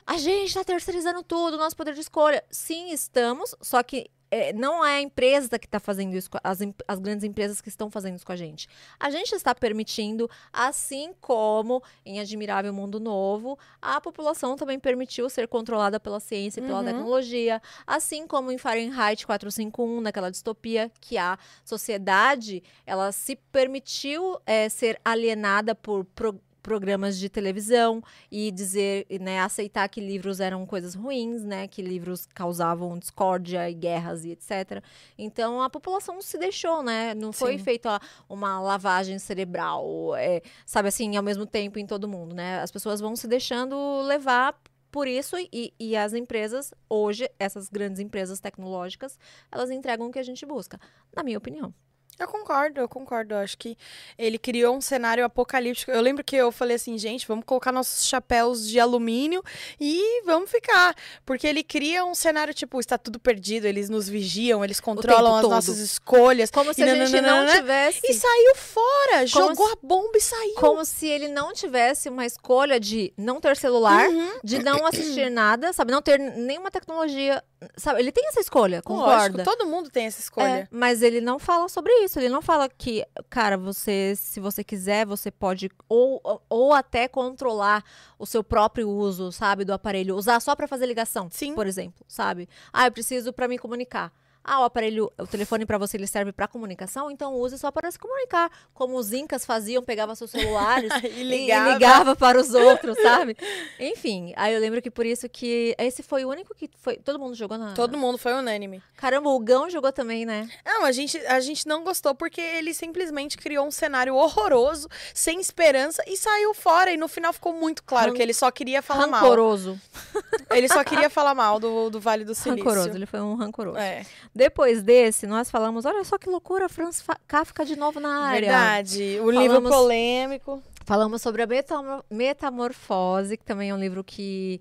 a 0.09 0.17
gente 0.17 0.49
está 0.49 0.65
terceirizando 0.65 1.23
tudo, 1.23 1.59
nosso 1.59 1.77
poder 1.77 1.93
de 1.95 2.01
escolha. 2.01 2.43
Sim, 2.51 2.91
estamos, 2.91 3.55
só 3.61 3.83
que 3.83 4.11
é, 4.31 4.53
não 4.53 4.85
é 4.85 4.97
a 4.97 5.01
empresa 5.01 5.59
que 5.59 5.65
está 5.67 5.81
fazendo 5.81 6.15
isso, 6.15 6.29
as, 6.45 6.59
as 6.87 6.99
grandes 6.99 7.25
empresas 7.25 7.63
que 7.63 7.69
estão 7.71 7.91
fazendo 7.91 8.17
isso 8.17 8.27
com 8.27 8.33
a 8.33 8.37
gente. 8.37 8.69
A 9.01 9.11
gente 9.11 9.35
está 9.35 9.55
permitindo, 9.55 10.29
assim 10.53 11.15
como 11.19 11.83
em 12.05 12.21
Admirável 12.21 12.71
Mundo 12.73 13.01
Novo, 13.01 13.59
a 13.81 13.99
população 14.03 14.55
também 14.55 14.79
permitiu 14.79 15.31
ser 15.31 15.49
controlada 15.49 15.99
pela 15.99 16.21
ciência 16.21 16.61
e 16.61 16.63
pela 16.63 16.81
Uhum. 16.81 16.85
tecnologia, 16.85 17.61
assim 17.87 18.27
como 18.27 18.53
em 18.53 18.59
Fahrenheit 18.59 19.25
451, 19.27 20.01
naquela 20.03 20.31
distopia, 20.31 20.91
que 21.01 21.17
a 21.17 21.39
sociedade 21.65 22.63
ela 22.85 23.13
se 23.13 23.35
permitiu 23.35 24.39
é, 24.45 24.69
ser 24.69 25.01
alienada 25.05 25.75
por 25.75 26.05
pro- 26.05 26.39
programas 26.69 27.19
de 27.19 27.31
televisão 27.31 28.03
e 28.31 28.51
dizer, 28.51 29.07
né, 29.23 29.41
aceitar 29.41 29.89
que 29.89 30.03
livros 30.03 30.39
eram 30.39 30.67
coisas 30.67 30.95
ruins, 30.95 31.43
né, 31.43 31.67
que 31.67 31.81
livros 31.81 32.27
causavam 32.27 32.99
discórdia 32.99 33.71
e 33.71 33.73
guerras 33.73 34.23
e 34.23 34.33
etc. 34.33 34.85
Então 35.17 35.63
a 35.63 35.71
população 35.71 36.21
se 36.21 36.37
deixou, 36.37 36.83
né, 36.83 37.15
não 37.15 37.33
foi 37.33 37.57
Sim. 37.57 37.65
feita 37.65 37.99
uma 38.29 38.61
lavagem 38.61 39.19
cerebral, 39.19 40.15
é, 40.15 40.43
sabe 40.67 40.89
assim, 40.89 41.17
ao 41.17 41.23
mesmo 41.23 41.47
tempo 41.47 41.79
em 41.79 41.87
todo 41.87 42.07
mundo, 42.07 42.35
né? 42.35 42.61
As 42.61 42.71
pessoas 42.71 43.01
vão 43.01 43.17
se 43.17 43.27
deixando 43.27 44.03
levar 44.03 44.55
por 44.91 45.09
isso 45.09 45.37
e, 45.39 45.73
e 45.81 45.97
as 45.97 46.13
empresas 46.13 46.75
hoje, 46.87 47.31
essas 47.39 47.71
grandes 47.71 47.99
empresas 47.99 48.41
tecnológicas, 48.41 49.19
elas 49.51 49.71
entregam 49.71 50.09
o 50.09 50.11
que 50.11 50.19
a 50.19 50.23
gente 50.23 50.45
busca, 50.45 50.79
na 51.17 51.23
minha 51.23 51.39
opinião. 51.39 51.73
Eu 52.19 52.27
concordo, 52.27 52.81
eu 52.81 52.89
concordo. 52.89 53.35
Eu 53.35 53.39
acho 53.39 53.57
que 53.57 53.77
ele 54.19 54.39
criou 54.39 54.77
um 54.77 54.81
cenário 54.81 55.25
apocalíptico. 55.25 55.91
Eu 55.93 56.01
lembro 56.01 56.25
que 56.25 56.35
eu 56.35 56.51
falei 56.51 56.75
assim, 56.77 56.99
gente, 56.99 57.27
vamos 57.29 57.45
colocar 57.45 57.71
nossos 57.71 58.07
chapéus 58.07 58.67
de 58.69 58.81
alumínio 58.81 59.43
e 59.81 60.23
vamos 60.25 60.51
ficar. 60.51 60.95
Porque 61.25 61.47
ele 61.47 61.63
cria 61.63 62.05
um 62.05 62.15
cenário, 62.15 62.53
tipo, 62.53 62.81
está 62.81 62.99
tudo 62.99 63.21
perdido, 63.21 63.67
eles 63.67 63.89
nos 63.89 64.09
vigiam, 64.09 64.65
eles 64.65 64.81
controlam 64.81 65.37
as 65.37 65.43
todo. 65.43 65.51
nossas 65.53 65.79
escolhas. 65.79 66.51
Como 66.51 66.75
se 66.75 66.83
a 66.83 66.87
gente 66.89 67.13
não 67.13 67.21
nananana, 67.23 67.55
tivesse 67.57 68.01
E 68.05 68.13
saiu 68.15 68.55
fora, 68.57 69.29
Como 69.33 69.49
jogou 69.49 69.67
se- 69.69 69.73
a 69.75 69.77
bomba 69.83 70.17
e 70.19 70.21
saiu. 70.21 70.55
Como 70.57 70.85
se 70.85 71.07
ele 71.07 71.29
não 71.29 71.53
tivesse 71.53 72.09
uma 72.09 72.27
escolha 72.27 72.81
de 72.81 73.13
não 73.17 73.41
ter 73.41 73.57
celular, 73.57 74.09
Uhum. 74.09 74.41
de 74.43 74.59
não 74.63 74.85
assistir 74.87 75.31
nada, 75.31 75.73
sabe? 75.73 75.93
Não 75.93 76.03
ter 76.03 76.19
nenhuma 76.19 76.71
tecnologia 76.71 77.43
Sabe, 77.77 77.99
ele 78.01 78.13
tem 78.13 78.27
essa 78.29 78.39
escolha, 78.41 78.77
Lógico, 78.87 78.95
concorda? 78.95 79.43
todo 79.45 79.67
mundo 79.67 79.91
tem 79.91 80.07
essa 80.07 80.21
escolha. 80.21 80.47
É, 80.47 80.69
mas 80.71 81.03
ele 81.03 81.21
não 81.21 81.39
fala 81.41 81.69
sobre 81.69 81.93
isso. 82.05 82.19
Ele 82.19 82.29
não 82.29 82.41
fala 82.41 82.69
que, 82.69 83.05
cara, 83.29 83.57
você, 83.59 84.15
se 84.17 84.39
você 84.39 84.63
quiser, 84.63 85.05
você 85.05 85.29
pode 85.31 85.69
ou, 85.89 86.21
ou- 86.49 86.73
até 86.73 87.09
controlar 87.09 87.83
o 88.19 88.25
seu 88.25 88.45
próprio 88.45 88.89
uso, 88.89 89.33
sabe, 89.33 89.65
do 89.65 89.73
aparelho, 89.73 90.15
usar 90.15 90.39
só 90.41 90.55
pra 90.55 90.69
fazer 90.69 90.87
ligação, 90.87 91.29
Sim. 91.33 91.55
por 91.55 91.67
exemplo, 91.67 92.05
sabe? 92.07 92.49
Ah, 92.73 92.87
eu 92.87 92.93
preciso 92.93 93.33
pra 93.33 93.49
me 93.49 93.59
comunicar. 93.59 94.13
Ah, 94.43 94.61
o 94.61 94.65
aparelho, 94.65 95.13
o 95.19 95.27
telefone 95.27 95.67
pra 95.67 95.77
você 95.79 95.97
ele 95.97 96.07
serve 96.07 96.33
pra 96.33 96.49
comunicação, 96.49 97.11
então 97.11 97.35
use 97.35 97.59
só 97.59 97.71
para 97.71 97.91
se 97.91 97.99
comunicar, 97.99 98.51
como 98.73 98.97
os 98.97 99.13
incas 99.13 99.45
faziam, 99.45 99.83
pegava 99.83 100.15
seus 100.15 100.31
celulares 100.31 100.91
E 101.05 101.21
e 101.21 101.23
ligava. 101.23 101.73
ligava 101.73 102.17
para 102.17 102.41
os 102.41 102.55
outros, 102.55 102.97
sabe? 103.03 103.37
Enfim, 103.79 104.33
aí 104.37 104.55
eu 104.55 104.61
lembro 104.61 104.81
que 104.81 104.91
por 104.91 105.05
isso 105.05 105.29
que 105.29 105.75
esse 105.79 106.03
foi 106.03 106.25
o 106.25 106.29
único 106.31 106.55
que 106.55 106.71
foi, 106.79 106.97
todo 106.97 107.19
mundo 107.19 107.35
jogou 107.35 107.59
na 107.59 107.75
Todo 107.75 107.99
mundo 107.99 108.17
foi 108.19 108.33
unânime. 108.33 108.83
Caramba, 108.97 109.29
o 109.31 109.39
Gão 109.39 109.69
jogou 109.69 109.93
também, 109.93 110.25
né? 110.25 110.49
Não, 110.65 110.85
a 110.85 110.93
gente, 110.93 111.19
a 111.27 111.41
gente 111.41 111.67
não 111.67 111.85
gostou 111.85 112.15
porque 112.15 112.41
ele 112.41 112.73
simplesmente 112.73 113.37
criou 113.37 113.67
um 113.67 113.71
cenário 113.71 114.15
horroroso, 114.15 114.89
sem 115.13 115.41
esperança, 115.41 116.03
e 116.07 116.17
saiu 116.17 116.55
fora. 116.55 116.91
E 116.91 116.97
no 116.97 117.09
final 117.09 117.33
ficou 117.33 117.53
muito 117.53 117.83
claro 117.83 118.13
que 118.15 118.23
ele 118.23 118.33
só 118.33 118.51
queria 118.51 118.81
falar 118.83 119.07
rancoroso. 119.07 119.79
mal. 120.15 120.23
Ele 120.51 120.69
só 120.69 120.83
queria 120.83 121.11
falar 121.11 121.35
mal 121.35 121.61
do, 121.61 121.91
do 121.91 122.01
Vale 122.01 122.25
do 122.25 122.35
Silício. 122.35 122.65
Rancoroso, 122.65 122.97
ele 122.97 123.07
foi 123.07 123.21
um 123.21 123.35
rancoroso. 123.35 123.79
É, 123.79 124.05
Depois 124.39 124.85
desse, 124.85 125.27
nós 125.27 125.51
falamos, 125.51 125.85
olha 125.85 126.05
só 126.05 126.17
que 126.17 126.31
loucura, 126.31 126.69
Franz 126.69 127.05
Kafka 127.27 127.65
de 127.65 127.75
novo 127.75 127.99
na 127.99 128.21
área. 128.29 128.41
verdade. 128.49 129.19
O 129.21 129.29
livro 129.33 129.57
Falamos- 129.57 129.71
polêmico. 129.75 130.63
Falamos 130.87 131.21
sobre 131.21 131.43
a 131.43 131.47
metamor- 131.49 132.05
Metamorfose, 132.09 133.37
que 133.37 133.45
também 133.45 133.71
é 133.71 133.75
um 133.75 133.79
livro 133.81 134.05
que, 134.05 134.61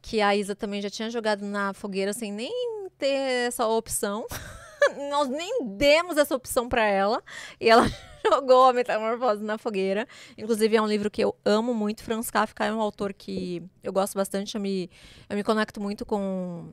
que 0.00 0.20
a 0.20 0.36
Isa 0.36 0.54
também 0.54 0.80
já 0.80 0.88
tinha 0.88 1.10
jogado 1.10 1.44
na 1.44 1.74
fogueira 1.74 2.12
sem 2.12 2.30
nem 2.32 2.52
ter 2.96 3.48
essa 3.48 3.66
opção. 3.66 4.26
Nós 5.10 5.28
nem 5.28 5.66
demos 5.76 6.16
essa 6.16 6.36
opção 6.36 6.68
pra 6.68 6.84
ela. 6.86 7.20
E 7.60 7.68
ela 7.68 7.82
jogou 8.24 8.66
a 8.66 8.72
Metamorfose 8.72 9.42
na 9.42 9.58
fogueira. 9.58 10.06
Inclusive, 10.38 10.76
é 10.76 10.80
um 10.80 10.86
livro 10.86 11.10
que 11.10 11.22
eu 11.24 11.34
amo 11.44 11.74
muito. 11.74 12.04
Franz 12.04 12.30
Kafka 12.30 12.64
é 12.64 12.72
um 12.72 12.80
autor 12.80 13.12
que 13.12 13.60
eu 13.82 13.92
gosto 13.92 14.14
bastante. 14.14 14.54
Eu 14.54 14.60
me, 14.60 14.88
eu 15.28 15.34
me 15.36 15.42
conecto 15.42 15.80
muito 15.80 16.06
com 16.06 16.72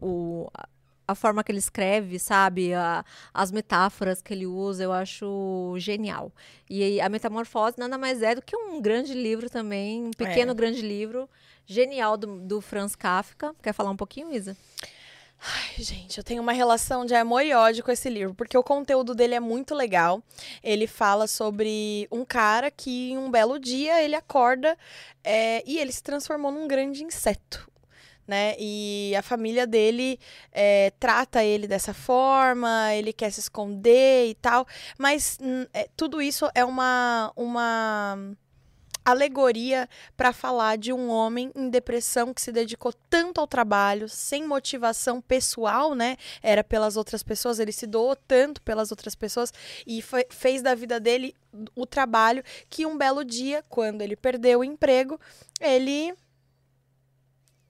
o, 0.00 0.48
a- 1.08 1.14
forma 1.14 1.42
que 1.42 1.50
ele 1.50 1.58
escreve, 1.58 2.18
sabe? 2.18 2.72
A- 2.74 3.04
as 3.34 3.50
metáforas 3.50 4.22
que 4.22 4.32
ele 4.32 4.46
usa, 4.46 4.84
eu 4.84 4.92
acho 4.92 5.74
genial. 5.78 6.30
E 6.70 7.00
a 7.00 7.08
Metamorfose 7.08 7.78
nada 7.78 7.96
mais 7.98 8.22
é 8.22 8.34
do 8.34 8.42
que 8.42 8.54
um 8.56 8.80
grande 8.80 9.14
livro 9.14 9.48
também, 9.50 10.04
um 10.04 10.10
pequeno 10.10 10.52
É. 10.52 10.54
grande 10.54 10.82
livro, 10.82 11.28
genial 11.66 12.16
do, 12.16 12.38
do 12.40 12.60
Franz 12.60 12.94
Kafka. 12.94 13.54
Quer 13.62 13.72
falar 13.72 13.90
um 13.90 13.96
pouquinho, 13.96 14.32
Isa? 14.34 14.56
Ai, 15.40 15.84
gente, 15.84 16.18
eu 16.18 16.24
tenho 16.24 16.42
uma 16.42 16.50
relação 16.50 17.06
de 17.06 17.14
amor 17.14 17.42
e 17.42 17.54
ódio 17.54 17.84
com 17.84 17.92
esse 17.92 18.10
livro, 18.10 18.34
porque 18.34 18.58
o 18.58 18.62
conteúdo 18.62 19.14
dele 19.14 19.36
é 19.36 19.40
muito 19.40 19.72
legal. 19.72 20.20
Ele 20.64 20.88
fala 20.88 21.28
sobre 21.28 22.08
um 22.10 22.24
cara 22.24 22.72
que, 22.72 23.12
em 23.12 23.18
um 23.18 23.30
belo 23.30 23.56
dia, 23.56 24.02
ele 24.02 24.16
acorda 24.16 24.76
é, 25.22 25.62
e 25.64 25.78
ele 25.78 25.92
se 25.92 26.02
transformou 26.02 26.50
num 26.50 26.66
grande 26.66 27.04
inseto. 27.04 27.70
Né? 28.28 28.54
E 28.58 29.14
a 29.16 29.22
família 29.22 29.66
dele 29.66 30.20
é, 30.52 30.92
trata 31.00 31.42
ele 31.42 31.66
dessa 31.66 31.94
forma, 31.94 32.94
ele 32.94 33.10
quer 33.10 33.30
se 33.30 33.40
esconder 33.40 34.28
e 34.28 34.34
tal, 34.34 34.66
mas 34.98 35.38
é, 35.72 35.88
tudo 35.96 36.20
isso 36.20 36.46
é 36.54 36.62
uma, 36.62 37.32
uma 37.34 38.18
alegoria 39.10 39.88
para 40.14 40.32
falar 40.32 40.76
de 40.76 40.92
um 40.92 41.08
homem 41.08 41.50
em 41.56 41.70
depressão 41.70 42.34
que 42.34 42.42
se 42.42 42.52
dedicou 42.52 42.92
tanto 43.08 43.40
ao 43.40 43.46
trabalho, 43.46 44.08
sem 44.08 44.46
motivação 44.46 45.20
pessoal, 45.20 45.94
né? 45.94 46.18
Era 46.42 46.62
pelas 46.62 46.96
outras 46.98 47.22
pessoas, 47.22 47.58
ele 47.58 47.72
se 47.72 47.86
doou 47.86 48.14
tanto 48.14 48.60
pelas 48.60 48.90
outras 48.90 49.14
pessoas 49.14 49.52
e 49.86 50.02
foi- 50.02 50.26
fez 50.28 50.60
da 50.60 50.74
vida 50.74 51.00
dele 51.00 51.34
o 51.74 51.86
trabalho 51.86 52.42
que 52.68 52.84
um 52.84 52.98
belo 52.98 53.24
dia, 53.24 53.64
quando 53.68 54.02
ele 54.02 54.16
perdeu 54.16 54.60
o 54.60 54.64
emprego, 54.64 55.18
ele 55.58 56.14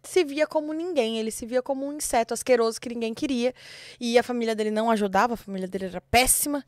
se 0.03 0.25
via 0.25 0.47
como 0.47 0.73
ninguém, 0.73 1.19
ele 1.19 1.31
se 1.31 1.47
via 1.47 1.63
como 1.63 1.87
um 1.87 1.93
inseto 1.93 2.35
asqueroso 2.35 2.81
que 2.81 2.89
ninguém 2.89 3.15
queria. 3.15 3.55
E 4.01 4.19
a 4.19 4.23
família 4.23 4.55
dele 4.55 4.71
não 4.71 4.91
ajudava, 4.91 5.35
a 5.35 5.37
família 5.37 5.69
dele 5.69 5.87
era 5.87 6.01
péssima. 6.01 6.65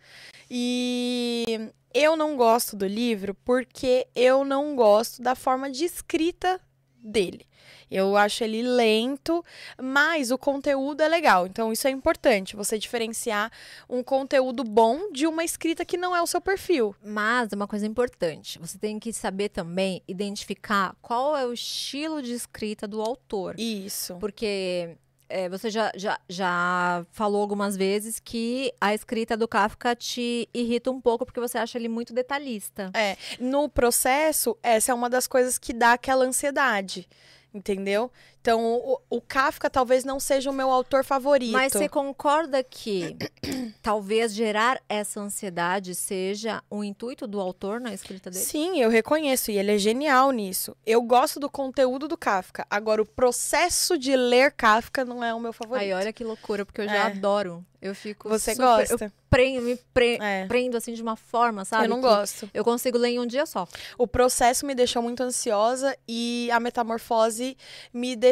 E 0.51 1.71
eu 1.93 2.17
não 2.17 2.37
gosto 2.37 2.77
do 2.77 2.87
livro 2.87 3.35
porque 3.45 4.07
eu 4.15 4.45
não 4.45 4.77
gosto 4.77 5.23
da 5.23 5.35
forma 5.35 5.71
de 5.71 5.85
escrita 5.85 6.61
dele. 7.03 7.47
Eu 7.91 8.17
acho 8.17 8.45
ele 8.45 8.63
lento, 8.63 9.45
mas 9.81 10.31
o 10.31 10.39
conteúdo 10.39 11.03
é 11.03 11.09
legal. 11.09 11.47
Então 11.47 11.73
isso 11.73 11.89
é 11.89 11.91
importante, 11.91 12.55
você 12.55 12.79
diferenciar 12.79 13.51
um 13.89 14.03
conteúdo 14.03 14.63
bom 14.63 15.11
de 15.11 15.27
uma 15.27 15.43
escrita 15.45 15.85
que 15.85 15.97
não 15.97 16.15
é 16.15 16.23
o 16.23 16.27
seu 16.27 16.41
perfil. 16.41 16.95
Mas 17.05 17.53
uma 17.53 17.67
coisa 17.67 17.87
importante, 17.87 18.59
você 18.59 18.79
tem 18.79 18.99
que 18.99 19.13
saber 19.13 19.49
também 19.49 20.03
identificar 20.07 20.95
qual 21.03 21.37
é 21.37 21.45
o 21.45 21.53
estilo 21.53 22.23
de 22.23 22.33
escrita 22.33 22.87
do 22.87 23.03
autor. 23.03 23.59
Isso. 23.59 24.17
Porque 24.21 24.97
é, 25.31 25.49
você 25.49 25.71
já, 25.71 25.91
já, 25.95 26.19
já 26.29 27.07
falou 27.13 27.41
algumas 27.41 27.77
vezes 27.77 28.19
que 28.19 28.73
a 28.81 28.93
escrita 28.93 29.37
do 29.37 29.49
Kafka 29.49 29.95
te 29.95 30.49
irrita 30.53 30.91
um 30.91 31.01
pouco 31.01 31.25
porque 31.25 31.41
você 31.41 31.57
acha 31.57 31.79
ele 31.79 31.89
muito 31.89 32.13
detalhista. 32.13 32.91
No 33.39 33.69
processo, 33.69 34.59
essa 34.63 34.93
é 34.93 34.95
uma 34.95 35.09
das 35.09 35.27
coisas 35.27 35.57
que 35.57 35.73
dá 35.73 35.93
aquela 35.93 36.25
ansiedade. 36.25 37.09
Entendeu? 37.53 38.13
Então, 38.41 38.77
o, 38.77 38.99
o 39.11 39.21
Kafka 39.21 39.69
talvez 39.69 40.03
não 40.05 40.19
seja 40.19 40.51
o 40.51 40.53
meu 40.55 40.71
autor 40.71 41.05
favorito. 41.05 41.53
Mas 41.53 41.73
você 41.75 41.89
concorda 41.89 42.63
que 42.65 43.15
talvez 43.83 44.33
gerar 44.33 44.81
essa 44.89 45.21
ansiedade 45.21 45.95
seja 45.95 46.63
o 46.71 46.83
intuito 46.83 47.27
do 47.27 47.39
autor 47.41 47.81
na 47.81 47.93
escrita 47.93 48.31
dele? 48.31 48.43
Sim, 48.45 48.81
eu 48.81 48.89
reconheço, 48.89 49.51
e 49.51 49.59
ele 49.59 49.75
é 49.75 49.79
genial 49.79 50.31
nisso. 50.31 50.75
Eu 50.87 51.03
gosto 51.03 51.39
do 51.39 51.51
conteúdo 51.51 52.09
do 52.09 52.17
Kafka. 52.17 52.67
Agora, 52.71 53.03
o 53.03 53.07
processo 53.07 53.99
de 53.99 54.17
ler 54.17 54.53
Kafka 54.53 55.05
não 55.05 55.23
é 55.23 55.35
o 55.35 55.41
meu 55.41 55.53
favorito. 55.53 55.83
Ai, 55.83 55.93
olha 55.93 56.13
que 56.13 56.25
loucura, 56.25 56.65
porque 56.65 56.81
eu 56.81 56.87
já 56.89 56.95
É. 56.95 57.03
adoro. 57.03 57.65
Eu 57.83 57.95
fico 57.95 58.29
Você 58.29 58.53
super- 58.55 58.63
gosta? 58.89 59.05
Eu 59.07 59.13
prendo, 59.31 59.63
me 59.63 59.77
pre- 59.95 60.19
É. 60.21 60.45
prendo 60.47 60.77
assim 60.77 60.93
de 60.93 61.01
uma 61.01 61.17
forma, 61.17 61.65
sabe? 61.65 61.85
eu 61.87 61.89
não 61.89 62.01
gosto. 62.01 62.51
Eu 62.53 62.63
consigo 62.63 62.99
ler 62.99 63.09
em 63.11 63.19
um 63.21 63.27
dia 63.27 63.47
só. 63.47 63.67
O 63.97 64.07
processo 64.07 64.67
me 64.67 64.75
deixou 64.75 65.01
muito 65.03 65.23
ansiosa 65.23 65.97
e 66.07 66.51
a 66.53 66.61
metamorfose 66.61 67.57
me 67.91 68.15
deixou 68.15 68.30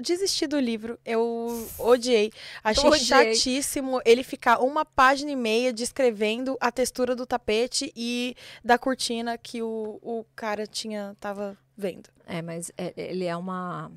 desistir 0.00 0.46
do 0.46 0.58
livro. 0.58 0.98
Eu 1.04 1.68
odiei. 1.78 2.32
Achei 2.62 2.88
Odiei. 2.88 3.04
chatíssimo 3.04 4.00
ele 4.04 4.22
ficar 4.22 4.58
uma 4.60 4.84
página 4.84 5.30
e 5.30 5.36
meia 5.36 5.72
descrevendo 5.72 6.56
a 6.60 6.70
textura 6.72 7.14
do 7.16 7.26
tapete 7.26 7.92
e 7.96 8.34
da 8.64 8.78
cortina 8.78 9.36
que 9.38 9.62
o, 9.62 9.98
o 10.02 10.24
cara 10.34 10.66
tinha 10.66 11.16
tava 11.20 11.56
vendo. 11.76 12.08
É, 12.26 12.40
mas 12.42 12.70
é- 12.76 12.92
ele 12.96 13.24
é 13.24 13.36
uma 13.36 13.90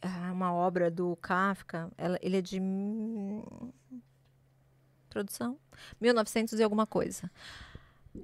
é 0.00 0.32
uma 0.32 0.52
obra 0.52 0.90
do 0.90 1.14
Kafka. 1.16 1.90
ela- 1.96 2.18
ele 2.20 2.36
é 2.38 2.40
de 2.42 2.60
produção 5.08 5.58
1900 6.00 6.58
e 6.58 6.62
alguma 6.62 6.86
coisa. 6.86 7.30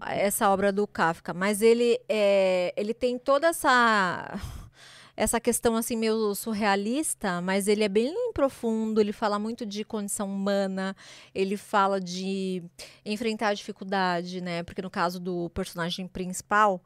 Essa 0.03 0.51
obra 0.51 0.71
do 0.71 0.87
Kafka, 0.87 1.33
mas 1.33 1.63
ele 1.63 1.99
é, 2.09 2.75
ele 2.77 2.93
tem 2.93 3.19
toda 3.19 3.49
essa 3.49 4.39
essa 5.19 5.41
questão 5.41 5.75
assim 5.75 5.97
meio 5.97 6.33
surrealista, 6.37 7.41
mas 7.41 7.67
ele 7.67 7.83
é 7.83 7.89
bem 7.89 8.15
profundo, 8.33 9.01
ele 9.01 9.13
fala 9.13 9.37
muito 9.37 9.67
de 9.67 9.83
condição 9.85 10.29
humana, 10.33 10.95
ele 11.35 11.57
fala 11.57 12.01
de 12.01 12.63
enfrentar 13.05 13.49
a 13.49 13.55
dificuldade, 13.55 14.41
né? 14.41 14.63
Porque 14.63 14.81
no 14.81 14.89
caso 14.89 15.19
do 15.19 15.51
personagem 15.51 16.07
principal, 16.07 16.81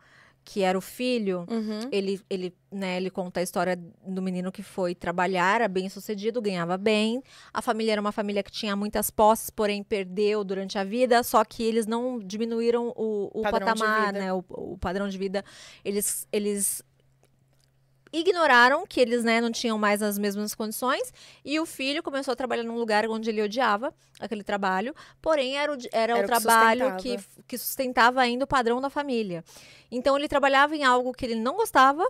que 0.44 0.62
era 0.62 0.76
o 0.76 0.80
filho, 0.80 1.46
Uhum. 1.48 1.88
ele, 1.92 2.20
ele, 2.28 2.54
né, 2.70 2.96
ele 2.96 3.10
conta 3.10 3.40
a 3.40 3.42
história 3.42 3.76
do 4.04 4.22
menino 4.22 4.50
que 4.50 4.62
foi 4.62 4.94
trabalhar, 4.94 5.56
era 5.56 5.68
bem 5.68 5.90
sucedido, 5.90 6.40
ganhava 6.40 6.78
bem. 6.78 7.22
A 7.52 7.60
família 7.60 7.92
era 7.92 8.00
uma 8.00 8.12
família 8.12 8.42
que 8.42 8.50
tinha 8.50 8.74
muitas 8.74 9.10
posses, 9.10 9.50
porém 9.50 9.82
perdeu 9.84 10.42
durante 10.42 10.78
a 10.78 10.84
vida, 10.84 11.22
só 11.22 11.44
que 11.44 11.62
eles 11.62 11.86
não 11.86 12.18
diminuíram 12.18 12.94
o, 12.96 13.30
o 13.40 13.42
patamar, 13.76 14.12
né, 14.20 14.32
o, 14.32 14.42
o 14.48 14.78
padrão 14.78 15.06
de 15.06 15.18
vida. 15.18 15.44
Eles, 15.84 16.26
eles 16.32 16.82
ignoraram 18.12 18.86
que 18.86 19.00
eles 19.00 19.24
né, 19.24 19.40
não 19.40 19.50
tinham 19.50 19.78
mais 19.78 20.02
as 20.02 20.18
mesmas 20.18 20.54
condições 20.54 21.12
e 21.44 21.58
o 21.58 21.64
filho 21.66 22.02
começou 22.02 22.32
a 22.32 22.36
trabalhar 22.36 22.62
num 22.62 22.76
lugar 22.76 23.08
onde 23.08 23.30
ele 23.30 23.42
odiava 23.42 23.94
aquele 24.20 24.44
trabalho, 24.44 24.94
porém 25.20 25.56
era 25.56 25.72
o, 25.72 25.78
era 25.90 26.12
Era 26.12 26.18
o 26.18 26.22
que 26.22 26.26
trabalho 26.26 26.96
que, 26.96 27.08
sustentava. 27.08 27.44
que 27.48 27.58
sustentava 27.58 28.20
ainda 28.20 28.44
o 28.44 28.48
padrão 28.48 28.80
da 28.80 28.90
família. 28.90 29.42
Então 29.90 30.16
ele 30.16 30.28
trabalhava 30.28 30.76
em 30.76 30.84
algo 30.84 31.12
que 31.12 31.24
ele 31.24 31.34
não 31.34 31.56
gostava 31.56 32.06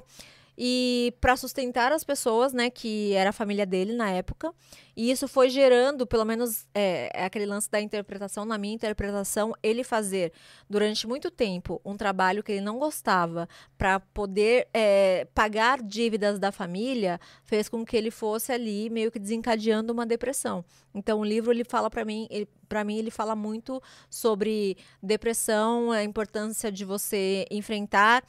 e 0.56 1.14
para 1.20 1.36
sustentar 1.36 1.92
as 1.92 2.04
pessoas, 2.04 2.52
né, 2.52 2.70
que 2.70 3.12
era 3.14 3.30
a 3.30 3.32
família 3.32 3.64
dele 3.64 3.92
na 3.92 4.10
época. 4.10 4.52
E 4.94 5.10
isso 5.10 5.26
foi 5.26 5.48
gerando, 5.48 6.06
pelo 6.06 6.24
menos 6.24 6.66
é, 6.74 7.10
é, 7.14 7.24
aquele 7.24 7.46
lance 7.46 7.70
da 7.70 7.80
interpretação, 7.80 8.44
na 8.44 8.58
minha 8.58 8.74
interpretação, 8.74 9.54
ele 9.62 9.82
fazer 9.82 10.32
durante 10.68 11.06
muito 11.06 11.30
tempo 11.30 11.80
um 11.82 11.96
trabalho 11.96 12.42
que 12.42 12.52
ele 12.52 12.60
não 12.60 12.78
gostava 12.78 13.48
para 13.78 14.00
poder 14.00 14.68
é, 14.74 15.26
pagar 15.34 15.82
dívidas 15.82 16.38
da 16.38 16.52
família, 16.52 17.18
fez 17.44 17.68
com 17.68 17.84
que 17.84 17.96
ele 17.96 18.10
fosse 18.10 18.52
ali 18.52 18.90
meio 18.90 19.10
que 19.10 19.18
desencadeando 19.18 19.92
uma 19.92 20.04
depressão. 20.04 20.62
Então 20.94 21.20
o 21.20 21.24
livro 21.24 21.50
ele 21.50 21.64
fala 21.64 21.88
para 21.88 22.04
mim, 22.04 22.28
para 22.68 22.84
mim 22.84 22.98
ele 22.98 23.10
fala 23.10 23.34
muito 23.34 23.82
sobre 24.10 24.76
depressão, 25.02 25.90
a 25.90 26.04
importância 26.04 26.70
de 26.70 26.84
você 26.84 27.46
enfrentar 27.50 28.22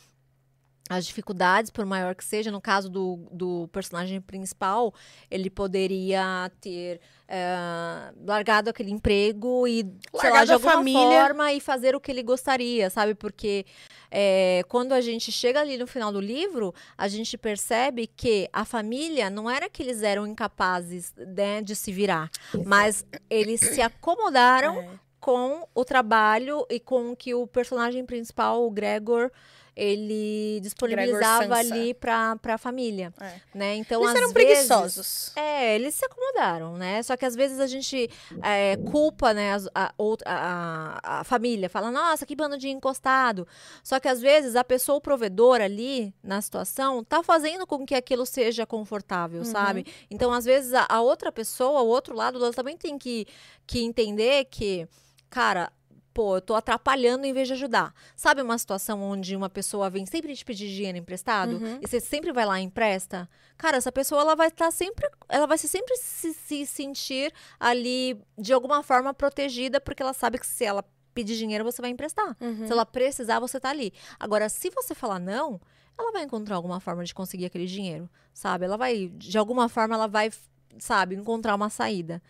as 0.89 1.05
dificuldades, 1.05 1.71
por 1.71 1.85
maior 1.85 2.13
que 2.13 2.25
seja, 2.25 2.51
no 2.51 2.59
caso 2.59 2.89
do, 2.89 3.25
do 3.31 3.69
personagem 3.71 4.19
principal, 4.19 4.93
ele 5.31 5.49
poderia 5.49 6.51
ter 6.59 6.99
é, 7.27 8.11
largado 8.25 8.69
aquele 8.69 8.91
emprego 8.91 9.65
e, 9.65 9.83
largado 10.13 10.35
lá, 10.35 10.45
de 10.45 10.51
alguma 10.51 10.73
família. 10.73 11.21
forma 11.21 11.53
e 11.53 11.61
fazer 11.61 11.95
o 11.95 12.01
que 12.01 12.11
ele 12.11 12.21
gostaria, 12.21 12.89
sabe? 12.89 13.15
Porque 13.15 13.65
é, 14.11 14.63
quando 14.67 14.91
a 14.91 14.99
gente 14.99 15.31
chega 15.31 15.61
ali 15.61 15.77
no 15.77 15.87
final 15.87 16.11
do 16.11 16.19
livro, 16.19 16.73
a 16.97 17.07
gente 17.07 17.37
percebe 17.37 18.05
que 18.05 18.49
a 18.51 18.65
família 18.65 19.29
não 19.29 19.49
era 19.49 19.69
que 19.69 19.81
eles 19.81 20.03
eram 20.03 20.27
incapazes 20.27 21.13
né, 21.15 21.61
de 21.61 21.77
se 21.77 21.93
virar, 21.93 22.29
mas 22.65 23.05
eles 23.29 23.61
se 23.61 23.81
acomodaram 23.81 24.81
é. 24.81 24.89
com 25.19 25.65
o 25.73 25.85
trabalho 25.85 26.65
e 26.69 26.77
com 26.77 27.11
o 27.11 27.15
que 27.15 27.33
o 27.33 27.47
personagem 27.47 28.05
principal, 28.05 28.65
o 28.65 28.69
Gregor, 28.69 29.31
ele 29.75 30.59
disponibilizava 30.61 31.55
ali 31.55 31.93
para 31.93 32.37
a 32.43 32.57
família, 32.57 33.11
é. 33.19 33.33
né? 33.53 33.75
Então 33.75 34.01
eles 34.01 34.11
às 34.11 34.15
eram 34.17 34.33
vezes, 34.33 34.67
preguiçosos. 34.67 35.31
É, 35.35 35.75
eles 35.75 35.95
se 35.95 36.05
acomodaram, 36.05 36.77
né? 36.77 37.01
Só 37.01 37.17
que 37.17 37.25
às 37.25 37.35
vezes 37.35 37.59
a 37.59 37.65
gente 37.65 38.09
é, 38.41 38.77
culpa, 38.77 39.33
né, 39.33 39.55
a, 39.73 39.93
a, 40.25 41.19
a, 41.19 41.23
família, 41.23 41.69
fala, 41.69 41.89
nossa, 41.89 42.25
que 42.25 42.35
bando 42.35 42.57
de 42.57 42.69
encostado. 42.69 43.47
Só 43.83 43.99
que 43.99 44.07
às 44.07 44.21
vezes 44.21 44.55
a 44.55 44.63
pessoa, 44.63 44.97
o 44.97 45.01
provedor 45.01 45.59
ali 45.59 46.13
na 46.23 46.41
situação, 46.41 47.03
tá 47.03 47.23
fazendo 47.23 47.65
com 47.65 47.85
que 47.85 47.95
aquilo 47.95 48.25
seja 48.25 48.65
confortável, 48.65 49.39
uhum. 49.39 49.45
sabe? 49.45 49.85
Então 50.09 50.31
às 50.31 50.45
vezes 50.45 50.73
a, 50.73 50.85
a 50.87 51.01
outra 51.01 51.31
pessoa, 51.31 51.81
o 51.81 51.87
outro 51.87 52.15
lado, 52.15 52.37
ela 52.37 52.53
também 52.53 52.77
tem 52.77 52.97
que, 52.97 53.25
que 53.65 53.81
entender 53.83 54.45
que, 54.45 54.87
cara, 55.29 55.71
pô, 56.13 56.37
eu 56.37 56.41
tô 56.41 56.53
atrapalhando 56.53 57.25
em 57.25 57.33
vez 57.33 57.47
de 57.47 57.53
ajudar. 57.53 57.93
Sabe 58.15 58.41
uma 58.41 58.57
situação 58.57 59.01
onde 59.01 59.35
uma 59.35 59.49
pessoa 59.49 59.89
vem 59.89 60.05
sempre 60.05 60.35
te 60.35 60.45
pedir 60.45 60.67
dinheiro 60.67 60.97
emprestado 60.97 61.55
uhum. 61.55 61.79
e 61.81 61.87
você 61.87 61.99
sempre 61.99 62.31
vai 62.31 62.45
lá 62.45 62.59
e 62.59 62.63
empresta? 62.63 63.27
Cara, 63.57 63.77
essa 63.77 63.91
pessoa 63.91 64.21
ela 64.21 64.35
vai 64.35 64.47
estar 64.47 64.65
tá 64.65 64.71
sempre, 64.71 65.09
ela 65.27 65.47
vai 65.47 65.57
se 65.57 65.67
sempre 65.67 65.95
se, 65.97 66.33
se 66.33 66.65
sentir 66.65 67.33
ali 67.59 68.21
de 68.37 68.53
alguma 68.53 68.83
forma 68.83 69.13
protegida 69.13 69.81
porque 69.81 70.03
ela 70.03 70.13
sabe 70.13 70.37
que 70.37 70.45
se 70.45 70.63
ela 70.63 70.85
pedir 71.13 71.35
dinheiro 71.35 71.63
você 71.63 71.81
vai 71.81 71.91
emprestar. 71.91 72.35
Uhum. 72.39 72.67
Se 72.67 72.71
ela 72.71 72.85
precisar, 72.85 73.39
você 73.39 73.59
tá 73.59 73.69
ali. 73.69 73.93
Agora, 74.19 74.49
se 74.49 74.69
você 74.69 74.93
falar 74.93 75.19
não, 75.19 75.59
ela 75.97 76.11
vai 76.11 76.23
encontrar 76.23 76.55
alguma 76.55 76.79
forma 76.79 77.03
de 77.03 77.13
conseguir 77.13 77.45
aquele 77.45 77.65
dinheiro, 77.65 78.09
sabe? 78.33 78.65
Ela 78.65 78.77
vai, 78.77 79.09
de 79.15 79.37
alguma 79.37 79.69
forma, 79.69 79.95
ela 79.95 80.07
vai, 80.07 80.31
sabe, 80.79 81.15
encontrar 81.15 81.55
uma 81.55 81.69
saída. 81.69 82.21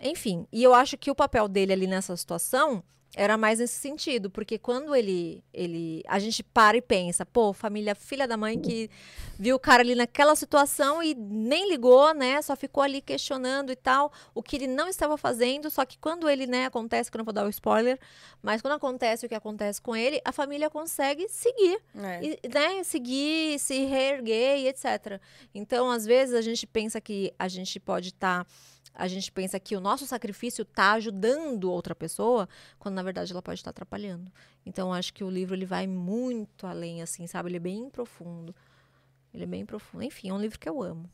Enfim, 0.00 0.46
e 0.52 0.62
eu 0.62 0.74
acho 0.74 0.96
que 0.96 1.10
o 1.10 1.14
papel 1.14 1.48
dele 1.48 1.72
ali 1.72 1.86
nessa 1.86 2.16
situação 2.16 2.82
era 3.14 3.36
mais 3.36 3.58
nesse 3.58 3.74
sentido, 3.74 4.30
porque 4.30 4.56
quando 4.56 4.94
ele, 4.94 5.42
ele. 5.52 6.02
A 6.06 6.18
gente 6.20 6.44
para 6.44 6.76
e 6.76 6.80
pensa, 6.80 7.26
pô, 7.26 7.52
família 7.52 7.94
filha 7.94 8.26
da 8.26 8.36
mãe 8.36 8.58
que 8.58 8.88
viu 9.36 9.56
o 9.56 9.58
cara 9.58 9.82
ali 9.82 9.96
naquela 9.96 10.36
situação 10.36 11.02
e 11.02 11.12
nem 11.14 11.68
ligou, 11.68 12.14
né? 12.14 12.40
Só 12.40 12.54
ficou 12.54 12.84
ali 12.84 13.00
questionando 13.00 13.72
e 13.72 13.76
tal, 13.76 14.12
o 14.32 14.40
que 14.42 14.54
ele 14.54 14.68
não 14.68 14.86
estava 14.86 15.16
fazendo. 15.16 15.68
Só 15.70 15.84
que 15.84 15.98
quando 15.98 16.28
ele, 16.28 16.46
né, 16.46 16.66
acontece, 16.66 17.10
que 17.10 17.16
eu 17.16 17.18
não 17.18 17.24
vou 17.24 17.34
dar 17.34 17.44
o 17.44 17.50
spoiler, 17.50 17.98
mas 18.40 18.62
quando 18.62 18.74
acontece 18.74 19.26
o 19.26 19.28
que 19.28 19.34
acontece 19.34 19.82
com 19.82 19.96
ele, 19.96 20.20
a 20.24 20.30
família 20.30 20.70
consegue 20.70 21.28
seguir, 21.28 21.80
é. 21.96 22.20
e, 22.24 22.48
né? 22.48 22.84
Seguir, 22.84 23.58
se 23.58 23.86
reerguer 23.86 24.60
e 24.60 24.68
etc. 24.68 25.20
Então, 25.52 25.90
às 25.90 26.06
vezes, 26.06 26.32
a 26.32 26.40
gente 26.40 26.64
pensa 26.64 27.00
que 27.00 27.34
a 27.36 27.48
gente 27.48 27.80
pode 27.80 28.10
estar. 28.10 28.44
Tá 28.44 28.50
a 28.94 29.08
gente 29.08 29.30
pensa 29.32 29.58
que 29.58 29.76
o 29.76 29.80
nosso 29.80 30.06
sacrifício 30.06 30.62
está 30.62 30.92
ajudando 30.92 31.70
outra 31.70 31.94
pessoa, 31.94 32.48
quando 32.78 32.94
na 32.94 33.02
verdade 33.02 33.32
ela 33.32 33.42
pode 33.42 33.60
estar 33.60 33.70
atrapalhando. 33.70 34.30
Então 34.64 34.92
acho 34.92 35.12
que 35.14 35.24
o 35.24 35.30
livro 35.30 35.54
ele 35.54 35.64
vai 35.64 35.86
muito 35.86 36.66
além, 36.66 37.02
assim, 37.02 37.26
sabe? 37.26 37.48
Ele 37.48 37.56
é 37.56 37.60
bem 37.60 37.88
profundo. 37.88 38.54
Ele 39.32 39.44
é 39.44 39.46
bem 39.46 39.64
profundo. 39.64 40.04
Enfim, 40.04 40.30
é 40.30 40.34
um 40.34 40.40
livro 40.40 40.58
que 40.58 40.68
eu 40.68 40.82
amo. 40.82 41.08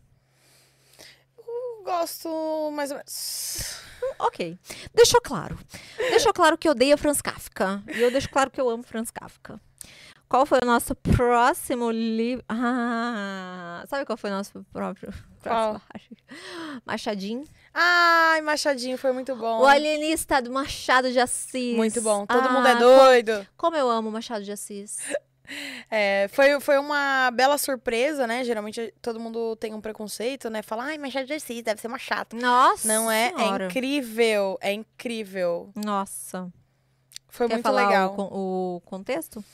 Eu 1.38 1.82
gosto 1.84 2.70
mais 2.72 2.90
ou 2.90 2.96
menos. 2.96 3.80
Ok. 4.18 4.58
Deixou 4.94 5.20
claro. 5.20 5.58
Deixou 5.96 6.32
claro 6.32 6.56
que 6.56 6.66
eu 6.66 6.72
odeio 6.72 6.96
Franz 6.96 7.20
Kafka. 7.20 7.82
E 7.94 8.00
eu 8.00 8.10
deixo 8.10 8.28
claro 8.30 8.50
que 8.50 8.60
eu 8.60 8.68
amo 8.68 8.82
Franz 8.82 9.10
Kafka. 9.10 9.60
Qual 10.28 10.44
foi 10.44 10.58
o 10.60 10.66
nosso 10.66 10.94
próximo 10.94 11.90
livro? 11.90 12.44
Ah, 12.48 13.84
sabe 13.86 14.04
qual 14.04 14.16
foi 14.16 14.30
o 14.30 14.32
nosso 14.32 14.64
próprio? 14.72 15.12
Qual? 15.40 15.80
Machadinho. 16.84 17.44
Ai, 17.72 18.40
Machadinho 18.40 18.98
foi 18.98 19.12
muito 19.12 19.36
bom. 19.36 19.60
O 19.60 19.66
alienista 19.66 20.42
do 20.42 20.50
Machado 20.50 21.12
de 21.12 21.20
Assis. 21.20 21.76
Muito 21.76 22.02
bom. 22.02 22.26
Todo 22.26 22.48
ah, 22.48 22.52
mundo 22.52 22.66
é 22.66 22.74
doido. 22.74 23.32
Como, 23.32 23.46
como 23.56 23.76
eu 23.76 23.88
amo 23.88 24.10
Machado 24.10 24.44
de 24.44 24.52
Assis. 24.52 24.98
É, 25.88 26.28
foi, 26.32 26.58
foi 26.58 26.76
uma 26.76 27.30
bela 27.30 27.56
surpresa, 27.56 28.26
né? 28.26 28.42
Geralmente 28.42 28.92
todo 29.00 29.20
mundo 29.20 29.54
tem 29.54 29.72
um 29.72 29.80
preconceito, 29.80 30.50
né? 30.50 30.60
Fala, 30.60 30.86
ai, 30.86 30.98
Machado 30.98 31.24
de 31.24 31.34
Assis, 31.34 31.62
deve 31.62 31.80
ser 31.80 31.86
uma 31.86 32.00
chata. 32.00 32.36
Nossa! 32.36 32.88
Não 32.88 33.08
é? 33.08 33.28
é 33.28 33.36
senhora. 33.36 33.64
É 33.64 33.66
incrível. 33.68 34.58
É 34.60 34.72
incrível. 34.72 35.70
Nossa. 35.76 36.52
Foi 37.28 37.46
Quer 37.46 37.54
muito 37.54 37.62
falar 37.62 37.86
legal. 37.86 38.16
O, 38.18 38.78
o 38.78 38.80
contexto? 38.80 39.44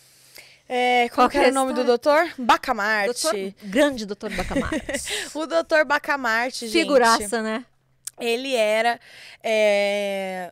É, 0.75 1.07
qual, 1.11 1.29
qual 1.29 1.43
era 1.43 1.51
o 1.51 1.55
nome 1.55 1.75
do 1.75 1.85
doutor? 1.85 2.33
Bacamarte. 2.39 3.25
Doutor, 3.25 3.55
grande 3.62 4.07
doutor 4.07 4.31
Bacamarte. 4.31 4.81
o 5.37 5.47
doutor 5.47 5.85
Bacamarte, 5.85 6.66
gente. 6.66 6.81
Figuraça, 6.81 7.43
né? 7.43 7.66
Ele 8.18 8.55
era 8.55 8.99
é, 9.43 10.51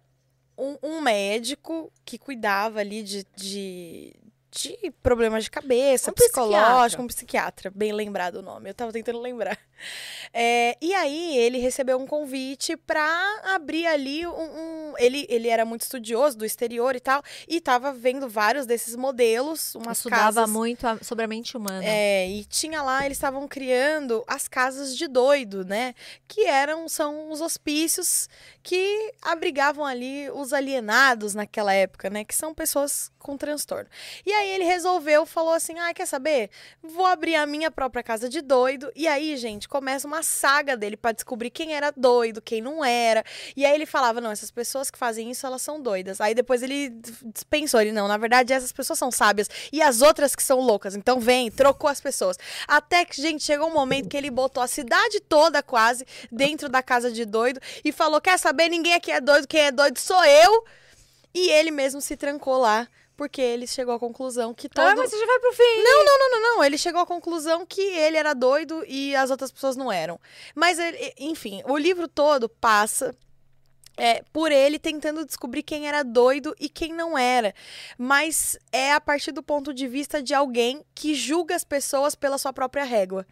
um, 0.58 0.76
um, 0.82 1.00
médico 1.00 1.90
que 2.04 2.18
cuidava 2.18 2.80
ali 2.80 3.02
de, 3.02 3.26
de, 3.34 4.12
de 4.50 4.92
problemas 5.02 5.44
de 5.44 5.50
cabeça, 5.50 6.10
um 6.10 6.14
psicológico, 6.14 6.68
psiquiatra. 6.68 7.02
um 7.02 7.06
psiquiatra, 7.06 7.72
bem 7.74 7.92
lembrado 7.92 8.36
o 8.36 8.42
nome, 8.42 8.68
eu 8.68 8.74
tava 8.74 8.92
tentando 8.92 9.20
lembrar. 9.20 9.58
É, 10.32 10.76
e 10.80 10.92
aí 10.92 11.38
ele 11.38 11.58
recebeu 11.58 11.98
um 11.98 12.06
convite 12.06 12.76
para 12.76 13.40
abrir 13.54 13.86
ali 13.86 14.26
um, 14.26 14.30
um, 14.30 14.94
ele, 14.98 15.26
ele 15.28 15.48
era 15.48 15.64
muito 15.64 15.82
estudioso 15.82 16.36
do 16.36 16.44
exterior 16.44 16.94
e 16.94 17.00
tal, 17.00 17.22
e 17.48 17.60
tava 17.60 17.92
vendo 17.92 18.28
vários 18.28 18.66
desses 18.66 18.96
modelos, 18.96 19.74
umas 19.74 19.98
Estudava 19.98 20.40
casas, 20.42 20.50
muito 20.50 20.86
a, 20.86 20.98
sobre 21.02 21.24
a 21.24 21.28
mente 21.28 21.56
humana. 21.56 21.84
É, 21.84 22.28
e 22.28 22.44
tinha 22.44 22.82
lá, 22.82 23.06
eles 23.06 23.16
estavam 23.16 23.46
criando 23.48 24.24
as 24.26 24.48
casas 24.48 24.96
de 24.96 25.06
doido, 25.06 25.64
né? 25.64 25.94
Que 26.26 26.44
eram, 26.46 26.88
são 26.88 27.30
os 27.30 27.40
hospícios 27.40 28.28
que 28.62 29.14
abrigavam 29.22 29.84
ali 29.84 30.30
os 30.30 30.52
alienados 30.52 31.34
naquela 31.34 31.72
época, 31.72 32.10
né? 32.10 32.24
Que 32.24 32.34
são 32.34 32.54
pessoas 32.54 33.10
com 33.20 33.36
transtorno. 33.36 33.88
E 34.26 34.32
aí 34.32 34.50
ele 34.50 34.64
resolveu, 34.64 35.24
falou 35.24 35.52
assim: 35.52 35.78
ah, 35.78 35.94
quer 35.94 36.06
saber? 36.06 36.50
Vou 36.82 37.06
abrir 37.06 37.36
a 37.36 37.46
minha 37.46 37.70
própria 37.70 38.02
casa 38.02 38.28
de 38.28 38.40
doido. 38.40 38.90
E 38.96 39.06
aí, 39.06 39.36
gente, 39.36 39.68
começa 39.68 40.08
uma 40.08 40.22
saga 40.22 40.76
dele 40.76 40.96
para 40.96 41.12
descobrir 41.12 41.50
quem 41.50 41.74
era 41.74 41.92
doido, 41.96 42.42
quem 42.42 42.60
não 42.60 42.84
era. 42.84 43.22
E 43.56 43.64
aí 43.64 43.74
ele 43.74 43.86
falava: 43.86 44.20
não, 44.20 44.32
essas 44.32 44.50
pessoas 44.50 44.90
que 44.90 44.98
fazem 44.98 45.30
isso, 45.30 45.46
elas 45.46 45.62
são 45.62 45.80
doidas. 45.80 46.20
Aí 46.20 46.34
depois 46.34 46.62
ele 46.62 46.90
dispensou, 47.32 47.80
ele, 47.80 47.92
não, 47.92 48.08
na 48.08 48.16
verdade, 48.16 48.52
essas 48.52 48.72
pessoas 48.72 48.98
são 48.98 49.10
sábias. 49.10 49.48
E 49.72 49.80
as 49.80 50.02
outras 50.02 50.34
que 50.34 50.42
são 50.42 50.58
loucas. 50.58 50.96
Então 50.96 51.20
vem, 51.20 51.50
trocou 51.50 51.88
as 51.88 52.00
pessoas. 52.00 52.36
Até 52.66 53.04
que, 53.04 53.20
gente, 53.20 53.44
chegou 53.44 53.68
um 53.68 53.72
momento 53.72 54.08
que 54.08 54.16
ele 54.16 54.30
botou 54.30 54.62
a 54.62 54.66
cidade 54.66 55.20
toda 55.20 55.62
quase 55.62 56.06
dentro 56.32 56.68
da 56.68 56.82
casa 56.82 57.12
de 57.12 57.24
doido 57.24 57.60
e 57.84 57.92
falou: 57.92 58.20
quer 58.20 58.38
saber? 58.38 58.68
Ninguém 58.68 58.94
aqui 58.94 59.10
é 59.12 59.20
doido, 59.20 59.46
quem 59.46 59.60
é 59.60 59.70
doido 59.70 59.98
sou 59.98 60.24
eu. 60.24 60.64
E 61.32 61.50
ele 61.50 61.70
mesmo 61.70 62.00
se 62.00 62.16
trancou 62.16 62.58
lá 62.58 62.88
porque 63.20 63.42
ele 63.42 63.66
chegou 63.66 63.94
à 63.94 63.98
conclusão 63.98 64.54
que 64.54 64.66
todo... 64.66 64.82
Ah, 64.82 64.96
mas 64.96 65.10
você 65.10 65.18
já 65.18 65.26
vai 65.26 65.38
pro 65.40 65.52
fim! 65.52 65.82
Não, 65.84 66.04
não, 66.06 66.18
não, 66.18 66.30
não, 66.30 66.40
não. 66.40 66.64
Ele 66.64 66.78
chegou 66.78 67.02
à 67.02 67.06
conclusão 67.06 67.66
que 67.66 67.82
ele 67.82 68.16
era 68.16 68.32
doido 68.32 68.82
e 68.88 69.14
as 69.14 69.30
outras 69.30 69.52
pessoas 69.52 69.76
não 69.76 69.92
eram. 69.92 70.18
Mas, 70.54 70.78
ele, 70.78 71.12
enfim, 71.18 71.60
o 71.66 71.76
livro 71.76 72.08
todo 72.08 72.48
passa 72.48 73.14
é, 73.94 74.22
por 74.32 74.50
ele 74.50 74.78
tentando 74.78 75.26
descobrir 75.26 75.62
quem 75.62 75.86
era 75.86 76.02
doido 76.02 76.56
e 76.58 76.66
quem 76.66 76.94
não 76.94 77.18
era. 77.18 77.54
Mas 77.98 78.58
é 78.72 78.94
a 78.94 79.00
partir 79.02 79.32
do 79.32 79.42
ponto 79.42 79.74
de 79.74 79.86
vista 79.86 80.22
de 80.22 80.32
alguém 80.32 80.82
que 80.94 81.14
julga 81.14 81.54
as 81.54 81.62
pessoas 81.62 82.14
pela 82.14 82.38
sua 82.38 82.54
própria 82.54 82.84
régua. 82.84 83.26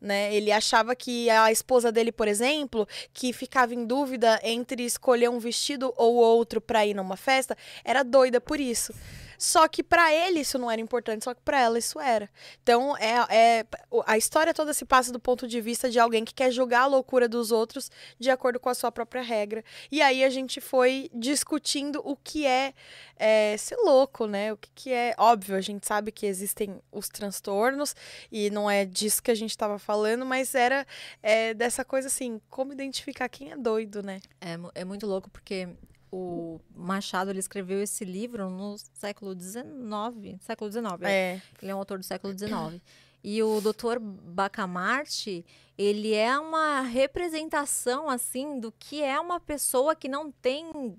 Né? 0.00 0.32
Ele 0.32 0.52
achava 0.52 0.94
que 0.94 1.28
a 1.30 1.50
esposa 1.50 1.90
dele, 1.90 2.12
por 2.12 2.28
exemplo, 2.28 2.86
que 3.12 3.32
ficava 3.32 3.74
em 3.74 3.84
dúvida 3.84 4.38
entre 4.44 4.84
escolher 4.84 5.30
um 5.30 5.40
vestido 5.40 5.92
ou 5.96 6.14
outro 6.14 6.60
para 6.60 6.86
ir 6.86 6.94
numa 6.94 7.16
festa, 7.16 7.56
era 7.84 8.04
doida 8.04 8.40
por 8.40 8.60
isso. 8.60 8.94
Só 9.42 9.66
que 9.66 9.82
pra 9.82 10.14
ele 10.14 10.38
isso 10.38 10.56
não 10.56 10.70
era 10.70 10.80
importante, 10.80 11.24
só 11.24 11.34
que 11.34 11.40
pra 11.40 11.60
ela 11.60 11.76
isso 11.76 11.98
era. 11.98 12.30
Então, 12.62 12.96
é, 12.96 13.26
é 13.28 13.66
a 14.06 14.16
história 14.16 14.54
toda 14.54 14.72
se 14.72 14.84
passa 14.84 15.10
do 15.10 15.18
ponto 15.18 15.48
de 15.48 15.60
vista 15.60 15.90
de 15.90 15.98
alguém 15.98 16.24
que 16.24 16.32
quer 16.32 16.52
julgar 16.52 16.82
a 16.82 16.86
loucura 16.86 17.28
dos 17.28 17.50
outros 17.50 17.90
de 18.20 18.30
acordo 18.30 18.60
com 18.60 18.68
a 18.68 18.74
sua 18.74 18.92
própria 18.92 19.20
regra. 19.20 19.64
E 19.90 20.00
aí 20.00 20.22
a 20.22 20.30
gente 20.30 20.60
foi 20.60 21.10
discutindo 21.12 22.00
o 22.04 22.14
que 22.14 22.46
é, 22.46 22.72
é 23.16 23.56
ser 23.58 23.74
louco, 23.78 24.28
né? 24.28 24.52
O 24.52 24.56
que, 24.56 24.70
que 24.76 24.92
é. 24.92 25.12
Óbvio, 25.18 25.56
a 25.56 25.60
gente 25.60 25.84
sabe 25.88 26.12
que 26.12 26.24
existem 26.24 26.80
os 26.92 27.08
transtornos, 27.08 27.96
e 28.30 28.48
não 28.48 28.70
é 28.70 28.84
disso 28.84 29.20
que 29.20 29.32
a 29.32 29.34
gente 29.34 29.58
tava 29.58 29.76
falando, 29.76 30.24
mas 30.24 30.54
era 30.54 30.86
é, 31.20 31.52
dessa 31.52 31.84
coisa 31.84 32.06
assim, 32.06 32.40
como 32.48 32.72
identificar 32.72 33.28
quem 33.28 33.50
é 33.50 33.56
doido, 33.56 34.04
né? 34.04 34.20
É, 34.40 34.82
é 34.82 34.84
muito 34.84 35.04
louco 35.04 35.28
porque 35.28 35.68
o 36.12 36.60
Machado 36.76 37.30
ele 37.30 37.38
escreveu 37.38 37.82
esse 37.82 38.04
livro 38.04 38.50
no 38.50 38.76
século 38.92 39.32
XIX. 39.38 40.36
Século 40.40 40.70
XIX. 40.70 40.84
é. 41.02 41.10
É. 41.10 41.42
Ele 41.62 41.70
é 41.70 41.74
um 41.74 41.78
autor 41.78 41.98
do 41.98 42.04
século 42.04 42.36
XIX. 42.36 42.80
E 43.24 43.42
o 43.42 43.60
Dr. 43.60 43.98
Bacamarte, 44.00 45.44
ele 45.78 46.12
é 46.12 46.38
uma 46.38 46.80
representação, 46.82 48.10
assim, 48.10 48.60
do 48.60 48.72
que 48.72 49.02
é 49.02 49.18
uma 49.18 49.40
pessoa 49.40 49.94
que 49.94 50.08
não 50.08 50.30
tem 50.30 50.96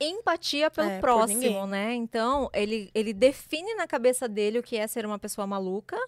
empatia 0.00 0.70
pelo 0.70 0.88
É, 0.88 0.98
próximo, 0.98 1.66
né? 1.66 1.94
Então, 1.94 2.50
ele, 2.54 2.90
ele 2.94 3.12
define 3.12 3.74
na 3.74 3.86
cabeça 3.86 4.26
dele 4.26 4.58
o 4.58 4.62
que 4.62 4.76
é 4.76 4.86
ser 4.86 5.04
uma 5.04 5.18
pessoa 5.18 5.46
maluca, 5.46 5.98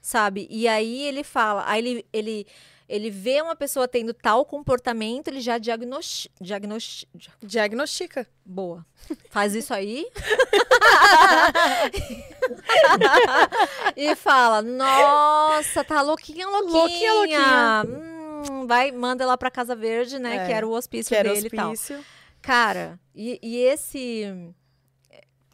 sabe? 0.00 0.48
E 0.50 0.66
aí 0.66 1.02
ele 1.02 1.22
fala, 1.22 1.62
aí 1.66 1.86
ele, 1.86 2.06
ele, 2.12 2.46
ele 2.92 3.10
vê 3.10 3.40
uma 3.40 3.56
pessoa 3.56 3.88
tendo 3.88 4.12
tal 4.12 4.44
comportamento, 4.44 5.28
ele 5.28 5.40
já 5.40 5.56
diagnosti, 5.56 6.30
diagnosti, 6.38 7.08
Diagnostica. 7.42 8.26
Boa. 8.44 8.84
Faz 9.30 9.54
isso 9.54 9.72
aí. 9.72 10.06
e 13.96 14.14
fala: 14.14 14.60
Nossa, 14.60 15.82
tá 15.82 16.02
louquinha, 16.02 16.46
louquinha. 16.46 17.12
Louquinha, 17.14 17.82
Hum, 18.50 18.66
vai, 18.66 18.92
manda 18.92 19.24
lá 19.24 19.38
pra 19.38 19.50
Casa 19.50 19.74
Verde, 19.74 20.18
né? 20.18 20.36
É, 20.36 20.46
que 20.46 20.52
era 20.52 20.66
o 20.66 20.72
hospício 20.72 21.08
Que 21.08 21.14
era 21.14 21.32
dele 21.32 21.46
e 21.46 21.50
tal. 21.50 21.70
hospício. 21.70 22.04
Cara, 22.42 23.00
e, 23.14 23.38
e 23.42 23.56
esse. 23.56 24.26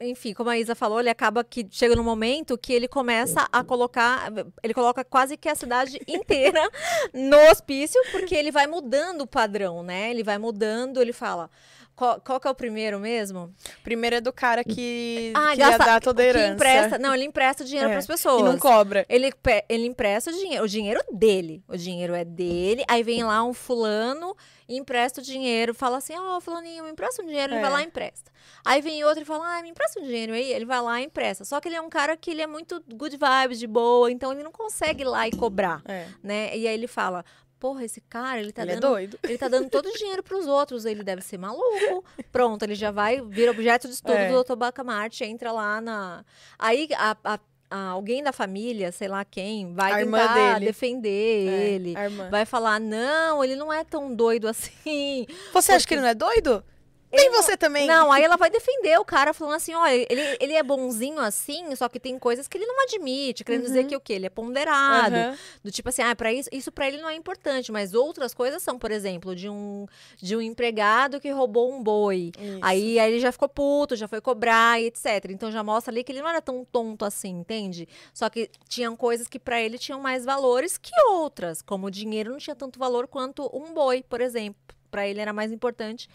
Enfim, 0.01 0.33
como 0.33 0.49
a 0.49 0.59
Isa 0.59 0.75
falou, 0.75 1.01
ele 1.01 1.11
acaba 1.11 1.43
que 1.43 1.67
chega 1.71 1.97
num 1.97 2.05
momento 2.05 2.57
que 2.57 2.73
ele 2.73 2.87
começa 2.87 3.49
a 3.51 3.65
colocar. 3.65 4.33
Ele 4.63 4.73
coloca 4.73 5.05
quase 5.05 5.37
que 5.37 5.49
a 5.49 5.55
cidade 5.55 6.01
inteira 6.07 6.71
no 7.13 7.37
hospício, 7.51 8.01
porque 8.13 8.35
ele 8.35 8.53
vai 8.53 8.67
mudando 8.67 9.23
o 9.23 9.27
padrão, 9.27 9.83
né? 9.83 10.11
Ele 10.11 10.23
vai 10.23 10.39
mudando, 10.39 11.03
ele 11.03 11.13
fala. 11.13 11.51
Qual, 11.99 12.21
qual 12.21 12.39
que 12.39 12.47
é 12.47 12.51
o 12.53 12.55
primeiro 12.55 13.01
mesmo? 13.01 13.53
Primeiro 13.83 14.15
é 14.15 14.21
do 14.21 14.33
cara 14.33 14.63
que 14.63 15.33
Ah, 15.35 15.49
queria 15.51 15.71
gasta- 15.71 15.85
dar 15.85 16.01
toda 16.01 16.23
a 16.23 16.25
que 16.25 16.31
herança. 16.31 16.55
empresta. 16.55 16.97
Não, 16.97 17.13
ele 17.13 17.25
empresta 17.25 17.65
o 17.65 17.67
dinheiro 17.67 17.89
É, 17.89 17.91
para 17.91 17.99
as 17.99 18.05
E 18.05 18.09
pessoas. 18.09 18.45
não 18.45 18.57
cobra. 18.57 19.05
Ele, 19.09 19.33
ele 19.69 19.85
empresta 19.87 20.31
o 20.31 20.33
dinheiro, 20.33 20.65
o 20.65 20.69
dinheiro 20.69 21.01
dele. 21.13 21.61
O 21.67 21.77
dinheiro 21.77 22.15
é 22.15 22.25
dele. 22.25 22.85
Aí 22.87 23.03
vem 23.03 23.25
lá 23.25 23.43
um 23.43 23.53
fulano 23.53 24.37
e 24.69 24.77
empresta 24.79 25.21
o 25.21 25.25
dinheiro. 25.25 25.75
Fala 25.75 25.97
assim: 25.97 26.15
Ó, 26.17 26.41
fulaninho, 26.41 26.85
me 26.85 26.91
empresta 26.93 27.21
um 27.21 27.27
dinheiro. 27.27 27.53
Ele 27.53 27.59
É. 27.59 27.63
vai 27.63 27.71
lá 27.73 27.83
e 27.83 27.87
empresta. 27.87 28.31
Aí 28.65 28.81
vem 28.81 29.03
outro 29.03 29.23
e 29.23 29.27
fala: 29.27 29.59
Ah, 29.59 29.61
me 29.63 29.71
empresta 29.71 29.99
um 29.99 30.05
dinheiro 30.05 30.33
aí. 30.35 30.53
Ele 30.53 30.65
vai 30.65 30.81
lá 30.81 31.01
e 31.01 31.05
empresta. 31.07 31.45
Só 31.45 31.61
que 31.61 31.67
ele 31.67 31.75
é 31.75 31.81
um 31.81 31.91
cara 31.91 32.17
que 32.17 32.31
ele 32.31 32.43
é 32.43 32.47
muito 32.47 32.81
good 32.95 33.17
vibes, 33.19 33.59
de 33.59 33.67
boa. 33.67 34.09
Então 34.09 34.31
ele 34.33 34.45
não 34.45 34.53
consegue 34.53 35.03
ir 35.03 35.07
lá 35.09 35.27
e 35.27 35.33
cobrar, 35.33 35.83
É. 35.85 36.07
né? 36.23 36.57
E 36.57 36.69
aí 36.69 36.75
ele 36.75 36.87
fala: 36.87 37.25
Porra, 37.59 37.85
esse 37.85 38.01
cara, 38.03 38.41
ele 38.41 38.53
tá 38.53 38.63
ele 38.63 38.73
é 38.73 38.75
dando 38.77 38.91
doido. 38.93 39.19
ele 39.25 39.37
tá 39.39 39.49
dando 39.49 39.69
todo 39.69 39.87
o 39.87 39.93
dinheiro 39.93 40.23
pros 40.23 40.47
outros, 40.47 40.85
ele 40.85 41.03
deve 41.03 41.23
ser 41.23 41.39
maluco. 41.39 42.05
Pronto, 42.31 42.63
ele 42.63 42.75
já 42.77 42.91
vai, 42.91 43.21
vira 43.21 43.51
objeto 43.51 43.89
de 43.89 43.95
estudo 43.95 44.13
É. 44.15 44.31
do 44.31 44.45
Dr. 44.45 44.55
Bacamarte, 44.55 45.25
entra 45.25 45.51
lá 45.51 45.81
na. 45.81 46.25
Aí 46.59 46.89
a- 46.97 47.17
a- 47.25 47.41
a- 47.71 47.89
alguém 47.91 48.23
da 48.23 48.33
família, 48.33 48.93
sei 48.93 49.09
lá 49.09 49.25
quem, 49.25 49.75
vai 49.75 49.93
A 49.93 49.97
tentar 50.05 50.59
defender 50.61 51.49
É, 51.49 51.71
ele. 51.71 51.95
Vai 52.31 52.45
falar, 52.47 52.79
não, 52.81 53.43
ele 53.43 53.57
não 53.57 53.73
é 53.73 53.83
tão 53.85 54.15
doido 54.15 54.47
assim. 54.49 55.27
Você 55.53 55.73
acha 55.73 55.87
que 55.87 55.95
ele 55.95 56.01
não 56.03 56.09
é 56.09 56.15
doido? 56.15 56.63
Ele 57.11 57.23
Nem 57.23 57.31
não- 57.31 57.43
você 57.43 57.57
também. 57.57 57.87
Não, 57.87 58.13
aí 58.13 58.23
ela 58.23 58.37
vai 58.37 58.51
defender 58.51 58.99
o 58.99 59.05
cara, 59.05 59.33
falando 59.33 59.55
assim: 59.55 59.75
olha, 59.75 60.07
ele, 60.11 60.37
ele 60.41 60.53
é 60.53 60.63
bonzinho 60.63 61.19
assim, 61.21 61.75
só 61.75 61.89
que 61.89 61.99
tem 61.99 62.19
coisas 62.19 62.47
que 62.47 62.59
ele 62.59 62.67
não 62.67 62.83
admite, 62.83 63.45
querendo 63.45 63.63
dizer 63.63 63.87
que 63.87 63.97
o 63.97 64.01
quê? 64.01 64.15
Ele 64.15 64.27
é 64.27 64.31
ponderado. 64.31 65.17
Uhum. 65.17 65.37
Do 65.65 65.71
tipo 65.71 65.89
assim, 65.89 66.03
ah, 66.03 66.15
para 66.15 66.33
isso, 66.33 66.49
isso 66.53 66.71
para 66.71 66.87
ele 66.87 66.99
não 66.99 67.09
é 67.09 67.15
importante, 67.15 67.73
mas 67.73 67.95
outras 67.95 68.35
coisas 68.35 68.63
são, 68.63 68.79
por 68.79 68.91
exemplo, 68.91 69.35
de 69.35 69.49
um 69.49 69.87
de 70.19 70.37
um 70.37 70.41
empregado 70.43 71.19
que 71.19 71.31
roubou 71.31 71.73
um 71.73 71.83
boi. 71.83 72.33
Isso. 72.39 72.59
Aí, 72.61 72.99
aí 72.99 73.13
ele 73.13 73.21
já 73.21 73.33
ficou 73.33 73.49
puto, 73.49 73.97
já 73.97 74.07
foi 74.07 74.21
cobrar 74.21 74.81
e 74.81 74.87
etc. 74.87 75.31
Então 75.31 75.51
já 75.51 75.63
mostra 75.63 75.93
ali 75.93 76.05
que 76.05 76.13
ele 76.13 76.21
não 76.21 76.29
era 76.29 76.43
tão 76.43 76.65
tonto 76.65 77.05
assim, 77.05 77.31
entende? 77.31 77.89
Só 78.13 78.29
que 78.29 78.51
tinham 78.69 78.95
coisas 78.95 79.27
que 79.27 79.39
para 79.39 79.61
ele 79.61 79.79
tinham 79.79 80.01
mais 80.01 80.25
valores 80.27 80.77
que 80.77 80.91
outras, 81.09 81.63
como 81.63 81.87
o 81.87 81.91
dinheiro 81.91 82.31
não 82.31 82.39
tinha 82.39 82.55
tanto 82.57 82.79
valor 82.79 83.09
quanto 83.09 83.49
um 83.55 83.73
boi, 83.73 84.03
por 84.07 84.21
exemplo. 84.21 84.61
Para 84.91 85.07
ele 85.07 85.21
era 85.21 85.35
mais 85.35 85.53
importante 85.53 86.09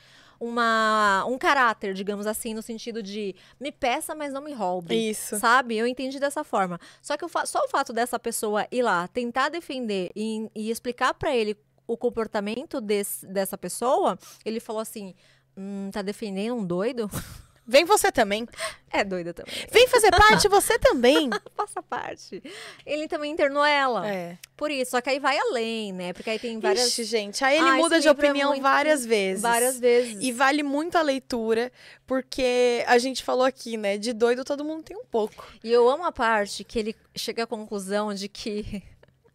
uma 0.44 1.24
um 1.28 1.38
caráter, 1.38 1.94
digamos 1.94 2.28
assim, 2.28 2.54
no 2.54 2.62
sentido 2.62 3.02
de 3.02 3.36
me 3.60 3.72
peça, 3.72 4.14
mas 4.14 4.34
não 4.34 4.42
me 4.42 4.54
roube. 4.54 4.94
Isso. 5.10 5.38
Sabe? 5.40 5.76
Eu 5.78 5.88
entendi 5.88 6.20
dessa 6.20 6.44
forma. 6.44 6.80
Só 7.02 7.16
que 7.18 7.26
só 7.46 7.64
o 7.66 7.70
fato 7.70 7.94
dessa 7.94 8.20
pessoa 8.20 8.68
ir 8.72 8.82
lá, 8.84 9.08
tentar 9.08 9.50
defender 9.50 10.12
e, 10.16 10.50
e 10.56 10.70
explicar 10.70 11.14
pra 11.14 11.36
ele 11.36 11.56
o 11.88 11.98
comportamento 11.98 12.80
desse- 12.82 13.26
dessa 13.28 13.58
pessoa, 13.58 14.18
ele 14.46 14.60
falou 14.60 14.82
assim: 14.82 15.14
hum, 15.58 15.90
tá 15.92 16.02
defendendo 16.02 16.56
um 16.56 16.66
doido? 16.66 17.10
Vem 17.66 17.86
você 17.86 18.12
também. 18.12 18.48
É 18.92 19.04
doida 19.04 19.34
também. 19.34 19.54
Vem 19.72 19.88
fazer 19.88 20.12
parte 20.16 20.48
você 20.50 20.78
também. 20.78 21.30
Faça 21.56 21.82
parte. 21.82 22.44
Ele 22.86 23.08
também 23.08 23.32
internou 23.32 23.64
ela. 23.64 24.08
É. 24.08 24.38
Por 24.58 24.70
isso, 24.70 24.92
só 24.92 25.02
que 25.02 25.10
aí 25.10 25.20
vai 25.20 25.38
além, 25.38 25.94
né? 25.94 26.14
Porque 26.14 26.30
aí 26.30 26.38
tem 26.40 26.60
várias. 26.60 26.88
Ixi, 26.90 27.04
gente. 27.06 27.44
Aí 27.44 27.58
ele 27.58 27.70
Ah, 27.70 27.76
muda 27.76 28.00
de 28.02 28.08
é 28.08 28.12
opinião 28.12 28.50
muito- 28.52 28.62
várias 28.62 29.06
vezes. 29.06 29.42
Várias 29.42 29.80
vezes. 29.80 30.18
E 30.22 30.32
vale 30.32 30.62
muito 30.64 30.98
a 30.98 31.02
leitura, 31.02 31.72
porque 32.06 32.84
a 32.86 32.98
gente 32.98 33.24
falou 33.24 33.46
aqui, 33.46 33.78
né? 33.78 33.98
De 33.98 34.12
doido 34.14 34.44
todo 34.44 34.64
mundo 34.66 34.84
tem 34.84 34.98
um 34.98 35.06
pouco. 35.06 35.46
E 35.64 35.72
eu 35.72 35.90
amo 35.90 36.04
a 36.04 36.12
parte 36.12 36.64
que 36.64 36.78
ele 36.78 36.96
chega 37.16 37.44
à 37.44 37.48
conclusão 37.48 38.14
de 38.14 38.28
que 38.28 38.84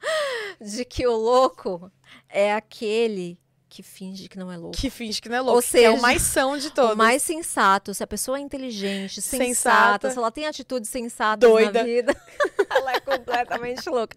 de 0.60 0.84
que 0.84 1.06
o 1.06 1.16
louco 1.16 1.90
é 2.28 2.52
aquele 2.54 3.38
que 3.78 3.82
finge 3.84 4.28
que 4.28 4.36
não 4.36 4.50
é 4.50 4.56
louco. 4.56 4.76
Que 4.76 4.90
finge 4.90 5.20
que 5.22 5.28
não 5.28 5.36
é 5.36 5.40
louco. 5.40 5.56
Ou 5.56 5.62
que 5.62 5.78
é 5.84 5.88
o 5.88 5.92
seja, 5.92 6.02
mais 6.02 6.20
são 6.22 6.58
de 6.58 6.68
todos. 6.70 6.94
O 6.94 6.96
mais 6.96 7.22
sensato, 7.22 7.94
se 7.94 8.02
a 8.02 8.06
pessoa 8.08 8.36
é 8.36 8.40
inteligente, 8.40 9.22
sensata, 9.22 9.44
Sensata. 9.44 10.10
se 10.10 10.18
ela 10.18 10.30
tem 10.32 10.46
atitudes 10.46 10.90
sensatas 10.90 11.48
Doida. 11.48 11.78
na 11.78 11.84
vida, 11.84 12.16
ela 12.70 12.92
é 12.94 12.98
completamente 13.00 13.88
louca. 13.88 14.16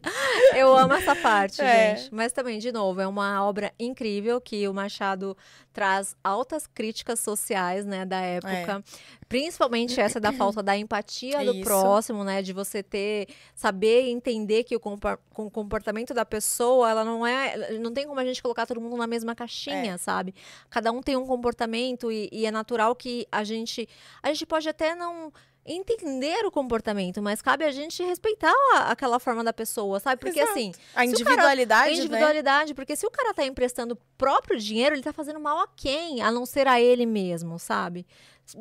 Eu 0.55 0.75
amo 0.75 0.93
essa 0.95 1.15
parte, 1.15 1.61
É. 1.61 1.95
gente. 1.95 2.11
Mas 2.11 2.31
também, 2.33 2.57
de 2.57 2.71
novo, 2.71 2.99
é 3.01 3.05
uma 3.07 3.45
obra 3.45 3.71
incrível 3.79 4.41
que 4.41 4.67
o 4.67 4.73
Machado 4.73 5.37
traz 5.71 6.15
altas 6.23 6.65
críticas 6.67 7.19
sociais, 7.19 7.85
né, 7.85 8.03
da 8.03 8.19
época. 8.19 8.83
Principalmente 9.29 9.97
essa 10.01 10.19
da 10.19 10.33
falta 10.33 10.61
da 10.61 10.75
empatia 10.75 11.45
do 11.45 11.53
Isso. 11.53 11.63
próximo, 11.63 12.23
né, 12.23 12.41
de 12.41 12.51
você 12.51 12.83
ter, 12.83 13.27
saber 13.55 14.09
entender 14.09 14.63
que 14.65 14.75
o 14.75 14.79
compor- 14.79 15.19
com 15.33 15.45
o 15.45 15.51
comportamento 15.51 16.13
da 16.13 16.25
pessoa, 16.25 16.89
ela 16.89 17.05
não 17.05 17.25
é, 17.25 17.77
não 17.79 17.93
tem 17.93 18.05
como 18.05 18.19
a 18.19 18.25
gente 18.25 18.41
colocar 18.41 18.65
todo 18.65 18.81
mundo 18.81 18.97
na 18.97 19.07
mesma 19.07 19.33
caixinha, 19.33 19.50
sabe? 19.97 20.33
Cada 20.69 20.91
um 20.91 21.01
tem 21.01 21.15
um 21.15 21.25
comportamento 21.25 22.11
e, 22.11 22.29
e 22.31 22.45
é 22.45 22.51
natural 22.51 22.95
que 22.95 23.27
a 23.31 23.43
gente, 23.43 23.87
a 24.23 24.27
gente 24.29 24.45
pode 24.45 24.67
até 24.69 24.95
não 24.95 25.31
entender 25.63 26.43
o 26.45 26.49
comportamento, 26.51 27.21
mas 27.21 27.39
cabe 27.41 27.63
a 27.63 27.71
gente 27.71 28.01
respeitar 28.03 28.51
a- 28.73 28.91
aquela 28.91 29.19
forma 29.19 29.43
da 29.43 29.53
pessoa, 29.53 29.99
sabe? 29.99 30.19
Porque 30.19 30.39
Exato. 30.39 30.51
assim, 30.57 30.71
A 30.71 30.73
o 30.73 30.93
cara- 30.95 31.05
individualidade, 31.05 31.83
a 31.83 31.91
né? 31.91 31.97
individualidade, 31.99 32.73
porque 32.73 32.95
se 32.95 33.05
o 33.05 33.11
cara 33.11 33.31
tá 33.33 33.45
emprestando 33.45 33.93
o 33.93 33.97
próprio 34.17 34.57
dinheiro, 34.59 34.95
ele 34.95 35.03
tá 35.03 35.13
fazendo 35.13 35.39
mal 35.39 35.59
a 35.59 35.67
quem? 35.75 36.21
A 36.21 36.31
não 36.31 36.47
ser 36.47 36.67
a 36.67 36.81
ele 36.81 37.05
mesmo, 37.05 37.59
sabe? 37.59 38.07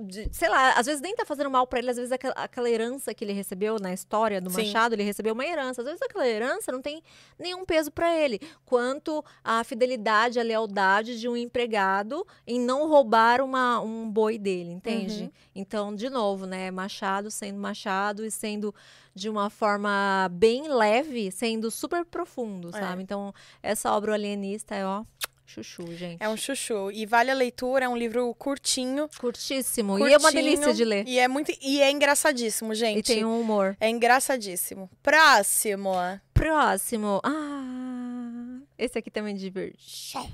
De- 0.07 0.29
sei 0.33 0.49
lá, 0.49 0.73
às 0.75 0.87
vezes 0.87 1.01
nem 1.01 1.17
tá 1.17 1.25
fazendo 1.27 1.51
mal 1.51 1.67
pra 1.67 1.81
ele, 1.81 1.91
às 1.91 1.97
vezes 1.97 2.13
aquela, 2.13 2.35
aquela 2.35 2.71
herança 2.71 3.13
que 3.13 3.25
ele 3.25 3.33
recebeu 3.33 3.77
na 3.81 3.93
história 3.93 4.41
do 4.41 4.49
Sim. 4.49 4.59
Machado, 4.67 4.93
ele 4.95 5.03
recebeu 5.03 5.35
uma 5.35 5.45
herança. 5.45 5.81
Às 5.83 5.87
vezes 5.87 6.01
aquela 6.03 6.29
herança 6.29 6.71
não 6.71 6.81
tem 6.81 7.03
nenhum 7.39 7.65
peso 7.65 7.91
pra 7.91 8.17
ele, 8.17 8.41
quanto 8.65 9.25
a 9.43 9.65
fidelidade, 9.65 10.39
a 10.39 10.43
lealdade 10.45 11.19
de 11.19 11.29
um 11.29 11.37
empregado 11.37 12.25
em 12.47 12.61
não 12.61 12.87
roubar 12.89 13.41
uma, 13.41 13.81
um 13.81 14.09
boi 14.09 14.39
dele, 14.39 14.71
entende? 14.71 15.25
Uhum. 15.25 15.31
Então, 15.57 15.95
de 15.95 16.09
novo, 16.09 16.47
né, 16.47 16.71
Machado 16.71 17.29
sendo 17.31 17.59
Machado 17.59 18.25
e 18.25 18.31
sendo 18.31 18.73
de 19.13 19.29
uma 19.29 19.51
forma 19.51 20.29
bem 20.31 20.69
leve, 20.69 21.33
sendo 21.33 21.69
super 21.69 22.05
profundo, 22.05 22.69
É. 22.69 22.79
sabe? 22.81 23.03
Então, 23.03 23.35
essa 23.61 23.91
obra 23.93 24.13
o 24.13 24.15
alienista 24.15 24.75
é, 24.77 24.87
ó, 24.87 25.05
chuchu, 25.51 25.95
gente. 25.97 26.23
É 26.23 26.29
um 26.29 26.37
chuchu. 26.37 26.91
E 26.93 27.05
vale 27.07 27.31
a 27.31 27.35
leitura, 27.35 27.85
é 27.87 27.89
um 27.89 27.97
livro 27.97 28.33
curtinho. 28.35 29.09
Curtíssimo. 29.19 29.99
E 29.99 30.13
é 30.13 30.17
uma 30.17 30.31
curtinho, 30.31 30.45
delícia 30.45 30.73
de 30.75 30.85
ler. 30.85 31.07
E 31.07 31.19
é 31.19 31.27
muito. 31.27 31.53
E 31.61 31.81
é 31.83 31.91
engraçadíssimo, 31.91 32.75
gente. 32.75 32.99
E 32.99 33.03
tem 33.03 33.25
um 33.25 33.41
humor. 33.41 33.77
É 33.81 33.89
engraçadíssimo. 33.89 34.89
Próximo. 35.03 35.93
Próximo. 36.33 37.21
Ah, 37.25 38.61
esse 38.79 38.99
aqui 38.99 39.11
também 39.11 39.35
é 39.35 39.39
divertido. 39.39 40.25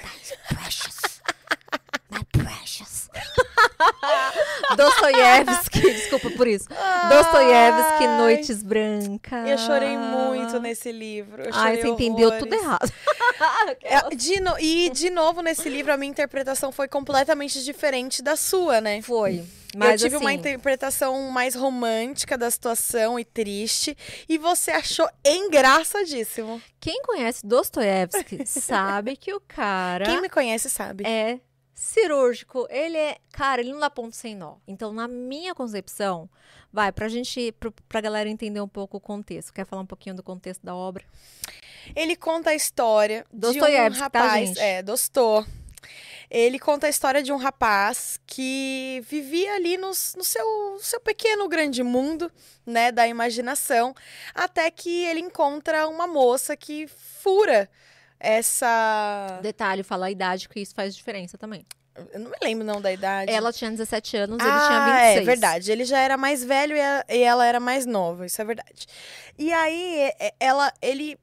My 0.00 0.24
precious. 0.48 1.20
My 2.10 2.24
precious. 2.32 3.08
Dostoiévski, 4.76 5.80
desculpa 5.80 6.30
por 6.30 6.46
isso. 6.46 6.68
Dostoiévski, 7.08 8.06
Noites 8.18 8.62
Brancas. 8.62 9.48
Eu 9.48 9.58
chorei 9.58 9.96
muito 9.96 10.58
nesse 10.60 10.92
livro. 10.92 11.42
Eu 11.42 11.50
Ai, 11.52 11.76
você 11.76 11.88
entendeu 11.88 12.28
horrores. 12.28 12.44
tudo 12.44 12.54
errado. 12.54 12.92
É, 13.82 14.14
de 14.14 14.40
no- 14.40 14.58
E, 14.58 14.90
de 14.90 15.10
novo, 15.10 15.40
nesse 15.42 15.68
livro, 15.68 15.92
a 15.92 15.96
minha 15.96 16.10
interpretação 16.10 16.70
foi 16.72 16.88
completamente 16.88 17.62
diferente 17.62 18.22
da 18.22 18.36
sua, 18.36 18.80
né? 18.80 19.02
Foi. 19.02 19.44
Mas 19.76 20.00
eu 20.02 20.08
tive 20.08 20.16
uma 20.16 20.30
assim, 20.30 20.38
interpretação 20.38 21.20
mais 21.30 21.54
romântica 21.54 22.38
da 22.38 22.50
situação 22.50 23.18
e 23.18 23.24
triste. 23.24 23.96
E 24.28 24.38
você 24.38 24.70
achou 24.70 25.06
engraçadíssimo. 25.24 26.62
quem 26.80 27.02
conhece 27.02 27.46
Dostoiévski 27.46 28.46
sabe 28.46 29.16
que 29.16 29.34
o 29.34 29.40
cara 29.40 30.04
Quem 30.06 30.20
me 30.22 30.30
conhece 30.30 30.70
sabe. 30.70 31.04
é 31.06 31.40
cirúrgico. 31.74 32.66
Ele 32.70 32.96
é, 32.96 33.18
cara, 33.32 33.60
ele 33.60 33.72
não 33.72 33.80
dá 33.80 33.90
ponto 33.90 34.16
sem 34.16 34.34
nó. 34.34 34.56
Então, 34.66 34.92
na 34.94 35.06
minha 35.06 35.54
concepção, 35.54 36.28
vai, 36.72 36.90
pra 36.90 37.08
gente, 37.08 37.52
pro- 37.52 37.74
pra 37.86 38.00
galera 38.00 38.30
entender 38.30 38.60
um 38.62 38.68
pouco 38.68 38.96
o 38.96 39.00
contexto. 39.00 39.52
Quer 39.52 39.66
falar 39.66 39.82
um 39.82 39.86
pouquinho 39.86 40.14
do 40.16 40.22
contexto 40.22 40.64
da 40.64 40.74
obra? 40.74 41.04
Ele 41.94 42.16
conta 42.16 42.50
a 42.50 42.54
história 42.54 43.24
de 43.32 43.46
um 43.46 43.52
Dostoiévski, 43.52 44.10
tá, 44.10 44.20
rapaz. 44.20 44.48
gente? 44.48 44.60
É, 44.60 44.82
Dostô. 44.82 45.44
Ele 46.28 46.58
conta 46.58 46.86
a 46.86 46.90
história 46.90 47.22
de 47.22 47.32
um 47.32 47.36
rapaz 47.36 48.18
que 48.26 49.00
vivia 49.08 49.54
ali 49.54 49.76
no, 49.76 49.88
no 49.88 50.24
seu, 50.24 50.78
seu 50.80 51.00
pequeno 51.00 51.48
grande 51.48 51.82
mundo, 51.84 52.30
né, 52.64 52.90
da 52.90 53.06
imaginação, 53.06 53.94
até 54.34 54.70
que 54.70 55.04
ele 55.04 55.20
encontra 55.20 55.86
uma 55.86 56.06
moça 56.06 56.56
que 56.56 56.88
fura 56.88 57.70
essa. 58.18 59.38
Detalhe, 59.40 59.84
fala 59.84 60.06
a 60.06 60.10
idade, 60.10 60.48
que 60.48 60.60
isso 60.60 60.74
faz 60.74 60.96
diferença 60.96 61.38
também. 61.38 61.64
Eu 62.12 62.20
não 62.20 62.30
me 62.30 62.36
lembro 62.42 62.64
não 62.64 62.80
da 62.80 62.92
idade. 62.92 63.32
Ela 63.32 63.52
tinha 63.52 63.70
17 63.70 64.16
anos, 64.18 64.38
ele 64.38 64.50
ah, 64.50 64.66
tinha 64.66 64.84
26. 64.84 65.16
é 65.16 65.20
verdade. 65.22 65.72
Ele 65.72 65.84
já 65.84 65.98
era 65.98 66.16
mais 66.16 66.44
velho 66.44 66.76
e 66.76 67.22
ela 67.22 67.46
era 67.46 67.58
mais 67.58 67.86
nova, 67.86 68.26
isso 68.26 68.40
é 68.40 68.44
verdade. 68.44 68.86
E 69.38 69.52
aí, 69.52 70.12
ela, 70.38 70.72
ele, 70.82 71.18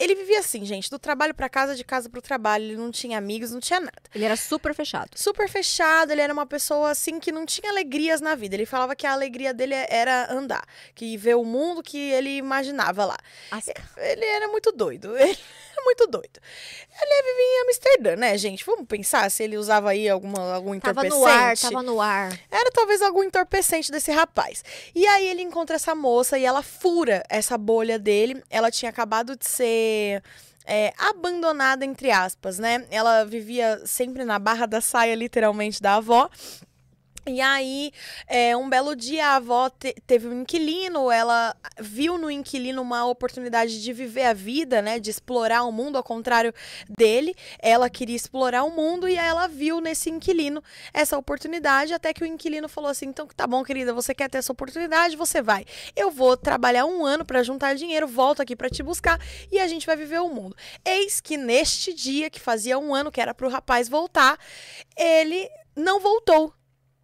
ele 0.00 0.14
vivia 0.14 0.40
assim, 0.40 0.64
gente, 0.64 0.88
do 0.90 0.98
trabalho 0.98 1.34
pra 1.34 1.48
casa, 1.48 1.74
de 1.76 1.84
casa 1.84 2.08
pro 2.08 2.22
trabalho. 2.22 2.64
Ele 2.64 2.76
não 2.76 2.90
tinha 2.90 3.18
amigos, 3.18 3.50
não 3.52 3.60
tinha 3.60 3.78
nada. 3.78 4.02
Ele 4.14 4.24
era 4.24 4.36
super 4.36 4.74
fechado. 4.74 5.10
Super 5.14 5.48
fechado, 5.48 6.10
ele 6.10 6.20
era 6.22 6.32
uma 6.32 6.46
pessoa 6.46 6.90
assim 6.90 7.20
que 7.20 7.30
não 7.30 7.44
tinha 7.46 7.70
alegrias 7.70 8.20
na 8.20 8.34
vida. 8.34 8.54
Ele 8.56 8.66
falava 8.66 8.96
que 8.96 9.06
a 9.06 9.12
alegria 9.12 9.52
dele 9.54 9.74
era 9.74 10.32
andar, 10.32 10.64
que 10.94 11.16
ver 11.16 11.36
o 11.36 11.44
mundo 11.44 11.82
que 11.82 11.98
ele 11.98 12.36
imaginava 12.38 13.04
lá. 13.04 13.16
As- 13.50 13.68
Ele 13.98 14.24
era 14.24 14.48
muito 14.48 14.72
doido. 14.72 15.16
Ele 15.18 15.30
era 15.76 15.84
muito 15.84 16.06
doido. 16.06 16.40
Ele 17.02 17.22
vivia 17.22 17.44
em 17.44 17.62
Amsterdã, 17.66 18.16
né, 18.16 18.36
gente? 18.38 18.64
Vamos 18.64 18.86
pensar 18.86 19.30
se 19.30 19.42
ele 19.42 19.56
usava 19.56 19.90
aí 19.90 20.08
alguma, 20.08 20.54
algum 20.54 20.78
Tava 20.78 21.06
entorpecente. 21.06 21.20
no 21.20 21.26
ar, 21.26 21.56
tava 21.56 21.82
no 21.82 22.00
ar. 22.00 22.40
Era 22.50 22.70
talvez 22.70 23.00
algum 23.02 23.22
entorpecente 23.24 23.90
desse 23.90 24.10
rapaz. 24.10 24.62
E 24.94 25.06
aí 25.06 25.26
ele 25.28 25.42
encontra 25.42 25.76
essa 25.76 25.94
moça 25.94 26.38
e 26.38 26.44
ela 26.44 26.62
fura 26.62 27.22
essa 27.28 27.56
bolha 27.56 27.98
dele. 27.98 28.42
Ela 28.50 28.70
tinha 28.70 28.90
acabado 28.90 29.36
de 29.36 29.46
ser. 29.46 29.89
É, 30.66 30.92
abandonada, 30.98 31.84
entre 31.84 32.10
aspas, 32.10 32.58
né? 32.58 32.86
Ela 32.90 33.24
vivia 33.24 33.82
sempre 33.84 34.24
na 34.24 34.38
barra 34.38 34.66
da 34.66 34.80
saia, 34.80 35.14
literalmente, 35.14 35.82
da 35.82 35.96
avó. 35.96 36.30
E 37.26 37.40
aí, 37.40 37.92
é, 38.26 38.56
um 38.56 38.68
belo 38.68 38.96
dia, 38.96 39.26
a 39.26 39.36
avó 39.36 39.68
te- 39.68 39.94
teve 40.06 40.26
um 40.26 40.40
inquilino, 40.40 41.10
ela 41.10 41.54
viu 41.78 42.16
no 42.16 42.30
inquilino 42.30 42.80
uma 42.80 43.06
oportunidade 43.06 43.82
de 43.82 43.92
viver 43.92 44.24
a 44.24 44.32
vida, 44.32 44.80
né? 44.80 44.98
De 44.98 45.10
explorar 45.10 45.64
o 45.64 45.72
mundo, 45.72 45.96
ao 45.96 46.02
contrário 46.02 46.52
dele. 46.88 47.34
Ela 47.58 47.90
queria 47.90 48.16
explorar 48.16 48.64
o 48.64 48.70
mundo 48.70 49.06
e 49.06 49.16
ela 49.16 49.46
viu 49.46 49.80
nesse 49.80 50.08
inquilino 50.08 50.62
essa 50.94 51.18
oportunidade, 51.18 51.92
até 51.92 52.12
que 52.14 52.22
o 52.22 52.26
inquilino 52.26 52.68
falou 52.68 52.90
assim: 52.90 53.06
então 53.06 53.26
tá 53.26 53.46
bom, 53.46 53.62
querida, 53.62 53.92
você 53.92 54.14
quer 54.14 54.30
ter 54.30 54.38
essa 54.38 54.52
oportunidade, 54.52 55.14
você 55.14 55.42
vai. 55.42 55.64
Eu 55.94 56.10
vou 56.10 56.36
trabalhar 56.36 56.86
um 56.86 57.04
ano 57.04 57.24
para 57.24 57.42
juntar 57.42 57.74
dinheiro, 57.74 58.08
volto 58.08 58.40
aqui 58.40 58.56
para 58.56 58.70
te 58.70 58.82
buscar 58.82 59.20
e 59.52 59.58
a 59.58 59.68
gente 59.68 59.86
vai 59.86 59.96
viver 59.96 60.20
o 60.20 60.28
mundo. 60.28 60.56
Eis 60.84 61.20
que 61.20 61.36
neste 61.36 61.92
dia, 61.92 62.30
que 62.30 62.40
fazia 62.40 62.78
um 62.78 62.94
ano 62.94 63.12
que 63.12 63.20
era 63.20 63.34
pro 63.34 63.48
rapaz 63.48 63.88
voltar, 63.88 64.38
ele 64.96 65.48
não 65.76 66.00
voltou. 66.00 66.54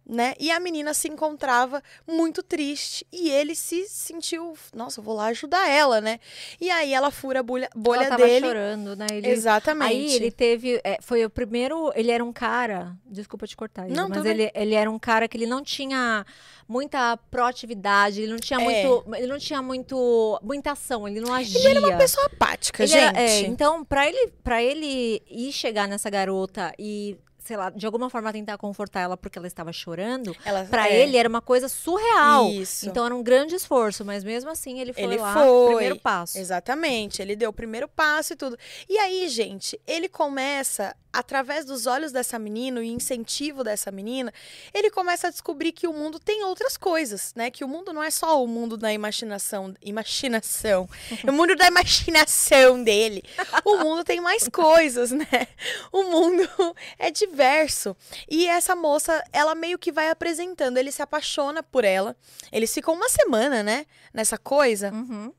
Né? 0.09 0.35
E 0.39 0.49
a 0.51 0.57
menina 0.57 0.93
se 0.93 1.09
encontrava 1.09 1.83
muito 2.07 2.41
triste 2.41 3.05
e 3.11 3.29
ele 3.29 3.53
se 3.53 3.89
sentiu, 3.89 4.53
nossa, 4.73 5.01
eu 5.01 5.03
vou 5.03 5.13
lá 5.13 5.25
ajudar 5.25 5.67
ela, 5.67 5.99
né? 5.99 6.21
E 6.61 6.71
aí 6.71 6.93
ela 6.93 7.11
fura 7.11 7.41
a 7.41 7.43
bolha, 7.43 7.69
bolha 7.75 7.99
Ela 8.05 8.09
tava 8.11 8.23
dele. 8.25 8.45
chorando, 8.47 8.95
né? 8.95 9.05
Ele, 9.11 9.27
Exatamente. 9.27 9.89
Aí 9.91 10.13
ele 10.15 10.31
teve. 10.31 10.79
é, 10.81 10.97
foi 11.01 11.25
o 11.25 11.29
primeiro. 11.29 11.91
Ele 11.93 12.09
era 12.09 12.23
um 12.23 12.31
cara. 12.31 12.95
Desculpa 13.05 13.45
te 13.45 13.57
cortar, 13.57 13.85
Não, 13.89 14.07
mas 14.07 14.23
ele, 14.23 14.49
ele 14.55 14.75
era 14.75 14.89
um 14.89 14.97
cara 14.97 15.27
que 15.27 15.35
ele 15.35 15.45
não 15.45 15.61
tinha 15.61 16.25
muita 16.69 17.17
proatividade, 17.29 18.21
ele 18.21 18.31
não 18.31 18.39
tinha 18.39 18.61
É. 18.61 18.63
muito. 18.63 19.15
Ele 19.15 19.27
não 19.27 19.37
tinha 19.37 19.61
muito. 19.61 20.39
muita 20.41 20.71
ação, 20.71 21.05
ele 21.05 21.19
não 21.19 21.33
agia. 21.33 21.59
Ele 21.59 21.79
era 21.79 21.79
uma 21.87 21.97
pessoa 21.97 22.27
apática, 22.27 22.83
Ele 22.83 22.91
gente. 22.93 23.03
era- 23.17 23.21
é, 23.21 23.39
então, 23.41 23.83
pra 23.83 24.07
ele, 24.07 24.27
pra 24.41 24.63
ele 24.63 25.21
ir 25.29 25.51
chegar 25.51 25.85
nessa 25.85 26.09
garota 26.09 26.71
e, 26.79 27.17
sei 27.47 27.55
lá, 27.55 27.69
de 27.69 27.85
alguma 27.85 28.09
forma 28.09 28.31
tentar 28.33 28.57
confortar 28.57 28.99
ela 28.99 29.15
porque 29.15 29.37
ela 29.39 29.47
estava 29.47 29.71
chorando, 29.71 30.35
Ela, 30.43 30.65
pra 30.65 30.89
é, 30.89 30.99
ele 30.99 31.15
era 31.15 31.29
uma 31.29 31.41
coisa 31.41 31.69
surreal. 31.69 32.49
Isso. 32.49 32.89
Então 32.89 33.05
era 33.05 33.15
um 33.15 33.23
grande 33.23 33.55
esforço, 33.55 34.03
mas 34.03 34.21
mesmo 34.21 34.49
assim 34.49 34.81
ele 34.81 34.91
foi 34.91 35.03
Ele 35.03 35.17
lá, 35.17 35.33
foi. 35.33 35.67
primeiro 35.69 35.95
passo. 35.97 36.37
Exatamente, 36.37 37.21
ele 37.21 37.37
deu 37.37 37.49
o 37.49 37.53
primeiro 37.53 37.87
passo 37.87 38.33
e 38.33 38.35
tudo. 38.35 38.57
E 38.89 38.97
aí, 38.97 39.29
gente, 39.29 39.79
ele 39.87 40.09
começa, 40.09 40.93
através 41.19 41.65
dos 41.65 41.87
olhos 41.87 42.11
dessa 42.11 42.37
menina 42.37 42.83
e 42.83 42.87
incentivo 42.89 43.63
dessa 43.63 43.89
menina, 43.91 44.31
ele 44.73 44.91
começa 44.91 45.27
a 45.27 45.31
descobrir 45.31 45.71
que 45.71 45.87
o 45.87 45.93
mundo 45.93 46.19
tem 46.19 46.43
outras 46.43 46.77
coisas, 46.77 47.33
né? 47.35 47.49
Que 47.49 47.63
o 47.63 47.67
mundo 47.67 47.91
não 47.91 48.03
é 48.03 48.11
só 48.11 48.43
o 48.43 48.47
mundo 48.47 48.77
da 48.77 48.93
imaginação, 48.93 49.73
imaginação, 49.81 50.87
o 51.27 51.31
mundo 51.31 51.55
da 51.55 51.67
imaginação 51.67 52.83
dele. 52.83 53.23
O 53.65 53.77
mundo 53.77 54.03
tem 54.03 54.21
mais 54.21 54.47
coisas, 54.47 55.11
né? 55.11 55.47
O 55.91 56.03
mundo 56.03 56.47
é 56.99 57.09
diverso. 57.09 57.95
E 58.29 58.47
essa 58.47 58.75
moça, 58.75 59.23
ela 59.33 59.55
meio 59.55 59.79
que 59.79 59.91
vai 59.91 60.09
apresentando, 60.09 60.77
ele 60.77 60.91
se 60.91 61.01
apaixona 61.01 61.63
por 61.63 61.83
ela. 61.83 62.15
Eles 62.51 62.73
ficam 62.73 62.93
uma 62.93 63.09
semana, 63.09 63.63
né? 63.63 63.85
Nessa 64.13 64.37
coisa. 64.37 64.91
Uhum. 64.91 65.33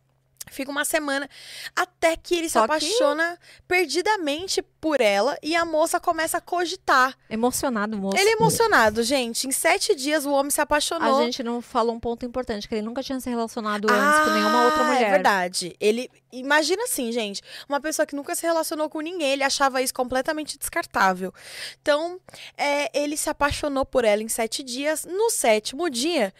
Fica 0.50 0.70
uma 0.70 0.84
semana 0.86 1.28
até 1.76 2.16
que 2.16 2.34
ele 2.34 2.48
Só 2.48 2.60
se 2.62 2.66
que- 2.66 2.72
apaixona 2.72 3.38
perdidamente 3.66 4.62
por 4.80 5.00
ela 5.00 5.36
e 5.42 5.56
a 5.56 5.64
moça 5.64 5.98
começa 5.98 6.38
a 6.38 6.40
cogitar. 6.40 7.16
Emocionado, 7.28 7.96
moço. 7.96 8.16
Ele 8.16 8.30
é 8.30 8.32
emocionado, 8.32 9.02
gente. 9.02 9.46
Em 9.48 9.52
sete 9.52 9.94
dias 9.94 10.24
o 10.24 10.30
homem 10.30 10.50
se 10.50 10.60
apaixonou. 10.60 11.18
A 11.18 11.24
gente 11.24 11.42
não 11.42 11.60
falou 11.60 11.94
um 11.94 12.00
ponto 12.00 12.24
importante, 12.24 12.68
que 12.68 12.74
ele 12.74 12.82
nunca 12.82 13.02
tinha 13.02 13.18
se 13.20 13.28
relacionado 13.28 13.88
antes 13.90 14.24
com 14.24 14.30
nenhuma 14.34 14.64
outra 14.66 14.80
Ah, 14.80 14.84
mulher. 14.84 15.02
É 15.02 15.10
verdade. 15.10 15.76
Ele. 15.80 16.10
Imagina 16.30 16.84
assim, 16.84 17.10
gente. 17.10 17.42
Uma 17.68 17.80
pessoa 17.80 18.04
que 18.06 18.14
nunca 18.14 18.34
se 18.34 18.42
relacionou 18.46 18.88
com 18.88 19.00
ninguém, 19.00 19.32
ele 19.32 19.42
achava 19.42 19.80
isso 19.82 19.94
completamente 19.94 20.58
descartável. 20.58 21.32
Então, 21.80 22.20
é, 22.56 22.90
ele 22.98 23.16
se 23.16 23.30
apaixonou 23.30 23.84
por 23.84 24.04
ela 24.04 24.22
em 24.22 24.28
sete 24.28 24.62
dias. 24.62 25.04
No 25.04 25.30
sétimo 25.30 25.88
dia, 25.90 26.32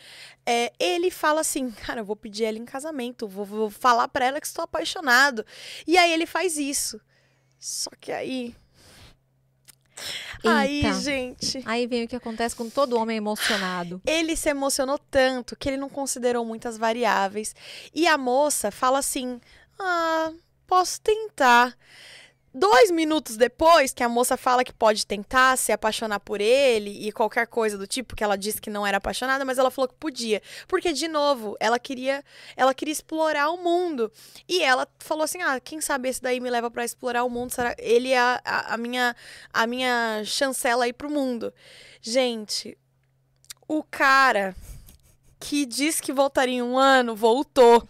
é, 0.47 0.73
ele 0.79 1.11
fala 1.11 1.41
assim: 1.41 1.71
Cara, 1.71 2.01
eu 2.01 2.05
vou 2.05 2.17
pedir 2.17 2.45
ela 2.45 2.59
em 2.59 2.65
casamento, 2.65 3.27
vou, 3.27 3.45
vou 3.45 3.71
falar 3.71 4.09
pra 4.09 4.27
ela 4.27 4.41
que 4.41 4.47
estou 4.47 4.63
apaixonado. 4.63 5.45
E 5.87 5.97
aí 5.99 6.13
ele 6.13 6.27
faz 6.27 6.57
isso. 6.59 7.01
Só 7.59 7.91
que 8.01 8.13
aí. 8.13 8.55
Aí, 10.45 10.85
Eita. 10.85 11.01
gente. 11.01 11.63
Aí 11.65 11.87
vem 11.87 12.05
o 12.05 12.09
que 12.09 12.15
acontece 12.15 12.55
com 12.55 12.71
todo 12.71 12.97
homem 12.97 13.17
emocionado. 13.17 14.01
Ele 14.07 14.37
se 14.37 14.49
emocionou 14.49 14.99
tanto 15.11 15.57
que 15.57 15.69
ele 15.69 15.77
não 15.77 15.89
considerou 15.89 16.45
muitas 16.45 16.79
variáveis. 16.79 17.55
E 17.93 18.07
a 18.07 18.17
moça 18.17 18.71
fala 18.71 18.99
assim: 18.99 19.41
Ah, 19.79 20.33
posso 20.67 21.01
tentar. 21.01 21.77
Dois 22.53 22.91
minutos 22.91 23.37
depois 23.37 23.93
que 23.93 24.03
a 24.03 24.09
moça 24.09 24.37
fala 24.37 24.65
que 24.65 24.73
pode 24.73 25.07
tentar 25.07 25.57
se 25.59 25.71
apaixonar 25.71 26.19
por 26.21 26.41
ele 26.41 27.07
e 27.07 27.13
qualquer 27.13 27.47
coisa 27.47 27.77
do 27.77 27.87
tipo, 27.87 28.17
que 28.17 28.25
ela 28.25 28.37
disse 28.37 28.61
que 28.61 28.71
não 28.71 28.87
era 28.87 28.97
apaixonada, 28.97 29.45
mas 29.45 29.59
ela 29.59 29.71
falou 29.71 29.89
que 29.89 29.95
podia. 29.95 30.41
Porque, 30.67 30.93
de 30.93 31.09
novo, 31.09 31.57
ela 31.61 31.79
queria 31.79 32.25
ela 32.57 32.73
queria 32.73 32.93
explorar 32.93 33.51
o 33.51 33.59
mundo. 33.59 34.11
E 34.49 34.63
ela 34.63 34.89
falou 34.99 35.25
assim: 35.25 35.43
ah, 35.43 35.61
quem 35.61 35.81
sabe 35.81 36.09
esse 36.09 36.23
daí 36.23 36.41
me 36.41 36.49
leva 36.49 36.71
pra 36.71 36.85
explorar 36.85 37.23
o 37.25 37.31
mundo? 37.31 37.53
Será 37.53 37.75
ele 37.79 38.13
é 38.13 38.19
a, 38.19 38.41
a, 38.45 38.75
a 38.75 38.77
minha, 38.79 39.15
a 39.53 39.67
minha 39.67 40.23
chancela 40.25 40.85
aí 40.85 40.93
pro 40.93 41.11
mundo. 41.11 41.53
Gente, 42.01 42.79
o 43.69 43.83
cara 43.83 44.57
que 45.39 45.67
disse 45.67 46.03
que 46.03 46.13
voltaria 46.13 46.57
em 46.57 46.63
um 46.63 46.79
ano 46.79 47.15
voltou. 47.15 47.87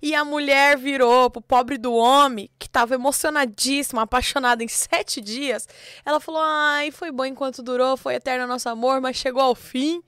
E 0.00 0.14
a 0.14 0.24
mulher 0.24 0.76
virou 0.78 1.30
pro 1.30 1.40
pobre 1.40 1.76
do 1.78 1.92
homem, 1.92 2.50
que 2.58 2.68
tava 2.68 2.94
emocionadíssima, 2.94 4.02
apaixonada 4.02 4.62
em 4.62 4.68
sete 4.68 5.20
dias. 5.20 5.68
Ela 6.04 6.20
falou: 6.20 6.40
ai, 6.42 6.90
foi 6.90 7.10
bom 7.10 7.24
enquanto 7.24 7.62
durou, 7.62 7.96
foi 7.96 8.14
eterno 8.14 8.46
nosso 8.46 8.68
amor, 8.68 9.00
mas 9.00 9.16
chegou 9.16 9.42
ao 9.42 9.54
fim. 9.54 10.02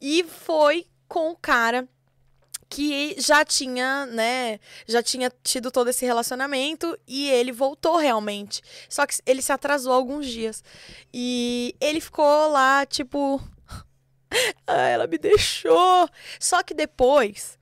E 0.00 0.24
foi 0.24 0.86
com 1.08 1.30
o 1.30 1.36
cara 1.36 1.88
que 2.68 3.16
já 3.18 3.44
tinha, 3.44 4.06
né, 4.06 4.60
já 4.86 5.02
tinha 5.02 5.32
tido 5.42 5.70
todo 5.70 5.88
esse 5.88 6.04
relacionamento 6.04 6.98
e 7.06 7.28
ele 7.30 7.50
voltou 7.50 7.96
realmente. 7.96 8.60
Só 8.88 9.06
que 9.06 9.16
ele 9.24 9.40
se 9.40 9.52
atrasou 9.52 9.92
alguns 9.92 10.26
dias. 10.26 10.62
E 11.12 11.74
ele 11.80 12.00
ficou 12.00 12.50
lá, 12.50 12.84
tipo, 12.84 13.40
ela 14.66 15.06
me 15.06 15.18
deixou. 15.18 16.08
Só 16.38 16.62
que 16.62 16.74
depois. 16.74 17.57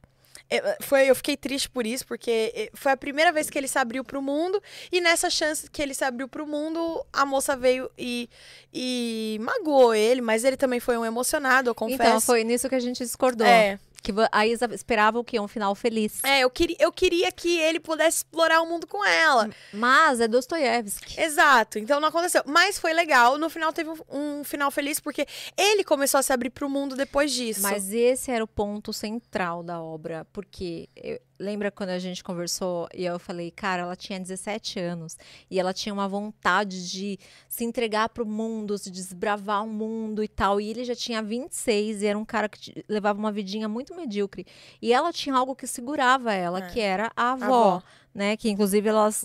É, 0.48 0.76
Foi, 0.80 1.08
eu 1.10 1.14
fiquei 1.14 1.36
triste 1.36 1.68
por 1.68 1.86
isso, 1.86 2.06
porque 2.06 2.52
é, 2.54 2.70
foi 2.74 2.92
a 2.92 2.96
primeira 2.96 3.32
vez 3.32 3.50
que 3.50 3.58
ele 3.58 3.68
se 3.68 3.78
abriu 3.78 4.04
pro 4.04 4.22
mundo, 4.22 4.62
e 4.92 5.00
nessa 5.00 5.28
chance 5.28 5.68
que 5.70 5.82
ele 5.82 5.94
se 5.94 6.04
abriu 6.04 6.28
pro 6.28 6.46
mundo, 6.46 7.04
a 7.12 7.26
moça 7.26 7.56
veio 7.56 7.90
e, 7.98 8.28
e 8.72 9.38
magoou 9.40 9.94
ele, 9.94 10.20
mas 10.20 10.44
ele 10.44 10.56
também 10.56 10.80
foi 10.80 10.96
um 10.96 11.04
emocionado, 11.04 11.70
eu 11.70 11.74
confesso. 11.74 12.02
Então, 12.02 12.20
foi 12.20 12.44
nisso 12.44 12.68
que 12.68 12.74
a 12.74 12.80
gente 12.80 12.98
discordou. 12.98 13.46
É, 13.46 13.78
Que 14.06 14.12
a 14.30 14.46
Isa 14.46 14.68
esperava 14.72 15.18
o 15.18 15.24
quê? 15.24 15.40
Um 15.40 15.48
final 15.48 15.74
feliz. 15.74 16.22
é 16.22 16.40
eu, 16.44 16.50
queria, 16.50 16.76
eu 16.78 16.92
queria 16.92 17.32
que 17.32 17.58
ele 17.58 17.80
pudesse 17.80 18.18
explorar 18.18 18.60
o 18.62 18.66
mundo 18.66 18.86
com 18.86 19.04
ela. 19.04 19.50
Mas 19.72 20.20
é 20.20 20.28
Dostoiévski. 20.28 21.20
Exato, 21.20 21.76
então 21.78 21.98
não 21.98 22.08
aconteceu. 22.08 22.42
Mas 22.46 22.78
foi 22.78 22.92
legal, 22.92 23.36
no 23.36 23.50
final 23.50 23.72
teve 23.72 23.90
um, 23.90 23.96
um 24.10 24.44
final 24.44 24.70
feliz, 24.70 25.00
porque 25.00 25.26
ele 25.56 25.82
começou 25.82 26.18
a 26.18 26.22
se 26.22 26.32
abrir 26.32 26.50
pro 26.50 26.68
mundo 26.70 26.94
depois 26.94 27.32
disso. 27.32 27.62
Mas 27.62 27.92
esse 27.92 28.30
era 28.30 28.44
o 28.44 28.46
ponto 28.46 28.92
central 28.92 29.64
da 29.64 29.82
obra, 29.82 30.24
porque 30.32 30.88
eu- 30.94 31.18
lembra 31.38 31.70
quando 31.70 31.90
a 31.90 31.98
gente 31.98 32.22
conversou 32.24 32.88
e 32.94 33.04
eu 33.04 33.18
falei, 33.18 33.50
cara, 33.50 33.82
ela 33.82 33.96
tinha 33.96 34.18
17 34.18 34.78
anos 34.80 35.16
e 35.50 35.58
ela 35.60 35.72
tinha 35.72 35.92
uma 35.92 36.08
vontade 36.08 36.90
de 36.90 37.18
se 37.48 37.64
entregar 37.64 38.08
pro 38.08 38.24
mundo, 38.26 38.76
se 38.78 38.90
desbravar 38.90 39.64
o 39.64 39.68
mundo 39.68 40.22
e 40.22 40.28
tal. 40.28 40.60
E 40.60 40.68
ele 40.70 40.84
já 40.84 40.94
tinha 40.94 41.22
26 41.22 42.02
e 42.02 42.06
era 42.06 42.18
um 42.18 42.24
cara 42.24 42.48
que 42.48 42.84
levava 42.88 43.18
uma 43.18 43.32
vidinha 43.32 43.68
muito 43.68 43.94
medíocre. 43.94 44.46
E 44.80 44.92
ela 44.92 45.12
tinha 45.12 45.34
algo 45.36 45.54
que 45.54 45.66
segurava 45.66 46.32
ela, 46.32 46.58
É. 46.64 46.70
que 46.70 46.80
era 46.80 47.10
a 47.16 47.32
avó, 47.32 47.44
avó. 47.44 47.82
Né? 48.16 48.36
Que 48.36 48.48
inclusive 48.50 48.88
elas 48.88 49.24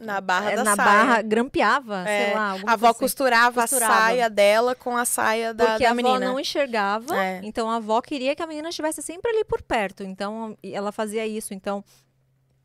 Na 0.00 0.20
barra 0.20 0.52
é, 0.52 0.56
da 0.56 0.64
na 0.64 0.76
saia. 0.76 0.86
barra 0.88 1.22
grampeava, 1.22 2.08
É, 2.08 2.26
sei 2.26 2.34
lá. 2.34 2.50
A 2.50 2.52
avó 2.52 2.60
coisa 2.66 2.90
assim. 2.90 2.98
costurava, 3.00 3.60
Costurava. 3.62 3.92
a 3.94 3.96
saia 3.98 4.30
dela 4.30 4.74
com 4.74 4.96
a 4.96 5.04
saia 5.04 5.54
da, 5.54 5.66
Porque 5.66 5.82
da 5.84 5.88
a 5.88 5.92
avó 5.92 5.96
menina. 5.96 6.20
não 6.26 6.38
enxergava, 6.38 7.16
É. 7.16 7.40
então 7.42 7.70
a 7.70 7.76
avó 7.76 8.00
queria 8.00 8.34
que 8.36 8.42
a 8.42 8.46
menina 8.46 8.68
estivesse 8.68 9.02
sempre 9.02 9.30
ali 9.30 9.44
por 9.44 9.62
perto. 9.62 10.02
Então, 10.04 10.56
ela 10.62 10.92
fazia 10.92 11.26
isso. 11.26 11.54
Então, 11.54 11.82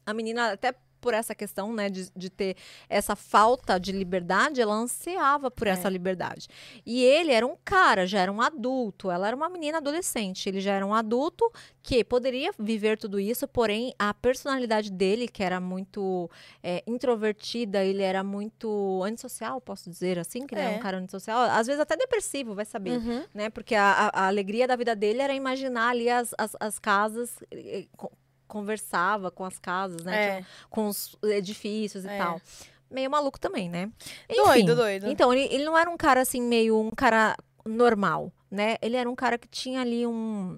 a 0.06 0.14
menina, 0.14 0.52
até 0.54 0.74
por 1.08 1.14
essa 1.14 1.34
questão, 1.34 1.72
né, 1.72 1.90
de, 1.90 2.10
de 2.14 2.30
ter 2.30 2.58
essa 2.90 3.16
falta 3.16 3.80
de 3.80 3.94
liberdade, 3.94 4.60
ela 4.60 4.76
ansiava 4.76 5.50
por 5.50 5.66
essa 5.66 5.88
É. 5.88 5.92
liberdade. 5.92 6.50
E 6.86 7.02
ele 7.02 7.32
era 7.32 7.48
um 7.48 7.56
cara, 7.64 8.06
já 8.06 8.20
era 8.20 8.30
um 8.30 8.42
adulto, 8.42 9.10
ela 9.10 9.26
era 9.26 9.34
uma 9.36 9.48
menina 9.48 9.78
adolescente. 9.78 10.50
Ele 10.50 10.60
já 10.60 10.74
era 10.74 10.86
um 10.86 10.94
adulto 10.94 11.50
que 11.82 12.04
poderia 12.04 12.52
viver 12.60 12.98
tudo 12.98 13.22
isso, 13.22 13.48
porém, 13.48 13.94
a 13.98 14.14
personalidade 14.14 14.92
dele, 14.92 15.30
que 15.30 15.42
era 15.42 15.62
muito 15.62 16.30
é, 16.62 16.84
introvertida, 16.86 17.86
ele 17.86 18.02
era 18.04 18.22
muito 18.22 19.02
antissocial, 19.02 19.62
posso 19.62 19.90
dizer 19.90 20.20
assim, 20.20 20.46
que 20.46 20.54
ele 20.56 20.62
era 20.62 20.72
É. 20.74 20.76
um 20.76 20.80
cara 20.82 20.98
antissocial, 20.98 21.40
às 21.44 21.68
vezes 21.68 21.80
até 21.80 21.96
depressivo, 21.96 22.54
vai 22.54 22.66
saber 22.66 22.98
Uhum. 22.98 23.24
né? 23.34 23.50
Porque 23.50 23.76
a, 23.76 24.10
a- 24.14 24.24
a 24.24 24.28
alegria 24.28 24.68
da 24.68 24.76
vida 24.76 24.94
dele 24.94 25.22
era 25.22 25.34
imaginar 25.34 25.92
ali 25.92 26.10
as, 26.10 26.34
as, 26.38 26.54
as 26.60 26.78
casas, 26.80 27.32
eh, 27.50 27.86
eh, 27.88 28.08
conversava 28.48 29.30
com 29.30 29.44
as 29.46 29.60
casas, 29.60 30.04
né? 30.04 30.16
É. 30.26 30.32
Tinha- 30.38 30.48
Com 30.70 30.88
os 30.88 31.16
edifícios 31.24 32.06
e 32.06 32.08
É. 32.10 32.18
tal. 32.18 32.42
Meio 32.90 33.12
maluco 33.12 33.38
também, 33.40 33.70
né? 33.70 33.90
Doido, 34.34 34.76
doido. 34.76 35.08
Então, 35.10 35.34
ele, 35.34 35.54
ele 35.54 35.66
não 35.66 35.78
era 35.78 35.90
um 35.90 35.98
cara 35.98 36.22
assim, 36.22 36.42
meio 36.42 36.80
um 36.80 36.90
cara 36.92 37.36
normal, 37.66 38.32
né? 38.50 38.78
Ele 38.82 38.96
era 38.96 39.10
um 39.10 39.16
cara 39.16 39.38
que 39.38 39.48
tinha 39.48 39.82
ali 39.82 40.08
um, 40.08 40.58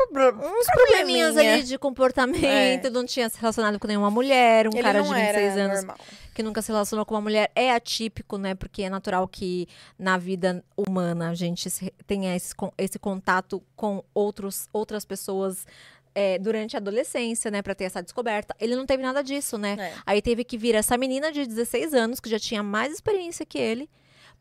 uns 0.00 0.66
probleminhas 0.66 1.32
probleminha. 1.32 1.54
ali 1.54 1.62
de 1.62 1.78
comportamento, 1.78 2.90
não 2.90 3.04
tinha 3.04 3.28
se 3.28 3.40
relacionado 3.40 3.78
com 3.78 3.86
nenhuma 3.88 4.10
mulher, 4.10 4.66
um 4.68 4.70
É. 4.70 4.74
Ele 4.74 4.82
cara 4.82 5.02
de 5.02 5.08
26 5.08 5.36
era 5.56 5.64
anos 5.64 5.76
normal. 5.78 5.96
que 6.34 6.42
nunca 6.42 6.62
se 6.62 6.70
relacionou 6.70 7.04
com 7.06 7.14
uma 7.14 7.20
mulher 7.20 7.50
é 7.54 7.72
atípico, 7.72 8.36
né? 8.36 8.54
Porque 8.54 8.82
é 8.82 8.90
natural 8.90 9.26
que 9.26 9.66
na 9.98 10.16
vida 10.18 10.62
humana 10.76 11.30
a 11.30 11.34
gente 11.34 11.68
tenha 12.06 12.36
esse, 12.36 12.54
esse 12.76 12.98
contato 12.98 13.62
com 13.74 14.04
outros, 14.14 14.68
outras 14.72 15.04
pessoas 15.04 15.66
é, 16.20 16.38
durante 16.38 16.76
a 16.76 16.78
adolescência, 16.80 17.48
né? 17.50 17.62
Pra 17.62 17.74
ter 17.76 17.84
essa 17.84 18.02
descoberta. 18.02 18.52
Ele 18.58 18.74
não 18.74 18.84
teve 18.86 19.02
nada 19.02 19.22
disso, 19.22 19.56
né? 19.56 19.76
É. 19.78 19.92
Aí 20.04 20.20
teve 20.20 20.42
que 20.42 20.58
vir 20.58 20.74
essa 20.74 20.96
menina 20.98 21.30
de 21.30 21.46
16 21.46 21.94
anos, 21.94 22.18
que 22.18 22.28
já 22.28 22.38
tinha 22.40 22.62
mais 22.62 22.92
experiência 22.92 23.46
que 23.46 23.58
ele, 23.58 23.88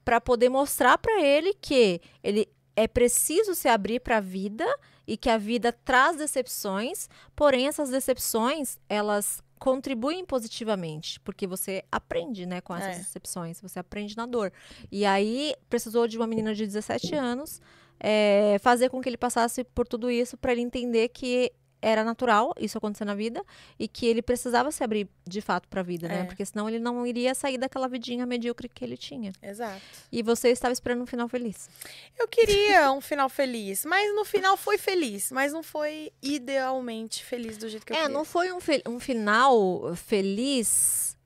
pra 0.04 0.20
poder 0.20 0.50
mostrar 0.50 0.98
pra 0.98 1.22
ele 1.22 1.54
que 1.54 2.02
ele 2.24 2.48
é 2.76 2.88
preciso 2.88 3.54
se 3.54 3.68
abrir 3.68 4.00
pra 4.00 4.20
vida 4.20 4.66
e 5.06 5.16
que 5.18 5.30
a 5.30 5.38
vida 5.38 5.72
traz 5.72 6.18
decepções, 6.18 7.08
porém 7.36 7.68
essas 7.68 7.90
decepções, 7.90 8.78
elas 8.90 9.44
contribuem 9.60 10.24
positivamente, 10.26 11.20
porque 11.22 11.48
você 11.48 11.84
aprende, 11.92 12.46
né, 12.46 12.62
com 12.62 12.76
essas 12.76 12.96
É. 12.96 13.00
decepções, 13.00 13.60
você 13.62 13.80
aprende 13.80 14.16
na 14.16 14.26
dor. 14.28 14.52
E 14.92 15.04
aí 15.06 15.54
precisou 15.70 16.08
de 16.08 16.18
uma 16.18 16.28
menina 16.28 16.54
de 16.54 16.66
17 16.66 17.16
anos 17.16 17.60
é, 18.00 18.58
fazer 18.62 18.90
com 18.90 19.02
que 19.02 19.10
ele 19.10 19.18
passasse 19.18 19.64
por 19.64 19.88
tudo 19.88 20.12
isso 20.12 20.38
para 20.38 20.52
ele 20.52 20.62
entender 20.62 21.08
que 21.10 21.52
era 21.82 22.04
natural 22.04 22.54
isso 22.60 22.78
acontecer 22.78 23.06
na 23.06 23.14
vida 23.16 23.44
e 23.78 23.88
que 23.88 24.06
ele 24.06 24.22
precisava 24.22 24.72
se 24.72 24.84
abrir 24.84 25.08
de 25.26 25.42
fato 25.42 25.68
para 25.68 25.82
a 25.82 25.84
vida, 25.84 26.08
né? 26.08 26.22
É. 26.22 26.24
Porque 26.24 26.46
senão 26.46 26.68
ele 26.68 26.80
não 26.80 27.06
iria 27.06 27.36
sair 27.36 27.58
daquela 27.58 27.88
vidinha 27.88 28.26
medíocre 28.26 28.68
que 28.70 28.84
ele 28.84 28.98
tinha. 28.98 29.32
Exato. 29.42 29.82
E 30.12 30.22
você 30.24 30.50
estava 30.50 30.74
esperando 30.74 31.02
um 31.02 31.06
final 31.06 31.28
feliz. 31.28 31.70
Eu 32.18 32.28
queria 32.28 32.92
um 32.92 33.02
final 33.02 33.30
feliz, 33.30 33.86
mas 33.86 34.14
no 34.16 34.26
final 34.26 34.56
foi 34.58 34.78
feliz, 34.78 35.32
mas 35.32 35.54
não 35.54 35.62
foi 35.64 36.12
idealmente 36.22 37.24
feliz 37.24 37.58
do 37.58 37.68
jeito 37.70 37.86
que 37.86 37.94
eu 37.94 37.98
É, 37.98 38.02
queria. 38.02 38.14
não 38.14 38.26
foi 38.26 38.52
um, 38.52 38.60
um 38.88 39.00
final 39.00 39.96
feliz. 39.96 41.17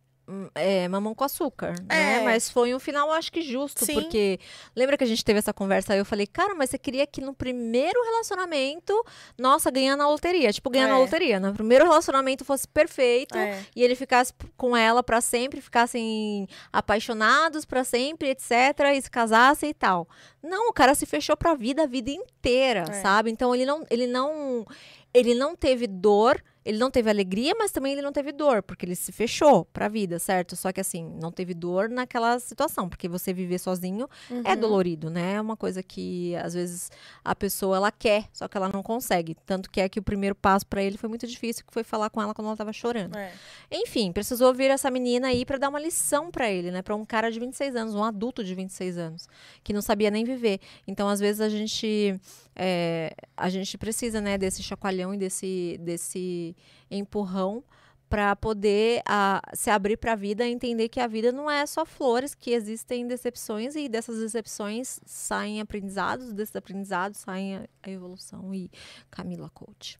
É, 0.55 0.87
mamão 0.87 1.13
com 1.13 1.23
açúcar, 1.25 1.75
né? 1.89 2.19
É. 2.19 2.23
Mas 2.23 2.49
foi 2.49 2.73
um 2.73 2.79
final, 2.79 3.11
acho 3.11 3.29
que 3.31 3.41
justo, 3.41 3.83
Sim. 3.85 3.95
porque 3.95 4.39
lembra 4.75 4.97
que 4.97 5.03
a 5.03 5.07
gente 5.07 5.25
teve 5.25 5.39
essa 5.39 5.51
conversa 5.53 5.91
aí? 5.91 5.99
Eu 5.99 6.05
falei, 6.05 6.25
cara, 6.25 6.55
mas 6.55 6.69
você 6.69 6.77
queria 6.77 7.05
que 7.05 7.19
no 7.19 7.33
primeiro 7.33 8.01
relacionamento, 8.03 8.93
nossa, 9.37 9.69
ganhando 9.69 9.99
na 9.99 10.07
loteria, 10.07 10.53
tipo, 10.53 10.69
ganhando 10.69 10.91
na 10.91 10.95
É. 10.97 10.99
loteria, 10.99 11.39
no 11.39 11.53
primeiro 11.53 11.83
relacionamento 11.83 12.45
fosse 12.45 12.65
perfeito 12.67 13.37
É. 13.37 13.61
e 13.75 13.83
ele 13.83 13.93
ficasse 13.95 14.33
com 14.55 14.75
ela 14.77 15.03
pra 15.03 15.19
sempre, 15.19 15.59
ficassem 15.59 16.47
apaixonados 16.71 17.65
pra 17.65 17.83
sempre, 17.83 18.29
etc, 18.29 18.51
e 18.95 19.01
se 19.01 19.09
casassem 19.11 19.69
e 19.71 19.73
tal. 19.73 20.07
Não, 20.41 20.69
o 20.69 20.73
cara 20.73 20.95
se 20.95 21.05
fechou 21.05 21.35
pra 21.35 21.53
vida 21.55 21.83
a 21.83 21.87
vida 21.87 22.09
inteira, 22.09 22.85
É. 22.89 22.93
sabe? 23.01 23.29
Então 23.31 23.53
ele 23.53 23.65
não, 23.65 23.85
ele 23.89 24.07
não, 24.07 24.65
ele 25.13 25.33
não 25.35 25.55
teve 25.55 25.87
dor, 25.87 26.41
ele 26.63 26.77
não 26.77 26.91
teve 26.91 27.09
alegria, 27.09 27.53
mas 27.57 27.71
também 27.71 27.93
ele 27.93 28.01
não 28.01 28.11
teve 28.11 28.31
dor, 28.31 28.61
porque 28.61 28.85
ele 28.85 28.95
se 28.95 29.11
fechou 29.11 29.65
pra 29.65 29.87
vida, 29.87 30.19
certo? 30.19 30.55
Só 30.55 30.71
que 30.71 30.79
assim, 30.79 31.03
não 31.21 31.31
teve 31.31 31.53
dor 31.53 31.89
naquela 31.89 32.39
situação, 32.39 32.87
porque 32.87 33.07
você 33.09 33.33
viver 33.33 33.57
sozinho 33.59 34.07
é 34.43 34.53
Uhum. 34.53 34.59
dolorido, 34.59 35.09
né? 35.09 35.33
É 35.35 35.41
uma 35.41 35.57
coisa 35.57 35.81
que 35.81 36.35
às 36.35 36.53
vezes 36.53 36.91
a 37.25 37.35
pessoa 37.35 37.77
ela 37.77 37.91
quer, 37.91 38.25
só 38.31 38.47
que 38.47 38.55
ela 38.57 38.69
não 38.69 38.83
consegue. 38.83 39.35
Tanto 39.45 39.69
que 39.69 39.81
é 39.81 39.89
que 39.89 39.99
o 39.99 40.03
primeiro 40.03 40.35
passo 40.35 40.65
pra 40.67 40.83
ele 40.83 40.97
foi 40.97 41.09
muito 41.09 41.25
difícil, 41.25 41.65
que 41.65 41.73
foi 41.73 41.83
falar 41.83 42.09
com 42.09 42.21
ela 42.21 42.33
quando 42.33 42.47
ela 42.47 42.57
tava 42.57 42.71
chorando. 42.73 43.17
É. 43.17 43.31
Enfim, 43.71 44.11
precisou 44.11 44.53
vir 44.53 44.69
essa 44.71 44.91
menina 44.91 45.29
aí 45.29 45.45
pra 45.45 45.57
dar 45.57 45.69
uma 45.69 45.79
lição 45.79 46.29
pra 46.29 46.49
ele, 46.51 46.69
né? 46.71 46.81
Pra 46.81 46.95
um 46.95 47.05
cara 47.05 47.31
de 47.31 47.39
26 47.39 47.75
anos, 47.75 47.95
um 47.95 48.03
adulto 48.03 48.43
de 48.43 48.53
26 48.53 48.97
anos, 48.97 49.27
que 49.63 49.73
não 49.73 49.81
sabia 49.81 50.11
nem 50.11 50.23
viver. 50.23 50.59
Então, 50.87 51.09
às 51.09 51.19
vezes 51.19 51.41
a 51.41 51.49
gente 51.49 52.19
é, 52.55 53.13
a 53.35 53.49
gente 53.49 53.77
precisa, 53.77 54.19
né, 54.19 54.37
desse 54.37 54.61
chacoalhão 54.61 55.13
e 55.13 55.17
desse 55.17 55.77
desse 55.81 56.50
empurrão 56.89 57.63
para 58.09 58.35
poder 58.35 59.01
a, 59.05 59.41
se 59.53 59.69
abrir 59.69 59.95
para 59.95 60.11
a 60.11 60.15
vida 60.15 60.45
entender 60.45 60.89
que 60.89 60.99
a 60.99 61.07
vida 61.07 61.31
não 61.31 61.49
é 61.49 61.65
só 61.65 61.85
flores, 61.85 62.35
que 62.35 62.51
existem 62.51 63.07
decepções 63.07 63.73
e 63.75 63.87
dessas 63.87 64.19
decepções 64.19 64.99
saem 65.05 65.61
aprendizados, 65.61 66.33
desses 66.33 66.53
aprendizados 66.53 67.19
saem 67.19 67.55
a, 67.55 67.67
a 67.83 67.89
evolução 67.89 68.53
e 68.53 68.69
Camila 69.09 69.49
Coach. 69.53 69.97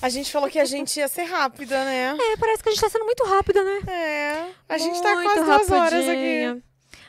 A 0.00 0.08
gente 0.08 0.32
falou 0.32 0.48
que 0.48 0.58
a 0.58 0.64
gente 0.64 0.98
ia 0.98 1.08
ser 1.08 1.24
rápida, 1.24 1.84
né? 1.84 2.16
É, 2.18 2.36
parece 2.38 2.62
que 2.62 2.70
a 2.70 2.72
gente 2.72 2.80
tá 2.80 2.88
sendo 2.88 3.04
muito 3.04 3.24
rápida, 3.24 3.62
né? 3.62 3.80
É. 3.86 4.50
A 4.68 4.78
gente 4.78 5.02
tá 5.02 5.14
Muito 5.14 5.30
quase 5.30 5.44
duas 5.44 5.70
horas 5.70 5.92
aqui. 5.92 6.06
rapidinha. 6.08 6.62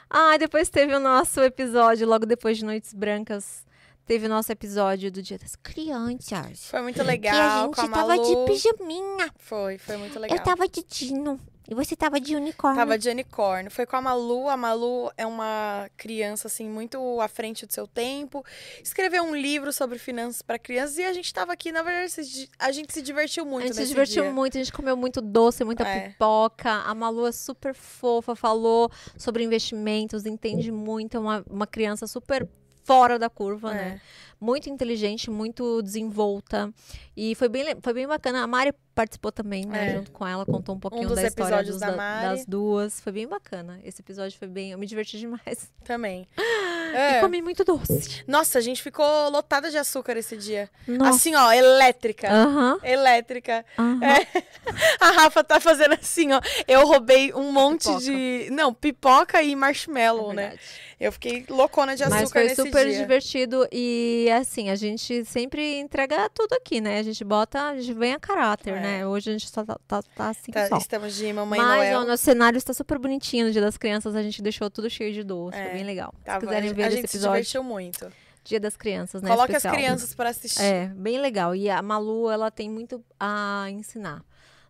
Ah, 0.10 0.38
depois 0.38 0.70
teve 0.70 0.94
o 0.94 1.00
nosso 1.00 1.42
episódio, 1.42 2.06
logo 2.06 2.26
depois 2.26 2.58
de 2.58 2.66
Noites 2.66 2.94
Brancas. 2.94 3.66
Teve 4.12 4.26
o 4.26 4.30
nosso 4.30 4.52
episódio 4.52 5.10
do 5.10 5.22
Dia 5.22 5.38
das 5.38 5.56
Crianças. 5.56 6.66
Foi 6.66 6.82
muito 6.82 6.96
que 6.96 7.02
a 7.02 7.06
legal. 7.06 7.68
gente 7.68 7.76
com 7.76 7.82
a 7.82 7.88
tava 7.88 8.14
de 8.20 8.36
Malu. 8.36 8.46
pijaminha. 8.46 9.34
Foi, 9.38 9.78
foi 9.78 9.96
muito 9.96 10.20
legal. 10.20 10.38
Eu 10.38 10.44
tava 10.44 10.68
de 10.68 10.84
Dino. 10.84 11.40
E 11.70 11.74
você 11.74 11.96
tava 11.96 12.20
de 12.20 12.36
unicórnio. 12.36 12.78
Tava 12.78 12.98
de 12.98 13.08
unicórnio. 13.08 13.72
Foi 13.72 13.86
com 13.86 13.96
a 13.96 14.02
Malu. 14.02 14.50
A 14.50 14.58
Malu 14.58 15.10
é 15.16 15.26
uma 15.26 15.90
criança, 15.96 16.50
assim, 16.50 16.68
muito 16.68 17.22
à 17.22 17.30
frente 17.30 17.66
do 17.66 17.72
seu 17.72 17.88
tempo. 17.88 18.44
Escreveu 18.84 19.24
um 19.24 19.34
livro 19.34 19.72
sobre 19.72 19.98
finanças 19.98 20.42
para 20.42 20.60
crianças 20.60 20.98
e 20.98 21.06
a 21.06 21.14
gente 21.14 21.34
tava 21.34 21.54
aqui, 21.54 21.72
na 21.72 21.82
verdade, 21.82 22.50
a 22.60 22.72
gente 22.74 22.92
se 22.92 23.02
divertiu 23.02 23.46
muito 23.46 23.64
a 23.64 23.68
gente 23.68 23.78
se 23.78 23.88
divertiu 23.88 24.24
dia. 24.24 24.34
muito, 24.34 24.58
a 24.58 24.62
gente 24.62 24.74
comeu 24.74 24.98
muito 24.98 25.22
doce, 25.22 25.64
muita 25.64 25.88
É. 25.88 26.10
pipoca. 26.10 26.70
A 26.70 26.94
Malu 26.94 27.28
é 27.28 27.32
super 27.32 27.74
fofa, 27.74 28.36
falou 28.36 28.92
sobre 29.18 29.42
investimentos, 29.42 30.26
entende 30.26 30.70
muito, 30.70 31.16
é 31.16 31.20
uma, 31.22 31.46
uma 31.50 31.66
criança 31.66 32.06
super 32.08 32.46
fora 32.92 33.18
da 33.18 33.30
curva, 33.30 33.74
né? 33.74 34.02
É. 34.06 34.32
Muito 34.44 34.70
inteligente, 34.70 35.30
muito 35.30 35.82
desenvolta. 35.84 36.74
E 37.16 37.36
foi 37.36 37.48
bem, 37.48 37.78
foi 37.82 37.94
bem 37.94 38.08
bacana. 38.08 38.42
A 38.42 38.48
Mari 38.48 38.74
participou 38.96 39.32
também, 39.32 39.66
né? 39.66 39.90
É. 39.92 39.96
Junto 39.96 40.12
com 40.12 40.26
ela, 40.28 40.46
contou 40.48 40.74
um 40.76 40.80
pouquinho 40.80 41.08
dos 41.08 41.16
da 41.16 41.28
história 41.28 41.54
episódios 41.62 41.76
dos 41.80 41.96
da 41.96 42.22
das 42.24 42.46
duas. 42.46 43.00
Foi 43.00 43.12
bem 43.12 43.28
bacana. 43.28 43.80
Esse 43.84 44.02
episódio 44.02 44.38
foi 44.40 44.48
bem. 44.48 44.72
Eu 44.72 44.80
me 44.80 44.88
diverti 44.88 45.18
demais. 45.20 45.72
Também. 45.86 46.28
É. 46.94 47.20
E 47.20 47.22
comi 47.22 47.42
muito 47.42 47.64
doce. 47.64 48.22
Nossa, 48.28 48.58
a 48.58 48.62
gente 48.62 48.84
ficou 48.84 49.30
lotada 49.30 49.72
de 49.72 49.78
açúcar 49.78 50.18
esse 50.18 50.36
dia. 50.36 50.70
Nossa. 50.86 51.12
Assim, 51.12 51.34
ó, 51.36 51.50
elétrica. 51.54 52.30
Aham. 52.30 52.80
Elétrica. 52.84 53.66
aham. 53.80 54.00
É. 54.04 54.44
A 55.00 55.12
Rafa 55.12 55.42
tá 55.42 55.58
fazendo 55.62 55.94
assim, 55.94 56.34
ó. 56.34 56.42
Eu 56.68 56.86
roubei 56.86 57.34
um 57.34 57.50
monte 57.54 57.84
Pipoca. 57.88 58.02
de. 58.04 58.50
Não, 58.52 58.74
pipoca 58.74 59.42
e 59.42 59.56
marshmallow, 59.56 60.32
É 60.34 60.36
né? 60.36 60.60
Eu 61.04 61.12
fiquei 61.12 61.44
loucona 61.50 61.96
de 61.96 62.04
açúcar 62.04 62.20
Mas 62.44 62.56
foi 62.56 62.66
super 62.66 62.86
dia. 62.88 63.00
divertido 63.00 63.68
e 63.72 64.30
assim, 64.40 64.70
a 64.70 64.76
gente 64.76 65.26
sempre 65.26 65.80
entrega 65.80 66.30
tudo 66.30 66.54
aqui, 66.54 66.80
né? 66.80 67.00
A 67.00 67.04
gente 67.04 67.24
bota, 67.24 67.70
a 67.70 67.76
gente 67.82 67.92
vem 67.94 68.14
a 68.14 68.20
caráter, 68.20 68.76
É. 68.76 68.80
né? 68.80 69.08
Hoje 69.08 69.32
a 69.32 69.34
gente 69.34 69.50
só 69.50 69.66
tá, 69.66 69.80
tá, 69.88 70.04
tá 70.04 70.30
assim 70.30 70.52
Tá, 70.52 70.68
só. 70.68 70.78
estamos 70.78 71.16
de 71.16 71.34
Mamãe 71.34 71.60
Mas 71.60 71.78
Noel. 71.90 72.00
ó, 72.02 72.06
nosso 72.06 72.24
cenário 72.24 72.56
está 72.58 72.72
super 72.72 73.00
bonitinho 73.00 73.48
no 73.48 73.52
Dia 73.52 73.62
das 73.62 73.78
Crianças, 73.78 74.16
a 74.16 74.22
gente 74.22 74.44
deixou 74.44 74.70
tudo 74.70 74.90
cheio 74.92 75.12
de 75.12 75.24
doce, 75.24 75.58
É, 75.58 75.64
foi 75.66 75.74
bem 75.74 75.84
legal. 75.84 76.14
Tava- 76.24 76.40
Se 76.40 76.46
quiserem 76.46 76.70
a 76.70 76.74
ver 76.74 76.84
gente 76.92 77.00
esse 77.06 77.08
se 77.08 77.18
episódio, 77.18 77.38
divertiu 77.42 77.64
muito. 77.64 78.12
Dia 78.44 78.60
das 78.60 78.78
Crianças, 78.78 79.22
né? 79.22 79.30
Coloque 79.30 79.52
especial. 79.52 79.74
as 79.74 79.80
crianças 79.80 80.16
para 80.16 80.30
assistir. 80.30 80.62
É, 80.64 80.86
bem 80.96 81.20
legal. 81.20 81.56
E 81.56 81.70
a 81.70 81.82
Malu, 81.82 82.30
ela 82.30 82.50
tem 82.50 82.70
muito 82.70 83.04
a 83.20 83.66
ensinar, 83.70 84.24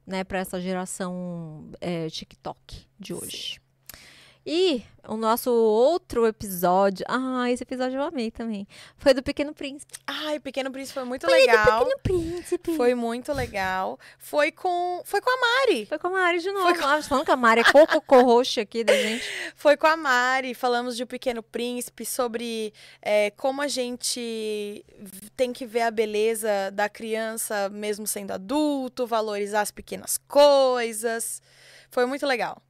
né, 0.07 0.23
para 0.23 0.39
essa 0.39 0.59
geração 0.59 1.69
é, 1.79 2.07
TikTok 2.09 2.85
de 2.99 3.13
hoje. 3.13 3.60
E 4.45 4.83
o 5.07 5.15
nosso 5.15 5.51
outro 5.51 6.25
episódio, 6.25 7.05
ah, 7.07 7.49
esse 7.51 7.61
episódio 7.63 7.97
eu 7.99 8.03
amei 8.03 8.31
também, 8.31 8.67
foi 8.97 9.13
do 9.13 9.21
Pequeno 9.21 9.53
Príncipe. 9.53 9.93
Ai, 10.07 10.39
Pequeno 10.39 10.71
Príncipe 10.71 10.95
foi 10.95 11.03
muito 11.03 11.27
Foi 11.27 11.39
legal. 11.39 11.85
do 11.85 11.85
Pequeno 11.85 11.99
Príncipe. 12.01 12.75
Foi 12.75 12.95
muito 12.95 13.33
legal. 13.33 13.99
Foi 14.17 14.51
com, 14.51 15.01
foi 15.05 15.21
com 15.21 15.29
a 15.29 15.37
Mari. 15.37 15.85
Foi 15.85 15.99
com 15.99 16.07
a 16.07 16.11
Mari 16.11 16.39
de 16.39 16.51
novo. 16.51 16.69
Ah, 16.83 17.01
falando 17.03 17.25
que 17.25 17.31
a 17.31 17.35
Mari 17.35 17.61
é 17.61 17.71
coco 17.71 18.21
roxa 18.21 18.61
aqui 18.61 18.83
da 18.83 18.93
gente. 18.97 19.23
Foi 19.55 19.77
com 19.77 19.87
a 19.87 19.95
Mari. 19.95 20.53
Falamos 20.55 20.97
de 20.97 21.03
O 21.03 21.07
Pequeno 21.07 21.43
Príncipe, 21.43 22.03
sobre 22.05 22.73
é, 23.01 23.29
como 23.31 23.61
a 23.61 23.67
gente 23.67 24.83
tem 25.37 25.53
que 25.53 25.65
ver 25.67 25.81
a 25.81 25.91
beleza 25.91 26.71
da 26.73 26.89
criança 26.89 27.69
mesmo 27.69 28.07
sendo 28.07 28.31
adulto, 28.31 29.05
valorizar 29.05 29.61
as 29.61 29.71
pequenas 29.71 30.17
coisas. 30.27 31.41
Foi 31.91 32.05
muito 32.05 32.25
legal. 32.25 32.61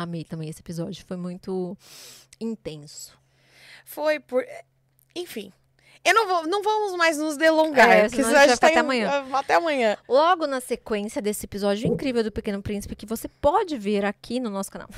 Amei 0.00 0.24
também 0.24 0.48
esse 0.48 0.60
episódio, 0.60 1.04
foi 1.04 1.18
muito 1.18 1.76
intenso. 2.40 3.18
Foi 3.84 4.18
por. 4.18 4.42
Enfim. 5.14 5.52
Eu 6.02 6.14
não 6.14 6.26
vou, 6.26 6.46
não 6.46 6.62
vamos 6.62 6.96
mais 6.96 7.18
nos 7.18 7.36
delongar, 7.36 7.90
É, 7.90 8.00
porque 8.08 8.22
senão 8.22 8.28
a 8.28 8.32
gente 8.32 8.38
vai 8.38 8.48
tá 8.48 8.54
ficar 8.54 8.66
até 8.68 8.74
indo- 8.78 8.84
amanhã. 8.86 9.26
Até 9.34 9.54
amanhã. 9.54 9.96
Logo 10.08 10.46
na 10.46 10.58
sequência 10.60 11.20
desse 11.20 11.44
episódio 11.44 11.86
incrível 11.86 12.24
do 12.24 12.32
Pequeno 12.32 12.62
Príncipe, 12.62 12.96
que 12.96 13.04
você 13.04 13.28
pode 13.28 13.76
ver 13.76 14.04
aqui 14.06 14.40
no 14.40 14.48
nosso 14.48 14.70
canal, 14.70 14.88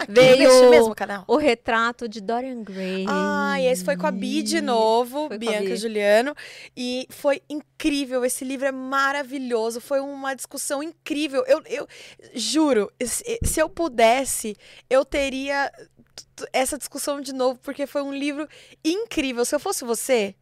Aqui 0.00 0.12
Veio- 0.12 0.36
neste 0.38 0.66
mesmo 0.68 0.94
canal. 0.94 1.24
o 1.26 1.36
retrato 1.38 2.06
de 2.06 2.20
Dorian 2.20 2.62
Gray. 2.62 3.06
Ah, 3.08 3.58
e 3.58 3.66
esse 3.66 3.82
foi 3.84 3.96
com 3.96 4.06
a 4.06 4.10
Bi 4.10 4.42
de 4.42 4.60
novo, 4.60 5.28
Foi 5.28 5.38
Bianca 5.38 5.70
Bi. 5.70 5.76
Juliano. 5.76 6.34
E 6.76 7.06
foi 7.10 7.40
incrível. 7.48 8.22
Esse 8.24 8.44
livro 8.44 8.66
é 8.66 8.72
maravilhoso. 8.72 9.80
Foi 9.80 9.98
uma 9.98 10.34
discussão 10.34 10.82
incrível. 10.82 11.42
Eu, 11.46 11.62
eu 11.66 11.88
juro, 12.34 12.92
se 13.02 13.60
eu 13.60 13.68
pudesse, 13.68 14.54
eu 14.90 15.04
teria 15.06 15.72
essa 16.52 16.78
discussão 16.78 17.20
de 17.20 17.32
novo, 17.32 17.58
porque 17.62 17.86
foi 17.86 18.02
um 18.02 18.12
livro 18.12 18.48
incrível. 18.84 19.44
Se 19.44 19.54
eu 19.54 19.60
fosse 19.60 19.84
você, 19.84 20.34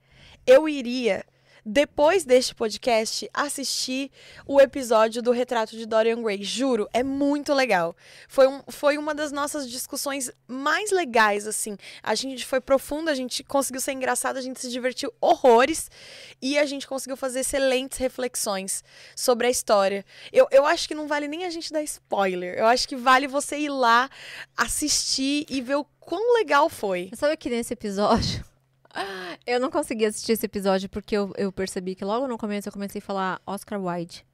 eu 0.46 0.68
iria. 0.68 1.24
Depois 1.64 2.24
deste 2.24 2.54
podcast, 2.54 3.28
assistir 3.32 4.10
o 4.46 4.60
episódio 4.60 5.22
do 5.22 5.30
Retrato 5.30 5.76
de 5.76 5.86
Dorian 5.86 6.22
Gray. 6.22 6.42
Juro, 6.42 6.88
é 6.92 7.02
muito 7.02 7.52
legal. 7.52 7.94
Foi, 8.28 8.46
um, 8.46 8.62
foi 8.68 8.98
uma 8.98 9.14
das 9.14 9.32
nossas 9.32 9.68
discussões 9.68 10.30
mais 10.46 10.90
legais, 10.90 11.46
assim. 11.46 11.76
A 12.02 12.14
gente 12.14 12.46
foi 12.46 12.60
profundo, 12.60 13.10
a 13.10 13.14
gente 13.14 13.42
conseguiu 13.44 13.80
ser 13.80 13.92
engraçado, 13.92 14.36
a 14.36 14.40
gente 14.40 14.60
se 14.60 14.70
divertiu 14.70 15.12
horrores 15.20 15.90
e 16.40 16.58
a 16.58 16.66
gente 16.66 16.86
conseguiu 16.86 17.16
fazer 17.16 17.40
excelentes 17.40 17.98
reflexões 17.98 18.82
sobre 19.14 19.46
a 19.46 19.50
história. 19.50 20.04
Eu, 20.32 20.46
eu 20.50 20.66
acho 20.66 20.88
que 20.88 20.94
não 20.94 21.06
vale 21.06 21.28
nem 21.28 21.44
a 21.44 21.50
gente 21.50 21.72
dar 21.72 21.82
spoiler. 21.82 22.58
Eu 22.58 22.66
acho 22.66 22.88
que 22.88 22.96
vale 22.96 23.26
você 23.26 23.58
ir 23.58 23.68
lá, 23.68 24.08
assistir 24.56 25.46
e 25.48 25.60
ver 25.60 25.76
o 25.76 25.84
quão 25.98 26.34
legal 26.34 26.68
foi. 26.68 27.10
Sabe 27.14 27.36
que 27.36 27.50
nesse 27.50 27.72
episódio. 27.72 28.49
Eu 29.46 29.60
não 29.60 29.70
consegui 29.70 30.04
assistir 30.06 30.32
esse 30.32 30.46
episódio 30.46 30.88
porque 30.88 31.16
eu, 31.16 31.32
eu 31.36 31.52
percebi 31.52 31.94
que 31.94 32.04
logo 32.04 32.26
no 32.26 32.36
começo 32.38 32.68
eu 32.68 32.72
comecei 32.72 33.00
a 33.00 33.02
falar 33.04 33.40
Oscar 33.46 33.80
Wilde. 33.80 34.26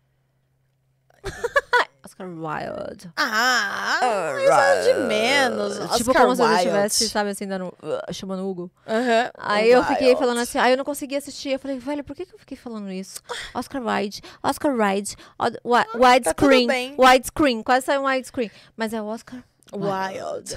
Oscar 2.05 2.28
Wilde. 2.28 3.11
Ah, 3.16 3.99
isso 4.39 4.53
é 4.53 4.95
de 4.95 5.01
menos. 5.01 5.74
tipo 5.97 6.11
Oscar 6.11 6.23
como 6.23 6.37
se 6.37 6.43
eu 6.43 6.47
Wilde. 6.47 6.61
estivesse, 6.62 7.09
sabe, 7.09 7.31
assim, 7.31 7.47
dando. 7.49 7.66
uh, 7.83 8.12
chamando 8.12 8.45
o 8.45 8.49
Hugo. 8.51 8.70
Aham. 8.87 9.31
Aí 9.37 9.69
eu 9.70 9.83
fiquei 9.85 10.09
Wilde. 10.09 10.20
falando 10.20 10.39
assim, 10.39 10.57
aí 10.59 10.73
eu 10.73 10.77
não 10.77 10.85
conseguia 10.85 11.19
assistir. 11.19 11.51
Eu 11.51 11.59
falei, 11.59 11.78
velho, 11.81 12.05
por 12.05 12.15
que, 12.15 12.24
que 12.24 12.33
eu 12.35 12.39
fiquei 12.39 12.57
falando 12.57 12.91
isso? 12.93 13.20
Oscar 13.53 13.83
Wilde, 13.85 14.23
Oscar 14.43 14.73
Wilde, 14.73 15.16
wi- 15.65 15.85
tá 15.85 15.99
widescreen, 15.99 16.95
widescreen, 16.97 17.62
quase 17.62 17.87
saiu 17.87 18.03
um 18.03 18.07
widescreen. 18.07 18.51
Mas 18.77 18.93
é 18.93 19.03
o 19.03 19.07
Oscar 19.07 19.43
Wild. 19.73 20.57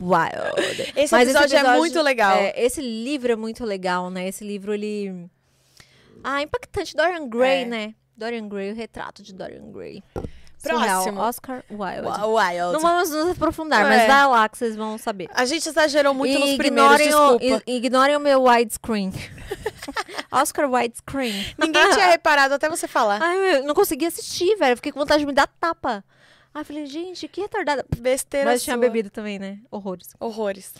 Wild. 0.00 0.92
Esse 0.96 1.12
Mas 1.14 1.28
episódio, 1.28 1.56
é 1.56 1.76
muito 1.76 2.00
legal. 2.02 2.36
é, 2.36 2.52
esse 2.56 2.80
livro 2.80 3.32
é 3.32 3.36
muito 3.36 3.64
legal, 3.64 4.10
né? 4.10 4.28
Esse 4.28 4.44
livro, 4.44 4.72
ele... 4.74 5.28
Ah, 6.22 6.42
impactante. 6.42 6.96
Dorian 6.96 7.28
Gray, 7.28 7.62
É. 7.62 7.66
né? 7.66 7.94
Dorian 8.16 8.48
Gray, 8.48 8.72
o 8.72 8.74
retrato 8.74 9.22
de 9.22 9.32
Dorian 9.34 9.70
Gray. 9.72 10.02
Próximo. 10.62 11.20
Oscar 11.20 11.62
Wilde. 11.70 12.08
Wild. 12.26 12.72
Não 12.72 12.80
vamos 12.80 13.10
nos 13.10 13.30
aprofundar, 13.32 13.84
É. 13.84 13.88
mas 13.88 14.06
vai 14.06 14.26
lá 14.26 14.48
que 14.48 14.56
vocês 14.56 14.74
vão 14.74 14.96
saber. 14.96 15.28
A 15.34 15.44
gente 15.44 15.68
exagerou 15.68 16.14
muito 16.14 16.34
E 16.34 16.38
nos 16.38 16.56
primeiros, 16.56 16.94
o, 17.14 17.38
desculpa. 17.38 17.62
i- 17.66 17.76
ignorem 17.76 18.16
o 18.16 18.20
meu 18.20 18.44
widescreen. 18.44 19.12
Oscar 20.32 20.70
widescreen. 20.70 21.54
Ninguém 21.58 21.90
tinha 21.90 22.06
reparado 22.10 22.54
até 22.54 22.68
você 22.68 22.88
falar. 22.88 23.20
Ai, 23.22 23.56
eu 23.58 23.64
não 23.64 23.74
consegui 23.74 24.06
assistir, 24.06 24.56
velho. 24.56 24.76
Fiquei 24.76 24.90
com 24.90 24.98
vontade 25.00 25.20
de 25.20 25.26
me 25.26 25.32
dar 25.34 25.46
tapa. 25.46 26.02
Ai, 26.54 26.60
eu 26.62 26.64
falei, 26.64 26.86
gente, 26.86 27.26
que 27.26 27.40
retardada. 27.40 27.84
Besteira 27.98 28.50
Mas 28.50 28.62
tinha 28.62 28.76
sua. 28.76 28.80
bebido 28.80 29.10
também, 29.10 29.38
né? 29.40 29.58
Horrores. 29.70 30.14
Horrores. 30.20 30.72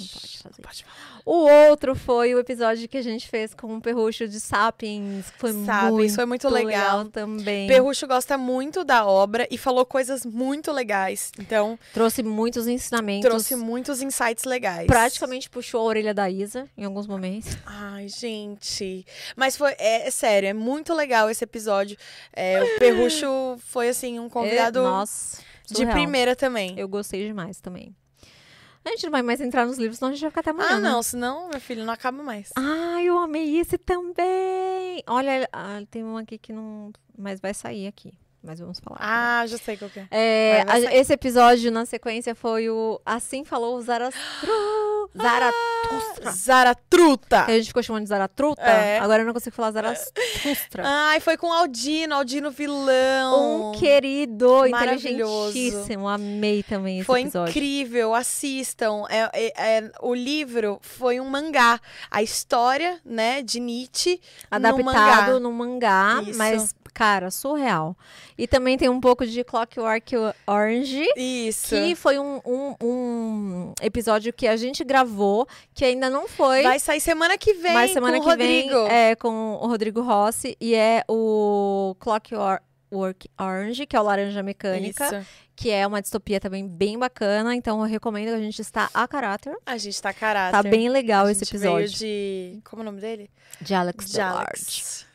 Não 0.00 0.06
pode 0.06 0.38
fazer. 0.38 0.62
Pode 0.62 0.84
falar. 0.84 1.13
O 1.26 1.48
outro 1.70 1.94
foi 1.94 2.34
o 2.34 2.38
episódio 2.38 2.86
que 2.86 2.98
a 2.98 3.02
gente 3.02 3.26
fez 3.28 3.54
com 3.54 3.76
o 3.76 3.80
Perrucho 3.80 4.28
de 4.28 4.38
Sapiens. 4.38 5.32
Foi 5.38 5.52
Sapiens, 5.64 5.92
muito 5.92 6.14
foi 6.14 6.26
muito 6.26 6.48
legal. 6.50 7.06
também. 7.06 7.66
Perrucho 7.66 8.06
gosta 8.06 8.36
muito 8.36 8.84
da 8.84 9.06
obra 9.06 9.48
e 9.50 9.56
falou 9.56 9.86
coisas 9.86 10.26
muito 10.26 10.70
legais. 10.70 11.32
Então, 11.38 11.78
Trouxe 11.94 12.22
muitos 12.22 12.66
ensinamentos. 12.68 13.26
trouxe 13.28 13.56
muitos 13.56 14.02
insights 14.02 14.44
legais. 14.44 14.86
Praticamente 14.86 15.48
puxou 15.48 15.80
a 15.80 15.84
orelha 15.84 16.12
da 16.12 16.28
Isa 16.28 16.68
em 16.76 16.84
alguns 16.84 17.06
momentos. 17.06 17.56
Ai, 17.64 18.06
gente. 18.08 19.06
Mas 19.34 19.56
foi, 19.56 19.72
é, 19.78 20.06
é 20.06 20.10
sério, 20.10 20.48
é 20.48 20.52
muito 20.52 20.92
legal 20.92 21.30
esse 21.30 21.42
episódio. 21.42 21.96
É, 22.34 22.62
o 22.62 22.78
Perrucho 22.78 23.56
foi, 23.60 23.88
assim, 23.88 24.18
um 24.18 24.28
convidado 24.28 24.80
É, 24.80 24.82
nossa, 24.82 25.40
de 25.66 25.76
surreal. 25.78 25.92
primeira 25.94 26.36
também. 26.36 26.74
Eu 26.78 26.86
gostei 26.86 27.26
demais 27.26 27.60
também. 27.60 27.94
A 28.84 28.90
gente 28.90 29.04
não 29.04 29.10
vai 29.10 29.22
mais 29.22 29.40
entrar 29.40 29.66
nos 29.66 29.78
livros, 29.78 29.98
senão 29.98 30.10
a 30.10 30.12
gente 30.14 30.20
vai 30.20 30.30
ficar 30.30 30.40
até 30.40 30.50
amanhã. 30.50 30.68
ah, 30.70 30.80
né? 30.80 30.90
não, 30.90 31.02
senão, 31.02 31.48
meu 31.48 31.60
filho, 31.60 31.84
não 31.84 31.92
acaba 31.92 32.22
mais. 32.22 32.52
Ah, 32.54 33.02
eu 33.02 33.18
amei 33.18 33.58
esse 33.58 33.78
também. 33.78 35.02
Olha, 35.06 35.48
ah, 35.52 35.82
tem 35.90 36.04
um 36.04 36.18
aqui 36.18 36.36
que 36.36 36.52
não. 36.52 36.92
Mas 37.16 37.40
vai 37.40 37.54
sair 37.54 37.86
aqui. 37.86 38.12
Mas 38.46 38.60
vamos 38.60 38.78
falar. 38.78 38.98
Ah, 39.00 39.46
já 39.46 39.56
sei 39.56 39.76
qual 39.76 39.90
que 39.90 40.00
é. 40.00 40.06
É, 40.10 40.64
a- 40.68 40.78
esse 40.94 41.12
episódio 41.14 41.70
na 41.72 41.86
sequência 41.86 42.34
foi 42.34 42.68
o 42.68 43.00
Assim 43.06 43.42
Falou 43.44 43.76
o 43.78 43.80
Zarastru... 43.80 44.20
Zaratustra. 45.16 46.30
Zaratruta! 46.32 47.44
Que 47.44 47.52
a 47.52 47.56
gente 47.58 47.68
ficou 47.68 47.82
chamando 47.82 48.02
de 48.02 48.08
Zaratruta. 48.08 48.62
É. 48.62 48.98
Agora 48.98 49.22
eu 49.22 49.26
não 49.26 49.32
consigo 49.32 49.54
falar 49.54 49.70
Zaratustra. 49.70 50.82
Ai, 50.84 51.20
foi 51.20 51.36
com 51.36 51.48
o 51.48 51.52
Aldino, 51.52 52.14
Aldino 52.14 52.50
vilão. 52.50 53.70
Um 53.70 53.72
querido, 53.78 54.66
inteligentíssimo. 54.66 56.08
Amei 56.08 56.62
também 56.62 56.98
esse 56.98 57.06
Foi 57.06 57.20
episódio. 57.22 57.50
incrível, 57.50 58.14
assistam. 58.14 59.04
É, 59.08 59.30
é- 59.32 59.78
é- 59.78 59.92
o 60.02 60.14
livro 60.14 60.78
foi 60.82 61.20
um 61.20 61.28
mangá. 61.28 61.80
A 62.10 62.22
história, 62.22 62.98
né, 63.04 63.40
de 63.42 63.60
Nietzsche 63.60 64.20
Adaptado 64.50 65.34
no 65.40 65.44
no 65.44 65.52
mangá, 65.52 66.22
mas, 66.36 66.74
cara, 66.94 67.30
surreal. 67.30 67.96
E 68.38 68.46
também 68.46 68.78
tem 68.78 68.88
um 68.88 69.00
pouco 69.00 69.26
de 69.26 69.42
Clockwork 69.42 70.14
Orange. 70.46 71.04
Isso. 71.16 71.68
Que 71.74 71.96
foi 71.96 72.18
um, 72.20 72.40
um, 72.46 72.74
um 72.80 73.74
episódio 73.82 74.32
que 74.32 74.46
a 74.46 74.56
gente 74.56 74.84
gravou, 74.84 75.46
que 75.74 75.84
ainda 75.84 76.08
não 76.08 76.28
foi. 76.28 76.62
Vai 76.62 76.78
sair 76.78 77.00
semana 77.00 77.36
que 77.36 77.52
vem 77.54 77.74
mas 77.74 77.90
semana 77.90 78.18
com 78.18 78.22
que 78.22 78.28
o 78.28 78.30
Rodrigo. 78.30 78.84
vem 78.86 78.92
é 78.92 79.16
com 79.16 79.54
o 79.54 79.66
Rodrigo 79.66 80.00
Rossi. 80.00 80.56
E 80.60 80.74
é 80.74 81.02
o 81.08 81.96
Clockwork 81.98 83.28
Orange, 83.38 83.86
que 83.86 83.96
é 83.96 84.00
o 84.00 84.04
Laranja 84.04 84.42
Mecânica. 84.42 85.04
Isso. 85.06 85.26
Que 85.56 85.70
é 85.70 85.86
uma 85.86 86.00
distopia 86.00 86.40
também 86.40 86.66
bem 86.66 86.98
bacana. 86.98 87.54
Então 87.54 87.80
eu 87.80 87.86
recomendo 87.86 88.28
que 88.28 88.34
a 88.34 88.40
gente 88.40 88.60
está 88.60 88.88
a 88.94 89.06
caráter. 89.06 89.56
A 89.66 89.76
gente 89.76 90.00
tá 90.00 90.12
caráter. 90.12 90.52
Tá 90.52 90.62
bem 90.62 90.88
legal 90.88 91.26
A 91.26 91.32
esse 91.32 91.44
episódio. 91.44 91.90
de... 91.90 92.60
Como 92.64 92.82
é 92.82 92.84
o 92.84 92.86
nome 92.86 93.00
dele? 93.00 93.28
De 93.60 93.74
Alex 93.74 94.10
De. 94.10 94.20
Alex. 94.20 95.06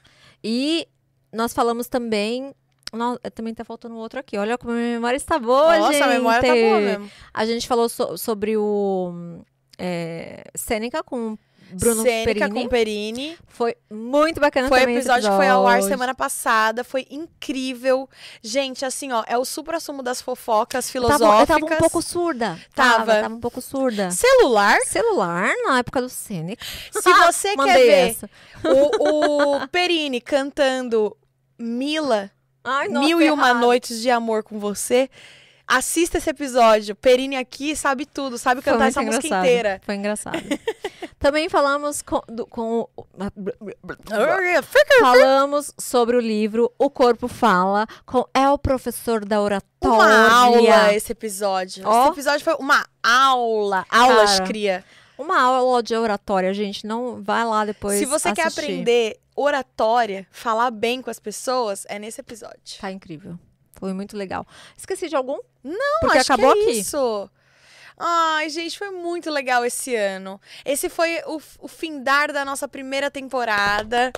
E 0.44 0.88
nós 1.34 1.54
falamos 1.54 1.88
também 1.88 2.54
Nossa, 2.92 3.20
também 3.36 3.54
tá 3.54 3.64
faltando 3.64 3.96
outro 3.96 4.20
aqui. 4.20 4.38
Olha 4.38 4.58
como 4.58 4.74
a 4.74 4.76
minha 4.76 4.94
memória 4.94 5.18
está 5.18 5.38
boa, 5.38 5.78
Nossa, 5.78 5.94
gente. 5.94 6.04
a 6.04 6.08
memória 6.08 6.42
tá 6.42 6.56
boa 6.56 6.80
mesmo. 6.80 7.12
A 7.34 7.46
gente 7.46 7.68
falou 7.68 7.88
so- 7.88 8.18
sobre 8.18 8.58
o 8.58 9.42
é, 9.78 10.44
Sêneca 10.56 11.04
com 11.04 11.38
Bruno 11.72 12.02
Sêneca 12.02 12.34
Perini. 12.50 12.64
com 12.64 12.68
Perini. 12.68 13.38
Foi 13.48 13.76
muito 13.92 14.42
bacana 14.42 14.68
Foi 14.68 14.80
o 14.80 14.82
também 14.82 14.96
esse 14.96 15.08
episódio 15.08 15.30
que 15.30 15.36
foi 15.36 15.48
ao 15.48 15.68
ar 15.68 15.74
episódio. 15.76 15.96
semana 15.96 16.16
passada. 16.16 16.84
Foi 16.84 17.06
incrível. 17.12 18.10
Gente, 18.42 18.84
assim, 18.84 19.12
ó, 19.12 19.24
é 19.28 19.38
o 19.38 19.46
supra-sumo 19.46 20.02
das 20.02 20.20
fofocas 20.20 20.94
Eu 20.96 21.04
tava, 21.04 21.14
filosóficas. 21.20 21.42
eu 21.42 21.60
tava 21.62 21.76
um 21.76 21.78
pouco 21.78 22.02
surda. 22.02 22.60
Tava. 22.74 22.98
Tava, 23.06 23.22
tava 23.22 23.36
um 23.36 23.40
pouco 23.40 23.62
surda. 23.62 24.10
Celular. 24.10 24.80
Celular 24.82 25.54
na 25.68 25.78
época 25.78 26.02
do 26.02 26.10
Sêneca. 26.10 26.66
Se 26.92 27.02
você 27.28 27.56
quer 27.56 27.78
ver 27.78 28.10
essa. 28.10 28.30
o, 28.66 29.58
o 29.64 29.68
Perini 29.68 30.20
cantando 30.20 31.16
Mila, 31.60 32.32
Ai, 32.64 32.88
nossa, 32.88 33.06
Mil 33.06 33.22
e 33.22 33.30
Uma 33.32 33.50
errado. 33.50 33.62
Noites 33.62 34.02
de 34.02 34.10
Amor 34.10 34.44
com 34.44 34.58
Você, 34.60 35.10
assista 35.68 36.18
esse 36.18 36.30
episódio. 36.30 36.96
Perini 36.96 37.36
aqui 37.38 37.76
sabe 37.76 38.06
tudo, 38.06 38.38
sabe 38.38 38.62
cantar 38.62 38.88
essa 38.88 39.02
música 39.02 39.28
inteira. 39.28 39.82
Foi 39.86 39.96
engraçado. 39.96 40.38
Também 41.20 41.50
falamos 41.50 42.02
com, 42.02 42.22
do- 42.30 42.48
com 42.48 42.88
o- 42.96 43.06
falamos 45.02 45.74
sobre 45.78 46.16
o 46.16 46.20
livro 46.20 46.72
O 46.80 46.90
Corpo 46.90 47.28
Fala 47.28 47.86
com 48.06 48.26
É 48.34 48.50
o 48.50 48.58
Professor 48.58 49.26
da 49.26 49.42
Oratória. 49.42 49.70
Uma 49.84 50.32
aula 50.32 50.94
esse 50.94 51.12
episódio. 51.12 51.84
Ó. 51.86 52.04
Esse 52.04 52.12
episódio 52.14 52.44
foi 52.44 52.56
uma 52.56 52.86
aula. 53.04 53.86
Aulas, 53.90 54.32
Cara, 54.38 54.46
cria. 54.46 54.84
Uma 55.18 55.42
aula 55.42 55.84
de 55.84 55.94
oratória, 55.96 56.54
gente. 56.54 56.88
Não 56.88 57.22
vai 57.22 57.44
lá 57.44 57.66
depois. 57.66 58.00
Se 58.00 58.06
você 58.06 58.32
quer 58.32 58.48
assistir. 58.48 58.62
aprender 58.72 59.18
oratória, 59.42 60.28
falar 60.32 60.72
bem 60.72 61.02
com 61.02 61.10
as 61.10 61.20
pessoas, 61.20 61.86
é 61.90 61.98
nesse 62.00 62.22
episódio. 62.22 62.60
Tá 62.80 62.92
incrível. 62.92 63.38
Foi 63.80 63.94
muito 63.94 64.18
legal. 64.18 64.46
Esqueci 64.78 65.08
de 65.08 65.16
algum? 65.16 65.40
Não, 65.64 66.00
Porque 66.02 66.18
acho 66.18 66.34
acabou 66.34 66.54
que 66.54 66.60
é 66.60 66.64
aqui. 66.64 66.80
isso. 66.80 67.30
Ai, 67.98 68.50
gente, 68.50 68.78
foi 68.78 68.90
muito 68.92 69.30
legal 69.30 69.66
esse 69.66 69.96
ano. 69.96 70.40
Esse 70.66 70.90
foi 70.90 71.22
o, 71.26 71.42
o 71.60 71.68
findar 71.68 72.32
da 72.32 72.44
nossa 72.46 72.68
primeira 72.68 73.10
temporada. 73.12 74.12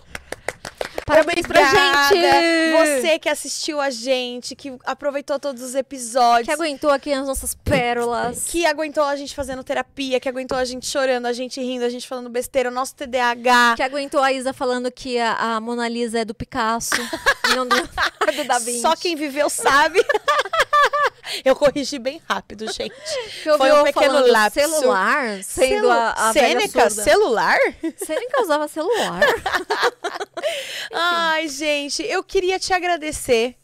Parabéns 1.12 1.46
pra 1.46 1.62
gente! 1.64 3.02
Você 3.02 3.20
que 3.20 3.28
assistiu 3.28 3.82
a 3.82 3.90
gente, 3.90 4.56
que 4.56 4.74
aproveitou 4.86 5.38
todos 5.38 5.62
os 5.62 5.76
episódios. 5.76 6.48
que 6.48 6.54
aguentou 6.54 6.90
aqui 6.90 7.12
as 7.12 7.28
nossas 7.28 7.54
pérolas. 7.54 8.46
que 8.48 8.66
aguentou 8.66 9.04
a 9.04 9.16
gente 9.18 9.36
fazendo 9.36 9.62
terapia, 9.64 10.20
que 10.22 10.30
aguentou 10.30 10.58
a 10.58 10.64
gente 10.64 10.86
chorando, 10.88 11.26
a 11.26 11.34
gente 11.34 11.60
rindo, 11.60 11.84
a 11.84 11.90
gente 11.90 12.08
falando 12.08 12.30
besteira, 12.30 12.70
o 12.70 12.72
nosso 12.74 12.96
TDAH. 12.96 13.74
Que 13.76 13.84
aguentou 13.84 14.22
a 14.24 14.32
Isa 14.32 14.54
falando 14.54 14.90
que 14.90 15.20
a, 15.20 15.34
a 15.56 15.60
Mona 15.60 15.88
Lisa 15.90 16.20
é 16.20 16.26
do 16.26 16.34
Picasso 16.34 16.96
e 17.52 17.56
não 17.56 17.68
do, 17.68 17.76
do 18.36 18.44
Da 18.46 18.58
Vinci. 18.60 18.82
Só 18.82 18.96
quem 18.96 19.16
viveu 19.16 19.50
sabe. 19.50 20.00
Eu 21.46 21.56
corrigi 21.56 21.98
bem 21.98 22.22
rápido, 22.28 22.70
gente. 22.74 22.94
ouviu 23.46 23.58
foi 23.58 23.72
um 23.72 23.84
pequeno 23.86 24.26
lapso. 24.28 24.60
celular, 24.60 25.42
sendo 25.44 25.70
Celu- 25.88 25.90
a, 25.92 26.30
a 26.30 26.34
Sêneca, 26.34 26.90
celular? 26.90 27.58
Sêneca 28.06 28.42
usava 28.42 28.68
celular. 28.68 29.22
Ai, 31.04 31.48
gente, 31.48 32.04
eu 32.04 32.24
queria 32.24 32.60
te 32.60 32.72
agradecer 32.74 33.56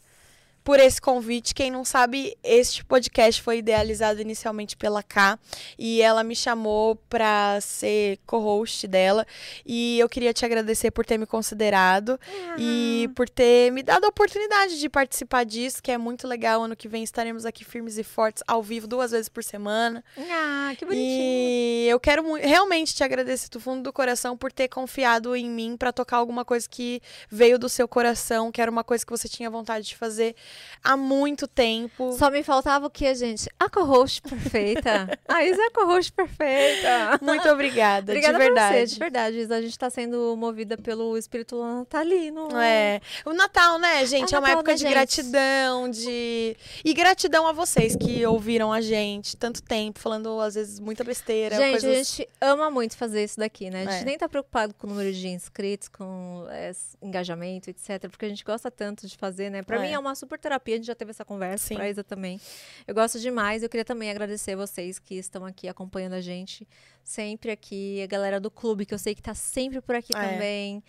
por 0.68 0.78
esse 0.78 1.00
convite. 1.00 1.54
Quem 1.54 1.70
não 1.70 1.82
sabe, 1.82 2.36
este 2.44 2.84
podcast 2.84 3.40
foi 3.40 3.56
idealizado 3.56 4.20
inicialmente 4.20 4.76
pela 4.76 5.02
K 5.02 5.38
e 5.78 6.02
ela 6.02 6.22
me 6.22 6.36
chamou 6.36 6.94
pra 7.08 7.58
ser 7.62 8.18
co-host 8.26 8.86
dela. 8.86 9.26
E 9.64 9.98
eu 9.98 10.06
queria 10.10 10.30
te 10.34 10.44
agradecer 10.44 10.90
por 10.90 11.06
ter 11.06 11.16
me 11.16 11.24
considerado 11.24 12.20
e 12.58 13.08
por 13.16 13.30
ter 13.30 13.72
me 13.72 13.82
dado 13.82 14.04
a 14.04 14.08
oportunidade 14.08 14.78
de 14.78 14.90
participar 14.90 15.44
disso, 15.44 15.82
que 15.82 15.90
é 15.90 15.96
muito 15.96 16.28
legal. 16.28 16.62
Ano 16.62 16.76
que 16.76 16.86
vem 16.86 17.02
estaremos 17.02 17.46
aqui 17.46 17.64
firmes 17.64 17.96
e 17.96 18.02
fortes 18.04 18.42
ao 18.46 18.62
vivo 18.62 18.86
duas 18.86 19.12
vezes 19.12 19.30
por 19.30 19.42
semana. 19.42 20.04
Ah, 20.18 20.74
que 20.76 20.84
bonitinho. 20.84 21.06
E 21.08 21.86
eu 21.88 21.98
quero 21.98 22.34
realmente 22.34 22.94
te 22.94 23.02
agradecer 23.02 23.48
do 23.48 23.58
fundo 23.58 23.84
do 23.84 23.90
coração 23.90 24.36
por 24.36 24.52
ter 24.52 24.68
confiado 24.68 25.34
em 25.34 25.48
mim 25.48 25.78
pra 25.78 25.94
tocar 25.94 26.18
alguma 26.18 26.44
coisa 26.44 26.68
que 26.68 27.00
veio 27.30 27.58
do 27.58 27.70
seu 27.70 27.88
coração, 27.88 28.52
que 28.52 28.60
era 28.60 28.70
uma 28.70 28.84
coisa 28.84 29.02
que 29.02 29.10
você 29.10 29.30
tinha 29.30 29.48
vontade 29.48 29.86
de 29.86 29.96
fazer 29.96 30.36
há 30.82 30.96
muito 30.96 31.46
tempo. 31.46 32.12
Só 32.12 32.30
me 32.30 32.42
faltava 32.42 32.86
o 32.86 32.90
que, 32.90 33.12
gente? 33.14 33.48
A 33.58 33.68
co-host 33.68 34.22
perfeita. 34.22 35.18
A 35.28 35.44
Isa 35.44 35.60
é 35.62 35.66
a 35.66 35.70
co-host 35.70 36.12
perfeita. 36.12 37.18
Muito 37.22 37.48
obrigada, 37.48 38.12
Obrigada 38.12 38.38
de 38.38 38.44
verdade. 38.44 38.78
Você, 38.78 38.86
de 38.94 38.98
verdade, 38.98 39.36
Isa. 39.38 39.56
A 39.56 39.60
gente 39.62 39.78
tá 39.78 39.90
sendo 39.90 40.34
movida 40.36 40.76
pelo 40.76 41.16
espírito 41.16 41.62
natalino. 41.62 42.48
É. 42.60 43.00
O 43.24 43.32
Natal, 43.32 43.78
né, 43.78 44.04
gente? 44.06 44.34
É, 44.34 44.38
uma 44.38 44.42
Natal, 44.48 44.58
época 44.58 44.72
né, 44.72 44.76
de 44.76 44.82
gente? 44.82 44.90
gratidão, 44.90 45.90
de. 45.90 46.56
E 46.84 46.94
gratidão 46.94 47.46
a 47.46 47.52
vocês 47.52 47.94
que 47.96 48.24
ouviram 48.26 48.72
a 48.72 48.80
gente 48.80 49.36
tanto 49.36 49.62
tempo, 49.62 49.98
falando, 49.98 50.40
às 50.40 50.54
vezes, 50.54 50.80
muita 50.80 51.04
besteira. 51.04 51.56
Gente, 51.56 51.70
coisas... 51.72 51.90
a 51.90 51.94
gente 51.94 52.28
ama 52.40 52.70
muito 52.70 52.96
fazer 52.96 53.24
isso 53.24 53.38
daqui, 53.38 53.70
né? 53.70 53.82
A 53.86 53.90
gente 53.92 54.02
É. 54.02 54.04
nem 54.04 54.18
tá 54.18 54.28
preocupado 54.28 54.74
com 54.74 54.86
o 54.86 54.90
número 54.90 55.12
de 55.12 55.28
inscritos, 55.28 55.88
com 55.88 56.46
é, 56.50 56.70
engajamento, 57.02 57.70
etc. 57.70 58.08
Porque 58.10 58.24
a 58.24 58.28
gente 58.28 58.44
gosta 58.44 58.70
tanto 58.70 59.06
de 59.06 59.16
fazer, 59.16 59.50
né? 59.50 59.62
Pra 59.62 59.76
É. 59.76 59.80
mim 59.82 59.92
é 59.92 59.98
uma 59.98 60.14
super 60.14 60.38
terapia, 60.48 60.74
a 60.74 60.76
gente 60.78 60.86
já 60.86 60.94
teve 60.94 61.10
essa 61.10 61.24
conversa, 61.24 61.66
Sim. 61.68 61.74
pra 61.76 61.88
Isa 61.88 62.02
também. 62.02 62.40
Eu 62.86 62.94
gosto 62.94 63.18
demais. 63.20 63.62
Eu 63.62 63.68
queria 63.68 63.84
também 63.84 64.10
agradecer 64.10 64.56
vocês 64.56 64.98
que 64.98 65.14
estão 65.14 65.44
aqui 65.44 65.68
acompanhando 65.68 66.14
a 66.14 66.20
gente 66.20 66.66
sempre 67.04 67.50
aqui. 67.50 68.02
A 68.02 68.06
galera 68.06 68.40
do 68.40 68.50
clube, 68.50 68.84
que 68.86 68.94
eu 68.94 68.98
sei 68.98 69.14
que 69.14 69.22
tá 69.22 69.34
sempre 69.34 69.80
por 69.80 69.94
aqui 69.94 70.12
É. 70.16 70.20
também. 70.20 70.82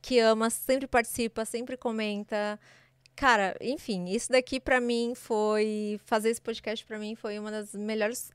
Que 0.00 0.18
ama, 0.20 0.48
sempre 0.50 0.86
participa, 0.86 1.44
sempre 1.44 1.76
comenta. 1.76 2.58
Cara, 3.16 3.56
enfim, 3.60 4.04
isso 4.08 4.30
daqui 4.30 4.60
pra 4.60 4.80
mim 4.80 5.12
foi 5.16 5.98
fazer 6.06 6.30
esse 6.30 6.40
podcast 6.40 6.86
pra 6.86 7.00
mim 7.00 7.16
foi 7.16 7.36
uma 7.36 7.50
das 7.50 7.74
melhores 7.74 8.30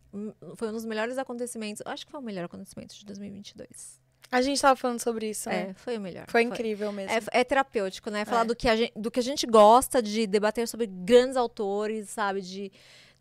foi 0.58 0.68
um 0.68 0.72
dos 0.74 0.84
melhores 0.84 1.18
acontecimentos. 1.18 1.82
Acho 1.86 2.06
que 2.06 2.12
foi 2.12 2.20
o 2.20 2.24
melhor 2.24 2.44
acontecimento 2.44 2.94
de 2.94 3.06
2022. 3.06 4.03
A 4.34 4.42
gente 4.42 4.62
tava 4.62 4.76
falando 4.76 5.00
sobre 5.00 5.30
isso, 5.30 5.50
né? 5.50 5.70
É, 5.70 5.74
foi 5.74 5.98
o 5.98 6.02
melhor. 6.02 6.26
Foi 6.28 6.42
incrível 6.42 6.92
mesmo. 6.92 7.12
É, 7.12 7.40
é 7.40 7.44
terapêutico, 7.44 8.10
né? 8.10 8.26
Falar 8.26 8.42
É. 8.42 8.46
do, 8.46 8.56
que 8.56 8.68
a 8.68 8.76
gente, 8.76 8.94
do 8.96 9.10
que 9.12 9.20
a 9.20 9.24
gente 9.24 9.46
gosta, 9.46 10.02
de 10.02 10.26
debater 10.28 10.68
sobre 10.68 10.88
grandes 10.88 11.38
autores, 11.38 12.10
sabe? 12.10 12.42
De, 12.42 12.72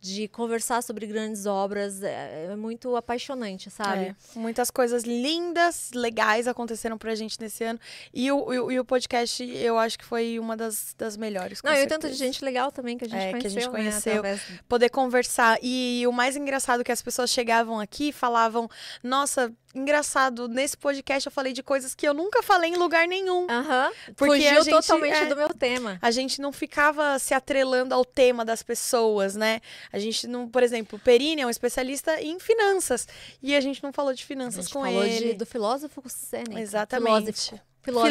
de 0.00 0.26
conversar 0.26 0.82
sobre 0.82 1.06
grandes 1.06 1.46
obras. 1.46 2.02
É, 2.02 2.48
é 2.50 2.56
muito 2.56 2.96
apaixonante, 2.96 3.70
sabe? 3.70 4.06
É, 4.06 4.14
muitas 4.34 4.68
coisas 4.68 5.04
lindas, 5.04 5.90
legais 5.94 6.48
aconteceram 6.48 6.98
pra 6.98 7.14
gente 7.14 7.40
nesse 7.40 7.62
ano. 7.62 7.78
E 8.12 8.30
o, 8.32 8.52
e 8.70 8.74
e 8.74 8.80
o 8.80 8.84
podcast, 8.84 9.44
eu 9.44 9.78
acho 9.78 9.96
que 9.96 10.04
foi 10.04 10.40
uma 10.40 10.56
das, 10.56 10.92
das 10.98 11.16
melhores. 11.16 11.60
Não, 11.62 11.72
e 11.72 11.84
o 11.84 11.86
tanto 11.86 12.08
de 12.08 12.14
certeza. 12.16 12.24
gente 12.24 12.44
legal 12.44 12.72
também 12.72 12.98
que 12.98 13.04
a 13.04 13.08
gente 13.08 13.20
É, 13.20 13.30
que 13.30 13.36
a 13.36 13.40
conheceu, 13.42 13.60
gente 13.60 13.70
né, 13.70 13.76
conheceu. 13.78 14.12
através- 14.14 14.42
Poder 14.68 14.88
conversar. 14.88 15.58
E 15.62 16.04
o 16.08 16.10
mais 16.12 16.34
engraçado 16.36 16.80
é 16.80 16.84
que 16.84 16.90
as 16.90 17.00
pessoas 17.02 17.30
chegavam 17.30 17.78
aqui 17.78 18.08
e 18.08 18.12
falavam: 18.12 18.68
Nossa, 19.04 19.52
engraçado, 19.74 20.48
nesse 20.48 20.76
podcast 20.76 21.26
eu 21.26 21.32
falei 21.32 21.52
de 21.52 21.62
coisas 21.62 21.94
que 21.94 22.06
eu 22.06 22.14
nunca 22.14 22.42
falei 22.42 22.70
em 22.70 22.76
lugar 22.76 23.06
nenhum. 23.08 23.46
Aham. 23.50 23.90
Porque 24.16 24.34
Fugiu 24.42 24.50
a 24.60 24.62
gente- 24.62 24.70
totalmente 24.70 25.16
é. 25.16 25.26
do 25.26 25.36
meu 25.36 25.48
tema. 25.54 25.98
A 26.02 26.10
gente 26.10 26.40
não 26.40 26.52
ficava 26.52 27.18
se 27.18 27.34
atrelando 27.34 27.94
ao 27.94 28.04
tema 28.04 28.44
das 28.44 28.62
pessoas, 28.62 29.34
né? 29.34 29.60
A 29.92 29.98
gente 29.98 30.26
não, 30.26 30.48
por 30.48 30.62
exemplo, 30.62 30.98
o 30.98 31.00
Perini 31.00 31.42
é 31.42 31.46
um 31.46 31.50
especialista 31.50 32.20
em 32.20 32.38
finanças. 32.38 33.06
E 33.42 33.54
a 33.56 33.60
gente 33.60 33.82
não 33.82 33.92
falou 33.92 34.12
de 34.14 34.24
finanças 34.24 34.68
com 34.68 34.82
falou 34.82 35.04
ele. 35.04 35.34
do 35.34 35.46
filósofo 35.46 36.02
Sêneca. 36.08 36.60
Exatamente. 36.60 37.54
Filósofo. 37.82 38.08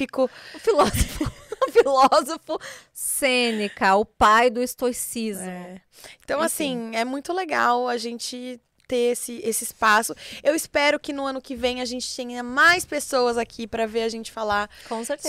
Filósfico. 0.00 0.30
O 0.54 0.58
filósofo. 0.58 1.32
filósofo 1.72 2.58
Sêneca, 2.92 3.94
o 3.96 4.04
pai 4.04 4.50
do 4.50 4.62
estoicismo. 4.62 5.44
É. 5.48 5.80
Então, 6.24 6.40
assim, 6.40 6.90
é 6.94 7.04
muito 7.04 7.32
legal 7.32 7.86
a 7.88 7.96
gente 7.98 8.58
ter 8.90 9.12
esse, 9.12 9.40
esse 9.44 9.62
espaço. 9.62 10.12
Eu 10.42 10.52
espero 10.52 10.98
que 10.98 11.12
no 11.12 11.24
ano 11.24 11.40
que 11.40 11.54
vem 11.54 11.80
a 11.80 11.84
gente 11.84 12.12
tenha 12.16 12.42
mais 12.42 12.84
pessoas 12.84 13.38
aqui 13.38 13.64
para 13.64 13.86
ver 13.86 14.02
a 14.02 14.08
gente 14.08 14.32
falar 14.32 14.68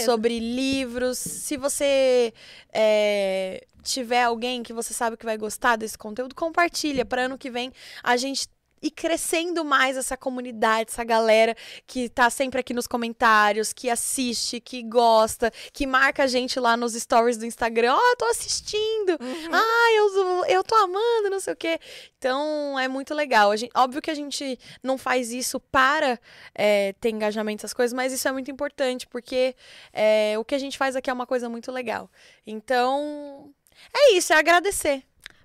sobre 0.03 0.39
livros. 0.39 1.19
Se 1.19 1.57
você 1.57 2.33
é, 2.73 3.63
tiver 3.83 4.23
alguém 4.23 4.63
que 4.63 4.73
você 4.73 4.95
sabe 4.95 5.15
que 5.15 5.25
vai 5.25 5.37
gostar 5.37 5.75
desse 5.75 5.95
conteúdo, 5.95 6.33
compartilha 6.33 7.05
para 7.05 7.25
ano 7.25 7.37
que 7.37 7.51
vem 7.51 7.71
a 8.01 8.17
gente 8.17 8.47
ir 8.81 8.91
crescendo 8.91 9.63
mais 9.63 9.95
essa 9.95 10.17
comunidade, 10.17 10.89
essa 10.91 11.03
galera 11.03 11.55
que 11.85 12.09
tá 12.09 12.29
sempre 12.29 12.59
aqui 12.59 12.73
nos 12.73 12.87
comentários, 12.87 13.71
que 13.71 13.89
assiste, 13.89 14.59
que 14.59 14.81
gosta, 14.81 15.51
que 15.71 15.85
marca 15.85 16.23
a 16.23 16.27
gente 16.27 16.59
lá 16.59 16.75
nos 16.75 16.93
stories 16.93 17.37
do 17.37 17.45
Instagram. 17.45 17.93
Ó, 17.93 17.97
oh, 17.99 18.15
tô 18.15 18.25
assistindo. 18.25 19.11
Uhum. 19.19 19.49
Ah, 19.51 19.93
eu, 19.93 20.45
eu 20.45 20.63
tô 20.63 20.75
amando, 20.75 21.29
não 21.29 21.39
sei 21.39 21.53
o 21.53 21.55
quê. 21.55 21.79
Então, 22.17 22.77
é 22.79 22.87
muito 22.87 23.13
legal. 23.13 23.51
A 23.51 23.55
gente, 23.55 23.71
óbvio 23.75 24.01
que 24.01 24.11
a 24.11 24.15
gente 24.15 24.57
não 24.81 24.97
faz 24.97 25.31
isso 25.31 25.59
para 25.59 26.19
é, 26.55 26.93
ter 26.99 27.09
engajamento 27.09 27.61
essas 27.61 27.73
coisas, 27.73 27.93
mas 27.93 28.11
isso 28.11 28.27
é 28.27 28.31
muito 28.31 28.49
importante, 28.49 29.07
porque 29.07 29.55
é, 29.93 30.35
o 30.37 30.45
que 30.45 30.55
a 30.55 30.59
gente 30.59 30.77
faz 30.77 30.95
aqui 30.95 31.09
é 31.09 31.13
uma 31.13 31.27
coisa 31.27 31.49
muito 31.49 31.71
legal. 31.71 32.09
Então, 32.45 33.53
é 33.95 34.13
isso, 34.13 34.33
é 34.33 34.37
agradecer. 34.37 35.03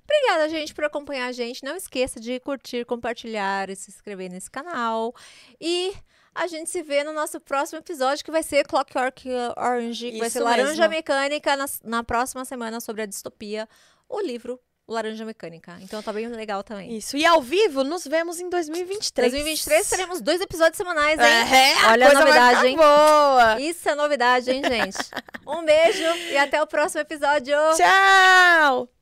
Obrigada, 0.09 0.49
gente, 0.49 0.73
por 0.73 0.85
acompanhar 0.85 1.27
a 1.27 1.33
gente. 1.33 1.65
Não 1.65 1.75
esqueça 1.77 2.21
de 2.21 2.39
curtir, 2.41 2.85
compartilhar 2.85 3.69
e 3.71 3.77
se 3.77 3.91
inscrever 3.91 4.31
nesse 4.31 4.51
canal. 4.51 5.15
E 5.61 5.93
A 6.39 6.47
gente 6.47 6.69
se 6.69 6.83
vê 6.83 7.03
no 7.03 7.15
nosso 7.15 7.41
próximo 7.41 7.79
episódio, 7.79 8.23
que 8.23 8.31
vai 8.31 8.43
ser 8.43 8.67
Clockwork 8.67 9.27
Orange, 9.57 10.11
que 10.13 10.19
vai 10.19 10.29
ser 10.29 10.41
Laranja 10.41 10.83
mesmo. 10.83 10.91
Mecânica, 10.91 11.57
na, 11.57 11.65
na 11.83 12.05
próxima 12.05 12.45
semana 12.45 12.79
sobre 12.79 13.01
a 13.03 13.07
distopia. 13.07 13.67
O 14.07 14.21
livro 14.21 14.61
Laranja 14.87 15.25
Mecânica. 15.25 15.79
Então 15.81 16.03
tá 16.03 16.13
bem 16.13 16.29
legal 16.29 16.63
também. 16.63 16.95
Isso. 16.95 17.17
E 17.17 17.25
ao 17.25 17.41
vivo, 17.41 17.83
nos 17.83 18.07
vemos 18.07 18.39
em 18.39 18.51
2023. 18.51 19.33
2023 19.33 19.89
teremos 19.89 20.21
dois 20.21 20.41
episódios 20.43 20.77
semanais, 20.77 21.19
hein? 21.19 21.27
É, 21.27 21.87
Olha 21.87 22.11
a 22.11 22.13
novidade, 22.13 22.67
hein? 22.67 22.77
boa. 22.77 23.61
Isso 23.61 23.89
é 23.89 23.95
novidade, 23.95 24.51
hein, 24.51 24.63
gente? 24.63 24.99
Um 25.47 25.65
beijo 25.65 26.05
e 26.31 26.37
até 26.37 26.63
o 26.63 26.67
próximo 26.67 27.01
episódio. 27.01 27.57
Tchau! 27.77 28.96